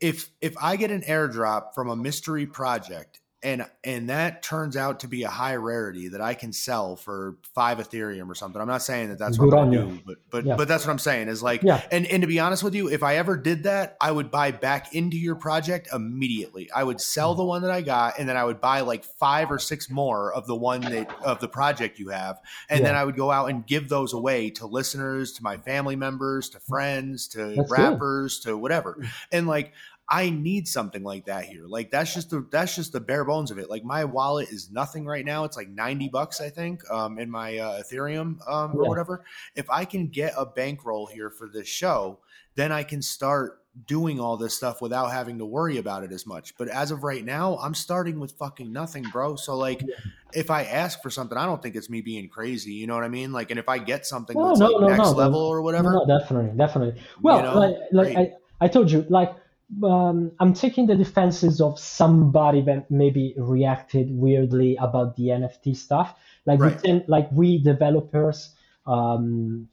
if 0.00 0.30
if 0.40 0.54
I 0.60 0.76
get 0.76 0.90
an 0.90 1.02
airdrop 1.02 1.74
from 1.74 1.88
a 1.88 1.96
mystery 1.96 2.46
project 2.46 3.20
and 3.40 3.64
and 3.84 4.10
that 4.10 4.42
turns 4.42 4.76
out 4.76 5.00
to 5.00 5.08
be 5.08 5.22
a 5.22 5.28
high 5.28 5.54
rarity 5.54 6.08
that 6.08 6.20
I 6.20 6.34
can 6.34 6.52
sell 6.52 6.96
for 6.96 7.36
five 7.54 7.78
Ethereum 7.78 8.28
or 8.28 8.34
something, 8.34 8.60
I'm 8.60 8.66
not 8.66 8.82
saying 8.82 9.10
that 9.10 9.18
that's 9.18 9.38
what 9.38 9.50
Good 9.50 9.58
I'm 9.58 9.72
gonna 9.72 9.86
do, 9.92 10.00
but 10.04 10.16
but 10.28 10.44
Yeah. 10.44 10.56
but 10.56 10.66
that's 10.66 10.84
what 10.84 10.90
I'm 10.90 10.98
saying 10.98 11.28
is 11.28 11.40
like 11.40 11.62
Yeah. 11.62 11.80
and 11.92 12.04
and 12.06 12.22
to 12.22 12.26
be 12.26 12.40
honest 12.40 12.64
with 12.64 12.74
you, 12.74 12.88
if 12.88 13.04
I 13.04 13.16
ever 13.16 13.36
did 13.36 13.62
that, 13.62 13.96
I 14.00 14.10
would 14.10 14.32
buy 14.32 14.50
back 14.50 14.92
into 14.92 15.16
your 15.16 15.36
project 15.36 15.88
immediately. 15.94 16.68
I 16.74 16.82
would 16.82 17.00
sell 17.00 17.34
mm. 17.34 17.36
the 17.36 17.44
one 17.44 17.62
that 17.62 17.70
I 17.70 17.80
got, 17.80 18.18
and 18.18 18.28
then 18.28 18.36
I 18.36 18.42
would 18.42 18.60
buy 18.60 18.80
like 18.80 19.04
five 19.04 19.52
or 19.52 19.60
six 19.60 19.88
more 19.88 20.32
of 20.34 20.48
the 20.48 20.56
one 20.56 20.80
that 20.80 21.08
of 21.22 21.38
the 21.38 21.48
project 21.48 22.00
you 22.00 22.08
have, 22.08 22.40
and 22.68 22.84
then 22.84 22.96
I 22.96 23.04
would 23.04 23.16
go 23.16 23.30
out 23.30 23.50
and 23.50 23.64
give 23.64 23.88
those 23.88 24.14
away 24.14 24.50
to 24.50 24.66
listeners, 24.66 25.32
to 25.34 25.44
my 25.44 25.58
family 25.58 25.94
members, 25.94 26.48
to 26.50 26.58
mm. 26.58 26.66
friends, 26.66 27.28
to 27.28 27.54
That's 27.54 27.56
good. 27.56 27.70
rappers, 27.70 28.40
to 28.40 28.56
whatever. 28.56 28.96
Mm. 28.98 29.08
And 29.30 29.46
like 29.46 29.74
I 30.10 30.30
need 30.30 30.66
something 30.66 31.02
like 31.02 31.26
that 31.26 31.44
here. 31.44 31.66
Like 31.66 31.90
that's 31.90 32.14
just 32.14 32.30
the 32.30 32.46
that's 32.50 32.74
just 32.74 32.92
the 32.92 33.00
bare 33.00 33.24
bones 33.24 33.50
of 33.50 33.58
it. 33.58 33.68
Like 33.68 33.84
my 33.84 34.04
wallet 34.04 34.48
is 34.50 34.70
nothing 34.70 35.04
right 35.04 35.24
now. 35.24 35.44
It's 35.44 35.56
like 35.56 35.68
90 35.68 36.08
bucks, 36.08 36.40
I 36.40 36.48
think, 36.48 36.88
um, 36.90 37.18
in 37.18 37.30
my 37.30 37.58
uh, 37.58 37.82
Ethereum 37.82 38.38
um, 38.48 38.74
or 38.74 38.84
Yeah. 38.84 38.88
whatever. 38.88 39.24
If 39.54 39.68
I 39.68 39.84
can 39.84 40.08
get 40.08 40.32
a 40.36 40.46
bankroll 40.46 41.06
here 41.06 41.28
for 41.28 41.48
this 41.48 41.68
show, 41.68 42.20
then 42.54 42.72
I 42.72 42.84
can 42.84 43.02
start 43.02 43.62
doing 43.86 44.18
all 44.18 44.36
this 44.36 44.54
stuff 44.54 44.80
without 44.80 45.12
having 45.12 45.38
to 45.38 45.46
worry 45.46 45.76
about 45.76 46.02
it 46.02 46.10
as 46.10 46.26
much. 46.26 46.56
But 46.56 46.68
as 46.68 46.90
of 46.90 47.04
right 47.04 47.24
now, 47.24 47.58
I'm 47.58 47.74
starting 47.74 48.18
with 48.18 48.32
fucking 48.32 48.72
nothing, 48.72 49.04
bro. 49.12 49.36
So 49.36 49.56
like 49.56 49.84
if 50.32 50.50
I 50.50 50.64
ask 50.64 51.02
for 51.02 51.10
something, 51.10 51.36
I 51.36 51.44
don't 51.44 51.62
think 51.62 51.76
it's 51.76 51.90
me 51.90 52.00
being 52.00 52.28
crazy. 52.30 52.72
You 52.72 52.86
know 52.86 52.94
what 52.94 53.04
I 53.04 53.08
mean? 53.08 53.30
Like, 53.32 53.50
and 53.50 53.58
if 53.60 53.68
I 53.68 53.78
get 53.78 54.06
something 54.06 54.36
No, 54.36 54.48
that's 54.48 54.60
no, 54.60 54.66
like 54.68 54.80
no, 54.80 54.88
next 54.88 55.10
no, 55.10 55.12
level 55.12 55.40
no. 55.40 55.46
or 55.48 55.62
whatever, 55.62 55.92
No, 55.92 56.06
definitely, 56.18 56.56
definitely. 56.56 57.02
Well, 57.20 57.42
know, 57.42 57.58
like, 57.60 57.76
like. 57.92 58.16
I, 58.16 58.32
I 58.60 58.68
told 58.68 58.90
you, 58.90 59.06
like 59.08 59.36
um, 59.84 60.32
I'm 60.40 60.54
taking 60.54 60.86
the 60.86 60.96
defenses 60.96 61.60
of 61.60 61.78
somebody 61.78 62.62
that 62.62 62.90
maybe 62.90 63.34
reacted 63.36 64.08
weirdly 64.10 64.76
about 64.76 65.16
the 65.16 65.24
NFT 65.28 65.76
stuff. 65.76 66.14
Like 66.46 66.60
Right. 66.60 66.74
we 66.74 66.80
tend, 66.82 67.04
like 67.08 67.30
we 67.32 67.58
developers 67.62 68.54
um, 68.86 69.68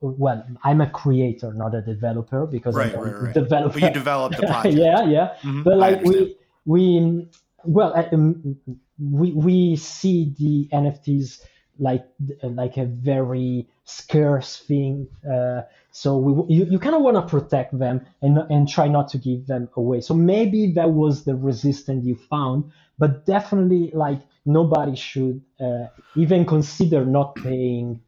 well, 0.00 0.46
I'm 0.62 0.80
a 0.80 0.88
creator, 0.88 1.52
not 1.52 1.74
a 1.74 1.82
developer, 1.82 2.46
because 2.46 2.76
right, 2.76 2.94
I'm 2.94 3.00
right, 3.00 3.22
right. 3.22 3.34
developer. 3.34 3.80
But 3.80 3.88
you 3.88 3.90
develop 3.90 4.36
the 4.36 4.46
project. 4.46 4.76
yeah, 4.76 5.02
yeah. 5.04 5.34
Mhm, 5.42 5.64
But 5.64 5.78
like 5.78 6.02
we 6.04 6.36
we 6.64 7.28
well 7.64 7.92
um, 8.12 8.56
we 8.98 9.32
we 9.32 9.76
see 9.76 10.32
the 10.38 10.68
NFTs 10.72 11.40
like 11.80 12.04
like 12.42 12.76
a 12.76 12.84
very 12.84 13.66
scarce 13.84 14.58
thing. 14.58 15.08
Uh, 15.28 15.62
so 15.90 16.16
we 16.18 16.54
you, 16.54 16.64
you 16.72 16.78
kind 16.78 16.94
of 16.94 17.02
want 17.02 17.16
to 17.16 17.22
protect 17.22 17.76
them 17.78 18.06
and 18.22 18.38
and 18.50 18.68
try 18.68 18.86
not 18.86 19.08
to 19.08 19.18
give 19.18 19.46
them 19.46 19.68
away. 19.76 20.00
So 20.00 20.14
maybe 20.14 20.72
that 20.74 20.90
was 20.90 21.24
the 21.24 21.34
resistance 21.34 22.04
you 22.04 22.14
found, 22.14 22.70
but 22.98 23.26
definitely 23.26 23.90
like 23.94 24.20
nobody 24.44 24.94
should 24.94 25.42
uh, 25.60 25.86
even 26.14 26.44
consider 26.46 27.04
not 27.04 27.34
paying 27.36 28.00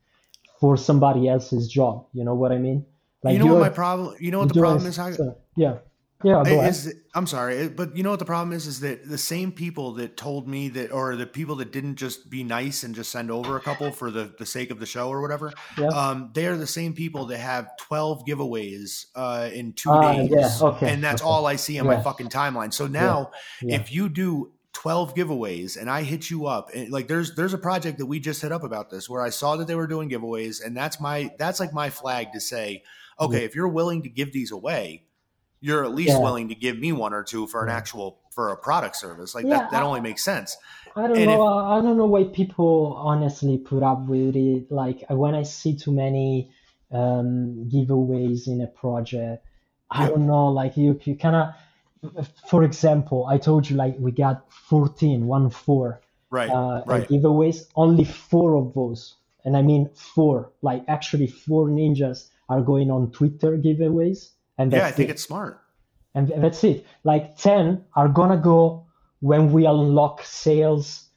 for 0.60 0.76
somebody 0.76 1.28
else's 1.28 1.66
job. 1.68 2.06
You 2.12 2.24
know 2.24 2.34
what 2.34 2.52
I 2.52 2.58
mean? 2.58 2.86
Like 3.24 3.32
you 3.34 3.38
know 3.40 3.46
what 3.54 3.60
my 3.60 3.68
problem? 3.70 4.16
You 4.20 4.30
know 4.30 4.40
what 4.40 4.48
the 4.48 4.60
problem 4.60 4.86
is? 4.86 4.96
How, 4.96 5.10
so- 5.12 5.38
yeah, 5.56 5.78
yeah. 6.24 6.42
Is 6.42 6.94
I'm 7.14 7.26
sorry, 7.26 7.68
but 7.68 7.96
you 7.96 8.02
know 8.02 8.10
what 8.10 8.18
the 8.18 8.24
problem 8.24 8.52
is? 8.56 8.66
Is 8.66 8.80
that 8.80 9.08
the 9.08 9.18
same 9.18 9.52
people 9.52 9.92
that 9.94 10.16
told 10.16 10.48
me 10.48 10.68
that, 10.70 10.90
or 10.92 11.16
the 11.16 11.26
people 11.26 11.56
that 11.56 11.72
didn't 11.72 11.96
just 11.96 12.30
be 12.30 12.42
nice 12.42 12.82
and 12.84 12.94
just 12.94 13.10
send 13.10 13.30
over 13.30 13.56
a 13.56 13.60
couple 13.60 13.90
for 13.90 14.10
the, 14.10 14.34
the 14.38 14.46
sake 14.46 14.70
of 14.70 14.78
the 14.80 14.86
show 14.86 15.08
or 15.08 15.20
whatever, 15.20 15.52
Yeah. 15.76 15.88
um, 15.88 16.30
they 16.34 16.46
are 16.46 16.56
the 16.56 16.66
same 16.66 16.94
people 16.94 17.26
that 17.26 17.38
have 17.38 17.68
12 17.78 18.24
giveaways 18.26 19.06
uh, 19.14 19.50
in 19.52 19.72
two 19.74 19.90
Ah, 19.90 20.12
days, 20.12 20.30
yeah, 20.30 20.68
okay, 20.68 20.92
and 20.92 21.02
that's 21.04 21.20
okay. 21.22 21.28
all 21.28 21.46
I 21.46 21.56
see 21.56 21.78
on 21.78 21.86
my 21.86 22.00
fucking 22.00 22.28
timeline. 22.28 22.72
So 22.72 22.86
now, 22.86 23.30
yeah. 23.60 23.76
if 23.76 23.92
you 23.92 24.08
do 24.08 24.52
12 24.72 25.14
giveaways 25.14 25.76
and 25.78 25.90
I 25.90 26.02
hit 26.02 26.30
you 26.30 26.46
up, 26.46 26.70
and 26.74 26.90
like 26.90 27.06
there's 27.08 27.34
there's 27.34 27.52
a 27.52 27.58
project 27.58 27.98
that 27.98 28.06
we 28.06 28.20
just 28.20 28.40
hit 28.40 28.52
up 28.52 28.62
about 28.62 28.88
this 28.90 29.08
where 29.08 29.20
I 29.22 29.28
saw 29.28 29.56
that 29.56 29.66
they 29.66 29.74
were 29.74 29.86
doing 29.86 30.08
giveaways, 30.08 30.64
and 30.64 30.74
that's 30.76 30.98
my 30.98 31.30
that's 31.38 31.60
like 31.60 31.74
my 31.74 31.90
flag 31.90 32.32
to 32.32 32.40
say, 32.40 32.82
okay, 33.20 33.44
if 33.44 33.54
you're 33.54 33.68
willing 33.68 34.02
to 34.04 34.08
give 34.08 34.32
these 34.32 34.50
away 34.50 35.04
you're 35.62 35.84
at 35.84 35.94
least 35.94 36.10
Yeah. 36.10 36.18
willing 36.18 36.48
to 36.50 36.54
give 36.54 36.76
me 36.78 36.92
one 36.92 37.14
or 37.14 37.22
two 37.22 37.46
for 37.46 37.62
an 37.64 37.70
actual 37.70 38.18
for 38.34 38.50
a 38.50 38.56
product 38.56 38.96
service 38.96 39.34
like 39.34 39.44
Yeah, 39.46 39.58
that 39.60 39.70
that 39.70 39.82
I- 39.82 39.86
only 39.86 40.00
makes 40.00 40.22
sense 40.22 40.56
I 40.94 41.06
don't 41.06 41.16
And 41.16 41.26
know. 41.30 41.46
I 41.46 41.80
don't 41.80 41.96
know 41.96 42.04
why 42.04 42.24
people 42.24 42.94
honestly 42.98 43.56
put 43.56 43.82
up 43.82 44.00
with 44.06 44.36
it. 44.36 44.70
Like 44.70 45.02
when 45.08 45.34
I 45.34 45.42
see 45.42 45.74
too 45.74 45.90
many 45.90 46.50
um, 46.90 47.66
giveaways 47.72 48.46
in 48.46 48.60
a 48.60 48.66
project, 48.66 49.42
I 49.90 50.06
don't 50.08 50.26
know. 50.26 50.48
Like 50.48 50.76
you, 50.76 51.00
you 51.04 51.16
kind 51.16 51.36
of, 51.36 52.28
for 52.46 52.62
example, 52.64 53.24
I 53.26 53.38
told 53.38 53.70
you 53.70 53.76
like 53.76 53.96
we 53.98 54.10
got 54.12 54.52
14, 54.52 55.26
one 55.26 55.48
four 55.48 56.02
right 56.28 56.50
uh, 56.50 56.82
right 56.84 57.08
giveaways. 57.08 57.64
Only 57.74 58.04
four 58.04 58.56
of 58.56 58.74
those, 58.74 59.14
and 59.46 59.56
I 59.56 59.62
mean 59.62 59.88
four. 59.94 60.50
Like 60.60 60.84
actually, 60.88 61.26
four 61.28 61.68
ninjas 61.68 62.28
are 62.50 62.60
going 62.60 62.90
on 62.90 63.12
Twitter 63.12 63.56
giveaways, 63.56 64.31
and 64.58 64.72
yeah 64.72 64.86
i 64.86 64.90
think 64.90 65.08
it 65.08 65.12
it's 65.12 65.22
smart 65.22 65.58
and 66.14 66.30
that's 66.44 66.62
it. 66.62 66.84
Like 67.04 67.38
ten 67.38 67.84
are 67.96 68.06
gonna 68.08 68.36
go 68.36 68.84
when 69.20 69.50
we 69.50 69.64
unlock 69.64 70.20
sales 70.24 71.08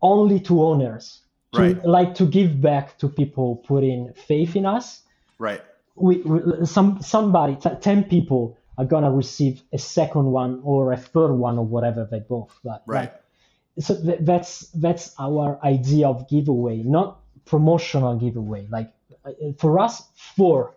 only 0.00 0.40
to 0.40 0.62
owners, 0.62 1.20
to, 1.52 1.60
Right. 1.60 1.84
like 1.84 2.14
to 2.14 2.24
give 2.24 2.58
back 2.58 2.96
to 3.00 3.08
people 3.10 3.56
putting 3.56 4.12
faith 4.14 4.56
in 4.56 4.64
us. 4.64 5.02
right 5.38 5.60
We, 5.96 6.22
we 6.22 6.64
some 6.64 7.02
somebody 7.02 7.56
t- 7.56 7.78
ten 7.80 8.04
people 8.04 8.56
are 8.78 8.86
gonna 8.86 9.10
receive 9.12 9.62
a 9.72 9.78
second 9.78 10.26
one 10.32 10.60
or 10.64 10.92
a 10.94 10.96
third 10.96 11.34
one 11.34 11.58
or 11.58 11.66
whatever 11.66 12.08
they 12.10 12.20
both 12.20 12.52
like. 12.64 12.80
right 12.86 13.12
like, 13.12 13.84
so 13.86 14.00
th- 14.02 14.20
that's 14.22 14.68
that's 14.84 15.14
our 15.18 15.58
idea 15.62 16.08
of 16.08 16.26
giveaway, 16.28 16.76
not 16.82 17.20
promotional 17.44 18.16
giveaway. 18.16 18.66
Like 18.70 18.90
uh, 19.26 19.32
for 19.58 19.78
us, 19.78 19.94
four 20.36 20.74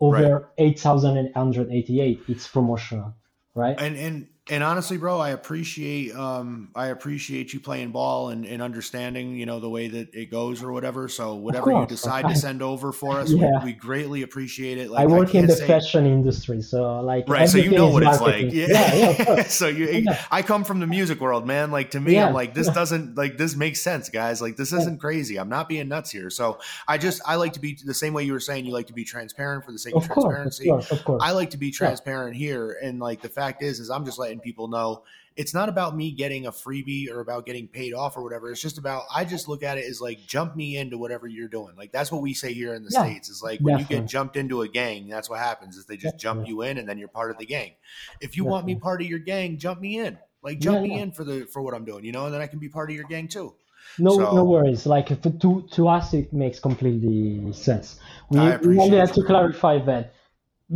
over 0.00 0.50
eight 0.58 0.78
thousand 0.78 1.16
eight 1.18 1.34
hundred 1.34 1.70
eighty-eight, 1.70 2.20
it's 2.28 2.46
promotional, 2.48 3.14
right? 3.54 3.80
and 3.80 3.96
and 3.96 4.28
and 4.50 4.62
honestly 4.62 4.98
bro 4.98 5.18
i 5.18 5.30
appreciate 5.30 6.14
um 6.14 6.68
i 6.74 6.88
appreciate 6.88 7.54
you 7.54 7.60
playing 7.60 7.90
ball 7.90 8.28
and, 8.28 8.44
and 8.44 8.60
understanding 8.60 9.38
you 9.38 9.46
know 9.46 9.58
the 9.58 9.70
way 9.70 9.88
that 9.88 10.14
it 10.14 10.30
goes 10.30 10.62
or 10.62 10.70
whatever 10.70 11.08
so 11.08 11.34
whatever 11.34 11.70
you 11.72 11.86
decide 11.86 12.28
to 12.28 12.36
send 12.36 12.60
over 12.60 12.92
for 12.92 13.12
us 13.20 13.30
Yeah. 13.32 13.60
we, 13.60 13.66
we 13.66 13.72
greatly 13.72 14.20
appreciate 14.22 14.76
it 14.76 14.90
like 14.90 15.00
I 15.00 15.06
work 15.06 15.34
in 15.34 15.46
the 15.46 15.56
say- 15.56 15.66
fashion 15.66 16.04
industry, 16.04 16.60
so 16.60 17.00
like 17.00 17.26
Right, 17.26 17.48
so 17.48 17.56
you 17.56 17.70
know 17.70 17.88
what 17.88 18.02
it's 18.02 18.20
like. 18.20 18.34
Yeah, 18.52 18.66
yeah, 18.68 19.14
yeah, 19.18 19.42
so 19.44 19.66
you, 19.66 19.86
Yeah. 19.86 20.22
I 20.30 20.42
come 20.42 20.62
from 20.64 20.78
the 20.80 20.86
music 20.86 21.20
world, 21.20 21.46
man. 21.46 21.70
Like 21.70 21.92
to 21.92 22.00
me. 22.00 22.18
I'm 22.18 22.34
like, 22.34 22.52
this 22.54 22.68
doesn't 22.68 23.16
like 23.16 23.38
this 23.38 23.56
makes 23.56 23.80
sense, 23.80 24.08
guys. 24.10 24.42
Like 24.42 24.56
this 24.56 24.72
isn't 24.72 25.00
crazy. 25.00 25.38
I'm 25.38 25.48
not 25.48 25.68
being 25.68 25.88
nuts 25.88 26.10
here. 26.10 26.28
So 26.30 26.58
I 26.86 26.98
just 26.98 27.22
I 27.26 27.36
like 27.36 27.54
to 27.54 27.60
be 27.60 27.78
the 27.82 27.94
same 27.94 28.12
way 28.12 28.24
you 28.24 28.32
were 28.32 28.40
saying. 28.40 28.66
You 28.66 28.72
like 28.72 28.88
to 28.88 28.92
be 28.92 29.04
transparent 29.04 29.64
for 29.64 29.72
the 29.72 29.78
sake 29.78 29.94
of, 29.94 30.02
Of 30.04 30.08
course, 30.10 30.24
of 30.24 30.30
transparency. 30.30 30.68
course, 30.68 30.90
of 30.92 31.04
course. 31.04 31.22
I 31.24 31.30
like 31.32 31.50
to 31.50 31.56
be 31.58 31.70
transparent 31.70 32.36
here, 32.36 32.76
and 32.82 33.00
like 33.00 33.22
the 33.22 33.28
fact 33.30 33.62
is, 33.62 33.80
is 33.80 33.88
I'm 33.90 34.04
just 34.04 34.18
letting 34.18 34.33
people 34.40 34.68
know 34.68 35.02
it's 35.36 35.52
not 35.52 35.68
about 35.68 35.96
me 35.96 36.12
getting 36.12 36.46
a 36.46 36.52
freebie 36.52 37.10
or 37.10 37.20
about 37.20 37.44
getting 37.44 37.66
paid 37.66 37.92
off 37.92 38.16
or 38.16 38.22
whatever. 38.22 38.50
It's 38.52 38.60
just 38.60 38.78
about 38.78 39.04
I 39.14 39.24
just 39.24 39.48
look 39.48 39.62
at 39.64 39.78
it 39.78 39.84
as 39.84 40.00
like 40.00 40.20
jump 40.26 40.54
me 40.54 40.76
into 40.76 40.96
whatever 40.96 41.26
you're 41.26 41.48
doing. 41.48 41.74
Like 41.76 41.90
that's 41.92 42.12
what 42.12 42.22
we 42.22 42.34
say 42.34 42.52
here 42.52 42.74
in 42.74 42.84
the 42.84 42.90
Yeah, 42.92 43.04
states. 43.04 43.28
Is 43.28 43.42
like 43.42 43.60
when 43.60 43.78
you 43.78 43.84
get 43.84 44.06
jumped 44.06 44.36
into 44.36 44.62
a 44.62 44.68
gang, 44.68 45.08
that's 45.08 45.28
what 45.28 45.40
happens. 45.40 45.76
Is 45.76 45.86
they 45.86 45.96
just 45.96 46.18
jump 46.18 46.46
you 46.46 46.62
in 46.62 46.78
and 46.78 46.88
then 46.88 46.98
you're 46.98 47.08
part 47.08 47.30
of 47.30 47.38
the 47.38 47.46
gang. 47.46 47.72
If 48.20 48.36
you 48.36 48.44
want 48.44 48.64
me 48.66 48.76
part 48.76 49.02
of 49.02 49.08
your 49.08 49.18
gang, 49.18 49.58
jump 49.58 49.80
me 49.80 49.98
in. 49.98 50.18
Like 50.42 50.60
jump 50.60 50.76
Yeah, 50.76 50.82
me 50.82 50.96
yeah. 50.96 51.02
in 51.02 51.12
for 51.12 51.24
the 51.24 51.46
for 51.46 51.62
what 51.62 51.74
I'm 51.74 51.84
doing, 51.84 52.04
you 52.04 52.12
know, 52.12 52.26
and 52.26 52.34
then 52.34 52.40
I 52.40 52.46
can 52.46 52.58
be 52.60 52.68
part 52.68 52.90
of 52.90 52.96
your 52.96 53.06
gang 53.06 53.28
too. 53.28 53.54
No, 53.98 54.10
So- 54.16 54.34
no 54.34 54.44
worries. 54.44 54.86
Like 54.86 55.06
to 55.22 55.62
to 55.72 55.88
us, 55.88 56.14
it 56.14 56.32
makes 56.32 56.60
completely 56.60 57.52
sense. 57.52 57.98
We, 58.30 58.38
we 58.38 58.78
only 58.78 58.98
had 58.98 59.12
to 59.14 59.22
clarify 59.24 59.78
that 59.86 60.14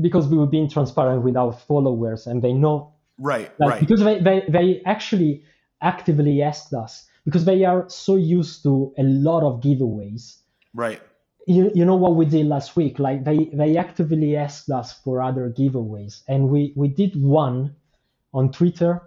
because 0.01 0.29
we 0.29 0.37
were 0.37 0.47
being 0.47 0.69
transparent 0.69 1.23
with 1.23 1.37
our 1.37 1.53
followers, 1.53 2.27
and 2.27 2.43
they 2.43 2.53
know 2.53 2.95
Right, 3.19 3.51
like 3.59 3.71
right. 3.71 3.81
because 3.81 4.03
they, 4.03 4.21
they 4.21 4.45
they 4.49 4.83
actually 4.87 5.45
actively 5.83 6.43
asked 6.43 6.73
us 6.73 7.07
because 7.25 7.45
they 7.45 7.65
are 7.65 7.89
so 7.89 8.17
used 8.17 8.63
to 8.63 8.93
a 8.99 9.03
lot 9.03 9.43
of 9.43 9.61
giveaways. 9.61 10.37
Right. 10.75 11.01
you, 11.49 11.71
you 11.75 11.85
know 11.85 11.97
what 11.97 12.15
we 12.15 12.27
did 12.27 12.47
last 12.47 12.77
week 12.77 12.99
like 12.99 13.25
they 13.25 13.51
they 13.55 13.77
actively 13.79 14.37
asked 14.37 14.69
us 14.71 14.93
for 14.93 15.23
other 15.23 15.49
giveaways 15.49 16.23
and 16.29 16.51
we 16.51 16.75
we 16.77 16.89
did 16.89 17.21
one 17.21 17.75
on 18.35 18.53
twitter 18.53 19.01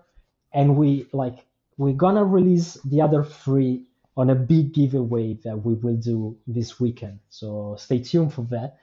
and 0.51 0.75
we 0.75 1.05
like 1.13 1.45
we're 1.77 1.93
gonna 1.93 2.25
release 2.25 2.73
the 2.85 2.99
other 2.99 3.23
three 3.23 3.85
on 4.17 4.31
a 4.31 4.35
big 4.35 4.73
giveaway 4.73 5.35
that 5.43 5.55
we 5.63 5.75
will 5.75 5.95
do 5.95 6.35
this 6.47 6.79
weekend 6.79 7.19
so 7.29 7.75
stay 7.77 7.99
tuned 7.99 8.33
for 8.33 8.41
that 8.49 8.77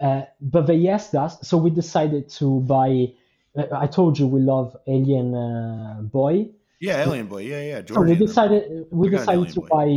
uh, 0.00 0.22
but 0.40 0.66
they 0.66 0.88
asked 0.88 1.14
us 1.14 1.38
so 1.46 1.56
we 1.56 1.70
decided 1.70 2.28
to 2.28 2.60
buy 2.62 3.06
i 3.84 3.86
told 3.86 4.18
you 4.18 4.26
we 4.26 4.40
love 4.40 4.76
alien 4.86 5.34
uh, 5.34 6.00
boy 6.02 6.34
Yeah, 6.78 7.04
Alien 7.04 7.26
Boy. 7.26 7.42
Yeah, 7.52 7.62
yeah. 7.70 7.80
so 7.88 8.02
we 8.02 8.14
decided 8.26 8.62
we 8.90 9.08
We 9.08 9.16
decided 9.16 9.48
to 9.56 9.60
Alien 9.64 9.72
buy 9.76 9.88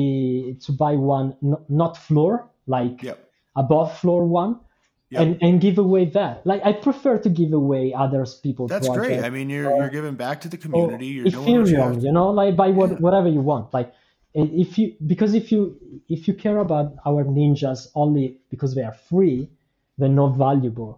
to 0.65 0.71
buy 0.83 0.93
one 1.15 1.27
not 1.67 1.93
floor 2.07 2.31
like 2.75 2.95
Yep. 3.03 3.17
above 3.63 3.87
floor 4.01 4.21
one 4.41 4.51
Yep. 5.11 5.19
and 5.21 5.31
and 5.45 5.53
give 5.65 5.77
away 5.85 6.03
that 6.19 6.35
like 6.51 6.61
i 6.69 6.71
prefer 6.87 7.15
to 7.25 7.29
give 7.39 7.51
away 7.63 7.83
others 8.03 8.29
people's 8.45 8.69
That's 8.73 8.87
great. 8.99 9.19
I 9.27 9.29
mean, 9.35 9.47
you're 9.53 9.69
or- 9.71 9.77
you're 9.79 9.89
giving 9.99 10.15
back 10.25 10.37
to 10.45 10.49
the 10.53 10.59
community. 10.65 11.07
You're 11.15 11.25
doing 11.33 11.59
what 11.59 11.67
you 11.71 11.77
have 11.83 11.95
ethereum 11.97 12.03
you 12.07 12.13
know 12.17 12.29
like 12.41 12.55
buy 12.61 12.69
what, 12.79 12.89
Yeah. 12.91 13.05
whatever 13.05 13.27
you 13.37 13.41
want 13.41 13.65
like 13.79 13.89
if 14.63 14.77
you 14.79 14.85
because 15.11 15.31
if 15.41 15.45
you 15.51 15.59
if 16.15 16.27
you 16.27 16.33
care 16.45 16.59
about 16.67 16.87
our 17.09 17.21
ninjas 17.25 17.79
only 18.03 18.25
because 18.51 18.71
they 18.75 18.83
are 18.89 18.97
free 19.09 19.49
they're 19.97 20.17
not 20.23 20.31
valuable 20.47 20.91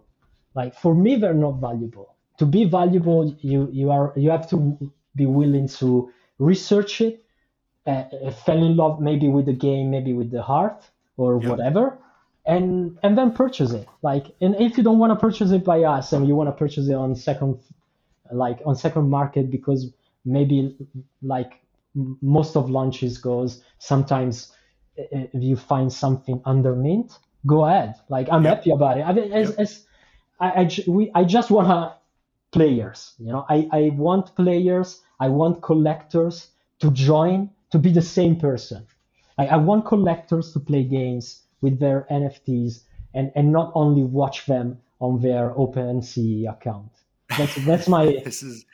like 0.54 0.72
for 0.82 0.94
me 0.94 1.16
they're 1.20 1.42
not 1.48 1.56
valuable 1.68 2.11
to 2.42 2.46
be 2.46 2.64
valuable 2.64 3.22
you 3.52 3.68
you 3.80 3.90
are 3.90 4.12
you 4.16 4.30
have 4.30 4.48
to 4.54 4.58
be 5.16 5.26
willing 5.26 5.68
to 5.68 6.10
research 6.38 7.00
it 7.00 7.24
uh, 7.86 8.04
uh, 8.26 8.30
fell 8.30 8.62
in 8.62 8.76
love 8.76 9.00
maybe 9.00 9.28
with 9.28 9.46
the 9.46 9.52
game 9.68 9.90
maybe 9.90 10.12
with 10.12 10.30
the 10.30 10.42
heart 10.42 10.90
or 11.16 11.38
whatever 11.38 11.98
and 12.46 12.98
and 13.04 13.18
then 13.18 13.32
purchase 13.32 13.72
it 13.72 13.88
like 14.02 14.34
and 14.40 14.56
if 14.60 14.76
you 14.78 14.84
don't 14.84 14.98
want 14.98 15.12
to 15.12 15.16
purchase 15.28 15.50
it 15.52 15.64
by 15.64 15.82
us 15.84 16.12
and 16.12 16.26
you 16.28 16.34
want 16.36 16.48
to 16.48 16.52
purchase 16.64 16.88
it 16.88 16.94
on 16.94 17.14
second 17.14 17.58
like 18.32 18.60
on 18.66 18.74
second 18.76 19.10
market 19.10 19.50
because 19.50 19.92
maybe 20.24 20.76
like 21.22 21.62
most 21.94 22.56
of 22.56 22.70
launches 22.70 23.18
goes 23.18 23.62
sometimes 23.78 24.52
uh, 24.98 25.02
uh, 25.02 25.26
if 25.34 25.42
you 25.42 25.56
find 25.56 25.92
something 25.92 26.40
under 26.44 26.74
mint 26.74 27.18
go 27.46 27.64
ahead 27.66 27.94
like 28.08 28.28
i'm 28.30 28.44
Yep. 28.44 28.56
happy 28.56 28.70
about 28.70 28.98
it 28.98 29.02
i 29.02 29.12
mean 29.12 29.32
as, 29.32 29.50
Yep. 29.50 29.56
as 29.56 29.86
I, 30.40 30.48
I 30.62 30.70
we 30.88 31.10
i 31.14 31.24
just 31.24 31.50
want 31.50 31.68
to 31.68 31.94
players 32.52 33.14
you 33.18 33.32
know 33.32 33.44
i 33.48 33.68
i 33.72 33.90
want 33.94 34.34
players 34.36 35.00
i 35.20 35.28
want 35.28 35.62
collectors 35.62 36.48
to 36.78 36.90
join 36.90 37.48
to 37.70 37.78
be 37.78 37.90
the 37.90 38.02
same 38.02 38.36
person 38.36 38.86
I, 39.38 39.46
I 39.46 39.56
want 39.56 39.86
collectors 39.86 40.52
to 40.52 40.60
play 40.60 40.84
games 40.84 41.42
with 41.62 41.78
their 41.80 42.06
nfts 42.10 42.82
and 43.14 43.32
and 43.34 43.52
not 43.52 43.72
only 43.74 44.02
watch 44.02 44.46
them 44.46 44.78
on 45.02 45.20
their 45.20 45.50
OpenSea 45.50 46.48
account. 46.48 46.92
That's 47.36 47.54
that's 47.66 47.88
my 47.88 48.04
This 48.24 48.42
is 48.42 48.64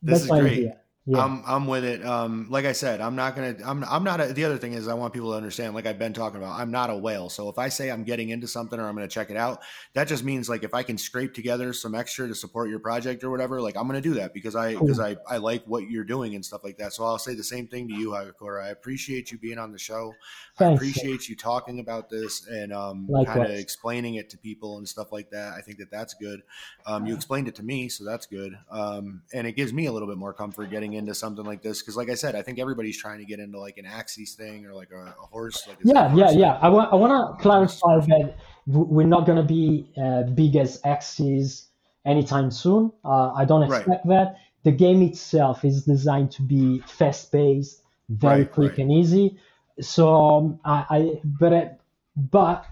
this 0.00 0.22
is 0.22 0.30
my 0.30 0.40
great. 0.40 0.52
idea. 0.52 0.76
Yeah. 1.08 1.24
I'm 1.24 1.42
I'm 1.46 1.66
with 1.66 1.84
it. 1.84 2.04
Um, 2.04 2.48
like 2.50 2.66
I 2.66 2.72
said, 2.72 3.00
I'm 3.00 3.16
not 3.16 3.34
gonna. 3.34 3.56
I'm 3.64 3.82
I'm 3.84 4.04
not. 4.04 4.20
A, 4.20 4.26
the 4.34 4.44
other 4.44 4.58
thing 4.58 4.74
is, 4.74 4.88
I 4.88 4.94
want 4.94 5.14
people 5.14 5.30
to 5.30 5.36
understand. 5.38 5.74
Like 5.74 5.86
I've 5.86 5.98
been 5.98 6.12
talking 6.12 6.36
about, 6.36 6.60
I'm 6.60 6.70
not 6.70 6.90
a 6.90 6.96
whale. 6.96 7.30
So 7.30 7.48
if 7.48 7.58
I 7.58 7.70
say 7.70 7.90
I'm 7.90 8.04
getting 8.04 8.28
into 8.28 8.46
something 8.46 8.78
or 8.78 8.86
I'm 8.86 8.94
gonna 8.94 9.08
check 9.08 9.30
it 9.30 9.36
out, 9.36 9.62
that 9.94 10.06
just 10.06 10.22
means 10.22 10.50
like 10.50 10.64
if 10.64 10.74
I 10.74 10.82
can 10.82 10.98
scrape 10.98 11.32
together 11.32 11.72
some 11.72 11.94
extra 11.94 12.28
to 12.28 12.34
support 12.34 12.68
your 12.68 12.78
project 12.78 13.24
or 13.24 13.30
whatever, 13.30 13.62
like 13.62 13.74
I'm 13.74 13.86
gonna 13.86 14.02
do 14.02 14.14
that 14.14 14.34
because 14.34 14.54
I 14.54 14.74
because 14.74 15.00
I 15.00 15.16
I 15.26 15.38
like 15.38 15.64
what 15.64 15.88
you're 15.88 16.04
doing 16.04 16.34
and 16.34 16.44
stuff 16.44 16.62
like 16.62 16.76
that. 16.76 16.92
So 16.92 17.04
I'll 17.04 17.18
say 17.18 17.34
the 17.34 17.42
same 17.42 17.68
thing 17.68 17.88
to 17.88 17.94
you, 17.94 18.10
Hagakura. 18.10 18.64
I 18.64 18.68
appreciate 18.68 19.32
you 19.32 19.38
being 19.38 19.58
on 19.58 19.72
the 19.72 19.78
show. 19.78 20.12
Thanks. 20.58 20.72
I 20.72 20.74
appreciate 20.74 21.26
you 21.26 21.36
talking 21.36 21.80
about 21.80 22.10
this 22.10 22.46
and 22.46 22.70
um, 22.70 23.08
kind 23.24 23.44
of 23.44 23.50
explaining 23.50 24.16
it 24.16 24.28
to 24.30 24.36
people 24.36 24.76
and 24.76 24.86
stuff 24.86 25.10
like 25.10 25.30
that. 25.30 25.54
I 25.54 25.62
think 25.62 25.78
that 25.78 25.90
that's 25.90 26.12
good. 26.12 26.42
Um, 26.84 27.06
you 27.06 27.14
explained 27.14 27.48
it 27.48 27.54
to 27.54 27.62
me, 27.62 27.88
so 27.88 28.04
that's 28.04 28.26
good. 28.26 28.58
Um, 28.70 29.22
and 29.32 29.46
it 29.46 29.52
gives 29.52 29.72
me 29.72 29.86
a 29.86 29.92
little 29.92 30.08
bit 30.08 30.18
more 30.18 30.34
comfort 30.34 30.68
getting 30.70 30.97
into 30.98 31.14
something 31.14 31.44
like 31.44 31.62
this 31.62 31.80
because, 31.80 31.96
like 31.96 32.10
I 32.10 32.14
said, 32.14 32.34
I 32.34 32.42
think 32.42 32.58
everybody's 32.58 32.98
trying 32.98 33.18
to 33.18 33.24
get 33.24 33.40
into 33.40 33.58
like 33.58 33.78
an 33.78 33.86
Axies 33.86 34.34
thing 34.34 34.66
or 34.66 34.74
like 34.74 34.90
a, 34.90 35.14
a 35.22 35.26
horse. 35.30 35.66
Like 35.66 35.78
yeah, 35.82 36.14
yeah, 36.14 36.30
yeah. 36.30 36.58
I 36.60 36.68
want 36.68 36.92
I 36.92 36.96
want 36.96 37.12
to 37.38 37.42
clarify 37.42 38.00
that 38.06 38.36
we're 38.66 39.06
not 39.06 39.24
going 39.24 39.38
to 39.38 39.44
be 39.44 39.90
uh, 39.96 40.24
big 40.24 40.56
as 40.56 40.82
Axies 40.82 41.68
anytime 42.04 42.50
soon. 42.50 42.92
Uh, 43.04 43.32
I 43.32 43.44
don't 43.44 43.62
expect 43.62 43.88
right. 43.88 44.08
that. 44.08 44.36
The 44.64 44.72
game 44.72 45.02
itself 45.02 45.64
is 45.64 45.84
designed 45.84 46.32
to 46.32 46.42
be 46.42 46.80
fast 46.80 47.32
paced, 47.32 47.82
very 48.08 48.42
right, 48.42 48.52
quick 48.52 48.72
right. 48.72 48.80
and 48.80 48.92
easy. 48.92 49.38
So 49.80 50.14
um, 50.14 50.60
I, 50.64 50.84
I 50.90 51.20
but 51.24 51.52
I, 51.54 51.70
but 52.16 52.66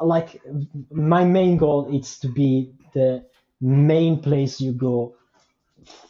like 0.00 0.42
my 0.90 1.24
main 1.24 1.56
goal 1.56 1.96
is 1.96 2.18
to 2.18 2.28
be 2.28 2.74
the 2.92 3.24
main 3.60 4.20
place 4.20 4.60
you 4.60 4.72
go 4.72 5.14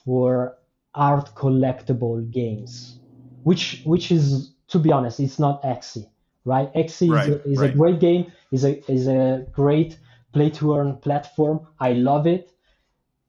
for 0.05 0.57
art 0.95 1.35
collectible 1.35 2.31
games, 2.31 2.99
which 3.43 3.83
which 3.85 4.11
is 4.11 4.55
to 4.69 4.79
be 4.79 4.93
honest, 4.93 5.21
it's 5.21 5.39
not 5.39 5.63
Axie, 5.63 6.07
right? 6.45 6.73
Axie 6.75 7.11
right, 7.11 7.29
is, 7.29 7.35
a, 7.35 7.49
is 7.49 7.59
right. 7.59 7.71
a 7.71 7.77
great 7.77 8.01
game, 8.01 8.33
is 8.53 8.65
a 8.65 8.91
is 8.91 9.07
a 9.09 9.47
great 9.53 9.99
play 10.33 10.51
to 10.51 10.77
earn 10.77 10.97
platform. 10.97 11.67
I 11.79 11.93
love 11.93 12.27
it, 12.27 12.51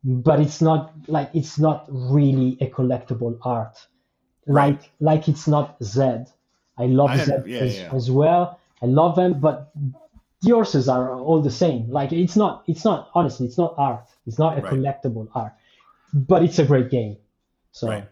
but 0.03 0.39
it's 0.39 0.61
not 0.61 0.93
like 1.07 1.29
it's 1.33 1.59
not 1.59 1.85
really 1.89 2.57
a 2.61 2.67
collectible 2.67 3.37
art, 3.43 3.77
right. 4.47 4.79
like 4.79 4.91
like 4.99 5.27
it's 5.27 5.47
not 5.47 5.77
Zed. 5.83 6.27
I 6.77 6.87
love 6.87 7.11
I 7.11 7.17
Zed 7.17 7.43
yeah, 7.47 7.59
as, 7.59 7.77
yeah. 7.77 7.93
as 7.93 8.11
well. 8.11 8.59
I 8.81 8.87
love 8.87 9.15
them, 9.15 9.39
but 9.39 9.71
yours 10.41 10.87
are 10.87 11.15
all 11.15 11.41
the 11.41 11.51
same. 11.51 11.89
Like 11.89 12.11
it's 12.11 12.35
not 12.35 12.63
it's 12.67 12.85
not 12.85 13.09
honestly 13.13 13.47
it's 13.47 13.57
not 13.57 13.75
art. 13.77 14.07
It's 14.25 14.39
not 14.39 14.57
a 14.57 14.61
right. 14.61 14.73
collectible 14.73 15.27
art, 15.33 15.53
but 16.13 16.43
it's 16.43 16.59
a 16.59 16.65
great 16.65 16.89
game. 16.89 17.17
So, 17.75 17.89
right. 17.89 18.07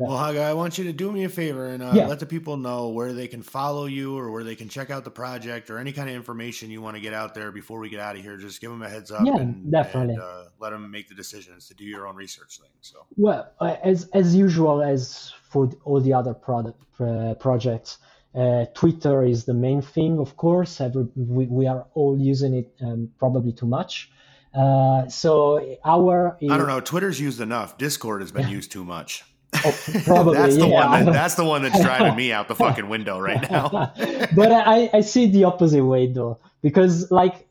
Yeah. 0.00 0.08
Well, 0.08 0.18
Haga, 0.18 0.40
I 0.40 0.52
want 0.52 0.76
you 0.76 0.84
to 0.84 0.92
do 0.92 1.12
me 1.12 1.22
a 1.22 1.28
favor 1.28 1.68
and 1.68 1.80
uh, 1.80 1.92
yeah. 1.94 2.08
let 2.08 2.18
the 2.18 2.26
people 2.26 2.56
know 2.56 2.88
where 2.88 3.12
they 3.12 3.28
can 3.28 3.40
follow 3.40 3.86
you 3.86 4.18
or 4.18 4.32
where 4.32 4.42
they 4.42 4.56
can 4.56 4.68
check 4.68 4.90
out 4.90 5.04
the 5.04 5.12
project 5.12 5.70
or 5.70 5.78
any 5.78 5.92
kind 5.92 6.10
of 6.10 6.16
information 6.16 6.70
you 6.70 6.82
want 6.82 6.96
to 6.96 7.00
get 7.00 7.14
out 7.14 7.32
there 7.32 7.52
before 7.52 7.78
we 7.78 7.88
get 7.88 8.00
out 8.00 8.16
of 8.16 8.22
here. 8.22 8.36
Just 8.36 8.60
give 8.60 8.70
them 8.70 8.82
a 8.82 8.88
heads 8.88 9.12
up. 9.12 9.22
Yeah, 9.24 9.36
and, 9.36 9.70
definitely. 9.70 10.14
And, 10.14 10.22
uh, 10.22 10.44
let 10.58 10.70
them 10.70 10.90
make 10.90 11.08
the 11.08 11.14
decisions 11.14 11.68
to 11.68 11.74
do 11.74 11.84
your 11.84 12.08
own 12.08 12.16
research 12.16 12.58
thing. 12.58 12.70
So, 12.80 13.06
well, 13.16 13.52
uh, 13.60 13.76
as 13.84 14.08
as 14.12 14.34
usual, 14.34 14.82
as 14.82 15.32
for 15.50 15.70
all 15.84 16.00
the 16.00 16.12
other 16.12 16.34
product 16.34 16.82
uh, 16.98 17.34
projects, 17.34 17.98
uh, 18.34 18.64
Twitter 18.74 19.24
is 19.24 19.44
the 19.44 19.54
main 19.54 19.82
thing, 19.82 20.18
of 20.18 20.36
course. 20.36 20.80
Every, 20.80 21.06
we, 21.14 21.46
we 21.46 21.68
are 21.68 21.86
all 21.94 22.18
using 22.18 22.54
it 22.54 22.74
um, 22.82 23.08
probably 23.20 23.52
too 23.52 23.66
much. 23.66 24.10
Uh, 24.54 25.08
so 25.08 25.78
our 25.84 26.36
I 26.42 26.56
don't 26.56 26.66
know. 26.66 26.80
Twitter's 26.80 27.20
used 27.20 27.40
enough. 27.40 27.78
Discord 27.78 28.20
has 28.20 28.32
been 28.32 28.48
used 28.48 28.72
too 28.72 28.84
much. 28.84 29.24
Oh, 29.64 29.76
probably 30.04 30.36
that's 30.38 30.56
the 30.56 30.66
yeah. 30.66 30.88
one. 30.88 31.04
That, 31.04 31.12
that's 31.12 31.34
the 31.34 31.44
one 31.44 31.62
that's 31.64 31.80
driving 31.80 32.16
me 32.16 32.32
out 32.32 32.48
the 32.48 32.54
fucking 32.54 32.88
window 32.88 33.18
right 33.18 33.48
now. 33.50 33.92
but 34.34 34.52
I, 34.52 34.90
I 34.92 35.00
see 35.02 35.26
the 35.26 35.44
opposite 35.44 35.84
way 35.84 36.12
though, 36.12 36.38
because 36.62 37.10
like 37.10 37.46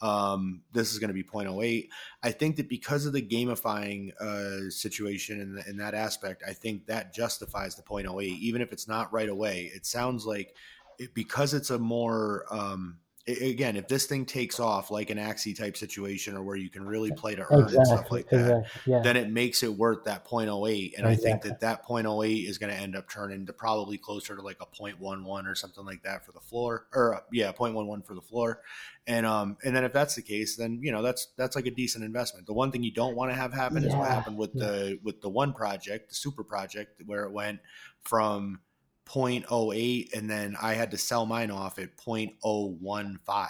Um, 0.00 0.62
this 0.72 0.92
is 0.92 0.98
going 0.98 1.08
to 1.08 1.14
be 1.14 1.24
0.08. 1.24 1.88
I 2.22 2.30
think 2.30 2.56
that 2.56 2.68
because 2.68 3.04
of 3.04 3.12
the 3.12 3.20
gamifying 3.20 4.12
uh, 4.20 4.70
situation 4.70 5.40
in, 5.40 5.54
the, 5.56 5.68
in 5.68 5.76
that 5.78 5.94
aspect, 5.94 6.42
I 6.46 6.52
think 6.52 6.86
that 6.86 7.12
justifies 7.12 7.74
the 7.74 7.82
0.08, 7.82 8.22
even 8.22 8.62
if 8.62 8.72
it's 8.72 8.88
not 8.88 9.12
right 9.12 9.28
away. 9.28 9.70
It 9.74 9.84
sounds 9.86 10.24
like 10.24 10.54
it, 10.98 11.14
because 11.14 11.52
it's 11.52 11.70
a 11.70 11.78
more 11.78 12.44
um, 12.50 12.98
again, 13.28 13.76
if 13.76 13.88
this 13.88 14.06
thing 14.06 14.24
takes 14.24 14.58
off 14.58 14.90
like 14.90 15.10
an 15.10 15.18
Axie 15.18 15.56
type 15.56 15.76
situation 15.76 16.36
or 16.36 16.42
where 16.42 16.56
you 16.56 16.70
can 16.70 16.84
really 16.84 17.12
play 17.12 17.34
to 17.34 17.42
earn 17.42 17.64
exactly, 17.64 17.76
and 17.76 17.86
stuff 17.86 18.10
like 18.10 18.30
that, 18.30 18.40
exactly, 18.40 18.92
yeah. 18.92 19.00
then 19.00 19.16
it 19.16 19.30
makes 19.30 19.62
it 19.62 19.72
worth 19.72 20.04
that 20.04 20.24
0.08. 20.24 20.94
And 20.96 21.06
exactly. 21.06 21.10
I 21.10 21.16
think 21.16 21.42
that 21.42 21.60
that 21.60 21.86
0.08 21.86 22.48
is 22.48 22.58
going 22.58 22.72
to 22.72 22.78
end 22.78 22.96
up 22.96 23.08
turning 23.10 23.46
to 23.46 23.52
probably 23.52 23.98
closer 23.98 24.34
to 24.34 24.42
like 24.42 24.56
a 24.60 24.66
0.11 24.66 25.46
or 25.46 25.54
something 25.54 25.84
like 25.84 26.02
that 26.02 26.24
for 26.24 26.32
the 26.32 26.40
floor 26.40 26.86
or 26.92 27.16
uh, 27.16 27.20
yeah, 27.32 27.52
0.11 27.52 28.06
for 28.06 28.14
the 28.14 28.22
floor. 28.22 28.62
And, 29.06 29.24
um, 29.26 29.56
and 29.64 29.74
then 29.74 29.84
if 29.84 29.92
that's 29.92 30.14
the 30.14 30.22
case, 30.22 30.56
then, 30.56 30.80
you 30.82 30.92
know, 30.92 31.02
that's, 31.02 31.28
that's 31.36 31.56
like 31.56 31.66
a 31.66 31.70
decent 31.70 32.04
investment. 32.04 32.46
The 32.46 32.52
one 32.52 32.72
thing 32.72 32.82
you 32.82 32.92
don't 32.92 33.16
want 33.16 33.30
to 33.30 33.36
have 33.36 33.52
happen 33.52 33.82
yeah, 33.82 33.88
is 33.88 33.94
what 33.94 34.08
happened 34.08 34.36
with 34.36 34.50
yeah. 34.54 34.66
the, 34.66 34.98
with 35.02 35.20
the 35.20 35.30
one 35.30 35.52
project, 35.52 36.10
the 36.10 36.14
super 36.14 36.44
project 36.44 37.02
where 37.06 37.24
it 37.24 37.32
went 37.32 37.60
from, 38.02 38.60
0.08 39.08 40.16
and 40.16 40.28
then 40.28 40.56
I 40.60 40.74
had 40.74 40.90
to 40.92 40.98
sell 40.98 41.26
mine 41.26 41.50
off 41.50 41.78
at 41.78 41.96
0.015. 41.96 43.48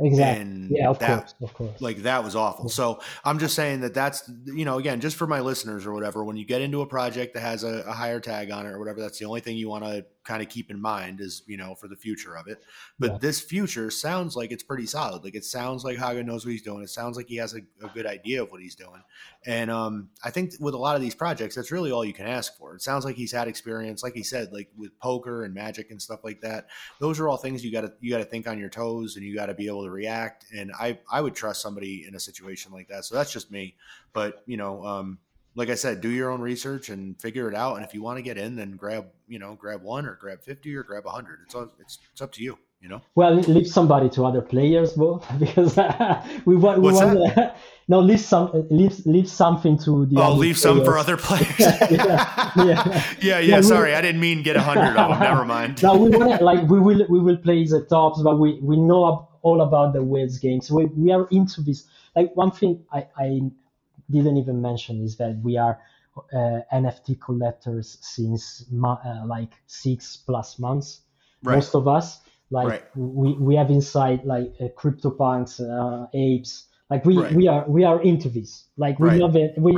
Exactly. 0.00 0.42
And 0.42 0.70
yeah, 0.70 0.88
of 0.88 0.98
that, 0.98 1.18
course, 1.18 1.34
of 1.42 1.54
course. 1.54 1.80
Like 1.80 1.98
that 1.98 2.24
was 2.24 2.34
awful. 2.34 2.68
So 2.68 3.00
I'm 3.24 3.38
just 3.38 3.54
saying 3.54 3.82
that 3.82 3.94
that's 3.94 4.28
you 4.46 4.64
know 4.64 4.78
again 4.78 5.00
just 5.00 5.16
for 5.16 5.26
my 5.26 5.40
listeners 5.40 5.86
or 5.86 5.92
whatever. 5.92 6.24
When 6.24 6.36
you 6.36 6.44
get 6.44 6.62
into 6.62 6.80
a 6.80 6.86
project 6.86 7.34
that 7.34 7.40
has 7.40 7.62
a, 7.62 7.84
a 7.86 7.92
higher 7.92 8.18
tag 8.18 8.50
on 8.50 8.66
it 8.66 8.70
or 8.70 8.78
whatever, 8.80 9.00
that's 9.00 9.18
the 9.18 9.26
only 9.26 9.40
thing 9.40 9.56
you 9.56 9.68
want 9.68 9.84
to 9.84 10.04
kind 10.24 10.42
of 10.42 10.48
keep 10.48 10.70
in 10.70 10.80
mind 10.80 11.20
is 11.20 11.42
you 11.46 11.56
know 11.56 11.74
for 11.74 11.88
the 11.88 11.96
future 11.96 12.36
of 12.36 12.48
it. 12.48 12.62
But 12.98 13.12
Yeah. 13.12 13.18
this 13.18 13.40
future 13.40 13.90
sounds 13.90 14.36
like 14.36 14.50
it's 14.52 14.62
pretty 14.62 14.86
solid. 14.86 15.22
Like 15.24 15.34
it 15.34 15.44
sounds 15.44 15.84
like 15.84 15.98
Haga 15.98 16.22
knows 16.22 16.44
what 16.44 16.52
he's 16.52 16.62
doing. 16.62 16.82
It 16.82 16.90
sounds 16.90 17.16
like 17.16 17.28
he 17.28 17.36
has 17.36 17.54
a, 17.54 17.58
a 17.84 17.88
good 17.94 18.06
idea 18.06 18.42
of 18.42 18.50
what 18.50 18.60
he's 18.60 18.74
doing. 18.74 19.02
And 19.46 19.70
um, 19.70 20.08
I 20.24 20.30
think 20.30 20.52
with 20.60 20.74
a 20.74 20.78
lot 20.78 20.96
of 20.96 21.02
these 21.02 21.14
projects, 21.14 21.54
that's 21.54 21.70
really 21.70 21.92
all 21.92 22.04
you 22.04 22.14
can 22.14 22.26
ask 22.26 22.56
for. 22.56 22.74
It 22.74 22.82
sounds 22.82 23.04
like 23.04 23.16
he's 23.16 23.32
had 23.32 23.48
experience, 23.48 24.02
like 24.02 24.14
he 24.14 24.22
said, 24.22 24.52
like 24.52 24.70
with 24.76 24.98
poker 24.98 25.44
and 25.44 25.52
magic 25.54 25.90
and 25.90 26.00
stuff 26.00 26.20
like 26.24 26.40
that. 26.40 26.68
Those 27.00 27.20
are 27.20 27.28
all 27.28 27.36
things 27.36 27.64
you 27.64 27.70
got 27.70 27.82
to 27.82 27.92
you 28.00 28.10
got 28.10 28.18
to 28.18 28.24
think 28.24 28.48
on 28.48 28.58
your 28.58 28.70
toes, 28.70 29.16
and 29.16 29.24
you 29.24 29.34
got 29.34 29.46
to 29.46 29.54
be 29.54 29.66
able 29.66 29.84
to 29.84 29.90
react. 29.90 30.46
And 30.56 30.72
I 30.72 30.98
I 31.10 31.20
would 31.20 31.34
trust 31.34 31.60
somebody 31.60 32.06
in 32.08 32.14
a 32.14 32.20
situation 32.20 32.72
like 32.72 32.88
that. 32.88 33.04
So 33.04 33.14
that's 33.14 33.32
just 33.32 33.50
me. 33.50 33.76
But 34.12 34.42
you 34.46 34.56
know, 34.56 34.84
um, 34.84 35.18
like 35.56 35.70
I 35.70 35.74
said, 35.74 36.00
do 36.00 36.08
your 36.08 36.30
own 36.30 36.40
research 36.40 36.88
and 36.88 37.20
figure 37.20 37.48
it 37.48 37.54
out. 37.54 37.76
And 37.76 37.84
if 37.84 37.94
you 37.94 38.02
want 38.02 38.18
to 38.18 38.22
get 38.22 38.36
in, 38.38 38.56
then 38.56 38.72
grab 38.72 39.06
you 39.28 39.38
know 39.38 39.54
grab 39.54 39.82
one 39.82 40.06
or 40.06 40.16
grab 40.16 40.42
fifty 40.42 40.74
or 40.74 40.82
grab 40.82 41.04
hundred. 41.06 41.40
It's 41.44 41.54
all, 41.54 41.70
it's 41.80 41.98
it's 42.12 42.20
up 42.22 42.32
to 42.32 42.42
you. 42.42 42.58
You 42.80 42.90
know. 42.90 43.00
Well, 43.14 43.36
leave 43.36 43.66
somebody 43.66 44.10
to 44.10 44.26
other 44.26 44.42
players, 44.42 44.92
Bo, 44.92 45.22
because 45.38 45.74
we 46.44 46.54
want. 46.54 46.82
We 46.82 46.92
What's 46.92 46.98
want 47.00 47.54
no, 47.88 48.00
leave 48.00 48.20
some. 48.20 48.50
Leave 48.70 49.06
leave 49.06 49.26
something 49.26 49.78
to 49.78 50.04
the. 50.04 50.20
Oh, 50.20 50.34
leave 50.34 50.58
some 50.58 50.84
for 50.84 50.98
other 50.98 51.16
players. 51.28 51.58
Yeah, 51.58 52.50
yeah. 52.56 53.04
yeah, 53.22 53.38
yeah. 53.38 53.56
We- 53.56 53.62
Sorry, 53.62 53.94
I 53.94 54.02
didn't 54.02 54.20
mean 54.20 54.42
get 54.42 54.56
a 54.56 54.60
hundred 54.60 54.98
of 54.98 55.08
them. 55.08 55.18
Never 55.20 55.46
mind. 55.46 55.82
no, 55.82 55.96
we 55.96 56.10
want 56.10 56.38
to 56.38 56.44
like 56.44 56.68
we 56.68 56.78
will 56.78 57.06
we 57.08 57.20
will 57.20 57.38
play 57.38 57.64
the 57.64 57.80
tops, 57.88 58.20
but 58.20 58.38
we 58.38 58.58
we 58.60 58.76
know 58.76 59.28
all 59.40 59.62
about 59.62 59.94
the 59.94 60.02
whales 60.02 60.36
games. 60.38 60.70
We 60.70 60.84
we 60.86 61.10
are 61.10 61.26
into 61.30 61.62
this. 61.62 61.84
Like 62.14 62.36
one 62.36 62.50
thing 62.50 62.84
I 62.92 63.06
I 63.16 63.40
didn't 64.10 64.36
even 64.36 64.60
mention 64.62 65.02
is 65.02 65.16
that 65.16 65.38
we 65.42 65.56
are 65.56 65.80
uh, 66.32 66.60
NFT 66.72 67.14
collectors 67.16 67.98
since 68.00 68.64
mo- 68.70 69.00
uh, 69.04 69.26
like 69.26 69.52
six 69.66 70.16
plus 70.16 70.58
months. 70.58 71.00
Right. 71.42 71.56
Most 71.56 71.74
of 71.74 71.88
us 71.88 72.20
like 72.50 72.68
Right. 72.68 72.84
we 72.96 73.32
we 73.34 73.54
have 73.56 73.70
inside 73.70 74.24
like 74.24 74.52
uh, 74.60 74.68
CryptoPunks, 74.76 75.60
uh, 75.60 76.06
apes. 76.14 76.68
Like 76.90 77.04
we 77.04 77.18
Right. 77.18 77.34
we 77.34 77.48
are 77.48 77.64
we 77.68 77.84
are 77.84 78.00
into 78.02 78.28
this. 78.28 78.68
Like 78.76 78.98
we 78.98 79.10
love 79.10 79.36
it. 79.36 79.54
We. 79.58 79.72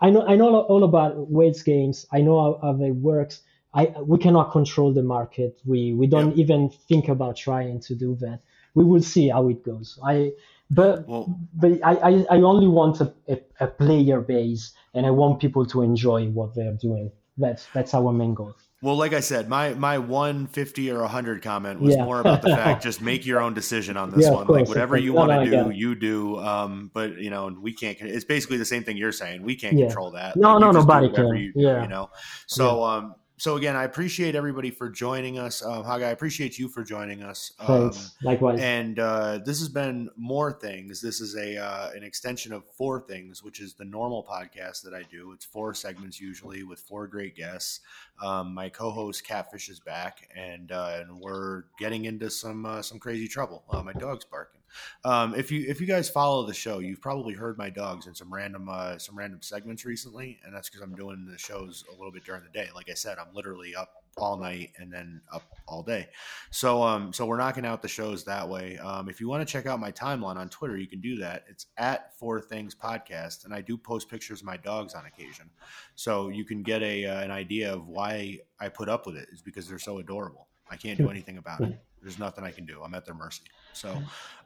I 0.00 0.10
know 0.10 0.26
I 0.26 0.34
know 0.36 0.60
all 0.62 0.84
about 0.84 1.30
Wade's 1.30 1.62
games. 1.62 2.06
I 2.12 2.20
know 2.22 2.58
how, 2.60 2.72
how 2.74 2.82
it 2.84 2.90
works. 2.96 3.42
I 3.74 3.86
we 4.04 4.18
cannot 4.18 4.50
control 4.50 4.92
the 4.92 5.02
market. 5.02 5.60
We 5.64 5.92
we 5.94 6.06
don't 6.06 6.36
even 6.36 6.70
think 6.70 7.08
about 7.08 7.36
trying 7.36 7.80
to 7.80 7.94
do 7.94 8.16
that. 8.16 8.40
We 8.74 8.84
will 8.84 9.02
see 9.02 9.28
how 9.28 9.48
it 9.48 9.62
goes. 9.62 9.98
I 10.04 10.32
but 10.70 11.06
Well, 11.08 11.38
but 11.54 11.72
I, 11.84 11.94
I, 11.96 12.24
I 12.30 12.36
only 12.42 12.66
want 12.68 13.00
a, 13.00 13.12
a, 13.28 13.40
a 13.60 13.66
player 13.66 14.20
base 14.20 14.72
and 14.94 15.06
I 15.06 15.10
want 15.10 15.40
people 15.40 15.66
to 15.66 15.82
enjoy 15.82 16.28
what 16.28 16.54
they're 16.54 16.74
doing. 16.80 17.10
That's 17.38 17.66
that's 17.72 17.94
our 17.94 18.12
main 18.12 18.34
goal. 18.34 18.54
well, 18.82 18.94
like 18.96 19.14
I 19.14 19.20
said, 19.20 19.48
my 19.48 19.72
my 19.74 19.96
one 19.96 20.46
fifty 20.48 20.90
or 20.90 21.02
hundred 21.06 21.40
comment 21.42 21.80
was 21.80 21.96
Yeah. 21.96 22.04
more 22.04 22.20
about 22.20 22.42
the 22.42 22.48
fact 22.54 22.82
just 22.88 23.00
make 23.00 23.24
your 23.24 23.40
own 23.40 23.54
decision 23.54 23.96
on 23.96 24.10
this 24.10 24.24
Yeah, 24.26 24.32
one. 24.34 24.46
course, 24.46 24.60
like 24.60 24.68
whatever 24.68 24.98
you 24.98 25.14
want 25.14 25.30
to 25.32 25.50
do, 25.50 25.70
you 25.70 25.94
do. 25.94 26.38
Um, 26.40 26.90
but 26.92 27.16
you 27.18 27.30
know, 27.30 27.56
we 27.58 27.72
can't. 27.72 27.96
It's 28.02 28.26
basically 28.26 28.58
the 28.58 28.66
same 28.66 28.84
thing 28.84 28.98
you're 28.98 29.12
saying. 29.12 29.42
We 29.42 29.56
can't 29.56 29.78
Yeah. 29.78 29.86
control 29.86 30.10
that. 30.12 30.36
No, 30.36 30.52
Like, 30.52 30.60
no, 30.60 30.66
you 30.66 30.72
just 30.74 30.86
do 30.88 30.92
nobody 30.94 31.14
can. 31.14 31.36
You, 31.36 31.52
Yeah. 31.56 31.82
you 31.82 31.88
know. 31.88 32.10
So 32.46 32.84
um, 32.84 33.14
so 33.42 33.56
again, 33.56 33.74
I 33.74 33.82
appreciate 33.82 34.36
everybody 34.36 34.70
for 34.70 34.88
joining 34.88 35.36
us. 35.36 35.64
Um, 35.64 35.82
Haga, 35.82 36.06
I 36.06 36.10
appreciate 36.10 36.60
you 36.60 36.68
for 36.68 36.84
joining 36.84 37.24
us. 37.24 37.50
Um, 37.58 37.90
Thanks. 37.90 38.14
Likewise. 38.22 38.60
and 38.60 39.00
uh, 39.00 39.38
this 39.44 39.58
has 39.58 39.68
been 39.68 40.08
more 40.16 40.52
things. 40.52 41.00
This 41.00 41.20
is 41.20 41.34
a 41.34 41.56
uh, 41.56 41.90
an 41.90 42.04
extension 42.04 42.52
of 42.52 42.62
four 42.78 43.00
things, 43.00 43.42
which 43.42 43.58
is 43.58 43.74
the 43.74 43.84
normal 43.84 44.24
podcast 44.30 44.84
that 44.84 44.94
I 44.94 45.02
do. 45.10 45.32
It's 45.32 45.44
four 45.44 45.74
segments 45.74 46.20
usually 46.20 46.62
with 46.62 46.78
four 46.78 47.08
great 47.08 47.34
guests. 47.34 47.80
Um, 48.22 48.54
my 48.54 48.68
co-host 48.68 49.26
Catfish 49.26 49.68
is 49.68 49.80
back, 49.80 50.28
and 50.36 50.70
uh, 50.70 51.00
and 51.00 51.18
we're 51.18 51.64
getting 51.80 52.04
into 52.04 52.30
some 52.30 52.64
uh, 52.64 52.80
some 52.80 53.00
crazy 53.00 53.26
trouble. 53.26 53.64
Uh, 53.68 53.82
my 53.82 53.92
dog's 53.92 54.24
barking. 54.24 54.61
Um, 55.04 55.34
if 55.34 55.50
you 55.50 55.64
if 55.68 55.80
you 55.80 55.86
guys 55.86 56.08
follow 56.08 56.46
the 56.46 56.54
show, 56.54 56.78
you've 56.78 57.00
probably 57.00 57.34
heard 57.34 57.58
my 57.58 57.70
dogs 57.70 58.06
in 58.06 58.14
some 58.14 58.32
random 58.32 58.68
uh, 58.68 58.98
some 58.98 59.16
random 59.16 59.42
segments 59.42 59.84
recently, 59.84 60.40
and 60.44 60.54
that's 60.54 60.68
because 60.68 60.82
I'm 60.82 60.94
doing 60.94 61.26
the 61.30 61.38
shows 61.38 61.84
a 61.88 61.92
little 61.92 62.12
bit 62.12 62.24
during 62.24 62.42
the 62.42 62.50
day. 62.50 62.68
Like 62.74 62.90
I 62.90 62.94
said, 62.94 63.18
I'm 63.18 63.34
literally 63.34 63.74
up 63.74 64.02
all 64.16 64.36
night 64.36 64.72
and 64.78 64.92
then 64.92 65.20
up 65.32 65.42
all 65.66 65.82
day. 65.82 66.08
So 66.50 66.82
um 66.82 67.12
so 67.12 67.24
we're 67.24 67.38
knocking 67.38 67.64
out 67.64 67.82
the 67.82 67.88
shows 67.88 68.24
that 68.24 68.48
way. 68.48 68.78
Um, 68.78 69.08
if 69.08 69.20
you 69.20 69.28
want 69.28 69.46
to 69.46 69.50
check 69.50 69.66
out 69.66 69.80
my 69.80 69.90
timeline 69.90 70.36
on 70.36 70.48
Twitter, 70.48 70.76
you 70.76 70.86
can 70.86 71.00
do 71.00 71.16
that. 71.16 71.44
It's 71.48 71.66
at 71.78 72.16
Four 72.18 72.40
Things 72.40 72.74
Podcast, 72.74 73.44
and 73.44 73.54
I 73.54 73.60
do 73.60 73.76
post 73.76 74.10
pictures 74.10 74.40
of 74.40 74.46
my 74.46 74.56
dogs 74.56 74.94
on 74.94 75.06
occasion, 75.06 75.48
so 75.94 76.28
you 76.28 76.44
can 76.44 76.62
get 76.62 76.82
a 76.82 77.06
uh, 77.06 77.20
an 77.20 77.30
idea 77.30 77.72
of 77.72 77.88
why 77.88 78.40
I 78.60 78.68
put 78.68 78.88
up 78.88 79.06
with 79.06 79.16
it. 79.16 79.28
Is 79.32 79.42
because 79.42 79.68
they're 79.68 79.78
so 79.78 79.98
adorable. 79.98 80.48
I 80.70 80.76
can't 80.76 80.98
do 80.98 81.10
anything 81.10 81.38
about 81.38 81.60
it. 81.60 81.78
There's 82.02 82.18
nothing 82.18 82.44
I 82.44 82.50
can 82.50 82.66
do. 82.66 82.82
I'm 82.82 82.94
at 82.94 83.04
their 83.04 83.14
mercy. 83.14 83.44
So, 83.72 83.96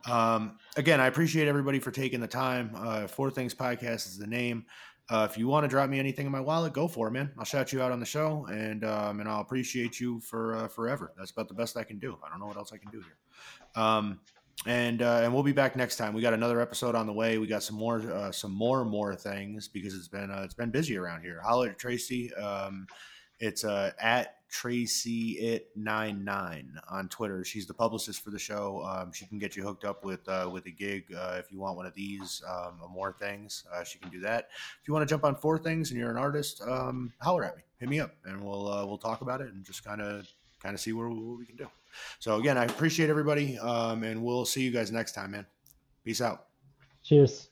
um, 0.09 0.59
again, 0.77 1.01
I 1.01 1.07
appreciate 1.07 1.49
everybody 1.49 1.79
for 1.79 1.91
taking 1.91 2.21
the 2.21 2.27
time. 2.27 2.71
Uh, 2.75 3.07
Four 3.07 3.31
Things 3.31 3.55
Podcast 3.55 4.07
is 4.07 4.19
the 4.19 4.27
name. 4.27 4.67
Uh, 5.09 5.27
if 5.31 5.39
you 5.39 5.47
want 5.47 5.65
to 5.65 5.69
drop 5.69 5.89
me 5.89 5.99
anything 5.99 6.27
in 6.27 6.33
my 6.33 6.41
wallet, 6.41 6.73
go 6.73 6.89
for 6.89 7.07
it, 7.09 7.13
man. 7.13 7.31
I'll 7.39 7.45
shout 7.45 7.73
you 7.73 7.81
out 7.81 7.93
on 7.93 8.01
the 8.01 8.07
show, 8.07 8.47
and 8.51 8.85
um, 8.85 9.21
and 9.21 9.29
I'll 9.29 9.41
appreciate 9.41 10.01
you 10.01 10.21
for 10.21 10.57
uh, 10.57 10.69
forever. 10.69 11.13
That's 11.17 11.31
about 11.31 11.49
the 11.49 11.55
best 11.55 11.77
I 11.77 11.85
can 11.85 11.99
do. 11.99 12.19
I 12.25 12.29
don't 12.29 12.41
know 12.41 12.47
what 12.47 12.57
else 12.57 12.73
I 12.73 12.77
can 12.77 12.91
do 12.91 13.01
here. 13.01 13.83
Um, 13.83 14.21
and 14.67 15.03
uh, 15.03 15.21
and 15.23 15.33
we'll 15.33 15.45
be 15.45 15.53
back 15.53 15.77
next 15.77 15.97
time. 15.97 16.13
We 16.13 16.23
got 16.23 16.35
another 16.35 16.61
episode 16.61 16.97
on 16.97 17.07
the 17.07 17.13
way. 17.13 17.39
We 17.39 17.47
got 17.47 17.63
some 17.63 17.77
more 17.77 18.01
uh, 18.01 18.33
some 18.33 18.53
more 18.53 18.85
more 18.85 19.15
things 19.15 19.69
because 19.69 19.95
it's 19.95 20.09
been 20.09 20.31
uh, 20.31 20.43
it's 20.45 20.55
been 20.55 20.71
busy 20.71 20.97
around 20.97 21.23
here. 21.23 21.41
Holler 21.41 21.71
at 21.71 21.79
Tracy. 21.79 22.35
Um, 22.35 22.87
it's 23.39 23.65
uh, 23.65 23.93
at 24.01 24.37
Tracy 24.49 25.33
it 25.33 25.71
nine 25.75 26.25
nine 26.25 26.79
on 26.89 27.09
Twitter. 27.09 27.45
She's 27.45 27.67
the 27.67 27.75
publicist 27.75 28.23
for 28.23 28.31
the 28.31 28.39
show. 28.39 28.83
Um, 28.87 29.13
she 29.13 29.27
can 29.27 29.39
get 29.39 29.57
you 29.57 29.65
hooked 29.65 29.85
up 29.85 30.05
with 30.05 30.27
uh, 30.29 30.49
with 30.53 30.67
a 30.67 30.71
gig 30.71 31.13
uh, 31.13 31.37
if 31.39 31.51
you 31.51 31.59
want 31.59 31.77
one 31.77 31.85
of 31.85 31.95
these 31.95 32.43
um, 32.49 32.79
or 32.81 32.89
more 32.89 33.13
things. 33.19 33.65
Uh, 33.75 33.83
she 33.83 33.99
can 33.99 34.09
do 34.11 34.21
that. 34.21 34.49
If 34.81 34.87
you 34.87 34.95
want 34.95 35.07
to 35.07 35.13
jump 35.13 35.25
on 35.25 35.35
four 35.35 35.59
things 35.59 35.91
and 35.91 35.99
you're 35.99 36.11
an 36.11 36.17
artist, 36.17 36.63
um, 36.63 37.13
holler 37.21 37.45
at 37.45 37.57
me, 37.57 37.63
hit 37.81 37.89
me 37.89 38.01
up, 38.01 38.15
and 38.25 38.41
we'll 38.41 38.69
uh, 38.69 38.87
we'll 38.87 38.99
talk 38.99 39.21
about 39.21 39.41
it 39.41 39.49
and 39.53 39.65
just 39.65 39.85
kind 39.85 40.01
of 40.01 40.29
kind 40.63 40.75
of 40.75 40.81
see 40.81 40.93
where, 40.93 41.09
what 41.09 41.39
we 41.39 41.45
can 41.45 41.57
do. 41.57 41.67
So 42.21 42.37
again, 42.37 42.57
I 42.57 42.65
appreciate 42.65 43.11
everybody, 43.11 43.59
um, 43.59 44.05
and 44.05 44.23
we'll 44.23 44.45
see 44.45 44.63
you 44.63 44.71
guys 44.71 44.93
next 44.93 45.13
time, 45.13 45.33
man. 45.33 45.47
Peace 46.05 46.21
out. 46.21 46.47
Cheers. 47.03 47.51